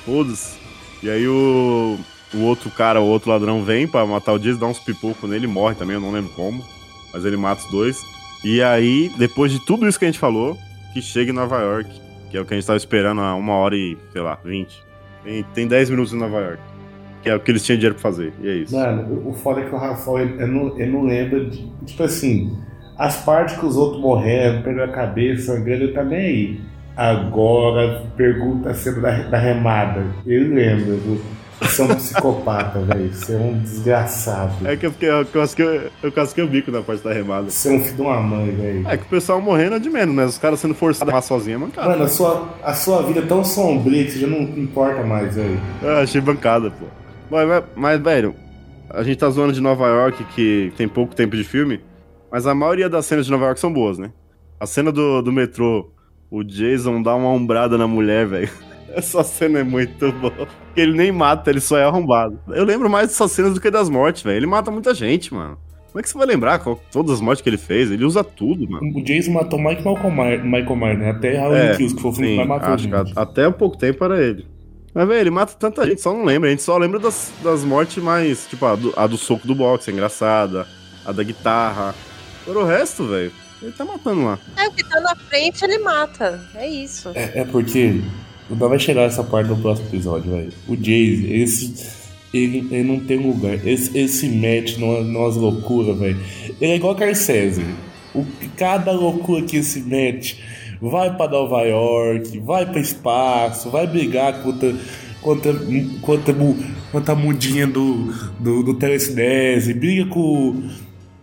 Foda-se. 0.07 0.57
E 1.03 1.11
aí 1.11 1.27
o, 1.27 1.99
o 2.33 2.39
outro 2.43 2.71
cara, 2.71 3.01
o 3.01 3.05
outro 3.07 3.29
ladrão 3.29 3.65
vem 3.65 3.89
pra 3.89 4.07
matar 4.07 4.33
o 4.35 4.39
Jason, 4.39 4.61
dá 4.61 4.67
uns 4.69 4.79
pipocos 4.79 5.29
nele, 5.29 5.49
morre 5.49 5.75
também, 5.75 5.95
eu 5.97 6.01
não 6.01 6.13
lembro 6.13 6.31
como. 6.37 6.65
Mas 7.13 7.25
ele 7.25 7.37
mata 7.37 7.61
os 7.65 7.71
dois. 7.73 8.01
E 8.45 8.63
aí, 8.63 9.11
depois 9.19 9.51
de 9.51 9.59
tudo 9.67 9.89
isso 9.89 9.99
que 9.99 10.05
a 10.05 10.09
gente 10.09 10.21
falou, 10.21 10.57
que 10.95 11.03
chega 11.03 11.33
em 11.33 11.35
Nova 11.35 11.59
York, 11.61 11.91
que 12.31 12.37
é 12.37 12.41
o 12.41 12.45
que 12.45 12.55
a 12.55 12.57
gente 12.57 12.67
tava 12.69 12.77
esperando 12.77 13.21
há 13.21 13.35
uma 13.35 13.55
hora 13.55 13.75
e, 13.75 13.99
sei 14.13 14.23
lá, 14.23 14.39
20. 14.45 14.73
Tem, 15.25 15.43
tem 15.55 15.67
10 15.67 15.91
minutos 15.91 16.13
em 16.13 16.19
Nova 16.19 16.39
York. 16.39 16.63
Que 17.21 17.31
é 17.31 17.35
o 17.35 17.41
que 17.41 17.51
eles 17.51 17.65
tinham 17.65 17.79
dinheiro 17.79 17.97
pra 17.97 18.03
fazer. 18.03 18.33
E 18.41 18.49
é 18.49 18.55
isso. 18.59 18.77
Mano, 18.77 19.29
o- 19.29 19.33
foda 19.33 19.61
é 19.61 19.65
que 19.65 19.75
o 19.75 19.79
Rafael, 19.79 20.21
ele 20.21 20.47
não, 20.47 20.79
ele 20.81 20.93
não 20.93 21.03
lembra 21.03 21.45
de. 21.47 21.69
Tipo 21.85 22.05
assim, 22.05 22.57
as 22.97 23.17
partes 23.25 23.57
que 23.59 23.67
os 23.67 23.77
outros 23.77 24.01
morreram, 24.01 24.63
perdeu 24.63 24.85
a 24.85 24.89
cabeça, 24.89 25.53
sangrando, 25.57 25.83
ele 25.83 25.93
tá 25.93 26.05
nem 26.05 26.19
aí. 26.21 26.61
Agora, 26.97 28.03
pergunta 28.17 28.71
a 28.71 28.75
cena 28.75 29.01
da, 29.01 29.11
da 29.23 29.39
remada. 29.39 30.05
Ele 30.27 30.55
lembra, 30.55 30.95
viu? 30.97 31.21
Você 31.61 31.81
é 31.81 31.85
um 31.85 31.89
psicopata, 31.95 32.81
velho. 32.85 33.13
Você 33.15 33.35
é 33.35 33.37
um 33.39 33.59
desgraçado. 33.61 34.67
É 34.67 34.77
que 34.77 34.87
eu, 34.87 34.95
eu, 35.01 35.25
casquei, 35.27 35.91
eu 36.03 36.13
casquei 36.13 36.43
o 36.45 36.49
bico 36.49 36.71
na 36.71 36.83
parte 36.83 37.03
da 37.05 37.13
remada. 37.13 37.51
Você 37.51 37.69
é 37.69 37.73
um 37.77 37.81
filho 37.83 37.95
de 37.97 38.03
uma 38.03 38.21
mãe, 38.21 38.51
velho. 38.51 38.89
É 38.89 38.97
que 38.97 39.05
o 39.05 39.09
pessoal 39.09 39.41
morrendo 39.41 39.77
é 39.77 39.79
de 39.79 39.89
menos, 39.89 40.15
mas 40.15 40.31
os 40.31 40.39
caras 40.39 40.59
sendo 40.61 40.75
forçados 40.75 41.09
a 41.09 41.17
arrumar 41.17 41.23
sozinho 41.23 41.55
é 41.55 41.59
mancada. 41.59 41.89
Mano, 41.89 42.05
a 42.05 42.09
sua, 42.09 42.49
a 42.63 42.75
sua 42.75 43.03
vida 43.03 43.21
é 43.21 43.27
tão 43.27 43.45
sombria 43.45 44.05
que 44.05 44.11
você 44.11 44.19
já 44.21 44.27
não 44.27 44.41
importa 44.43 45.03
mais, 45.05 45.35
velho. 45.37 45.59
Eu 45.81 45.97
achei 45.99 46.21
bancada, 46.21 46.71
pô. 46.71 46.87
Mas, 47.31 47.49
mas- 47.49 47.65
mas, 47.77 48.03
velho, 48.03 48.35
a 48.91 49.03
gente 49.03 49.17
tá 49.17 49.31
zoando 49.31 49.53
de 49.53 49.61
Nova 49.61 49.87
York, 49.87 50.25
que 50.35 50.73
tem 50.77 50.87
pouco 50.89 51.15
tempo 51.15 51.37
de 51.37 51.45
filme, 51.45 51.81
mas 52.31 52.47
a 52.47 52.55
maioria 52.55 52.89
das 52.91 53.07
cenas 53.07 53.25
de 53.25 53.31
Nova 53.33 53.45
York 53.47 53.61
são 53.61 53.73
boas, 53.73 53.99
né? 53.99 54.11
A 54.61 54.67
cena 54.67 54.91
do, 54.93 55.23
do 55.23 55.33
metrô, 55.33 55.91
o 56.33 56.43
Jason 56.43 57.03
dá 57.03 57.15
uma 57.15 57.29
ombrada 57.29 57.77
na 57.77 57.87
mulher, 57.87 58.27
velho. 58.27 58.51
Essa 58.95 59.23
cena 59.23 59.61
é 59.61 59.63
muito 59.63 60.11
boa. 60.13 60.33
Porque 60.33 60.81
ele 60.81 60.93
nem 60.97 61.11
mata, 61.13 61.49
ele 61.51 61.61
só 61.61 61.79
é 61.79 61.85
arrombado. 61.85 62.39
Eu 62.49 62.65
lembro 62.65 62.91
mais 62.91 63.09
dessas 63.09 63.31
cenas 63.33 63.55
do 63.55 63.61
que 63.61 63.71
das 63.71 63.89
mortes, 63.89 64.23
velho. 64.23 64.37
Ele 64.37 64.47
mata 64.47 64.71
muita 64.71 64.93
gente, 64.95 65.33
mano. 65.33 65.57
Como 65.91 66.01
é 66.01 66.03
que 66.03 66.09
você 66.09 66.17
vai 66.17 66.27
lembrar 66.27 66.59
qual- 66.59 66.81
todas 66.91 67.13
as 67.13 67.21
mortes 67.21 67.43
que 67.43 67.49
ele 67.51 67.59
fez? 67.59 67.91
Ele 67.91 68.05
usa 68.05 68.25
tudo, 68.25 68.67
mano. 68.69 68.87
O 68.99 69.03
Jason 69.05 69.33
matou 69.33 69.59
Malcolm 69.59 70.11
Myers, 70.11 70.43
Michael 70.43 70.77
Myers, 70.77 70.99
né? 70.99 71.11
Até 71.11 71.37
Halloween 71.37 71.59
É, 71.61 71.77
Kills, 71.77 71.95
que 71.95 72.01
foi 72.03 72.11
o 72.11 72.15
filme 72.15 72.31
que 72.31 72.37
mais 72.37 72.49
matou 72.49 72.75
acho 72.75 72.85
gente. 72.85 72.95
a- 73.19 73.23
até 73.23 73.45
há 73.45 73.51
pouco 73.51 73.77
tempo 73.77 74.03
era 74.05 74.23
ele. 74.23 74.47
Mas, 74.95 75.09
velho, 75.09 75.21
ele 75.21 75.31
mata 75.31 75.55
tanta 75.59 75.87
gente, 75.87 76.01
só 76.03 76.13
não 76.13 76.25
lembra. 76.25 76.49
A 76.49 76.51
gente 76.51 76.63
só 76.63 76.77
lembra 76.79 76.99
das, 76.99 77.33
das 77.43 77.65
mortes 77.65 78.03
mais, 78.03 78.47
tipo, 78.47 78.65
a 78.67 78.75
do, 78.75 78.93
a 78.97 79.07
do 79.07 79.17
soco 79.17 79.47
do 79.47 79.55
boxe, 79.55 79.91
é 79.91 79.93
engraçada. 79.93 80.67
A 81.05 81.13
da 81.13 81.23
guitarra. 81.23 81.95
Por 82.45 82.57
o 82.57 82.65
resto, 82.65 83.07
velho, 83.07 83.33
ele 83.63 83.73
tá 83.73 83.85
matando 83.85 84.25
lá. 84.25 84.39
É, 84.57 84.69
o 84.69 84.73
que 84.73 84.85
tá 84.85 85.01
na 85.01 85.15
frente 85.15 85.65
ele 85.65 85.79
mata. 85.79 86.41
É 86.55 86.69
isso. 86.69 87.11
É, 87.15 87.41
é 87.41 87.45
porque 87.45 88.01
não 88.51 88.69
vai 88.69 88.79
chegar 88.79 89.03
essa 89.03 89.23
parte 89.23 89.49
no 89.49 89.57
próximo 89.57 89.89
episódio, 89.89 90.31
velho. 90.31 90.53
O 90.69 90.77
Jason, 90.77 91.27
esse. 91.29 92.03
Ele, 92.35 92.67
ele 92.71 92.83
não 92.83 92.99
tem 93.01 93.19
lugar. 93.19 93.67
Esse, 93.67 93.97
esse 93.97 94.29
mete 94.29 94.81
numa, 94.81 95.01
numas 95.01 95.37
loucuras, 95.37 95.99
velho. 95.99 96.19
Ele 96.61 96.73
é 96.73 96.77
igual 96.77 96.95
a 96.95 96.97
Carcésar. 96.97 97.63
O, 98.15 98.27
cada 98.57 98.91
loucura 98.93 99.43
que 99.43 99.59
esse 99.59 99.81
mete 99.81 100.43
vai 100.81 101.15
pra 101.15 101.29
Nova 101.29 101.63
York, 101.63 102.39
vai 102.41 102.67
pra 102.67 102.81
espaço, 102.81 103.71
vai 103.71 103.87
brigar 103.87 104.43
contra. 104.43 104.75
Contra, 105.21 105.55
contra, 106.01 106.35
contra 106.91 107.13
a 107.13 107.17
mudinha 107.17 107.65
do, 107.65 108.13
do, 108.41 108.65
do 108.65 108.75
Telecinese, 108.75 109.73
briga 109.73 110.05
com, 110.07 110.69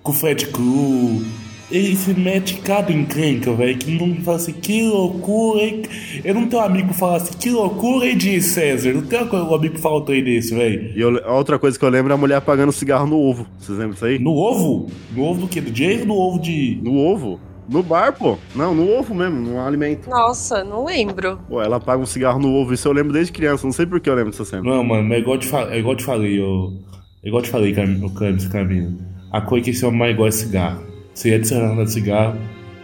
com 0.02 0.12
o 0.14 0.16
Fred 0.16 0.48
Cruz. 0.48 1.49
Ele 1.72 1.96
se 1.96 2.14
mete 2.16 2.58
cada 2.62 2.92
encrenca, 2.92 3.54
velho, 3.54 3.78
que 3.78 3.92
não 3.92 4.16
fala 4.24 4.38
assim, 4.38 4.54
que 4.54 4.82
loucura, 4.88 5.62
hein? 5.62 5.84
Eu 6.24 6.34
não 6.34 6.48
tenho 6.48 6.62
um 6.62 6.66
amigo 6.66 6.88
que 6.90 6.96
fala 6.98 7.18
assim, 7.18 7.38
que 7.38 7.52
loucura, 7.52 8.08
hein, 8.08 8.18
de 8.18 8.42
César? 8.42 8.92
Não 8.94 9.04
tem 9.04 9.20
um 9.24 9.54
amigo 9.54 9.76
que 9.76 9.82
fala 9.82 10.00
um 10.00 10.02
trem 10.06 10.24
desse, 10.24 10.54
velho. 10.56 10.92
E 10.96 11.00
eu- 11.00 11.24
a 11.24 11.34
outra 11.36 11.60
coisa 11.60 11.78
que 11.78 11.86
eu 11.86 11.90
lembro 11.90 12.12
é 12.12 12.16
a 12.16 12.18
mulher 12.18 12.38
apagando 12.38 12.72
cigarro 12.72 13.06
no 13.06 13.18
ovo. 13.20 13.46
Vocês 13.60 13.78
lembram 13.78 13.94
disso 13.94 14.06
aí? 14.06 14.18
No 14.18 14.32
ovo? 14.32 14.88
No 15.16 15.24
ovo 15.26 15.42
do 15.42 15.48
quê? 15.48 15.62
Do 15.62 15.70
Jason 15.72 16.02
ou 16.02 16.08
no 16.08 16.16
ovo 16.16 16.40
de. 16.40 16.80
No 16.84 16.98
ovo? 16.98 17.40
No 17.70 17.84
bar, 17.84 18.14
pô. 18.18 18.36
Não, 18.56 18.74
no 18.74 18.90
ovo 18.90 19.14
mesmo, 19.14 19.40
no 19.40 19.60
alimento. 19.62 20.10
Nossa, 20.10 20.64
não 20.64 20.86
lembro. 20.86 21.38
Pô, 21.48 21.62
ela 21.62 21.76
apaga 21.76 22.02
um 22.02 22.06
cigarro 22.08 22.40
no 22.40 22.52
ovo. 22.52 22.74
Isso 22.74 22.88
eu 22.88 22.92
lembro 22.94 23.14
desde 23.14 23.32
criança. 23.32 23.68
Não 23.68 23.72
sei 23.72 23.86
por 23.86 24.00
que 24.00 24.10
eu 24.10 24.16
lembro 24.16 24.32
dessa 24.32 24.44
cena. 24.44 24.64
Não, 24.64 24.84
mano, 24.84 25.14
é 25.14 25.20
igual 25.20 25.38
te, 25.38 25.46
fa... 25.46 25.72
é 25.72 25.78
igual 25.78 25.96
te 25.96 26.04
falei, 26.04 26.40
eu... 26.42 26.74
É 27.24 27.28
igual 27.28 27.44
te 27.44 27.50
falei, 27.50 27.72
Cam... 27.74 28.00
o 28.04 28.10
Camis, 28.12 28.48
Camila. 28.48 28.92
A 29.32 29.40
coisa 29.42 29.66
que 29.66 29.70
esse 29.70 29.86
homem 29.86 30.00
mais 30.00 30.16
gosta 30.18 30.42
é 30.42 30.46
cigarro. 30.48 30.89
Se 31.20 31.30
é 31.32 31.36
adicionar 31.36 31.84
de 31.84 31.92
cigarro, 31.92 32.38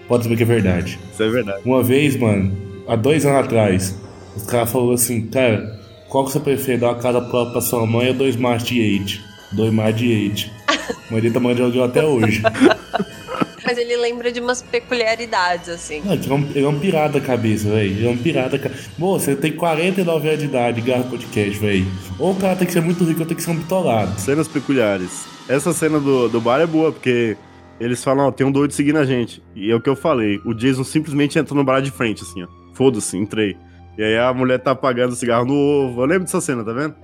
pode 0.10 0.24
saber 0.24 0.36
que 0.36 0.44
é 0.44 0.46
verdade. 0.46 1.00
Isso 1.14 1.24
é 1.24 1.30
verdade. 1.30 1.62
Uma 1.64 1.82
vez, 1.82 2.18
mano, 2.18 2.52
há 2.86 2.96
dois 2.98 3.26
anos 3.26 3.46
atrás, 3.46 3.96
os 4.36 4.44
caras 4.44 4.70
falaram 4.70 4.92
assim, 4.92 5.22
cara, 5.28 5.80
qual 6.10 6.26
que 6.26 6.32
você 6.34 6.40
prefere, 6.42 6.80
dar 6.80 6.88
uma 6.90 6.96
casa 6.96 7.22
própria 7.22 7.54
pra 7.54 7.62
sua 7.62 7.86
mãe 7.86 8.10
ou 8.10 8.14
dois 8.14 8.36
machos 8.36 8.68
de 8.68 8.82
eight? 8.82 9.24
Dois 9.54 9.72
machos 9.72 9.96
de 10.02 10.12
eight. 10.12 10.52
Mãe 11.10 11.22
dele 11.22 11.34
tá 11.34 11.40
mandando 11.40 11.72
de 11.72 11.82
até 11.82 12.04
hoje. 12.04 12.42
Mas 13.64 13.78
ele 13.78 13.96
lembra 13.96 14.32
de 14.34 14.42
umas 14.42 14.62
peculiaridades, 14.62 15.70
assim. 15.70 16.02
Não, 16.04 16.14
ele 16.14 16.30
é 16.30 16.34
um, 16.34 16.48
ele 16.56 16.66
é 16.66 16.68
um 16.68 16.80
pirata 16.80 17.20
da 17.20 17.26
cabeça, 17.26 17.70
velho. 17.70 17.90
Ele 17.92 18.06
é 18.06 18.10
um 18.10 18.18
pirata. 18.18 18.60
ca- 18.60 18.70
Moça, 18.98 19.32
você 19.32 19.36
tem 19.38 19.54
49 19.54 20.28
anos 20.28 20.40
de 20.42 20.46
idade, 20.46 20.82
garra 20.82 21.04
podcast, 21.04 21.58
velho. 21.58 21.88
Ou 22.20 22.34
o 22.34 22.36
cara 22.36 22.56
tem 22.58 22.68
que 22.68 22.74
ser 22.74 22.82
muito 22.82 23.04
rico 23.06 23.22
ou 23.22 23.26
tem 23.26 23.36
que 23.38 23.42
ser 23.42 23.52
um 23.52 23.56
bitolado. 23.56 24.20
Cenas 24.20 24.48
peculiares. 24.48 25.24
Essa 25.48 25.74
cena 25.74 26.00
do, 26.00 26.28
do 26.28 26.42
bar 26.42 26.60
é 26.60 26.68
boa, 26.68 26.92
porque 26.92 27.36
eles 27.80 28.04
falam, 28.04 28.28
ó, 28.28 28.32
tem 28.32 28.46
um 28.46 28.52
doido 28.52 28.72
seguindo 28.72 28.98
a 28.98 29.06
gente. 29.06 29.44
E 29.56 29.72
é 29.72 29.76
o 29.76 29.82
que 29.82 29.90
eu 29.90 29.96
falei. 29.96 30.40
O 30.46 30.54
Jason 30.54 30.84
simplesmente 30.84 31.38
entra 31.38 31.54
no 31.54 31.64
bar 31.64 31.82
de 31.82 31.92
frente, 31.92 32.24
assim, 32.24 32.44
ó. 32.44 32.48
Foda-se, 32.74 33.18
entrei. 33.18 33.58
E 33.98 34.04
aí 34.04 34.18
a 34.18 34.34
mulher 34.34 34.60
tá 34.60 34.72
apagando 34.72 35.12
o 35.12 35.16
cigarro 35.16 35.46
no 35.46 35.54
ovo. 35.54 36.02
Eu 36.02 36.06
lembro 36.06 36.24
dessa 36.24 36.42
cena, 36.42 36.64
tá 36.64 36.74
vendo? 36.74 36.96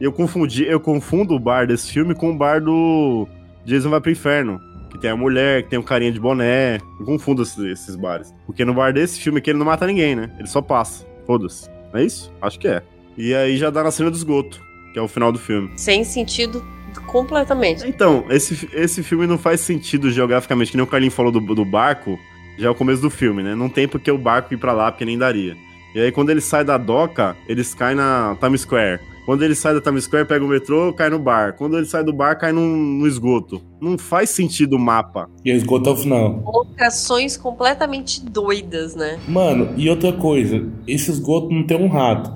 Eu 0.00 0.12
confundi, 0.12 0.64
eu 0.64 0.80
confundo 0.80 1.34
o 1.34 1.38
bar 1.38 1.66
desse 1.66 1.92
filme 1.92 2.14
com 2.14 2.30
o 2.30 2.36
bar 2.36 2.60
do 2.60 3.28
Jason 3.64 3.90
vai 3.90 4.00
pro 4.00 4.10
inferno. 4.10 4.60
Que 4.90 4.98
tem 4.98 5.10
a 5.10 5.16
mulher, 5.16 5.62
que 5.62 5.70
tem 5.70 5.78
um 5.78 5.82
carinha 5.82 6.10
de 6.10 6.18
boné. 6.18 6.78
Eu 6.98 7.06
confundo 7.06 7.42
esses, 7.42 7.58
esses 7.58 7.96
bares. 7.96 8.34
Porque 8.46 8.64
no 8.64 8.74
bar 8.74 8.92
desse 8.92 9.20
filme 9.20 9.38
aqui 9.38 9.50
ele 9.50 9.58
não 9.58 9.66
mata 9.66 9.86
ninguém, 9.86 10.16
né? 10.16 10.34
Ele 10.38 10.48
só 10.48 10.60
passa. 10.60 11.06
Foda-se. 11.26 11.68
Não 11.92 12.00
é 12.00 12.04
isso? 12.04 12.32
Acho 12.40 12.58
que 12.58 12.66
é. 12.66 12.82
E 13.16 13.34
aí 13.34 13.56
já 13.56 13.70
dá 13.70 13.84
na 13.84 13.90
cena 13.90 14.10
do 14.10 14.16
esgoto, 14.16 14.60
que 14.92 14.98
é 14.98 15.02
o 15.02 15.06
final 15.06 15.30
do 15.30 15.38
filme. 15.38 15.70
Sem 15.76 16.02
sentido 16.02 16.64
completamente. 17.06 17.86
Então, 17.86 18.24
esse, 18.30 18.68
esse 18.72 19.02
filme 19.02 19.26
não 19.26 19.38
faz 19.38 19.60
sentido 19.60 20.10
geograficamente, 20.10 20.70
que 20.70 20.76
nem 20.76 20.84
o 20.84 20.86
Carlinho 20.86 21.12
falou 21.12 21.30
do, 21.30 21.40
do 21.40 21.64
barco, 21.64 22.18
já 22.58 22.68
é 22.68 22.70
o 22.70 22.74
começo 22.74 23.00
do 23.00 23.10
filme, 23.10 23.42
né? 23.42 23.54
Não 23.54 23.68
tem 23.68 23.86
porque 23.86 24.10
o 24.10 24.18
barco 24.18 24.52
ir 24.52 24.56
pra 24.56 24.72
lá, 24.72 24.90
porque 24.90 25.04
nem 25.04 25.16
daria. 25.18 25.56
E 25.94 26.00
aí, 26.00 26.12
quando 26.12 26.30
ele 26.30 26.40
sai 26.40 26.64
da 26.64 26.76
doca, 26.76 27.36
eles 27.48 27.74
caem 27.74 27.96
na 27.96 28.36
Times 28.40 28.60
Square. 28.60 29.00
Quando 29.26 29.44
ele 29.44 29.54
sai 29.54 29.74
da 29.74 29.80
Times 29.80 30.04
Square, 30.04 30.26
pega 30.26 30.44
o 30.44 30.48
metrô, 30.48 30.92
cai 30.92 31.10
no 31.10 31.18
bar. 31.18 31.54
Quando 31.56 31.76
ele 31.76 31.86
sai 31.86 32.02
do 32.02 32.12
bar, 32.12 32.36
cai 32.36 32.52
num, 32.52 32.76
no 32.76 33.06
esgoto. 33.06 33.62
Não 33.80 33.96
faz 33.96 34.30
sentido 34.30 34.74
o 34.74 34.78
mapa. 34.78 35.28
E 35.44 35.50
eles 35.50 35.62
esgotam 35.62 35.92
o 35.92 35.96
final. 35.96 36.42
Locações 36.44 37.36
completamente 37.36 38.24
doidas, 38.24 38.94
né? 38.96 39.20
Mano, 39.28 39.70
e 39.76 39.88
outra 39.88 40.12
coisa, 40.12 40.66
esse 40.86 41.10
esgoto 41.10 41.50
não 41.50 41.64
tem 41.64 41.76
um 41.76 41.88
rato. 41.88 42.32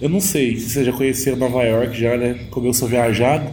Eu 0.00 0.08
não 0.08 0.20
sei 0.20 0.56
se 0.56 0.70
vocês 0.70 0.86
já 0.86 0.92
conheceram 0.92 1.36
Nova 1.36 1.62
York 1.62 1.96
já, 1.96 2.16
né? 2.16 2.46
Como 2.50 2.66
eu 2.66 2.74
sou 2.74 2.88
viajado. 2.88 3.48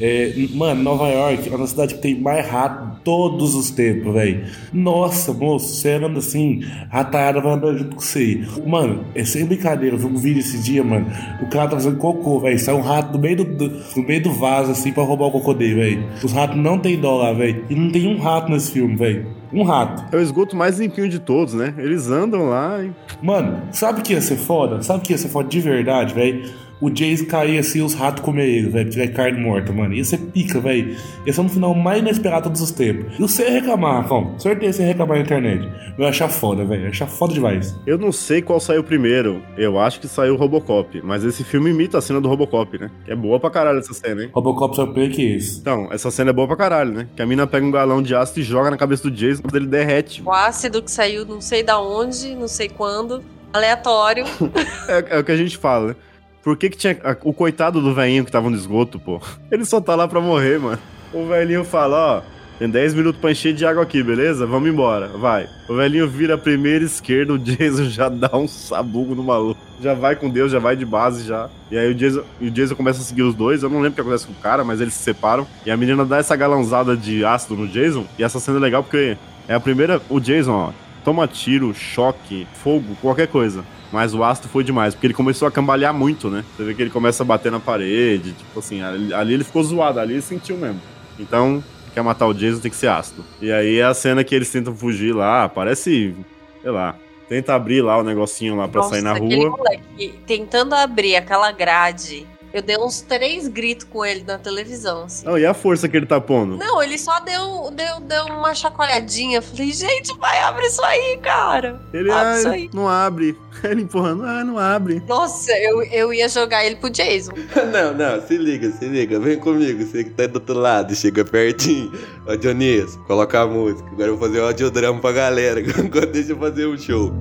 É, 0.00 0.32
mano, 0.54 0.82
Nova 0.82 1.08
York 1.08 1.48
é 1.48 1.54
uma 1.56 1.66
cidade 1.66 1.94
que 1.94 2.00
tem 2.00 2.18
mais 2.20 2.46
rato 2.48 3.00
todos 3.04 3.54
os 3.54 3.70
tempos, 3.70 4.12
velho. 4.12 4.44
Nossa, 4.72 5.32
moço, 5.32 5.74
você 5.74 5.92
anda 5.92 6.18
assim, 6.18 6.60
ratada 6.90 7.40
vai 7.40 7.52
andar 7.52 7.74
junto 7.76 7.96
com 7.96 8.00
você. 8.02 8.40
Mano, 8.66 9.04
é 9.14 9.24
sem 9.24 9.44
brincadeira, 9.44 9.94
eu 9.94 9.98
vi 9.98 10.06
um 10.06 10.16
vídeo 10.16 10.40
esse 10.40 10.58
dia, 10.62 10.82
mano. 10.82 11.06
O 11.42 11.46
cara 11.48 11.68
tá 11.70 11.76
fazendo 11.76 11.96
cocô, 11.98 12.40
velho. 12.40 12.58
Sai 12.58 12.74
um 12.74 12.80
rato 12.80 13.12
no 13.12 13.18
meio 13.20 13.36
do, 13.36 13.44
do- 13.44 13.72
meio 14.06 14.22
do 14.22 14.32
vaso, 14.32 14.70
assim, 14.72 14.92
pra 14.92 15.02
roubar 15.04 15.26
o 15.26 15.30
cocô 15.32 15.54
dele, 15.54 15.74
velho. 15.74 16.04
Os 16.22 16.32
ratos 16.32 16.56
não 16.56 16.78
tem 16.78 16.98
dó 16.98 17.16
lá, 17.18 17.32
velho. 17.32 17.64
E 17.70 17.74
não 17.74 17.90
tem 17.90 18.06
um 18.06 18.18
rato 18.18 18.50
nesse 18.50 18.72
filme, 18.72 18.96
velho. 18.96 19.26
Um 19.52 19.62
rato. 19.62 20.04
É 20.14 20.18
o 20.18 20.20
esgoto 20.20 20.56
mais 20.56 20.78
limpinho 20.78 21.08
de 21.08 21.18
todos, 21.18 21.54
né? 21.54 21.74
Eles 21.78 22.08
andam 22.08 22.48
lá 22.48 22.82
e. 22.82 22.92
Mano, 23.22 23.62
sabe 23.70 24.00
o 24.00 24.02
que 24.02 24.12
ia 24.12 24.20
ser 24.20 24.36
foda? 24.36 24.82
Sabe 24.82 25.00
o 25.00 25.02
que 25.02 25.12
ia 25.12 25.18
ser 25.18 25.28
foda 25.28 25.48
de 25.48 25.60
verdade, 25.60 26.14
velho? 26.14 26.50
O 26.82 26.90
Jason 26.90 27.26
cair 27.26 27.58
assim 27.58 27.78
e 27.78 27.82
os 27.82 27.94
ratos 27.94 28.24
comer 28.24 28.48
ele, 28.48 28.68
velho. 28.68 28.90
Tiver 28.90 29.06
carne 29.12 29.40
morta, 29.40 29.72
mano. 29.72 29.94
Ia 29.94 30.02
ser 30.04 30.18
pica, 30.18 30.58
velho. 30.58 30.96
Ia 31.24 31.32
ser 31.32 31.42
no 31.42 31.48
final 31.48 31.72
mais 31.76 32.00
inesperado 32.00 32.46
todos 32.46 32.60
os 32.60 32.72
tempos. 32.72 33.14
E 33.16 33.22
você 33.22 33.44
ia 33.44 33.50
reclamar, 33.52 34.02
Rafão. 34.02 34.36
Certeza 34.36 34.78
você 34.78 34.82
ia 34.82 34.88
reclamar 34.88 35.18
na 35.18 35.22
internet. 35.22 35.64
Eu 35.96 36.02
ia 36.02 36.10
achar 36.10 36.28
foda, 36.28 36.64
velho. 36.64 36.88
Achar 36.88 37.06
foda 37.06 37.34
demais. 37.34 37.78
Eu 37.86 37.96
não 37.96 38.10
sei 38.10 38.42
qual 38.42 38.58
saiu 38.58 38.82
primeiro. 38.82 39.40
Eu 39.56 39.78
acho 39.78 40.00
que 40.00 40.08
saiu 40.08 40.34
o 40.34 40.36
Robocop. 40.36 41.00
Mas 41.04 41.22
esse 41.22 41.44
filme 41.44 41.70
imita 41.70 41.98
a 41.98 42.00
cena 42.00 42.20
do 42.20 42.28
Robocop, 42.28 42.76
né? 42.76 42.90
Que 43.04 43.12
é 43.12 43.14
boa 43.14 43.38
pra 43.38 43.48
caralho 43.48 43.78
essa 43.78 43.94
cena, 43.94 44.24
hein? 44.24 44.30
Robocop 44.32 44.74
só 44.74 44.84
pior 44.84 45.08
que 45.08 45.36
esse. 45.36 45.60
Então, 45.60 45.86
essa 45.92 46.10
cena 46.10 46.30
é 46.30 46.32
boa 46.32 46.48
pra 46.48 46.56
caralho, 46.56 46.90
né? 46.90 47.06
Que 47.14 47.22
a 47.22 47.26
mina 47.26 47.46
pega 47.46 47.64
um 47.64 47.70
galão 47.70 48.02
de 48.02 48.12
ácido 48.12 48.40
e 48.40 48.42
joga 48.42 48.72
na 48.72 48.76
cabeça 48.76 49.04
do 49.04 49.10
Jason, 49.12 49.41
quando 49.42 49.56
ele 49.56 49.66
derrete. 49.66 50.22
O 50.24 50.30
ácido 50.32 50.82
que 50.82 50.90
saiu 50.90 51.24
não 51.26 51.40
sei 51.40 51.62
da 51.62 51.78
onde, 51.80 52.34
não 52.34 52.48
sei 52.48 52.68
quando. 52.68 53.22
Aleatório. 53.52 54.24
É, 54.88 55.16
é 55.16 55.18
o 55.18 55.24
que 55.24 55.32
a 55.32 55.36
gente 55.36 55.56
fala, 55.58 55.88
né? 55.88 55.96
Por 56.42 56.56
que 56.56 56.70
que 56.70 56.76
tinha... 56.76 56.98
a- 57.04 57.16
O 57.22 57.32
coitado 57.32 57.80
do 57.80 57.94
velhinho 57.94 58.24
que 58.24 58.32
tava 58.32 58.50
no 58.50 58.56
esgoto, 58.56 58.98
pô. 58.98 59.20
Ele 59.50 59.64
só 59.64 59.80
tá 59.80 59.94
lá 59.94 60.08
pra 60.08 60.20
morrer, 60.20 60.58
mano. 60.58 60.78
O 61.12 61.26
velhinho 61.26 61.64
fala, 61.64 62.18
ó... 62.28 62.32
Tem 62.58 62.68
10 62.70 62.94
minutos 62.94 63.20
pra 63.20 63.32
encher 63.32 63.52
de 63.54 63.66
água 63.66 63.82
aqui, 63.82 64.04
beleza? 64.04 64.46
Vamos 64.46 64.68
embora, 64.68 65.08
vai. 65.08 65.48
O 65.68 65.74
velhinho 65.74 66.06
vira 66.08 66.34
a 66.34 66.38
primeira 66.38 66.84
esquerda, 66.84 67.32
o 67.32 67.38
Jason 67.38 67.86
já 67.86 68.08
dá 68.08 68.30
um 68.36 68.46
sabugo 68.46 69.16
no 69.16 69.22
maluco. 69.24 69.60
Já 69.80 69.94
vai 69.94 70.14
com 70.14 70.30
Deus, 70.30 70.52
já 70.52 70.60
vai 70.60 70.76
de 70.76 70.84
base 70.86 71.26
já. 71.26 71.50
E 71.72 71.78
aí 71.78 71.90
o 71.90 71.94
Jason, 71.94 72.22
o 72.40 72.48
Jason 72.50 72.76
começa 72.76 73.00
a 73.00 73.04
seguir 73.04 73.22
os 73.22 73.34
dois. 73.34 73.64
Eu 73.64 73.70
não 73.70 73.78
lembro 73.78 73.92
o 73.92 73.94
que 73.96 74.00
acontece 74.02 74.26
com 74.26 74.32
o 74.32 74.36
cara, 74.36 74.62
mas 74.62 74.80
eles 74.80 74.94
se 74.94 75.02
separam. 75.02 75.44
E 75.66 75.72
a 75.72 75.76
menina 75.76 76.04
dá 76.04 76.18
essa 76.18 76.36
galãozada 76.36 76.96
de 76.96 77.24
ácido 77.24 77.56
no 77.56 77.66
Jason. 77.66 78.04
E 78.16 78.22
essa 78.22 78.38
cena 78.38 78.58
é 78.58 78.60
legal 78.60 78.84
porque 78.84 79.16
é 79.48 79.54
a 79.54 79.60
primeira. 79.60 80.00
O 80.08 80.20
Jason, 80.20 80.52
ó. 80.52 80.70
toma 81.04 81.26
tiro, 81.26 81.74
choque, 81.74 82.46
fogo, 82.62 82.96
qualquer 83.00 83.28
coisa. 83.28 83.64
Mas 83.92 84.14
o 84.14 84.24
ácido 84.24 84.48
foi 84.48 84.64
demais, 84.64 84.94
porque 84.94 85.06
ele 85.06 85.14
começou 85.14 85.46
a 85.46 85.50
cambalear 85.50 85.92
muito, 85.92 86.30
né? 86.30 86.44
Você 86.56 86.64
vê 86.64 86.74
que 86.74 86.80
ele 86.80 86.90
começa 86.90 87.22
a 87.22 87.26
bater 87.26 87.52
na 87.52 87.60
parede, 87.60 88.32
tipo 88.32 88.58
assim, 88.58 88.80
ali, 88.82 89.12
ali 89.12 89.34
ele 89.34 89.44
ficou 89.44 89.62
zoado, 89.62 90.00
ali 90.00 90.14
ele 90.14 90.22
sentiu 90.22 90.56
mesmo. 90.56 90.80
Então, 91.18 91.62
quer 91.92 92.02
matar 92.02 92.26
o 92.26 92.32
Jason 92.32 92.60
tem 92.60 92.70
que 92.70 92.76
ser 92.76 92.88
ácido. 92.88 93.22
E 93.40 93.52
aí 93.52 93.78
é 93.78 93.84
a 93.84 93.92
cena 93.92 94.24
que 94.24 94.34
eles 94.34 94.50
tentam 94.50 94.74
fugir 94.74 95.14
lá, 95.14 95.46
parece, 95.46 96.14
sei 96.62 96.70
lá, 96.70 96.96
tenta 97.28 97.54
abrir 97.54 97.82
lá 97.82 97.98
o 97.98 98.02
negocinho 98.02 98.56
lá 98.56 98.66
pra 98.66 98.80
Nossa, 98.80 98.94
sair 98.94 99.02
na 99.02 99.12
rua. 99.12 99.50
moleque 99.50 100.14
tentando 100.26 100.74
abrir 100.74 101.16
aquela 101.16 101.52
grade. 101.52 102.26
Eu 102.52 102.60
dei 102.60 102.76
uns 102.76 103.00
três 103.00 103.48
gritos 103.48 103.86
com 103.88 104.04
ele 104.04 104.24
na 104.24 104.38
televisão. 104.38 105.04
assim. 105.04 105.24
Não, 105.24 105.38
e 105.38 105.46
a 105.46 105.54
força 105.54 105.88
que 105.88 105.96
ele 105.96 106.06
tá 106.06 106.20
pondo? 106.20 106.56
Não, 106.56 106.82
ele 106.82 106.98
só 106.98 107.18
deu, 107.20 107.70
deu, 107.70 108.00
deu 108.00 108.24
uma 108.26 108.54
chacoalhadinha. 108.54 109.40
Falei, 109.40 109.72
gente, 109.72 110.16
vai, 110.18 110.38
abre 110.40 110.66
isso 110.66 110.82
aí, 110.82 111.18
cara. 111.22 111.80
Ele 111.92 112.10
abre 112.10 112.38
isso 112.38 112.48
ah, 112.48 112.52
aí. 112.52 112.70
não 112.72 112.88
abre. 112.88 113.36
Ele 113.62 113.82
empurrando, 113.82 114.24
ah, 114.24 114.42
não 114.42 114.58
abre. 114.58 115.02
Nossa, 115.06 115.52
eu, 115.58 115.82
eu 115.84 116.12
ia 116.12 116.28
jogar 116.28 116.64
ele 116.64 116.76
pro 116.76 116.90
Jason. 116.90 117.32
Não, 117.70 117.94
não, 117.94 118.20
se 118.26 118.36
liga, 118.36 118.70
se 118.72 118.86
liga. 118.86 119.20
Vem 119.20 119.38
comigo, 119.38 119.84
você 119.84 120.04
que 120.04 120.10
tá 120.10 120.26
do 120.26 120.36
outro 120.36 120.58
lado, 120.58 120.94
chega 120.94 121.24
pertinho. 121.24 121.92
Ó, 122.26 122.34
Dionísio, 122.34 122.98
coloca 123.04 123.40
a 123.40 123.46
música. 123.46 123.88
Agora 123.90 124.08
eu 124.08 124.16
vou 124.16 124.28
fazer 124.28 124.40
um 124.42 124.46
audiodrama 124.46 125.00
pra 125.00 125.12
galera. 125.12 125.60
Agora 125.78 126.06
deixa 126.06 126.32
eu 126.32 126.38
fazer 126.38 126.66
um 126.66 126.76
show. 126.76 127.12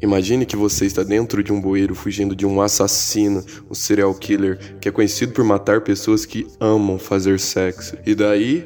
Imagine 0.00 0.46
que 0.46 0.56
você 0.56 0.86
está 0.86 1.02
dentro 1.02 1.42
de 1.42 1.52
um 1.52 1.60
bueiro 1.60 1.92
fugindo 1.92 2.36
de 2.36 2.46
um 2.46 2.60
assassino, 2.60 3.44
um 3.68 3.74
serial 3.74 4.14
killer, 4.14 4.76
que 4.80 4.88
é 4.88 4.92
conhecido 4.92 5.32
por 5.32 5.44
matar 5.44 5.80
pessoas 5.80 6.24
que 6.24 6.46
amam 6.60 6.98
fazer 6.98 7.40
sexo. 7.40 7.96
E 8.06 8.14
daí 8.14 8.64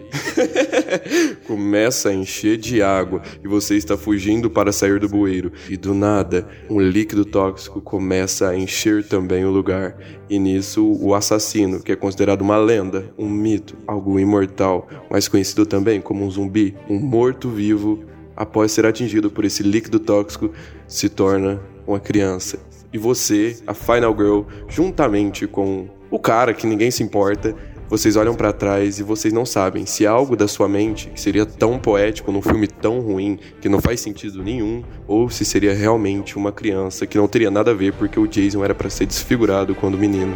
começa 1.48 2.10
a 2.10 2.14
encher 2.14 2.58
de 2.58 2.82
água 2.82 3.22
e 3.42 3.48
você 3.48 3.76
está 3.76 3.96
fugindo 3.96 4.50
para 4.50 4.72
sair 4.72 5.00
do 5.00 5.08
bueiro. 5.08 5.50
E 5.70 5.76
do 5.76 5.94
nada, 5.94 6.46
um 6.68 6.78
líquido 6.78 7.24
tóxico 7.24 7.80
começa 7.80 8.50
a 8.50 8.56
encher 8.56 9.02
também 9.02 9.44
o 9.46 9.50
lugar. 9.50 9.96
E 10.28 10.38
nisso, 10.38 10.84
o 11.00 11.14
assassino, 11.14 11.80
que 11.80 11.92
é 11.92 11.96
considerado 11.96 12.42
uma 12.42 12.58
lenda, 12.58 13.10
um 13.16 13.28
mito, 13.28 13.76
algo 13.86 14.20
imortal, 14.20 14.86
mas 15.10 15.28
conhecido 15.28 15.64
também 15.64 16.00
como 16.00 16.24
um 16.24 16.30
zumbi, 16.30 16.74
um 16.88 16.98
morto-vivo, 16.98 18.11
após 18.36 18.72
ser 18.72 18.86
atingido 18.86 19.30
por 19.30 19.44
esse 19.44 19.62
líquido 19.62 19.98
tóxico, 19.98 20.50
se 20.86 21.08
torna 21.08 21.60
uma 21.86 22.00
criança. 22.00 22.58
E 22.92 22.98
você, 22.98 23.56
a 23.66 23.72
Final 23.72 24.14
Girl, 24.16 24.42
juntamente 24.68 25.46
com 25.46 25.88
o 26.10 26.18
cara 26.18 26.52
que 26.52 26.66
ninguém 26.66 26.90
se 26.90 27.02
importa, 27.02 27.54
vocês 27.88 28.16
olham 28.16 28.34
pra 28.34 28.52
trás 28.52 28.98
e 28.98 29.02
vocês 29.02 29.34
não 29.34 29.44
sabem 29.44 29.84
se 29.84 30.06
algo 30.06 30.34
da 30.34 30.48
sua 30.48 30.66
mente 30.66 31.10
que 31.10 31.20
seria 31.20 31.44
tão 31.44 31.78
poético 31.78 32.32
num 32.32 32.40
filme 32.40 32.66
tão 32.66 33.00
ruim 33.00 33.38
que 33.60 33.68
não 33.68 33.80
faz 33.80 34.00
sentido 34.00 34.42
nenhum, 34.42 34.82
ou 35.06 35.28
se 35.28 35.44
seria 35.44 35.74
realmente 35.74 36.36
uma 36.36 36.52
criança 36.52 37.06
que 37.06 37.18
não 37.18 37.28
teria 37.28 37.50
nada 37.50 37.70
a 37.70 37.74
ver 37.74 37.92
porque 37.92 38.18
o 38.18 38.26
Jason 38.26 38.64
era 38.64 38.74
pra 38.74 38.88
ser 38.88 39.06
desfigurado 39.06 39.74
quando 39.74 39.98
menino. 39.98 40.34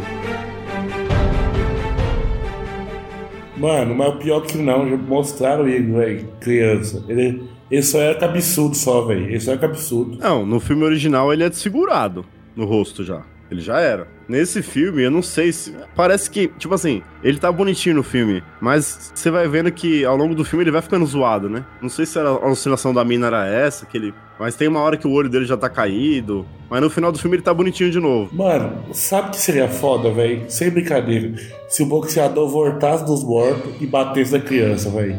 Mano, 3.57 3.95
mas 3.95 4.09
o 4.09 4.17
pior 4.17 4.41
que 4.41 4.57
não, 4.57 4.89
já 4.89 4.97
mostraram 4.97 5.67
ele, 5.67 5.91
velho, 5.91 6.29
criança. 6.39 7.03
Ele, 7.07 7.43
ele 7.69 7.81
só 7.81 7.99
era 7.99 8.17
cabeçudo 8.17 8.75
só, 8.75 9.01
velho. 9.01 9.25
Ele 9.25 9.39
só 9.39 9.51
era 9.51 9.59
cabeçudo. 9.59 10.17
Não, 10.17 10.45
no 10.45 10.59
filme 10.59 10.83
original 10.83 11.33
ele 11.33 11.43
é 11.43 11.49
desfigurado 11.49 12.25
no 12.55 12.65
rosto 12.65 13.03
já. 13.03 13.23
Ele 13.49 13.61
já 13.61 13.79
era. 13.79 14.07
Nesse 14.27 14.61
filme, 14.61 15.03
eu 15.03 15.11
não 15.11 15.21
sei 15.21 15.53
se. 15.53 15.73
Parece 15.95 16.29
que, 16.29 16.49
tipo 16.57 16.73
assim, 16.73 17.01
ele 17.23 17.39
tá 17.39 17.51
bonitinho 17.51 17.95
no 17.95 18.03
filme, 18.03 18.43
mas 18.59 19.11
você 19.15 19.31
vai 19.31 19.47
vendo 19.47 19.71
que 19.71 20.03
ao 20.03 20.17
longo 20.17 20.35
do 20.35 20.43
filme 20.43 20.63
ele 20.63 20.71
vai 20.71 20.81
ficando 20.81 21.05
zoado, 21.05 21.49
né? 21.49 21.63
Não 21.81 21.89
sei 21.89 22.05
se 22.05 22.19
era 22.19 22.29
a 22.29 22.33
alucinação 22.33 22.93
da 22.93 23.05
mina 23.05 23.27
era 23.27 23.47
essa, 23.47 23.85
que 23.85 23.97
ele. 23.97 24.13
Mas 24.39 24.55
tem 24.55 24.67
uma 24.67 24.81
hora 24.81 24.97
que 24.97 25.07
o 25.07 25.11
olho 25.11 25.29
dele 25.29 25.45
já 25.45 25.57
tá 25.57 25.69
caído. 25.69 26.45
Mas 26.69 26.81
no 26.81 26.89
final 26.89 27.11
do 27.11 27.17
filme 27.17 27.37
ele 27.37 27.43
tá 27.43 27.53
bonitinho 27.53 27.89
de 27.89 27.99
novo. 27.99 28.35
Mano, 28.35 28.93
sabe 28.93 29.31
que 29.31 29.37
seria 29.37 29.67
foda, 29.67 30.11
velho? 30.11 30.43
Sem 30.49 30.69
brincadeira. 30.69 31.33
Se 31.69 31.81
o 31.81 31.85
boxeador 31.85 32.49
voltasse 32.49 33.05
dos 33.05 33.23
mortos 33.23 33.73
e 33.81 33.87
batesse 33.87 34.33
na 34.33 34.39
criança, 34.39 34.89
velho. 34.89 35.17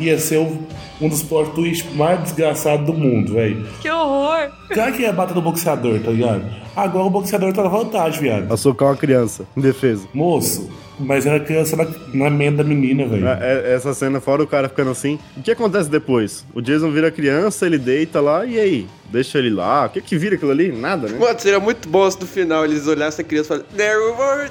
Ia 0.00 0.18
ser 0.18 0.38
um, 0.38 0.58
um 1.00 1.08
dos 1.08 1.22
plot 1.22 1.50
twists 1.50 1.94
mais 1.94 2.20
desgraçados 2.22 2.86
do 2.86 2.94
mundo, 2.94 3.34
velho. 3.34 3.66
Que 3.82 3.90
horror! 3.90 4.48
Claro 4.68 4.92
que 4.94 5.02
ia 5.02 5.12
bater 5.12 5.34
no 5.34 5.42
boxeador, 5.42 6.00
tá 6.00 6.10
ligado? 6.10 6.42
Agora 6.74 7.04
o 7.04 7.10
boxeador 7.10 7.52
tá 7.52 7.62
na 7.62 7.68
vantagem, 7.68 8.20
viado. 8.20 8.50
A 8.50 8.56
socar 8.56 8.88
uma 8.88 8.96
criança, 8.96 9.44
em 9.54 9.60
defesa. 9.60 10.08
Moço, 10.14 10.70
mas 11.00 11.26
era 11.26 11.40
criança 11.40 11.76
na, 11.76 11.86
na 12.14 12.50
da 12.50 12.62
menina, 12.64 13.06
velho. 13.06 13.26
É- 13.26 13.38
é- 13.40 13.74
Essa 13.74 13.94
cena, 13.94 14.20
fora 14.20 14.42
o 14.42 14.46
cara 14.46 14.68
ficando 14.68 14.90
assim. 14.90 15.18
O 15.36 15.42
que 15.42 15.50
acontece 15.50 15.88
depois? 15.90 16.44
O 16.54 16.60
Jason 16.60 16.90
vira 16.90 17.10
criança, 17.10 17.66
ele 17.66 17.78
deita 17.78 18.20
lá, 18.20 18.44
e 18.44 18.58
aí? 18.58 18.86
Deixa 19.10 19.38
ele 19.38 19.50
lá. 19.50 19.86
O 19.86 19.90
que 19.90 20.00
que 20.00 20.16
vira 20.16 20.36
aquilo 20.36 20.50
ali? 20.50 20.70
Nada, 20.70 21.08
né? 21.08 21.18
Mano, 21.18 21.38
seria 21.40 21.58
muito 21.58 21.88
bom 21.88 22.08
se 22.08 22.20
no 22.20 22.26
final 22.26 22.64
eles 22.64 22.86
olhassem 22.86 23.24
a 23.24 23.28
criança 23.28 23.54
e 23.54 23.58
falassem 23.58 23.76
There 23.76 23.98
were 24.12 24.48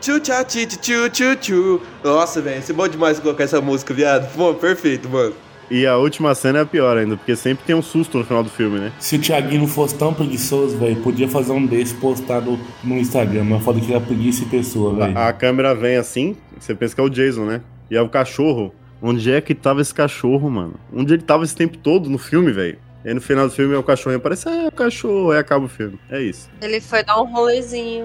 tchu 0.00 0.20
tcha 0.20 0.44
ti 0.44 0.66
ti, 0.66 0.78
tchu 0.78 1.10
tchu 1.10 1.36
tchu 1.36 1.80
Nossa, 2.02 2.40
velho, 2.40 2.60
isso 2.60 2.72
é 2.72 2.74
bom 2.74 2.88
demais 2.88 3.18
colocar 3.18 3.44
essa 3.44 3.60
música, 3.60 3.92
viado. 3.92 4.32
Pô, 4.34 4.54
perfeito, 4.54 5.08
mano. 5.08 5.34
E 5.74 5.86
a 5.86 5.96
última 5.96 6.34
cena 6.34 6.58
é 6.58 6.62
a 6.62 6.66
pior 6.66 6.98
ainda, 6.98 7.16
porque 7.16 7.34
sempre 7.34 7.64
tem 7.64 7.74
um 7.74 7.80
susto 7.80 8.18
no 8.18 8.24
final 8.24 8.42
do 8.42 8.50
filme, 8.50 8.78
né? 8.78 8.92
Se 9.00 9.16
o 9.16 9.18
Thiaguinho 9.20 9.62
não 9.62 9.66
fosse 9.68 9.94
tão 9.96 10.12
preguiçoso, 10.12 10.76
velho, 10.76 10.96
podia 10.96 11.26
fazer 11.26 11.52
um 11.52 11.64
desse 11.64 11.94
postado 11.94 12.58
no 12.84 12.98
Instagram. 12.98 13.44
Mas 13.44 13.64
foda 13.64 13.80
que 13.80 13.90
era 13.90 13.98
preguiça 14.00 14.44
em 14.44 14.48
pessoa, 14.48 14.94
velho. 14.94 15.16
A, 15.16 15.28
a 15.28 15.32
câmera 15.32 15.74
vem 15.74 15.96
assim, 15.96 16.36
você 16.60 16.74
pensa 16.74 16.94
que 16.94 17.00
é 17.00 17.04
o 17.04 17.08
Jason, 17.08 17.46
né? 17.46 17.62
E 17.90 17.96
é 17.96 18.02
o 18.02 18.08
cachorro. 18.10 18.74
Onde 19.00 19.32
é 19.32 19.40
que 19.40 19.54
tava 19.54 19.80
esse 19.80 19.94
cachorro, 19.94 20.50
mano? 20.50 20.74
Onde 20.94 21.14
ele 21.14 21.22
tava 21.22 21.42
esse 21.42 21.56
tempo 21.56 21.78
todo 21.78 22.10
no 22.10 22.18
filme, 22.18 22.52
velho? 22.52 22.78
E 23.02 23.08
aí 23.08 23.14
no 23.14 23.20
final 23.22 23.48
do 23.48 23.54
filme 23.54 23.74
é 23.74 23.78
o 23.78 23.82
cachorro 23.82 24.14
aparece, 24.14 24.48
ah, 24.50 24.64
é 24.64 24.68
o 24.68 24.72
cachorro, 24.72 25.30
aí 25.32 25.38
acaba 25.38 25.64
o 25.64 25.68
filme. 25.68 25.98
É 26.10 26.20
isso. 26.22 26.50
Ele 26.60 26.80
foi 26.82 27.02
dar 27.02 27.18
um 27.20 27.32
rolezinho, 27.32 28.04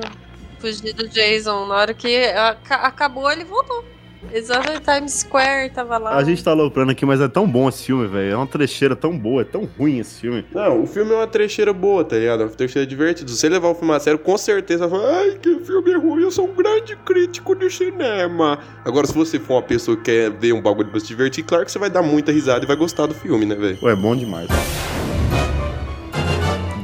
fugir 0.58 0.94
do 0.94 1.08
Jason. 1.10 1.66
Na 1.68 1.76
hora 1.76 1.94
que 1.94 2.26
aca- 2.30 2.78
acabou, 2.78 3.30
ele 3.30 3.44
voltou. 3.44 3.84
Exato, 4.34 4.82
Times 4.82 5.14
Square, 5.14 5.72
tava 5.72 5.98
lá. 5.98 6.16
A 6.16 6.24
gente 6.24 6.44
tá 6.44 6.52
aloprando 6.52 6.92
aqui, 6.92 7.06
mas 7.06 7.22
é 7.22 7.28
tão 7.28 7.48
bom 7.48 7.70
esse 7.70 7.86
filme, 7.86 8.08
velho. 8.08 8.32
É 8.32 8.36
uma 8.36 8.48
trecheira 8.48 8.96
tão 8.96 9.18
boa, 9.18 9.42
é 9.42 9.46
tão 9.46 9.68
ruim 9.78 10.00
esse 10.00 10.22
filme. 10.22 10.46
Não, 10.54 10.84
o 10.84 10.88
filme 10.88 11.12
é 11.12 11.16
uma 11.16 11.28
trecheira 11.28 11.74
boa, 11.74 12.04
tá 12.04 12.16
ligado? 12.18 12.44
É 12.44 12.46
uma 12.46 12.52
trecheira 12.52 12.86
divertida. 12.86 13.30
Se 13.30 13.38
você 13.38 13.50
levar 13.50 13.70
o 13.70 13.76
filme 13.76 13.94
a 13.94 14.00
sério, 14.00 14.20
com 14.20 14.38
certeza 14.38 14.88
vai 14.88 15.00
falar, 15.00 15.18
ai, 15.20 15.38
que 15.42 15.60
filme 15.60 15.94
ruim, 15.96 16.24
eu 16.24 16.32
sou 16.32 16.48
um 16.48 16.54
grande 16.54 16.96
crítico 16.98 17.56
de 17.56 17.70
cinema. 17.70 18.60
Agora, 18.86 19.08
se 19.08 19.14
você 19.14 19.40
for 19.40 19.56
uma 19.56 19.62
pessoa 19.64 19.98
que 19.98 20.04
quer 20.04 20.32
ver 20.32 20.54
um 20.54 20.62
bagulho 20.62 20.90
pra 20.90 21.00
se 21.00 21.08
divertir, 21.08 21.44
claro 21.44 21.66
que 21.66 21.72
você 21.72 21.80
vai 21.80 21.90
dar 21.90 22.02
muita 22.02 22.32
risada 22.32 22.64
e 22.64 22.68
vai 22.68 22.76
gostar 22.76 23.06
do 23.06 23.14
filme, 23.14 23.46
né, 23.46 23.56
velho? 23.56 23.78
Pô, 23.78 23.90
é 23.90 23.96
bom 23.96 24.16
demais. 24.16 24.48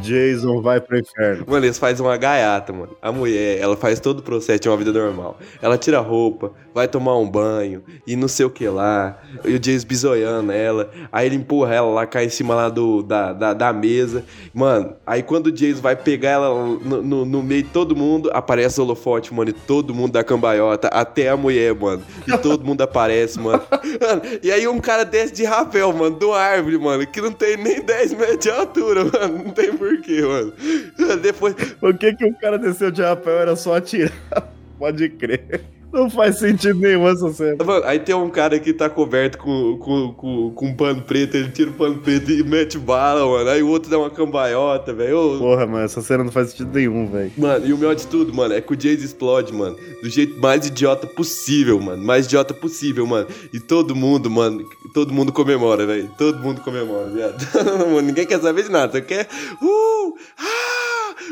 Jason 0.03 0.61
vai 0.61 0.81
pro 0.81 0.99
inferno. 0.99 1.45
Mano, 1.47 1.65
eles 1.65 1.77
fazem 1.77 2.05
uma 2.05 2.17
gaiata, 2.17 2.73
mano. 2.73 2.95
A 3.01 3.11
mulher, 3.11 3.59
ela 3.59 3.75
faz 3.77 3.99
todo 3.99 4.19
o 4.19 4.21
processo 4.21 4.59
de 4.59 4.69
uma 4.69 4.77
vida 4.77 4.91
normal. 4.91 5.37
Ela 5.61 5.77
tira 5.77 5.97
a 5.97 6.01
roupa, 6.01 6.51
vai 6.73 6.87
tomar 6.87 7.17
um 7.17 7.29
banho 7.29 7.83
e 8.05 8.15
não 8.15 8.27
sei 8.27 8.45
o 8.45 8.49
que 8.49 8.67
lá. 8.67 9.17
E 9.45 9.55
o 9.55 9.63
James 9.63 9.83
bisoiando 9.83 10.51
ela. 10.51 10.91
Aí 11.11 11.27
ele 11.27 11.35
empurra 11.35 11.73
ela 11.73 11.87
lá, 11.87 12.05
cai 12.05 12.25
em 12.25 12.29
cima 12.29 12.53
lá 12.53 12.69
do, 12.69 13.01
da, 13.01 13.31
da, 13.33 13.53
da 13.53 13.73
mesa. 13.73 14.23
Mano, 14.53 14.93
aí 15.05 15.23
quando 15.23 15.47
o 15.47 15.55
James 15.55 15.79
vai 15.79 15.95
pegar 15.95 16.31
ela 16.31 16.49
no, 16.49 17.01
no, 17.01 17.25
no 17.25 17.43
meio 17.43 17.63
de 17.63 17.69
todo 17.69 17.95
mundo, 17.95 18.29
aparece 18.33 18.79
o 18.79 18.83
holofote, 18.83 19.33
mano. 19.33 19.49
E 19.49 19.53
todo 19.53 19.93
mundo 19.93 20.11
dá 20.11 20.23
cambaiota, 20.23 20.89
até 20.89 21.29
a 21.29 21.37
mulher, 21.37 21.73
mano. 21.73 22.03
E 22.27 22.37
todo 22.37 22.65
mundo 22.65 22.81
aparece, 22.81 23.39
mano. 23.39 23.63
Mano, 24.01 24.21
E 24.41 24.51
aí 24.51 24.67
um 24.67 24.79
cara 24.79 25.05
desce 25.05 25.33
de 25.33 25.43
rapel, 25.43 25.93
mano, 25.93 26.15
do 26.17 26.33
árvore, 26.33 26.77
mano, 26.77 27.05
que 27.07 27.21
não 27.21 27.31
tem 27.31 27.57
nem 27.57 27.81
10 27.81 28.13
metros 28.13 28.39
de 28.39 28.49
altura, 28.49 29.05
mano. 29.05 29.43
Não 29.45 29.51
tem 29.51 29.71
porquê, 29.75 29.92
mano. 30.21 30.53
Depois, 31.21 31.55
Por 31.79 31.97
que, 31.97 32.13
que 32.15 32.25
o 32.25 32.33
cara 32.35 32.57
desceu 32.57 32.91
de 32.91 33.01
rapel 33.01 33.39
era 33.39 33.55
só 33.55 33.75
atirar? 33.75 34.11
Pode 34.77 35.09
crer. 35.09 35.61
Não 35.93 36.09
faz 36.09 36.39
sentido 36.39 36.79
nenhum 36.79 37.07
essa 37.07 37.31
cena. 37.31 37.63
Mano, 37.63 37.85
aí 37.85 37.99
tem 37.99 38.15
um 38.15 38.27
cara 38.27 38.59
que 38.59 38.73
tá 38.73 38.89
coberto 38.89 39.37
com, 39.37 39.77
com, 39.77 40.13
com, 40.13 40.51
com 40.51 40.65
um 40.65 40.75
pano 40.75 41.03
preto, 41.03 41.37
ele 41.37 41.51
tira 41.51 41.69
o 41.69 41.73
pano 41.73 41.99
preto 41.99 42.31
e 42.31 42.43
mete 42.43 42.79
bala, 42.79 43.23
mano. 43.25 43.47
Aí 43.47 43.61
o 43.61 43.69
outro 43.69 43.91
dá 43.91 43.99
uma 43.99 44.09
cambaiota, 44.09 44.91
velho. 44.91 45.37
Porra, 45.37 45.67
mano, 45.67 45.85
essa 45.85 46.01
cena 46.01 46.23
não 46.23 46.31
faz 46.31 46.49
sentido 46.49 46.71
nenhum, 46.73 47.07
velho. 47.11 47.31
Mano, 47.37 47.67
e 47.67 47.71
o 47.71 47.77
melhor 47.77 47.93
de 47.93 48.07
tudo, 48.07 48.33
mano, 48.33 48.55
é 48.55 48.59
que 48.59 48.73
o 48.73 48.75
Jace 48.75 49.05
explode, 49.05 49.53
mano, 49.53 49.77
do 50.01 50.09
jeito 50.09 50.41
mais 50.41 50.65
idiota 50.65 51.05
possível, 51.05 51.79
mano. 51.79 52.03
Mais 52.03 52.25
idiota 52.25 52.55
possível, 52.55 53.05
mano. 53.05 53.27
E 53.53 53.59
todo 53.59 53.95
mundo, 53.95 54.31
mano, 54.31 54.67
todo 54.95 55.13
mundo 55.13 55.31
comemora, 55.31 55.85
velho. 55.85 56.09
Todo 56.17 56.39
mundo 56.39 56.61
comemora, 56.61 57.07
viado. 57.09 57.37
Ninguém 58.01 58.25
quer 58.25 58.41
saber 58.41 58.63
de 58.63 58.71
nada, 58.71 58.93
só 58.93 59.01
quer. 59.05 59.27
Uh! 59.61 60.15
Ah! 60.39 60.72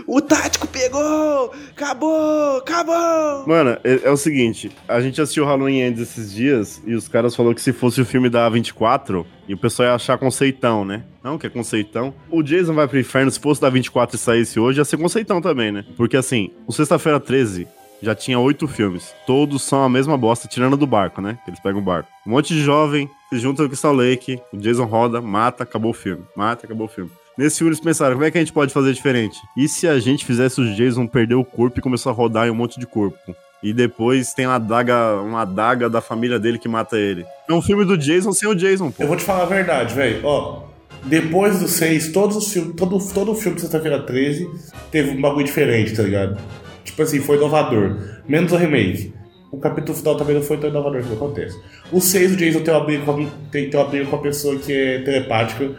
O 0.07 0.21
tático 0.21 0.67
pegou! 0.67 1.51
Acabou! 1.71 2.57
Acabou! 2.57 3.47
Mano, 3.47 3.77
é, 3.83 4.01
é 4.03 4.09
o 4.09 4.17
seguinte, 4.17 4.71
a 4.87 5.01
gente 5.01 5.21
assistiu 5.21 5.45
Halloween 5.45 5.81
Ends 5.81 5.99
esses 5.99 6.31
dias 6.31 6.81
e 6.85 6.93
os 6.93 7.07
caras 7.07 7.35
falaram 7.35 7.55
que 7.55 7.61
se 7.61 7.73
fosse 7.73 8.01
o 8.01 8.05
filme 8.05 8.29
da 8.29 8.49
A24, 8.49 9.25
e 9.47 9.53
o 9.53 9.57
pessoal 9.57 9.89
ia 9.89 9.95
achar 9.95 10.17
conceitão, 10.17 10.85
né? 10.85 11.03
Não, 11.23 11.37
que 11.37 11.45
é 11.45 11.49
conceitão. 11.49 12.13
O 12.29 12.41
Jason 12.41 12.73
vai 12.73 12.87
pro 12.87 12.99
inferno, 12.99 13.29
se 13.29 13.39
fosse 13.39 13.59
da 13.59 13.69
24 13.69 14.15
e 14.15 14.19
saísse 14.19 14.59
hoje, 14.59 14.79
ia 14.79 14.85
ser 14.85 14.97
conceitão 14.97 15.41
também, 15.41 15.71
né? 15.71 15.85
Porque 15.97 16.15
assim, 16.15 16.51
o 16.65 16.71
Sexta-feira 16.71 17.19
13 17.19 17.67
já 18.01 18.15
tinha 18.15 18.39
oito 18.39 18.67
filmes. 18.67 19.13
Todos 19.27 19.61
são 19.61 19.83
a 19.83 19.89
mesma 19.89 20.17
bosta, 20.17 20.47
tirando 20.47 20.75
do 20.75 20.87
barco, 20.87 21.21
né? 21.21 21.37
Eles 21.47 21.59
pegam 21.59 21.81
o 21.81 21.83
barco. 21.83 22.09
Um 22.25 22.31
monte 22.31 22.53
de 22.53 22.61
jovem 22.61 23.09
se 23.29 23.39
junta 23.39 23.61
no 23.63 23.69
Crystal 23.69 23.93
Lake, 23.93 24.41
o 24.51 24.57
Jason 24.57 24.85
roda, 24.85 25.21
mata, 25.21 25.63
acabou 25.63 25.91
o 25.91 25.93
filme. 25.93 26.23
Mata, 26.35 26.65
acabou 26.65 26.87
o 26.87 26.89
filme. 26.89 27.11
Nesse 27.37 27.57
filme 27.57 27.69
eles 27.69 27.79
pensaram, 27.79 28.15
como 28.15 28.25
é 28.25 28.31
que 28.31 28.37
a 28.37 28.41
gente 28.41 28.53
pode 28.53 28.73
fazer 28.73 28.93
diferente? 28.93 29.39
E 29.57 29.67
se 29.67 29.87
a 29.87 29.99
gente 29.99 30.25
fizesse 30.25 30.59
o 30.59 30.75
Jason 30.75 31.07
perder 31.07 31.35
o 31.35 31.45
corpo 31.45 31.79
e 31.79 31.81
começar 31.81 32.09
a 32.09 32.13
rodar 32.13 32.47
em 32.47 32.51
um 32.51 32.55
monte 32.55 32.79
de 32.79 32.85
corpo? 32.85 33.17
E 33.63 33.73
depois 33.73 34.33
tem 34.33 34.47
uma 34.47 34.55
adaga, 34.55 35.21
uma 35.21 35.41
adaga 35.41 35.89
da 35.89 36.01
família 36.01 36.39
dele 36.39 36.57
que 36.57 36.67
mata 36.67 36.97
ele. 36.97 37.25
É 37.47 37.53
um 37.53 37.61
filme 37.61 37.85
do 37.85 37.97
Jason 37.97 38.33
sem 38.33 38.49
o 38.49 38.55
Jason, 38.55 38.89
pô. 38.89 39.03
Eu 39.03 39.07
vou 39.07 39.15
te 39.15 39.23
falar 39.23 39.43
a 39.43 39.45
verdade, 39.45 39.93
velho. 39.93 40.19
Ó, 40.23 40.63
depois 41.03 41.59
do 41.59 41.67
6, 41.67 42.11
todos 42.11 42.35
os 42.35 42.51
filmes, 42.51 42.75
todo, 42.75 42.97
todo 43.13 43.35
filme 43.35 43.55
de 43.55 43.61
Sexta-feira 43.61 44.01
13 44.01 44.49
teve 44.91 45.11
um 45.11 45.21
bagulho 45.21 45.45
diferente, 45.45 45.95
tá 45.95 46.03
ligado? 46.03 46.39
Tipo 46.83 47.03
assim, 47.03 47.19
foi 47.19 47.37
inovador. 47.37 47.97
Menos 48.27 48.51
o 48.51 48.57
remake. 48.57 49.13
O 49.51 49.57
capítulo 49.57 49.97
final 49.97 50.15
também 50.15 50.35
não 50.35 50.41
foi 50.41 50.57
tão 50.57 50.69
inovador 50.69 51.03
que 51.03 51.13
acontece. 51.13 51.59
O 51.91 52.01
6, 52.01 52.33
o 52.33 52.35
Jason 52.37 52.61
tem 52.61 52.73
uma 52.73 52.83
briga 52.83 53.03
com, 53.03 53.25
tem, 53.51 53.69
tem 53.69 53.79
uma 53.79 53.87
briga 53.87 54.05
com 54.05 54.15
a 54.15 54.19
pessoa 54.19 54.57
que 54.57 54.73
é 54.73 54.99
telepática. 54.99 55.69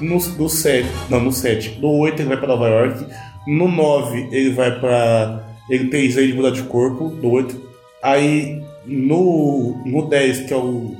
No, 0.00 0.16
no 0.18 0.48
7, 0.48 0.88
não, 1.08 1.20
no 1.20 1.32
7. 1.32 1.78
No 1.80 1.90
8 1.98 2.20
ele 2.20 2.28
vai 2.28 2.36
pra 2.38 2.48
Nova 2.48 2.68
York. 2.68 3.06
No 3.46 3.68
9 3.68 4.28
ele 4.32 4.50
vai 4.52 4.78
pra. 4.80 5.44
Ele 5.70 5.88
tem 5.88 6.10
jeito 6.10 6.28
de 6.32 6.34
mudar 6.36 6.50
de 6.50 6.62
corpo. 6.64 7.08
No 7.10 7.30
8. 7.30 7.60
Aí 8.02 8.62
no, 8.86 9.80
no 9.86 10.08
10, 10.08 10.40
que 10.46 10.52
é 10.52 10.56
o. 10.56 10.96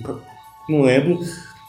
Não 0.69 0.83
lembro. 0.83 1.19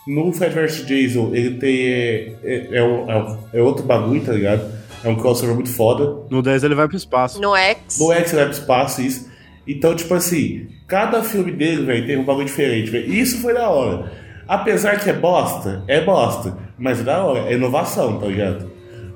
No 0.07 0.31
Fred 0.31 0.53
vs 0.53 0.85
Jason, 0.85 1.31
ele 1.33 1.57
tem. 1.57 1.87
É, 1.87 2.33
é, 2.43 2.67
é, 2.77 2.83
um- 2.83 3.09
é 3.09 3.37
é 3.57 3.61
outro 3.61 3.83
bagulho, 3.83 4.21
tá 4.23 4.31
ligado? 4.33 4.71
É 5.03 5.09
um 5.09 5.15
crossover 5.15 5.55
muito 5.55 5.69
foda. 5.71 6.23
No 6.29 6.41
10 6.43 6.63
ele 6.63 6.75
vai 6.75 6.87
pro 6.87 6.95
espaço. 6.97 7.41
No 7.41 7.55
X. 7.55 7.97
No 7.99 8.11
X 8.13 8.31
ele 8.33 8.41
vai 8.43 8.49
pro 8.51 8.59
espaço, 8.59 9.01
isso. 9.01 9.29
Então, 9.67 9.95
tipo 9.95 10.13
assim, 10.13 10.67
cada 10.87 11.23
filme 11.23 11.51
dele, 11.51 11.83
velho, 11.85 12.05
tem 12.05 12.17
um 12.17 12.23
bagulho 12.23 12.45
diferente, 12.45 12.91
velho. 12.91 13.11
Isso 13.11 13.39
foi 13.41 13.53
da 13.55 13.67
hora. 13.67 14.11
Apesar 14.47 14.99
que 14.99 15.09
é 15.09 15.13
bosta, 15.13 15.83
é 15.87 16.01
bosta. 16.01 16.55
Mas 16.77 16.99
é 16.99 17.03
da 17.03 17.23
hora, 17.23 17.39
é 17.49 17.53
inovação, 17.53 18.19
tá 18.19 18.27
ligado? 18.27 18.69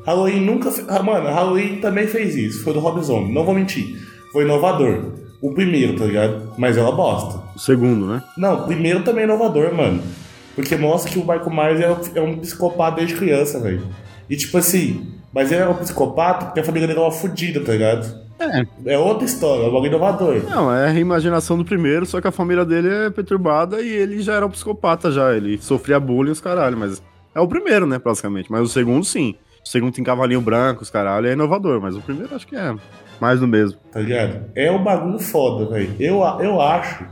Halloween 0.06 0.40
nunca. 0.42 0.72
fe- 0.72 0.86
Ah, 0.88 1.04
Mano, 1.04 1.28
Halloween 1.30 1.78
também 1.82 2.08
fez 2.08 2.36
isso. 2.36 2.64
Foi 2.64 2.74
do 2.74 2.80
Rob 2.80 3.02
Zombie, 3.04 3.34
não 3.34 3.44
vou 3.44 3.54
mentir. 3.54 3.86
Foi 4.32 4.44
inovador. 4.44 5.14
O 5.42 5.54
primeiro, 5.54 5.96
tá 5.98 6.06
ligado? 6.06 6.54
Mas 6.58 6.78
é 6.78 6.82
uma 6.82 6.92
bosta. 6.92 7.40
O 7.56 7.60
segundo, 7.60 8.06
né? 8.08 8.22
Não, 8.38 8.64
o 8.64 8.64
primeiro 8.66 9.04
também 9.04 9.22
é 9.22 9.26
inovador, 9.26 9.74
mano. 9.74 10.02
Porque 10.56 10.76
mostra 10.76 11.12
que 11.12 11.20
o 11.20 11.22
Michael 11.22 11.50
Myers 11.52 11.80
é 11.82 11.90
um, 11.92 11.98
é 12.16 12.22
um 12.30 12.38
psicopata 12.40 12.98
desde 12.98 13.16
criança, 13.16 13.60
velho. 13.60 13.84
E 14.30 14.36
tipo 14.36 14.58
assim, 14.58 15.08
mas 15.34 15.52
ele 15.52 15.62
era 15.62 15.70
um 15.70 15.76
psicopata 15.76 16.46
porque 16.48 16.60
a 16.60 16.64
família 16.64 16.88
dele 16.88 17.00
era 17.00 17.08
uma 17.08 17.16
fodida, 17.16 17.62
tá 17.62 17.72
ligado? 17.72 18.29
É. 18.40 18.94
É 18.94 18.98
outra 18.98 19.26
história, 19.26 19.64
é 19.64 19.68
um 19.68 19.72
bagulho 19.72 19.88
inovador. 19.90 20.42
Não, 20.50 20.74
é 20.74 20.88
a 20.88 20.90
reimaginação 20.90 21.58
do 21.58 21.66
primeiro, 21.66 22.06
só 22.06 22.22
que 22.22 22.28
a 22.28 22.32
família 22.32 22.64
dele 22.66 22.88
é 22.88 23.10
perturbada 23.10 23.82
e 23.82 23.90
ele 23.90 24.22
já 24.22 24.34
era 24.36 24.46
um 24.46 24.50
psicopata 24.50 25.12
já. 25.12 25.34
Ele 25.36 25.58
sofria 25.62 26.00
bullying 26.00 26.32
os 26.32 26.40
caralho, 26.42 26.78
mas 26.78 27.02
é 27.36 27.40
o 27.40 27.48
primeiro, 27.48 27.86
né, 27.86 28.00
basicamente. 28.00 28.52
Mas 28.52 28.62
o 28.62 28.68
segundo, 28.68 29.04
sim. 29.04 29.36
O 29.64 29.68
segundo 29.68 29.94
tem 29.94 30.04
cavalinho 30.04 30.42
branco, 30.42 30.82
os 30.84 30.90
caralho, 30.90 31.28
é 31.28 31.34
inovador, 31.34 31.82
mas 31.82 31.96
o 31.96 32.02
primeiro 32.02 32.34
acho 32.34 32.48
que 32.48 32.56
é 32.56 32.74
mais 33.20 33.40
do 33.42 33.48
mesmo. 33.48 33.78
tá 33.92 34.00
ligado? 34.00 34.46
É 34.56 34.72
um 34.72 34.82
bagulho 34.82 35.20
foda, 35.20 35.70
velho. 35.70 35.94
Eu, 36.00 36.22
eu 36.40 36.62
acho. 36.62 37.04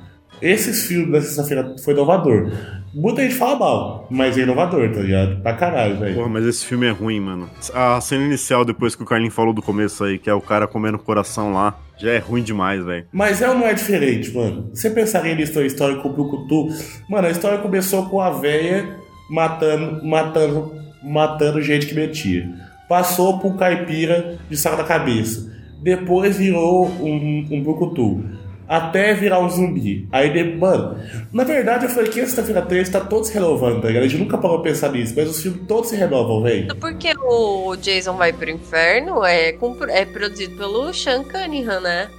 Esses 0.42 0.86
filmes 0.86 1.12
da 1.12 1.22
sexta-feira 1.22 1.76
foi 1.84 1.94
inovador. 1.94 2.50
Muita 2.98 3.22
gente 3.22 3.36
fala 3.36 3.60
mal, 3.60 4.08
mas 4.10 4.36
é 4.40 4.42
inovador, 4.42 4.92
tá 4.92 5.02
ligado? 5.02 5.40
Pra 5.42 5.54
caralho, 5.54 6.00
velho. 6.00 6.16
Porra, 6.16 6.30
mas 6.30 6.46
esse 6.46 6.66
filme 6.66 6.88
é 6.88 6.90
ruim, 6.90 7.20
mano. 7.20 7.48
A 7.72 8.02
cena 8.02 8.26
inicial, 8.26 8.66
depois 8.66 8.96
que 8.96 9.04
o 9.04 9.06
Carlinhos 9.06 9.36
falou 9.36 9.54
do 9.54 9.62
começo 9.62 10.04
aí, 10.04 10.18
que 10.18 10.28
é 10.28 10.34
o 10.34 10.42
cara 10.42 10.66
comendo 10.66 10.98
coração 10.98 11.54
lá, 11.54 11.78
já 11.96 12.10
é 12.10 12.18
ruim 12.18 12.42
demais, 12.42 12.84
velho. 12.84 13.06
Mas 13.12 13.40
é 13.40 13.50
ou 13.50 13.54
não 13.54 13.68
é 13.68 13.74
diferente, 13.76 14.34
mano? 14.34 14.72
Você 14.74 14.90
pensaria 14.90 15.36
nisso, 15.36 15.60
a 15.60 15.66
história 15.66 15.98
com 15.98 16.10
o 16.10 16.14
Brucutu? 16.14 16.70
Mano, 17.08 17.28
a 17.28 17.32
história 17.32 17.60
começou 17.60 18.10
com 18.10 18.20
a 18.20 18.32
véia 18.32 18.98
matando, 19.30 20.04
matando, 20.04 20.74
matando 21.04 21.62
gente 21.62 21.86
que 21.86 21.94
metia. 21.94 22.50
Passou 22.90 23.38
por 23.38 23.52
um 23.52 23.58
caipira 23.58 24.40
de 24.50 24.58
saco 24.58 24.78
da 24.78 24.84
cabeça. 24.84 25.56
Depois 25.84 26.36
virou 26.36 26.88
um, 26.88 27.46
um 27.52 27.62
Brucutu. 27.62 28.24
Até 28.68 29.14
virar 29.14 29.40
um 29.40 29.50
zumbi. 29.50 30.08
Aí, 30.12 30.30
de, 30.32 30.44
mano, 30.56 31.00
na 31.32 31.44
verdade 31.44 31.86
eu 31.86 31.90
falei 31.90 32.10
que 32.10 32.20
essa 32.20 32.36
sexta-feira 32.36 32.62
13 32.62 32.92
tá 32.92 33.00
todo 33.00 33.24
se 33.24 33.34
renovando, 33.34 33.82
tá 33.82 33.88
ligado? 33.88 34.04
A 34.04 34.08
gente 34.08 34.22
nunca 34.22 34.38
parou 34.38 34.62
pra 34.62 34.72
pensar 34.72 34.92
nisso, 34.92 35.14
mas 35.16 35.30
os 35.30 35.42
filmes 35.42 35.62
todos 35.68 35.90
se 35.90 35.96
renovam, 35.96 36.44
velho. 36.44 36.76
Porque 36.76 37.14
o 37.18 37.76
Jason 37.78 38.14
vai 38.14 38.34
pro 38.34 38.50
inferno 38.50 39.24
é, 39.24 39.56
é 39.90 40.06
produzido 40.06 40.58
pelo 40.58 40.94
Sean 40.94 41.24
Cunningham, 41.24 41.80
né? 41.80 42.10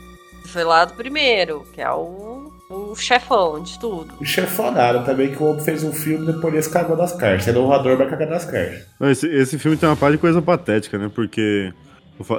Foi 0.47 0.65
lá 0.65 0.87
do 0.87 0.95
primeiro, 0.95 1.65
que 1.75 1.81
é 1.83 1.91
o, 1.91 2.51
o 2.71 2.95
chefão 2.97 3.63
de 3.63 3.79
tudo. 3.79 4.15
O 4.19 4.25
chefonaram 4.25 5.05
também 5.05 5.31
que 5.31 5.43
o 5.43 5.47
homem 5.47 5.63
fez 5.63 5.85
um 5.85 5.93
filme 5.93 6.25
e 6.25 6.33
depois 6.33 6.55
ele 6.55 6.73
cagou 6.73 6.97
nas 6.97 7.13
cartas. 7.13 7.47
É 7.47 7.51
inovador, 7.51 7.99
vai 7.99 8.09
cagar 8.09 8.29
nas 8.29 8.47
cartas. 8.47 8.87
Esse, 9.03 9.27
esse 9.27 9.59
filme 9.59 9.77
tem 9.77 9.89
uma 9.89 9.97
parte 9.97 10.13
de 10.13 10.19
coisa 10.19 10.41
patética, 10.41 10.97
né? 10.97 11.11
Porque. 11.15 11.73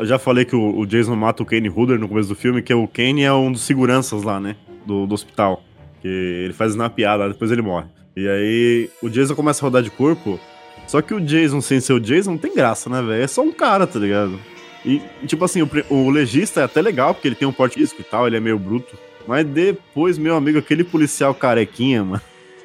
Já 0.04 0.20
falei 0.20 0.46
que 0.46 0.56
o, 0.56 0.80
o 0.80 0.86
Jason 0.86 1.16
mata 1.16 1.42
o 1.42 1.46
Kane 1.46 1.70
Hooder 1.70 2.00
no 2.00 2.08
começo 2.08 2.30
do 2.30 2.36
filme, 2.36 2.62
que 2.62 2.74
o 2.74 2.88
Kane 2.88 3.24
é 3.24 3.34
um 3.34 3.52
dos 3.52 3.62
seguranças 3.62 4.24
lá, 4.24 4.40
né? 4.40 4.56
Do, 4.86 5.06
do 5.06 5.14
hospital. 5.14 5.64
Que 6.02 6.08
ele 6.08 6.54
faz 6.54 6.76
na 6.76 6.90
piada, 6.90 7.28
depois 7.30 7.52
ele 7.52 7.62
morre. 7.62 7.88
E 8.16 8.28
aí 8.28 8.90
o 9.02 9.10
Jason 9.10 9.36
começa 9.36 9.64
a 9.64 9.66
rodar 9.66 9.82
de 9.82 9.90
corpo. 9.90 10.40
Só 10.88 11.02
que 11.02 11.14
o 11.14 11.22
Jason, 11.22 11.62
sem 11.62 11.80
ser 11.80 11.94
o 11.94 12.00
Jason, 12.00 12.32
não 12.32 12.38
tem 12.38 12.54
graça, 12.54 12.90
né, 12.90 13.02
velho? 13.02 13.24
É 13.24 13.28
só 13.28 13.42
um 13.42 13.52
cara, 13.52 13.86
tá 13.86 14.00
ligado? 14.00 14.40
E, 14.86 15.02
tipo 15.28 15.44
assim, 15.46 15.62
o, 15.62 15.70
o 15.90 16.10
legista 16.10 16.62
é 16.62 16.64
até 16.64 16.82
legal, 16.82 17.14
porque 17.14 17.28
ele 17.28 17.36
tem 17.36 17.48
um 17.48 17.54
porte 17.54 17.76
físico 17.76 18.02
e 18.02 18.04
tal, 18.04 18.28
ele 18.28 18.38
é 18.38 18.40
meio 18.40 18.58
bruto. 18.58 18.98
Mas 19.28 19.46
depois, 19.46 20.18
meu 20.18 20.36
amigo, 20.36 20.58
aquele 20.58 20.84
policial 20.84 21.34
carequinha, 21.34 22.04
mano. 22.04 22.22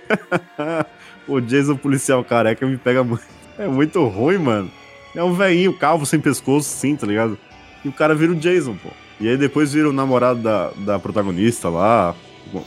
o 1.28 1.40
Jason 1.40 1.76
policial 1.76 2.24
careca 2.24 2.66
me 2.66 2.76
pega 2.76 3.04
muito. 3.04 3.24
É 3.58 3.68
muito 3.68 4.04
ruim, 4.06 4.38
mano. 4.38 4.70
É 5.14 5.22
um 5.22 5.32
velhinho 5.32 5.72
calvo 5.72 6.04
sem 6.06 6.18
pescoço, 6.20 6.68
sim, 6.68 6.96
tá 6.96 7.06
ligado? 7.06 7.38
E 7.84 7.88
o 7.88 7.92
cara 7.92 8.14
vira 8.14 8.32
o 8.32 8.36
Jason, 8.36 8.74
pô. 8.82 8.88
E 9.20 9.28
aí 9.28 9.36
depois 9.36 9.72
vira 9.72 9.88
o 9.88 9.92
namorado 9.92 10.40
da, 10.40 10.70
da 10.78 10.98
protagonista 10.98 11.68
lá. 11.68 12.14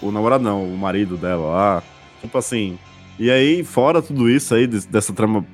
O, 0.02 0.08
o 0.08 0.12
namorado 0.12 0.44
não, 0.44 0.64
o 0.64 0.78
marido 0.78 1.18
dela 1.18 1.46
lá. 1.48 1.84
Tipo 2.22 2.38
assim. 2.38 2.78
E 3.20 3.30
aí, 3.32 3.64
fora 3.64 4.02
tudo 4.02 4.30
isso 4.30 4.54
aí, 4.56 4.66
des- 4.68 4.86
dessa 4.86 5.12
trama 5.12 5.46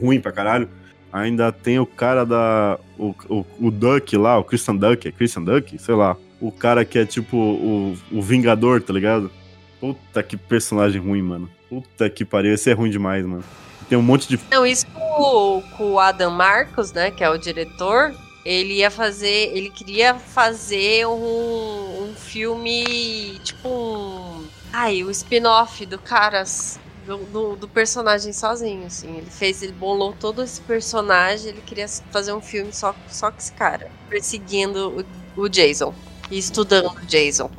ruim 0.00 0.18
pra 0.20 0.32
caralho, 0.32 0.68
ainda 1.12 1.52
tem 1.52 1.78
o 1.78 1.86
cara 1.86 2.24
da. 2.24 2.78
O, 2.98 3.14
o, 3.28 3.44
o 3.60 3.70
Duck 3.70 4.16
lá, 4.16 4.38
o 4.38 4.44
Christian 4.44 4.76
Duck, 4.76 5.06
é 5.06 5.12
Christian 5.12 5.42
Duck? 5.44 5.78
Sei 5.78 5.94
lá. 5.94 6.16
O 6.40 6.50
cara 6.50 6.84
que 6.84 6.98
é 6.98 7.04
tipo 7.04 7.36
o, 7.36 7.96
o 8.10 8.22
Vingador, 8.22 8.80
tá 8.82 8.92
ligado? 8.92 9.30
Puta 9.78 10.22
que 10.22 10.36
personagem 10.36 11.00
ruim, 11.00 11.22
mano. 11.22 11.48
Puta 11.68 12.08
que 12.10 12.24
pariu, 12.24 12.54
esse 12.54 12.70
é 12.70 12.72
ruim 12.72 12.90
demais, 12.90 13.24
mano. 13.24 13.44
Tem 13.90 13.98
um 13.98 14.02
monte 14.02 14.26
de 14.28 14.40
Não, 14.50 14.64
isso 14.64 14.86
com, 14.86 15.00
o- 15.00 15.62
com 15.76 15.92
o 15.92 15.98
Adam 16.00 16.30
Marcos, 16.30 16.92
né, 16.92 17.10
que 17.10 17.22
é 17.22 17.28
o 17.28 17.36
diretor, 17.36 18.14
ele 18.44 18.74
ia 18.74 18.90
fazer, 18.90 19.50
ele 19.54 19.68
queria 19.68 20.14
fazer 20.14 21.06
um, 21.06 22.04
um 22.10 22.14
filme, 22.16 23.38
tipo 23.44 23.68
um, 23.68 24.44
ai, 24.72 25.02
o 25.04 25.10
spin-off 25.10 25.84
do 25.84 25.98
Caras, 25.98 26.78
do, 27.06 27.16
do, 27.18 27.56
do 27.56 27.68
personagem 27.68 28.32
sozinho, 28.32 28.86
assim, 28.86 29.16
ele 29.16 29.28
fez, 29.28 29.62
ele 29.62 29.72
bolou 29.72 30.14
todo 30.18 30.40
esse 30.42 30.60
personagem, 30.60 31.48
ele 31.50 31.62
queria 31.66 31.88
fazer 32.12 32.32
um 32.32 32.40
filme 32.40 32.72
só, 32.72 32.94
só 33.08 33.30
com 33.30 33.38
esse 33.38 33.52
cara, 33.52 33.90
perseguindo 34.08 35.04
o, 35.36 35.42
o 35.42 35.48
Jason, 35.48 35.92
e 36.30 36.38
estudando 36.38 36.92
o 36.92 37.06
Jason. 37.06 37.50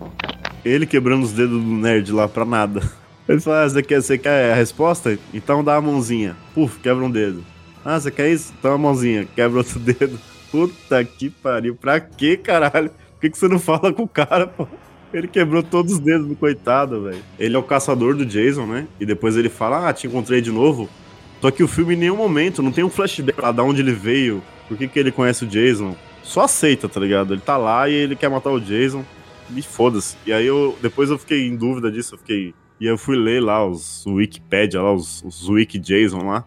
ele 0.64 0.86
quebrando 0.88 1.24
os 1.26 1.34
dedos 1.34 1.62
do 1.62 1.70
nerd 1.72 2.12
lá 2.14 2.28
pra 2.28 2.46
nada. 2.46 2.82
Ele 3.28 3.40
fala, 3.40 3.64
ah, 3.64 3.70
você 3.70 3.84
quer, 3.84 4.02
você 4.02 4.18
quer 4.18 4.52
a 4.52 4.56
resposta? 4.56 5.18
Então 5.34 5.64
dá 5.64 5.76
a 5.76 5.82
mãozinha. 5.82 6.36
Puf, 6.54 6.80
quebra 6.80 7.04
um 7.06 7.12
dedo. 7.12 7.44
Ah, 7.84 8.00
você 8.00 8.12
quer 8.12 8.30
isso? 8.30 8.54
Então 8.58 8.74
a 8.74 8.78
mãozinha, 8.78 9.28
quebra 9.36 9.60
outro 9.60 9.80
dedo. 9.82 10.20
Puta 10.52 11.04
que 11.04 11.30
pariu. 11.30 11.76
Pra 11.76 12.00
quê, 12.00 12.36
caralho? 12.36 12.90
Por 12.90 13.22
que, 13.22 13.30
que 13.30 13.38
você 13.38 13.48
não 13.48 13.60
fala 13.60 13.94
com 13.94 14.04
o 14.04 14.08
cara, 14.08 14.48
pô? 14.48 14.68
Ele 15.14 15.28
quebrou 15.28 15.62
todos 15.62 15.94
os 15.94 16.00
dedos 16.00 16.28
do 16.28 16.36
coitado, 16.36 17.04
velho. 17.04 17.22
Ele 17.38 17.56
é 17.56 17.60
o 17.60 17.64
caçador 17.64 18.16
do 18.16 18.26
Jason, 18.26 18.66
né? 18.66 18.88
E 19.00 19.06
depois 19.06 19.36
ele 19.36 19.50
fala, 19.50 19.90
ah, 19.90 19.94
te 19.94 20.08
encontrei 20.08 20.42
de 20.42 20.52
novo. 20.52 20.90
Só 21.42 21.52
que 21.52 21.64
o 21.64 21.68
filme 21.68 21.96
em 21.96 21.98
nenhum 21.98 22.16
momento 22.16 22.62
não 22.62 22.72
tem 22.72 22.84
um 22.84 22.90
flashback 22.90 23.42
lá 23.42 23.52
de 23.52 23.62
onde 23.62 23.82
ele 23.82 23.94
veio, 23.94 24.44
por 24.68 24.78
que, 24.78 24.88
que 24.88 25.00
ele 25.00 25.12
conhece 25.12 25.44
o 25.44 25.48
Jason. 25.48 25.96
Só 26.24 26.42
aceita, 26.42 26.88
tá 26.88 27.00
ligado? 27.00 27.34
Ele 27.34 27.42
tá 27.42 27.58
lá 27.58 27.90
e 27.90 27.94
ele 27.94 28.16
quer 28.16 28.30
matar 28.30 28.52
o 28.52 28.60
Jason. 28.60 29.04
Me 29.50 29.62
foda-se. 29.62 30.16
E 30.26 30.32
aí 30.32 30.46
eu 30.46 30.78
depois 30.82 31.10
eu 31.10 31.18
fiquei 31.18 31.48
em 31.48 31.58
dúvida 31.58 31.92
disso, 31.92 32.16
eu 32.16 32.20
fiquei. 32.20 32.54
E 32.82 32.88
eu 32.88 32.98
fui 32.98 33.16
ler 33.16 33.40
lá 33.40 33.64
os 33.64 34.04
o 34.08 34.16
Wikipedia, 34.16 34.82
lá, 34.82 34.92
os, 34.92 35.24
os 35.24 35.48
Wiki 35.48 35.78
Jason 35.78 36.26
lá. 36.26 36.44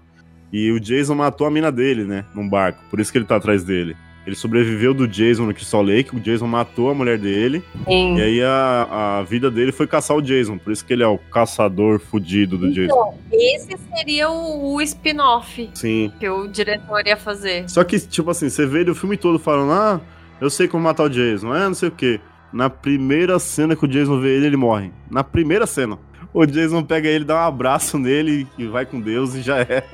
E 0.53 0.73
o 0.73 0.81
Jason 0.81 1.15
matou 1.15 1.47
a 1.47 1.51
mina 1.51 1.71
dele, 1.71 2.03
né? 2.03 2.25
Num 2.35 2.49
barco. 2.49 2.83
Por 2.91 2.99
isso 2.99 3.13
que 3.13 3.19
ele 3.19 3.25
tá 3.25 3.37
atrás 3.37 3.63
dele. 3.63 3.97
Ele 4.27 4.35
sobreviveu 4.35 4.93
do 4.93 5.07
Jason 5.07 5.45
no 5.45 5.55
Crystal 5.55 5.83
Lake, 5.83 6.17
o 6.17 6.19
Jason 6.19 6.47
matou 6.49 6.91
a 6.91 6.95
mulher 6.95 7.19
dele. 7.19 7.63
Sim. 7.87 8.17
E 8.17 8.23
aí 8.23 8.43
a, 8.43 9.19
a 9.19 9.23
vida 9.23 9.49
dele 9.49 9.71
foi 9.71 9.87
caçar 9.87 10.17
o 10.17 10.23
Jason. 10.23 10.59
Por 10.59 10.73
isso 10.73 10.85
que 10.85 10.93
ele 10.93 11.05
é 11.05 11.07
o 11.07 11.19
caçador 11.19 12.01
fudido 12.01 12.59
do 12.59 12.73
Jason. 12.73 12.85
Então, 12.87 13.15
esse 13.31 13.77
seria 13.95 14.29
o, 14.29 14.75
o 14.75 14.83
spin-off 14.83 15.71
Sim. 15.75 16.11
que 16.19 16.29
o 16.29 16.49
diretor 16.49 17.07
ia 17.07 17.17
fazer. 17.17 17.69
Só 17.71 17.85
que, 17.85 18.01
tipo 18.01 18.31
assim, 18.31 18.49
você 18.49 18.67
vê 18.67 18.81
ele 18.81 18.91
o 18.91 18.95
filme 18.95 19.17
todo 19.17 19.39
falando, 19.39 19.73
ah, 19.73 20.01
eu 20.41 20.51
sei 20.51 20.67
como 20.67 20.83
matar 20.83 21.05
o 21.05 21.09
Jason, 21.09 21.55
é, 21.55 21.65
não 21.65 21.75
sei 21.75 21.91
o 21.91 21.93
quê. 21.93 22.19
Na 22.53 22.71
primeira 22.71 23.39
cena 23.39 23.77
que 23.77 23.85
o 23.85 23.89
Jason 23.89 24.19
vê 24.21 24.37
ele, 24.37 24.47
ele 24.47 24.57
morre. 24.57 24.91
Na 25.11 25.23
primeira 25.23 25.67
cena. 25.67 25.99
O 26.35 26.45
Jason 26.45 26.83
pega 26.83 27.09
ele, 27.09 27.25
dá 27.25 27.37
um 27.37 27.47
abraço 27.49 27.97
nele 27.97 28.47
e 28.59 28.67
vai 28.67 28.85
com 28.85 29.01
Deus 29.01 29.35
e 29.35 29.41
já 29.41 29.59
é. 29.61 29.85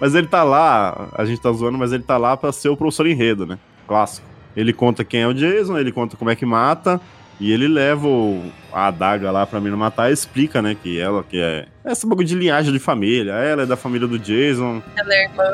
Mas 0.00 0.14
ele 0.14 0.26
tá 0.26 0.42
lá, 0.42 1.10
a 1.14 1.24
gente 1.26 1.40
tá 1.42 1.52
zoando, 1.52 1.76
mas 1.76 1.92
ele 1.92 2.02
tá 2.02 2.16
lá 2.16 2.34
pra 2.36 2.50
ser 2.52 2.70
o 2.70 2.76
professor 2.76 3.06
enredo, 3.06 3.44
né? 3.46 3.58
Clássico. 3.86 4.26
Ele 4.56 4.72
conta 4.72 5.04
quem 5.04 5.20
é 5.20 5.26
o 5.28 5.34
Jason, 5.34 5.76
ele 5.78 5.92
conta 5.92 6.16
como 6.16 6.30
é 6.30 6.34
que 6.34 6.46
mata, 6.46 6.98
e 7.38 7.52
ele 7.52 7.68
leva 7.68 8.08
o- 8.08 8.50
a 8.72 8.86
adaga 8.86 9.30
lá 9.30 9.46
pra 9.46 9.60
mim 9.60 9.68
não 9.68 9.76
matar 9.76 10.10
e 10.10 10.14
explica, 10.14 10.62
né, 10.62 10.74
que 10.80 10.98
ela 10.98 11.22
que 11.22 11.38
é 11.40 11.66
essa 11.84 12.06
bagulho 12.06 12.26
de 12.26 12.34
linhagem 12.34 12.72
de 12.72 12.78
família. 12.78 13.32
Ela 13.32 13.62
é 13.62 13.66
da 13.66 13.76
família 13.76 14.08
do 14.08 14.18
Jason. 14.18 14.82
Ela 14.96 15.14
é 15.14 15.24
irmã, 15.24 15.44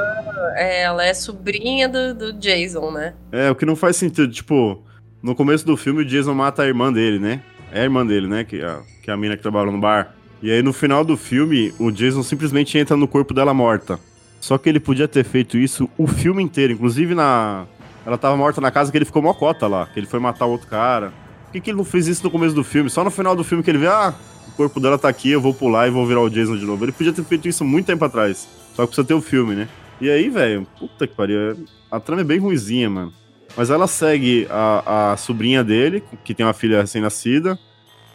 é, 0.54 0.82
ela 0.84 1.04
é 1.04 1.12
sobrinha 1.12 1.88
do, 1.88 2.14
do 2.14 2.32
Jason, 2.34 2.90
né? 2.92 3.14
É, 3.32 3.50
o 3.50 3.54
que 3.56 3.66
não 3.66 3.74
faz 3.76 3.96
sentido, 3.96 4.28
tipo, 4.30 4.80
no 5.20 5.34
começo 5.34 5.66
do 5.66 5.76
filme 5.76 6.02
o 6.02 6.04
Jason 6.04 6.34
mata 6.34 6.62
a 6.62 6.66
irmã 6.66 6.92
dele, 6.92 7.18
né? 7.18 7.40
É 7.72 7.80
a 7.80 7.84
irmã 7.84 8.06
dele, 8.06 8.28
né, 8.28 8.44
que 8.44 8.60
é 8.60 8.64
a, 8.64 8.80
que 9.02 9.10
é 9.10 9.12
a 9.12 9.16
mina 9.16 9.36
que 9.36 9.42
trabalha 9.42 9.70
no 9.72 9.78
bar. 9.80 10.14
E 10.42 10.50
aí 10.50 10.62
no 10.62 10.72
final 10.72 11.04
do 11.04 11.16
filme, 11.16 11.72
o 11.78 11.90
Jason 11.90 12.22
simplesmente 12.22 12.76
entra 12.78 12.96
no 12.96 13.08
corpo 13.08 13.32
dela 13.32 13.54
morta. 13.54 13.98
Só 14.40 14.58
que 14.58 14.68
ele 14.68 14.78
podia 14.78 15.08
ter 15.08 15.24
feito 15.24 15.56
isso 15.56 15.88
o 15.96 16.06
filme 16.06 16.42
inteiro, 16.42 16.72
inclusive 16.72 17.14
na 17.14 17.66
ela 18.04 18.16
tava 18.16 18.36
morta 18.36 18.60
na 18.60 18.70
casa 18.70 18.92
que 18.92 18.98
ele 18.98 19.04
ficou 19.04 19.20
mocota 19.20 19.66
lá, 19.66 19.86
que 19.86 19.98
ele 19.98 20.06
foi 20.06 20.20
matar 20.20 20.46
o 20.46 20.50
outro 20.50 20.68
cara. 20.68 21.12
Por 21.46 21.52
que, 21.52 21.60
que 21.60 21.70
ele 21.70 21.78
não 21.78 21.84
fez 21.84 22.06
isso 22.06 22.22
no 22.22 22.30
começo 22.30 22.54
do 22.54 22.62
filme? 22.62 22.88
Só 22.88 23.02
no 23.02 23.10
final 23.10 23.34
do 23.34 23.42
filme 23.42 23.64
que 23.64 23.70
ele 23.70 23.78
vê, 23.78 23.88
ah, 23.88 24.14
o 24.46 24.52
corpo 24.52 24.78
dela 24.78 24.96
tá 24.96 25.08
aqui, 25.08 25.30
eu 25.30 25.40
vou 25.40 25.52
pular 25.52 25.88
e 25.88 25.90
vou 25.90 26.06
virar 26.06 26.20
o 26.20 26.30
Jason 26.30 26.56
de 26.56 26.64
novo. 26.64 26.84
Ele 26.84 26.92
podia 26.92 27.12
ter 27.12 27.24
feito 27.24 27.48
isso 27.48 27.64
muito 27.64 27.86
tempo 27.86 28.04
atrás. 28.04 28.46
Só 28.74 28.82
que 28.82 28.88
precisa 28.88 29.06
ter 29.08 29.14
o 29.14 29.20
filme, 29.20 29.56
né? 29.56 29.68
E 30.00 30.08
aí, 30.08 30.28
velho, 30.30 30.64
puta 30.78 31.04
que 31.06 31.16
pariu. 31.16 31.50
é- 31.50 31.56
A 31.90 31.98
trama 31.98 32.20
é 32.20 32.24
bem 32.24 32.38
ruizinha, 32.38 32.88
mano. 32.88 33.12
Mas 33.56 33.70
ela 33.70 33.88
segue 33.88 34.46
a, 34.50 35.12
a 35.12 35.16
sobrinha 35.16 35.64
dele, 35.64 36.04
que 36.22 36.32
tem 36.34 36.46
uma 36.46 36.52
filha 36.52 36.82
recém-nascida, 36.82 37.58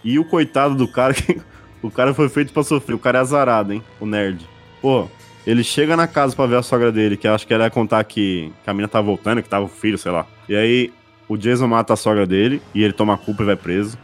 e 0.06 0.18
o 0.20 0.24
coitado 0.24 0.74
do 0.76 0.88
cara, 0.88 1.12
que 1.16 1.42
o 1.82 1.90
cara 1.90 2.14
foi 2.14 2.30
feito 2.30 2.54
pra 2.54 2.64
sofrer. 2.64 2.96
O 2.96 3.00
cara 3.00 3.20
é 3.20 3.22
azarado, 3.22 3.74
hein? 3.74 3.84
O 4.00 4.06
nerd. 4.06 4.48
Pô, 4.82 5.08
ele 5.46 5.64
chega 5.64 5.98
na 5.98 6.08
casa 6.08 6.36
pra 6.36 6.46
ver 6.46 6.58
a 6.58 6.62
sogra 6.62 6.92
dele, 6.92 7.18
que 7.18 7.28
acho 7.28 7.48
que 7.48 7.54
ela 7.54 7.66
ia 7.66 7.70
contar 7.70 8.04
que, 8.04 8.52
que 8.64 8.70
a 8.70 8.74
mina 8.74 8.88
tava 8.88 9.06
voltando, 9.06 9.42
que 9.42 9.50
tava 9.50 9.66
o 9.66 9.70
filho, 9.70 9.98
sei 9.98 10.12
lá. 10.12 10.26
E 10.48 10.56
aí 10.56 10.94
o 11.28 11.38
Jason 11.38 11.68
mata 11.68 11.94
a 11.94 11.96
sogra 11.96 12.26
dele 12.26 12.62
e 12.74 12.84
ele 12.84 12.94
toma 12.94 13.14
a 13.14 13.18
culpa 13.18 13.44
e 13.44 13.46
vai 13.46 13.56
preso. 13.56 13.98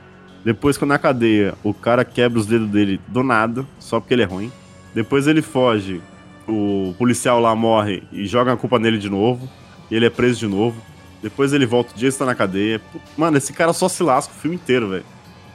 Depois, 0.44 0.78
quando 0.78 0.90
na 0.90 1.00
cadeia, 1.00 1.54
o 1.64 1.74
cara 1.74 2.06
quebra 2.06 2.40
os 2.40 2.46
dedos 2.46 2.70
dele 2.70 3.02
do 3.08 3.22
nada, 3.22 3.66
só 3.80 4.00
porque 4.00 4.14
ele 4.14 4.24
é 4.24 4.26
ruim. 4.26 4.52
Depois 4.96 5.28
ele 5.28 5.42
foge, 5.42 6.02
o 6.48 6.96
policial 6.98 7.40
lá 7.40 7.54
morre 7.54 8.04
e 8.12 8.26
joga 8.26 8.54
a 8.54 8.58
culpa 8.58 8.80
nele 8.80 8.98
de 8.98 9.10
novo. 9.10 9.50
E 9.92 9.96
ele 9.96 10.06
é 10.06 10.10
preso 10.10 10.40
de 10.40 10.48
novo. 10.48 10.82
Depois 11.22 11.52
ele 11.54 11.66
volta, 11.66 11.94
o 11.94 11.98
Jason 11.98 12.20
tá 12.20 12.26
na 12.26 12.36
cadeia. 12.36 12.82
Mano, 13.18 13.38
esse 13.38 13.52
cara 13.52 13.74
só 13.74 13.90
se 13.90 14.02
lasca 14.04 14.34
o 14.34 14.38
filme 14.38 14.56
inteiro, 14.56 14.90
velho. 14.90 15.06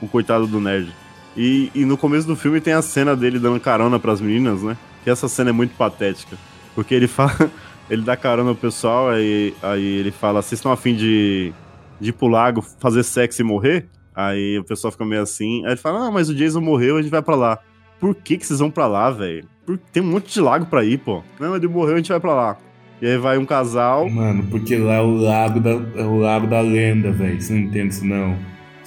O 0.01 0.09
coitado 0.09 0.47
do 0.47 0.61
nerd. 0.61 0.93
E, 1.37 1.71
e 1.75 1.85
no 1.85 1.97
começo 1.97 2.27
do 2.27 2.37
filme 2.37 2.61
tem 2.61 2.73
a 2.73 2.83
cena 2.83 3.17
dele 3.17 3.39
dando 3.39 3.59
carona 3.59 3.99
pras 3.99 4.21
meninas, 4.21 4.63
né? 4.63 4.77
Que 5.03 5.11
essa 5.11 5.29
cena 5.29 5.51
é 5.51 5.53
muito 5.53 5.75
patética. 5.77 6.37
Porque 6.75 6.95
ele 6.95 7.07
fala. 7.09 7.51
Ele 7.91 8.03
dá 8.03 8.17
carona 8.17 8.53
pro 8.55 8.71
pessoal, 8.71 9.11
aí, 9.11 9.55
aí 9.63 9.85
ele 9.85 10.11
fala: 10.11 10.41
vocês 10.41 10.59
estão 10.59 10.73
afim 10.73 10.95
de, 10.95 11.53
de 12.01 12.11
ir 12.11 12.13
pro 12.13 12.29
lago, 12.29 12.63
fazer 12.63 13.03
sexo 13.03 13.43
e 13.43 13.45
morrer? 13.45 13.87
Aí 14.15 14.59
o 14.59 14.65
pessoal 14.65 14.93
fica 14.93 15.05
meio 15.05 15.23
assim. 15.23 15.65
Aí 15.65 15.73
ele 15.73 15.77
fala: 15.77 16.07
Ah, 16.07 16.11
mas 16.11 16.29
o 16.29 16.35
Jason 16.35 16.61
morreu, 16.61 16.97
a 16.97 17.03
gente 17.03 17.11
vai 17.11 17.23
pra 17.23 17.35
lá. 17.35 17.59
Por 18.01 18.15
que, 18.15 18.39
que 18.39 18.47
vocês 18.47 18.61
vão 18.61 18.71
pra 18.71 18.87
lá, 18.87 19.11
velho? 19.11 19.47
Tem 19.93 20.03
um 20.03 20.07
monte 20.07 20.33
de 20.33 20.41
lago 20.41 20.67
pra 20.67 20.85
ir, 20.85 20.99
pô. 20.99 21.23
Não, 21.39 21.55
ele 21.55 21.69
morreu, 21.69 21.95
a 21.95 21.97
gente 21.99 22.09
vai 22.09 22.21
pra 22.21 22.35
lá. 22.35 22.57
E 23.01 23.07
aí 23.07 23.19
vai 23.19 23.39
um 23.39 23.45
casal. 23.45 24.09
Mano, 24.09 24.45
porque 24.51 24.77
lá 24.77 24.95
é 24.95 25.01
o 25.01 25.15
lago 25.15 25.61
da, 25.61 25.71
é 25.71 26.05
o 26.05 26.19
lago 26.19 26.47
da 26.47 26.61
lenda, 26.61 27.13
velho. 27.13 27.41
Você 27.41 27.53
não 27.53 27.61
entende 27.61 27.95
isso, 27.95 28.05
não. 28.05 28.37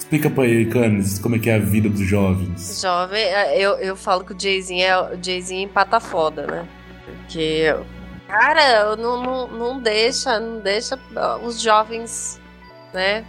Explica 0.06 0.30
pra 0.30 0.46
ele, 0.46 0.66
Canis, 0.66 1.18
como 1.18 1.34
é 1.34 1.38
que 1.40 1.50
é 1.50 1.56
a 1.56 1.58
vida 1.58 1.88
dos 1.88 2.06
jovens. 2.06 2.80
Jovem, 2.80 3.24
é, 3.24 3.58
eu, 3.58 3.72
eu 3.72 3.96
falo 3.96 4.24
que 4.24 4.32
o 4.32 4.40
Jayzinho 4.40 4.84
é 4.84 4.96
o 4.96 5.20
Jayzinho 5.20 5.64
empata 5.64 5.98
foda, 5.98 6.46
né? 6.46 6.68
Porque, 7.04 7.74
cara, 8.28 8.94
não, 8.94 9.20
não, 9.20 9.48
não 9.48 9.80
deixa, 9.80 10.38
não 10.38 10.60
deixa 10.60 10.96
os 11.42 11.60
jovens, 11.60 12.40
né, 12.94 13.24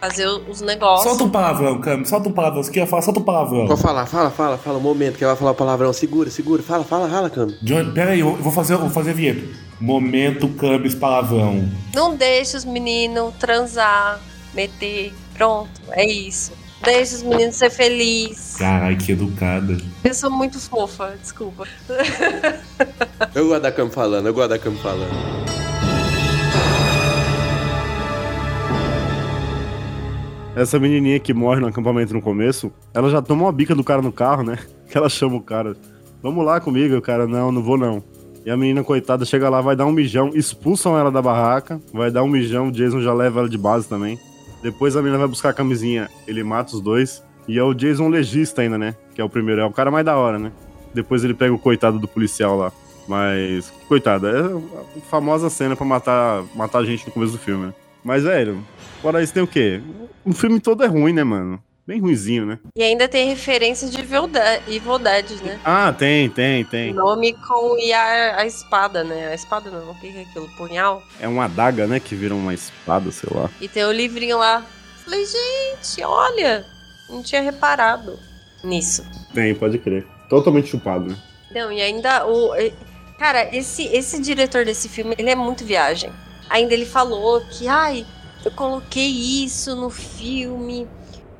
fazer 0.00 0.26
os 0.26 0.62
negócios. 0.62 1.06
Solta 1.06 1.24
um 1.24 1.30
palavrão, 1.30 1.78
Camis, 1.82 2.08
solta 2.08 2.30
um 2.30 2.32
palavrão. 2.32 2.62
Você 2.62 2.72
quer 2.72 2.86
falar? 2.86 3.02
Solta 3.02 3.20
um 3.20 3.24
palavrão. 3.24 3.66
Pode 3.66 3.82
falar, 3.82 4.06
fala, 4.06 4.30
fala, 4.30 4.56
fala, 4.56 4.78
um 4.78 4.82
momento 4.82 5.18
que 5.18 5.24
ela 5.24 5.34
vai 5.34 5.38
falar 5.38 5.50
o 5.50 5.54
palavrão. 5.54 5.92
Segura, 5.92 6.30
segura, 6.30 6.62
fala, 6.62 6.82
fala, 6.82 7.10
fala, 7.10 7.28
Cami. 7.28 7.58
John, 7.60 7.92
pera 7.92 8.12
aí, 8.12 8.20
eu 8.20 8.36
vou 8.36 8.50
fazer, 8.50 8.72
eu 8.72 8.78
vou 8.78 8.88
fazer 8.88 9.10
a 9.10 9.14
vinheta. 9.14 9.46
Momento 9.78 10.48
Camis 10.48 10.94
palavrão. 10.94 11.68
Não 11.94 12.16
deixa 12.16 12.56
os 12.56 12.64
meninos 12.64 13.34
transar, 13.38 14.18
meter, 14.54 15.12
pronto, 15.36 15.70
é 15.90 16.06
isso. 16.06 16.52
Deixa 16.82 17.14
os 17.14 17.22
meninos 17.22 17.56
ser 17.56 17.70
felizes. 17.70 18.56
Caralho, 18.56 18.96
que 18.96 19.12
educada. 19.12 19.76
Eu 20.02 20.14
sou 20.14 20.30
muito 20.30 20.58
fofa, 20.58 21.14
desculpa. 21.20 21.66
Eu 23.34 23.46
gosto 23.46 23.62
da 23.62 23.70
Cami 23.70 23.90
falando, 23.90 24.26
eu 24.26 24.34
gosto 24.34 24.48
da 24.48 24.58
Cami 24.58 24.76
falando. 24.78 25.12
Essa 30.54 30.78
menininha 30.78 31.18
que 31.18 31.32
morre 31.32 31.60
no 31.60 31.68
acampamento 31.68 32.12
no 32.12 32.20
começo, 32.20 32.70
ela 32.92 33.08
já 33.08 33.22
toma 33.22 33.44
uma 33.44 33.52
bica 33.52 33.74
do 33.74 33.82
cara 33.82 34.02
no 34.02 34.12
carro, 34.12 34.42
né? 34.42 34.58
Que 34.90 34.98
ela 34.98 35.08
chama 35.08 35.36
o 35.36 35.40
cara. 35.40 35.74
Vamos 36.22 36.44
lá 36.44 36.60
comigo, 36.60 36.94
o 36.94 37.00
cara, 37.00 37.26
não, 37.26 37.50
não 37.50 37.62
vou 37.62 37.78
não. 37.78 38.04
E 38.44 38.50
a 38.50 38.56
menina, 38.56 38.84
coitada, 38.84 39.24
chega 39.24 39.48
lá, 39.48 39.62
vai 39.62 39.74
dar 39.74 39.86
um 39.86 39.92
mijão, 39.92 40.30
expulsam 40.34 40.98
ela 40.98 41.10
da 41.10 41.22
barraca, 41.22 41.80
vai 41.94 42.10
dar 42.10 42.22
um 42.22 42.28
mijão, 42.28 42.68
o 42.68 42.72
Jason 42.72 43.00
já 43.00 43.14
leva 43.14 43.40
ela 43.40 43.48
de 43.48 43.56
base 43.56 43.88
também. 43.88 44.18
Depois 44.62 44.96
a 44.96 45.00
menina 45.00 45.18
vai 45.18 45.28
buscar 45.28 45.50
a 45.50 45.52
camisinha, 45.54 46.08
ele 46.26 46.42
mata 46.44 46.74
os 46.74 46.80
dois. 46.80 47.22
E 47.48 47.58
é 47.58 47.62
o 47.62 47.74
Jason 47.74 48.08
legista 48.08 48.62
ainda, 48.62 48.78
né? 48.78 48.94
Que 49.14 49.20
é 49.20 49.24
o 49.24 49.28
primeiro, 49.28 49.60
é 49.60 49.64
o 49.64 49.72
cara 49.72 49.90
mais 49.90 50.04
da 50.04 50.16
hora, 50.16 50.38
né? 50.38 50.52
Depois 50.94 51.24
ele 51.24 51.34
pega 51.34 51.52
o 51.52 51.58
coitado 51.58 51.98
do 51.98 52.06
policial 52.06 52.56
lá. 52.56 52.72
Mas, 53.08 53.72
coitado, 53.88 54.28
é 54.28 54.40
a 54.40 55.00
famosa 55.10 55.50
cena 55.50 55.74
pra 55.74 55.84
matar, 55.84 56.44
matar 56.54 56.78
a 56.78 56.84
gente 56.84 57.04
no 57.06 57.12
começo 57.12 57.32
do 57.32 57.38
filme, 57.38 57.66
né? 57.66 57.74
Mas, 58.04 58.22
velho, 58.22 58.64
fora 59.00 59.22
isso 59.22 59.34
tem 59.34 59.42
o 59.42 59.46
quê? 59.46 59.80
O 60.24 60.32
filme 60.32 60.60
todo 60.60 60.84
é 60.84 60.86
ruim, 60.86 61.12
né, 61.12 61.24
mano? 61.24 61.60
Bem 61.84 62.00
ruinzinho, 62.00 62.46
né? 62.46 62.60
E 62.76 62.82
ainda 62.82 63.08
tem 63.08 63.28
referência 63.28 63.88
de 63.88 63.98
Evil 63.98 64.28
Dead, 64.28 65.30
né? 65.42 65.58
Ah, 65.64 65.92
tem, 65.92 66.30
tem, 66.30 66.64
tem. 66.64 66.92
Nome 66.92 67.32
com 67.32 67.76
e 67.76 67.92
a, 67.92 68.38
a 68.38 68.46
espada, 68.46 69.02
né? 69.02 69.28
A 69.28 69.34
espada 69.34 69.68
não, 69.68 69.90
o 69.90 69.94
que 69.98 70.06
é 70.16 70.20
aquilo? 70.20 70.48
Punhal? 70.56 71.02
É 71.20 71.26
uma 71.26 71.46
adaga, 71.46 71.88
né? 71.88 71.98
Que 71.98 72.14
vira 72.14 72.36
uma 72.36 72.54
espada, 72.54 73.10
sei 73.10 73.28
lá. 73.34 73.50
E 73.60 73.66
tem 73.66 73.84
o 73.84 73.90
livrinho 73.90 74.38
lá. 74.38 74.64
Falei, 75.04 75.24
gente, 75.26 76.04
olha, 76.04 76.64
não 77.10 77.20
tinha 77.20 77.42
reparado 77.42 78.16
nisso. 78.62 79.04
Tem, 79.34 79.52
pode 79.52 79.78
crer. 79.78 80.06
Totalmente 80.28 80.68
chupado, 80.68 81.06
né? 81.08 81.16
Não, 81.50 81.72
e 81.72 81.82
ainda 81.82 82.24
o. 82.28 82.52
Cara, 83.18 83.54
esse, 83.54 83.86
esse 83.88 84.22
diretor 84.22 84.64
desse 84.64 84.88
filme, 84.88 85.16
ele 85.18 85.30
é 85.30 85.34
muito 85.34 85.64
viagem. 85.64 86.12
Ainda 86.48 86.74
ele 86.74 86.86
falou 86.86 87.40
que, 87.40 87.66
ai, 87.66 88.06
eu 88.44 88.52
coloquei 88.52 89.08
isso 89.44 89.74
no 89.74 89.90
filme 89.90 90.86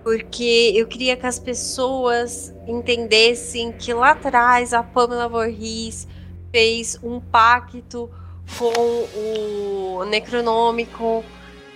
porque 0.03 0.73
eu 0.75 0.87
queria 0.87 1.17
que 1.17 1.27
as 1.27 1.39
pessoas 1.39 2.55
entendessem 2.67 3.73
que 3.73 3.93
lá 3.93 4.11
atrás 4.11 4.73
a 4.73 4.83
Pamela 4.83 5.29
Voorhees 5.29 6.09
fez 6.51 6.99
um 7.03 7.21
pacto 7.21 8.11
com 8.59 9.99
o 9.99 10.05
Necronômico 10.05 11.25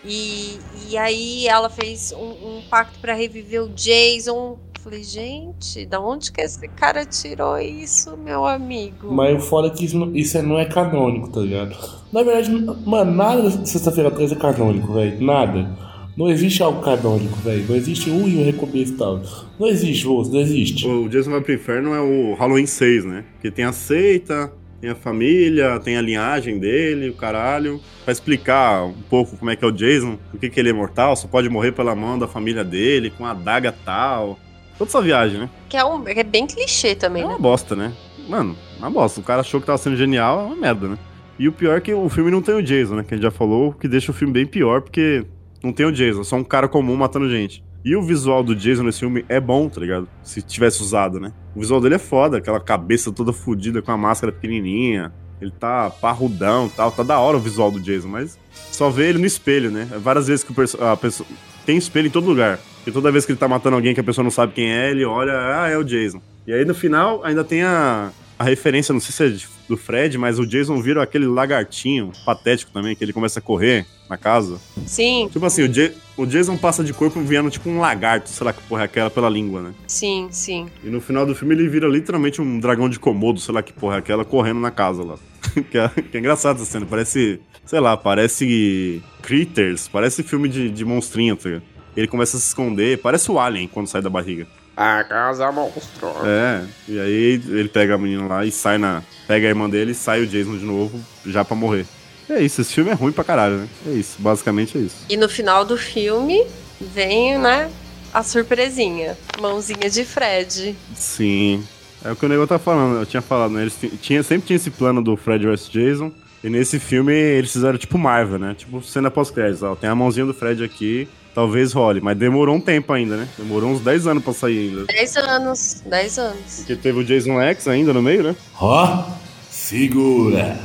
e, 0.05 0.59
e 0.89 0.97
aí 0.97 1.49
ela 1.49 1.69
fez 1.69 2.13
um, 2.13 2.59
um 2.59 2.63
pacto 2.69 2.99
para 3.01 3.15
reviver 3.15 3.63
o 3.63 3.69
Jason. 3.69 4.59
Falei, 4.81 5.03
gente, 5.03 5.85
da 5.85 6.01
onde 6.01 6.31
que 6.31 6.41
esse 6.41 6.69
cara 6.69 7.05
tirou 7.05 7.59
isso, 7.59 8.17
meu 8.17 8.47
amigo? 8.47 9.13
Mas 9.13 9.37
o 9.37 9.41
foda 9.41 9.67
é 9.67 9.71
que 9.71 9.85
isso 9.85 9.97
isso 10.15 10.41
não 10.45 10.59
é 10.61 10.65
canônico, 10.65 11.29
tá 11.29 11.41
ligado? 11.41 11.77
Na 12.13 12.23
verdade, 12.23 12.51
mano, 12.87 13.11
nada 13.11 13.51
de 13.51 13.69
sexta-feira 13.69 14.13
13 14.13 14.35
é 14.35 14.37
canônico, 14.37 14.93
velho. 14.93 15.21
Nada. 15.21 15.86
Não 16.17 16.31
existe 16.31 16.63
algo 16.63 16.81
canônico, 16.81 17.37
velho. 17.41 17.65
Não 17.69 17.77
existe 17.77 18.09
um 18.11 18.27
e 18.27 18.39
um 18.39 18.45
recomeço 18.45 18.95
e 18.95 18.97
tal. 18.97 19.21
Não 19.61 19.67
existe, 19.69 20.07
moço, 20.07 20.33
não 20.33 20.41
existe. 20.41 20.87
O 20.89 21.09
Jason 21.09 21.31
vai 21.31 21.41
pro 21.43 21.53
inferno 21.53 21.93
é 21.95 22.01
o 22.01 22.35
Halloween 22.35 22.65
6, 22.67 23.05
né? 23.05 23.25
Que 23.43 23.51
tem 23.51 23.67
a 23.67 23.73
seita, 23.73 24.51
tem 24.81 24.89
a 24.89 24.95
família, 24.95 25.79
tem 25.79 25.99
a 25.99 26.01
linhagem 26.01 26.59
dele, 26.59 27.11
o 27.11 27.15
caralho. 27.15 27.79
Pra 28.05 28.13
explicar 28.13 28.85
um 28.85 28.95
pouco 29.11 29.37
como 29.37 29.51
é 29.51 29.57
que 29.57 29.65
é 29.65 29.69
o 29.69 29.73
Jason, 29.73 30.19
por 30.31 30.41
que, 30.41 30.49
que 30.49 30.59
ele 30.59 30.71
é 30.71 30.73
mortal, 30.73 31.15
só 31.17 31.29
pode 31.29 31.51
morrer 31.51 31.73
pela 31.73 31.95
mão 31.95 32.19
da 32.19 32.27
família 32.27 32.65
dele, 32.65 33.11
com 33.11 33.27
a 33.27 33.33
adaga 33.33 33.75
tal. 33.85 34.39
Toda 34.79 34.89
essa 34.89 35.03
viagem, 35.03 35.39
né? 35.41 35.51
Que 35.69 35.77
é, 35.77 35.85
um, 35.85 36.03
é 36.09 36.23
bem 36.25 36.47
clichê 36.47 36.95
também, 36.95 37.23
É 37.25 37.27
né? 37.27 37.33
uma 37.33 37.39
bosta, 37.39 37.77
né? 37.77 37.93
Mano, 38.27 38.57
uma 38.79 38.91
bosta. 38.91 39.21
O 39.21 39.23
cara 39.23 39.43
achou 39.43 39.61
que 39.61 39.67
tava 39.67 39.77
sendo 39.79 39.97
genial, 39.97 40.41
é 40.41 40.43
uma 40.45 40.57
merda, 40.57 40.89
né? 40.89 40.99
E 41.39 41.47
o 41.47 41.53
pior 41.53 41.77
é 41.77 41.81
que 41.81 41.93
o 41.93 42.09
filme 42.09 42.31
não 42.31 42.41
tem 42.41 42.55
o 42.55 42.63
Jason, 42.63 42.95
né? 42.97 43.05
Que 43.07 43.13
a 43.13 43.17
gente 43.19 43.25
já 43.25 43.31
falou, 43.31 43.75
que 43.75 43.87
deixa 43.87 44.11
o 44.11 44.15
filme 44.15 44.33
bem 44.33 44.47
pior, 44.47 44.81
porque 44.81 45.27
não 45.63 45.73
tem 45.73 45.87
o 45.87 45.93
Jason, 45.93 46.21
é 46.21 46.25
só 46.25 46.37
um 46.37 46.45
cara 46.45 46.69
comum 46.69 46.97
matando 46.97 47.29
gente. 47.31 47.63
E 47.85 47.95
o 47.95 48.03
visual 48.03 48.43
do 48.43 48.55
Jason 48.55 48.83
nesse 48.83 48.99
filme 49.01 49.25
é 49.29 49.39
bom, 49.41 49.69
tá 49.69 49.81
ligado? 49.81 50.09
Se 50.23 50.43
tivesse 50.43 50.83
usado, 50.83 51.21
né? 51.21 51.33
O 51.55 51.61
visual 51.61 51.81
dele 51.81 51.95
é 51.95 51.99
foda, 51.99 52.39
aquela 52.39 52.59
cabeça 52.59 53.13
toda 53.13 53.33
fodida 53.33 53.81
com 53.81 53.93
a 53.93 53.97
máscara 53.97 54.33
pequenininha. 54.33 55.13
Ele 55.41 55.51
tá 55.53 55.91
parrudão 55.91 56.69
tal. 56.69 56.91
Tá 56.91 57.03
da 57.03 57.19
hora 57.21 57.37
o 57.37 57.41
visual 57.41 57.71
do 57.71 57.79
Jason, 57.79 58.09
mas 58.09 58.39
só 58.73 58.91
vê 58.91 59.11
ele 59.11 59.19
no 59.19 59.27
espelho, 59.27 59.71
né? 59.71 59.87
Várias 60.03 60.27
vezes 60.27 60.43
que 60.45 60.53
a 60.81 60.97
pessoa. 60.97 61.29
Tem 61.65 61.77
espelho 61.77 62.07
em 62.09 62.11
todo 62.11 62.27
lugar. 62.27 62.59
E 62.87 62.91
toda 62.91 63.13
vez 63.13 63.25
que 63.27 63.33
ele 63.33 63.39
tá 63.39 63.47
matando 63.47 63.77
alguém 63.77 63.93
que 63.95 64.01
a 64.01 64.05
pessoa 64.05 64.23
não 64.25 64.31
sabe 64.31 64.53
quem 64.55 64.71
é, 64.73 64.91
ele 64.91 65.05
olha, 65.05 65.33
ah, 65.63 65.69
é 65.69 65.77
o 65.77 65.85
Jason. 65.85 66.21
E 66.47 66.53
aí 66.53 66.65
no 66.65 66.75
final 66.75 67.25
ainda 67.25 67.45
tem 67.45 67.63
a, 67.63 68.11
a 68.39 68.45
referência, 68.45 68.93
não 68.93 69.01
sei 69.01 69.13
se 69.13 69.25
é 69.25 69.37
de- 69.37 69.49
do 69.69 69.77
Fred, 69.77 70.17
mas 70.19 70.39
o 70.39 70.47
Jason 70.47 70.81
vira 70.81 71.03
aquele 71.03 71.27
lagartinho 71.27 72.13
patético 72.25 72.71
também, 72.73 72.95
que 72.95 73.03
ele 73.05 73.13
começa 73.13 73.39
a 73.39 73.43
correr 73.43 73.85
na 74.09 74.17
casa. 74.17 74.61
Sim, 74.87 75.29
Tipo 75.33 75.45
assim, 75.47 75.63
o, 75.65 75.73
Ja- 75.75 75.91
o 76.17 76.25
Jason 76.27 76.57
passa 76.57 76.85
de 76.85 76.93
corpo 76.93 77.21
vindo 77.21 77.51
tipo 77.51 77.69
um 77.69 77.81
lagarto, 77.81 78.29
sei 78.29 78.45
lá 78.45 78.53
que 78.53 78.63
porra 78.63 78.83
é 78.83 78.85
aquela 78.85 79.11
pela 79.11 79.29
língua, 79.29 79.61
né? 79.63 79.75
sim, 79.89 80.29
sim. 80.31 80.69
E 80.85 80.89
no 80.89 81.01
final 81.01 81.27
do 81.27 81.35
filme 81.35 81.55
ele 81.55 81.69
vira 81.69 81.89
literalmente 81.89 82.41
um 82.41 82.61
dragão 82.61 82.89
de 82.89 82.99
Komodo, 83.01 83.41
sei 83.41 83.53
lá 83.55 83.63
que 83.63 83.73
porra 83.73 83.97
é 83.97 83.99
aquela, 83.99 84.25
correndo 84.25 84.61
na 84.61 84.71
casa 84.71 85.03
lá. 85.03 85.17
que, 85.71 85.77
é, 85.79 85.89
que 85.89 86.17
é 86.17 86.21
engraçado 86.21 86.57
essa 86.57 86.65
cena, 86.65 86.87
parece, 86.87 87.41
sei 87.65 87.81
lá, 87.81 87.97
parece 87.97 89.03
Critters, 89.23 89.89
parece 89.89 90.23
filme 90.23 90.49
de, 90.49 90.71
de 90.71 90.85
monstrinho, 90.85 91.37
tá 91.37 91.49
ligado? 91.49 91.65
Ele 91.97 92.07
começa 92.07 92.37
a 92.37 92.41
se 92.41 92.47
esconder, 92.49 92.99
parece 92.99 93.31
o 93.31 93.39
Alien 93.41 93.67
quando 93.69 93.87
sai 93.87 94.03
da 94.03 94.11
barriga. 94.11 94.47
A 94.77 95.03
casa 95.05 95.51
monstro. 95.51 96.09
É, 96.25 96.63
e 96.87 97.01
aí 97.01 97.43
ele 97.49 97.69
pega 97.69 97.95
a 97.95 97.99
menina 97.99 98.27
lá 98.27 98.45
e 98.45 98.51
sai 98.51 98.77
na. 98.77 99.03
Pega 99.27 99.47
a 99.47 99.49
irmã 99.49 99.71
dele 99.71 99.93
e 99.93 99.95
sai 99.95 100.21
o 100.23 100.27
Jason 100.27 100.57
de 100.59 100.65
novo, 100.65 101.01
já 101.25 101.45
pra 101.45 101.57
morrer. 101.57 101.87
É 102.29 102.41
isso, 102.43 102.61
esse 102.61 102.75
filme 102.75 102.91
é 102.91 102.95
ruim 102.95 103.13
pra 103.13 103.25
caralho, 103.25 103.57
né? 103.59 103.69
É 103.87 103.91
isso, 103.91 104.17
basicamente 104.19 104.77
é 104.77 104.81
isso. 104.83 104.97
E 105.09 105.17
no 105.17 105.29
final 105.29 105.65
do 105.65 105.77
filme 105.79 106.45
vem, 106.81 107.39
né, 107.39 107.71
a 108.13 108.23
surpresinha. 108.23 109.17
Mãozinha 109.41 109.89
de 109.89 110.05
Fred. 110.05 110.77
Sim. 110.95 111.65
É 112.05 112.13
o 112.13 112.17
que 112.17 112.27
o 112.27 112.29
nego 112.29 112.47
tá 112.47 112.59
falando, 112.59 112.99
eu 112.99 113.07
tinha 113.07 113.23
falado, 113.23 113.53
né? 113.53 113.63
Eles 113.63 113.75
ti- 113.81 113.89
tinha, 114.01 114.23
sempre 114.23 114.47
tinha 114.49 114.57
esse 114.57 114.71
plano 114.71 115.03
do 115.03 115.17
Fred 115.17 115.47
vs 115.47 115.69
Jason. 115.71 116.13
E 116.47 116.49
nesse 116.49 116.79
filme 116.79 117.13
eles 117.13 117.53
fizeram 117.53 117.77
tipo 117.77 117.99
Marvel, 117.99 118.39
né? 118.39 118.55
Tipo 118.57 118.81
cena 118.81 119.11
pós-créditos. 119.11 119.65
ó, 119.65 119.75
Tem 119.75 119.91
a 119.91 119.97
mãozinha 119.97 120.25
do 120.25 120.33
Fred 120.33 120.63
aqui, 120.63 121.09
talvez 121.35 121.73
role. 121.73 122.01
Mas 122.01 122.17
demorou 122.17 122.55
um 122.55 122.61
tempo 122.61 122.93
ainda, 122.93 123.17
né? 123.17 123.27
Demorou 123.37 123.69
uns 123.73 123.81
10 123.81 124.07
anos 124.07 124.23
pra 124.23 124.33
sair 124.33 124.69
ainda. 124.69 124.85
10 124.87 125.17
anos, 125.17 125.83
10 125.85 126.19
anos. 126.21 126.55
Porque 126.59 126.77
teve 126.77 127.01
o 127.01 127.05
Jason 127.05 127.41
X 127.41 127.67
ainda 127.67 127.93
no 127.93 128.01
meio, 128.01 128.23
né? 128.23 128.37
Ó, 128.61 129.09
segura, 129.51 130.57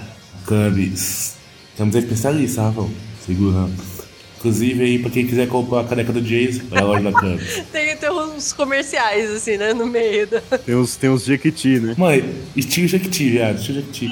Camis. 0.45 1.33
Camis 1.75 1.95
é 1.95 1.97
especialista, 1.97 2.61
Rafael. 2.61 2.91
Segurando. 3.25 3.73
Inclusive 4.37 4.83
aí, 4.83 4.99
pra 4.99 5.09
quem 5.09 5.25
quiser 5.25 5.47
comprar 5.47 5.79
a 5.79 5.83
caneca 5.83 6.13
do 6.13 6.21
Jason, 6.21 6.61
vai 6.69 6.79
lá 6.83 6.89
loja 6.89 7.09
da 7.09 7.11
Camis. 7.11 7.63
Tem, 7.73 7.97
tem 7.97 8.11
uns 8.11 8.53
comerciais, 8.53 9.31
assim, 9.31 9.57
né, 9.57 9.73
no 9.73 9.87
meio 9.87 10.27
da... 10.27 10.41
Tem 10.59 10.75
os, 10.75 10.95
tem 10.95 11.09
os 11.09 11.23
Jequiti, 11.25 11.79
né? 11.79 11.95
Mãe, 11.97 12.23
estilo 12.55 12.87
Jequiti, 12.87 13.31
viado, 13.31 13.57
estilo 13.57 13.81
Jequiti. 13.81 14.11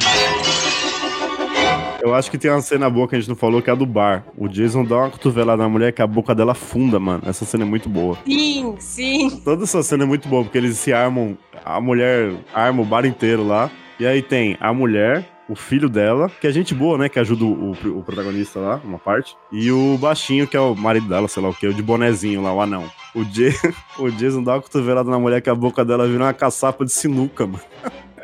Eu 2.01 2.13
acho 2.15 2.31
que 2.31 2.37
tem 2.37 2.49
uma 2.49 2.61
cena 2.61 2.89
boa 2.89 3.07
que 3.07 3.15
a 3.15 3.19
gente 3.19 3.29
não 3.29 3.35
falou, 3.35 3.61
que 3.61 3.69
é 3.69 3.73
a 3.73 3.75
do 3.75 3.85
bar. 3.85 4.23
O 4.37 4.47
Jason 4.47 4.83
dá 4.85 4.97
uma 4.97 5.09
cotovelada 5.09 5.61
na 5.61 5.69
mulher 5.69 5.91
que 5.91 6.01
a 6.01 6.07
boca 6.07 6.33
dela 6.33 6.53
afunda, 6.53 6.99
mano. 6.99 7.23
Essa 7.25 7.45
cena 7.45 7.63
é 7.63 7.67
muito 7.67 7.89
boa. 7.89 8.17
Sim, 8.25 8.75
sim. 8.79 9.41
Toda 9.43 9.63
essa 9.63 9.83
cena 9.83 10.03
é 10.03 10.07
muito 10.07 10.27
boa, 10.29 10.43
porque 10.43 10.57
eles 10.57 10.77
se 10.77 10.93
armam, 10.93 11.37
a 11.63 11.79
mulher 11.81 12.33
arma 12.53 12.81
o 12.81 12.85
bar 12.85 13.05
inteiro 13.05 13.45
lá. 13.45 13.69
E 13.99 14.05
aí 14.05 14.21
tem 14.21 14.55
a 14.61 14.73
mulher, 14.73 15.27
o 15.49 15.55
filho 15.55 15.89
dela, 15.89 16.31
que 16.39 16.47
é 16.47 16.51
gente 16.51 16.73
boa, 16.73 16.97
né? 16.97 17.09
Que 17.09 17.19
ajuda 17.19 17.43
o, 17.43 17.71
o 17.71 18.03
protagonista 18.03 18.59
lá, 18.59 18.81
uma 18.83 18.97
parte. 18.97 19.35
E 19.51 19.69
o 19.69 19.97
baixinho, 19.97 20.47
que 20.47 20.55
é 20.55 20.59
o 20.59 20.73
marido 20.75 21.09
dela, 21.09 21.27
sei 21.27 21.43
lá 21.43 21.49
o 21.49 21.53
que, 21.53 21.67
o 21.67 21.73
de 21.73 21.81
bonezinho 21.81 22.41
lá, 22.41 22.53
o 22.53 22.61
anão. 22.61 22.89
O, 23.13 23.25
J 23.25 23.53
o 23.99 24.09
Jason 24.11 24.41
dá 24.41 24.53
uma 24.53 24.61
cotovelada 24.61 25.09
na 25.09 25.19
mulher 25.19 25.41
que 25.41 25.49
a 25.49 25.55
boca 25.55 25.83
dela 25.83 26.07
vira 26.07 26.23
uma 26.23 26.33
caçapa 26.33 26.85
de 26.85 26.93
sinuca, 26.93 27.45
mano. 27.45 27.59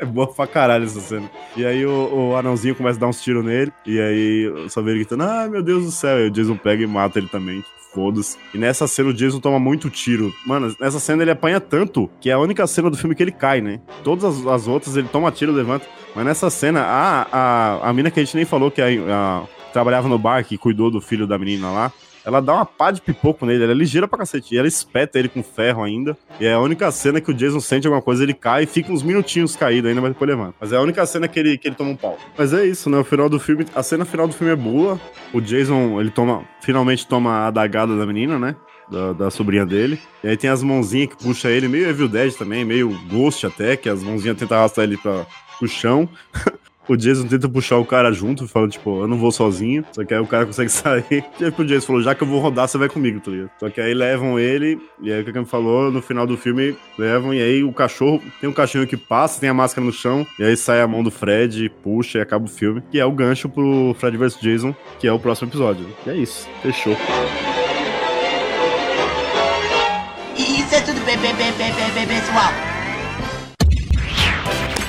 É 0.00 0.04
boa 0.04 0.26
pra 0.32 0.46
caralho 0.46 0.84
essa 0.84 1.00
cena. 1.00 1.30
E 1.56 1.64
aí 1.64 1.84
o, 1.86 2.30
o 2.30 2.36
anãozinho 2.36 2.74
começa 2.74 2.98
a 2.98 3.00
dar 3.00 3.06
uns 3.08 3.20
tiros 3.22 3.44
nele. 3.44 3.72
E 3.86 3.98
aí 4.00 4.68
só 4.68 4.80
vê 4.82 4.90
ele 4.90 5.00
gritando: 5.00 5.22
Ai 5.24 5.48
meu 5.48 5.62
Deus 5.62 5.84
do 5.84 5.90
céu. 5.90 6.20
E 6.24 6.28
o 6.28 6.30
Jason 6.30 6.56
pega 6.56 6.82
e 6.82 6.86
mata 6.86 7.18
ele 7.18 7.28
também. 7.28 7.62
Foda-se. 7.94 8.36
E 8.52 8.58
nessa 8.58 8.86
cena 8.86 9.08
o 9.08 9.14
Jason 9.14 9.40
toma 9.40 9.58
muito 9.58 9.88
tiro. 9.88 10.30
Mano, 10.46 10.74
nessa 10.78 11.00
cena 11.00 11.22
ele 11.22 11.30
apanha 11.30 11.58
tanto 11.60 12.10
que 12.20 12.28
é 12.28 12.34
a 12.34 12.38
única 12.38 12.66
cena 12.66 12.90
do 12.90 12.96
filme 12.96 13.14
que 13.14 13.22
ele 13.22 13.32
cai, 13.32 13.60
né? 13.62 13.80
Todas 14.04 14.24
as, 14.24 14.46
as 14.46 14.68
outras 14.68 14.96
ele 14.96 15.08
toma 15.08 15.30
tiro, 15.32 15.50
levanta. 15.52 15.86
Mas 16.14 16.24
nessa 16.26 16.50
cena, 16.50 16.82
a, 16.82 17.26
a, 17.32 17.88
a 17.88 17.92
mina 17.94 18.10
que 18.10 18.20
a 18.20 18.24
gente 18.24 18.36
nem 18.36 18.44
falou 18.44 18.70
que 18.70 18.82
a- 18.82 18.86
a- 18.86 19.44
trabalhava 19.72 20.08
no 20.08 20.18
bar, 20.18 20.44
que 20.44 20.56
cuidou 20.58 20.90
do 20.90 21.00
filho 21.00 21.26
da 21.26 21.38
menina 21.38 21.70
lá. 21.70 21.92
Ela 22.26 22.40
dá 22.40 22.54
uma 22.54 22.66
pá 22.66 22.90
de 22.90 23.00
pipoco 23.00 23.46
nele, 23.46 23.62
ela 23.62 23.72
é 23.72 23.74
ligeira 23.74 24.08
pra 24.08 24.18
cacete. 24.18 24.52
E 24.52 24.58
ela 24.58 24.66
espeta 24.66 25.16
ele 25.16 25.28
com 25.28 25.44
ferro 25.44 25.84
ainda. 25.84 26.18
E 26.40 26.44
é 26.44 26.54
a 26.54 26.60
única 26.60 26.90
cena 26.90 27.20
que 27.20 27.30
o 27.30 27.34
Jason 27.34 27.60
sente 27.60 27.86
alguma 27.86 28.02
coisa, 28.02 28.24
ele 28.24 28.34
cai 28.34 28.64
e 28.64 28.66
fica 28.66 28.92
uns 28.92 29.04
minutinhos 29.04 29.54
caído 29.54 29.86
ainda, 29.86 30.00
mas 30.00 30.10
depois 30.10 30.28
levanta. 30.28 30.56
Mas 30.60 30.72
é 30.72 30.76
a 30.76 30.80
única 30.80 31.06
cena 31.06 31.28
que 31.28 31.38
ele, 31.38 31.56
que 31.56 31.68
ele 31.68 31.76
toma 31.76 31.90
um 31.90 31.96
pau. 31.96 32.18
Mas 32.36 32.52
é 32.52 32.66
isso, 32.66 32.90
né? 32.90 32.98
O 32.98 33.04
final 33.04 33.28
do 33.28 33.38
filme. 33.38 33.64
A 33.72 33.82
cena 33.82 34.04
final 34.04 34.26
do 34.26 34.34
filme 34.34 34.52
é 34.52 34.56
boa. 34.56 35.00
O 35.32 35.40
Jason, 35.40 36.00
ele 36.00 36.10
toma. 36.10 36.42
Finalmente 36.60 37.06
toma 37.06 37.30
a 37.30 37.46
adagada 37.46 37.96
da 37.96 38.04
menina, 38.04 38.40
né? 38.40 38.56
Da, 38.90 39.12
da 39.12 39.30
sobrinha 39.30 39.64
dele. 39.64 40.00
E 40.24 40.28
aí 40.28 40.36
tem 40.36 40.50
as 40.50 40.64
mãozinhas 40.64 41.10
que 41.10 41.22
puxa 41.22 41.48
ele, 41.48 41.68
meio 41.68 41.88
Evil 41.88 42.08
Dead 42.08 42.34
também, 42.34 42.64
meio 42.64 42.88
Ghost 43.08 43.46
até, 43.46 43.76
que 43.76 43.88
as 43.88 44.02
mãozinhas 44.02 44.36
tentam 44.36 44.58
arrastar 44.58 44.84
ele 44.84 44.96
pra, 44.96 45.24
pro 45.58 45.68
chão. 45.68 46.08
O 46.88 46.96
Jason 46.96 47.26
tenta 47.26 47.48
puxar 47.48 47.78
o 47.78 47.84
cara 47.84 48.12
junto, 48.12 48.46
falando, 48.46 48.70
tipo, 48.70 49.02
eu 49.02 49.08
não 49.08 49.18
vou 49.18 49.32
sozinho. 49.32 49.84
Só 49.92 50.04
que 50.04 50.14
aí 50.14 50.20
o 50.20 50.26
cara 50.26 50.46
consegue 50.46 50.70
sair. 50.72 51.24
E 51.40 51.44
aí 51.44 51.52
o 51.56 51.64
Jason 51.64 51.86
falou, 51.86 52.02
já 52.02 52.14
que 52.14 52.22
eu 52.22 52.28
vou 52.28 52.40
rodar, 52.40 52.68
você 52.68 52.78
vai 52.78 52.88
comigo, 52.88 53.20
tá 53.20 53.30
ligado? 53.30 53.50
Só 53.58 53.68
que 53.70 53.80
aí 53.80 53.94
levam 53.94 54.38
ele, 54.38 54.78
e 55.00 55.12
aí 55.12 55.20
o 55.20 55.24
que 55.24 55.32
Cam 55.32 55.44
falou, 55.44 55.90
no 55.90 56.00
final 56.00 56.26
do 56.26 56.36
filme, 56.36 56.76
levam, 56.98 57.34
e 57.34 57.42
aí 57.42 57.64
o 57.64 57.72
cachorro, 57.72 58.22
tem 58.40 58.48
um 58.48 58.52
cachorro 58.52 58.86
que 58.86 58.96
passa, 58.96 59.40
tem 59.40 59.48
a 59.48 59.54
máscara 59.54 59.84
no 59.84 59.92
chão, 59.92 60.26
e 60.38 60.44
aí 60.44 60.56
sai 60.56 60.80
a 60.80 60.86
mão 60.86 61.02
do 61.02 61.10
Fred, 61.10 61.68
puxa 61.82 62.18
e 62.18 62.20
acaba 62.20 62.44
o 62.44 62.48
filme. 62.48 62.82
Que 62.90 62.98
é 63.00 63.04
o 63.04 63.12
gancho 63.12 63.48
pro 63.48 63.94
Fred 63.98 64.16
vs 64.16 64.40
Jason, 64.40 64.74
que 64.98 65.06
é 65.06 65.12
o 65.12 65.18
próximo 65.18 65.48
episódio. 65.48 65.86
E 66.06 66.10
é 66.10 66.16
isso, 66.16 66.48
fechou. 66.62 66.96
Isso 70.36 70.74
é 70.74 70.80
tudo 70.80 71.04
bem, 71.04 71.16
bem, 71.18 71.34
bem, 71.34 72.06
pessoal. 72.06 72.65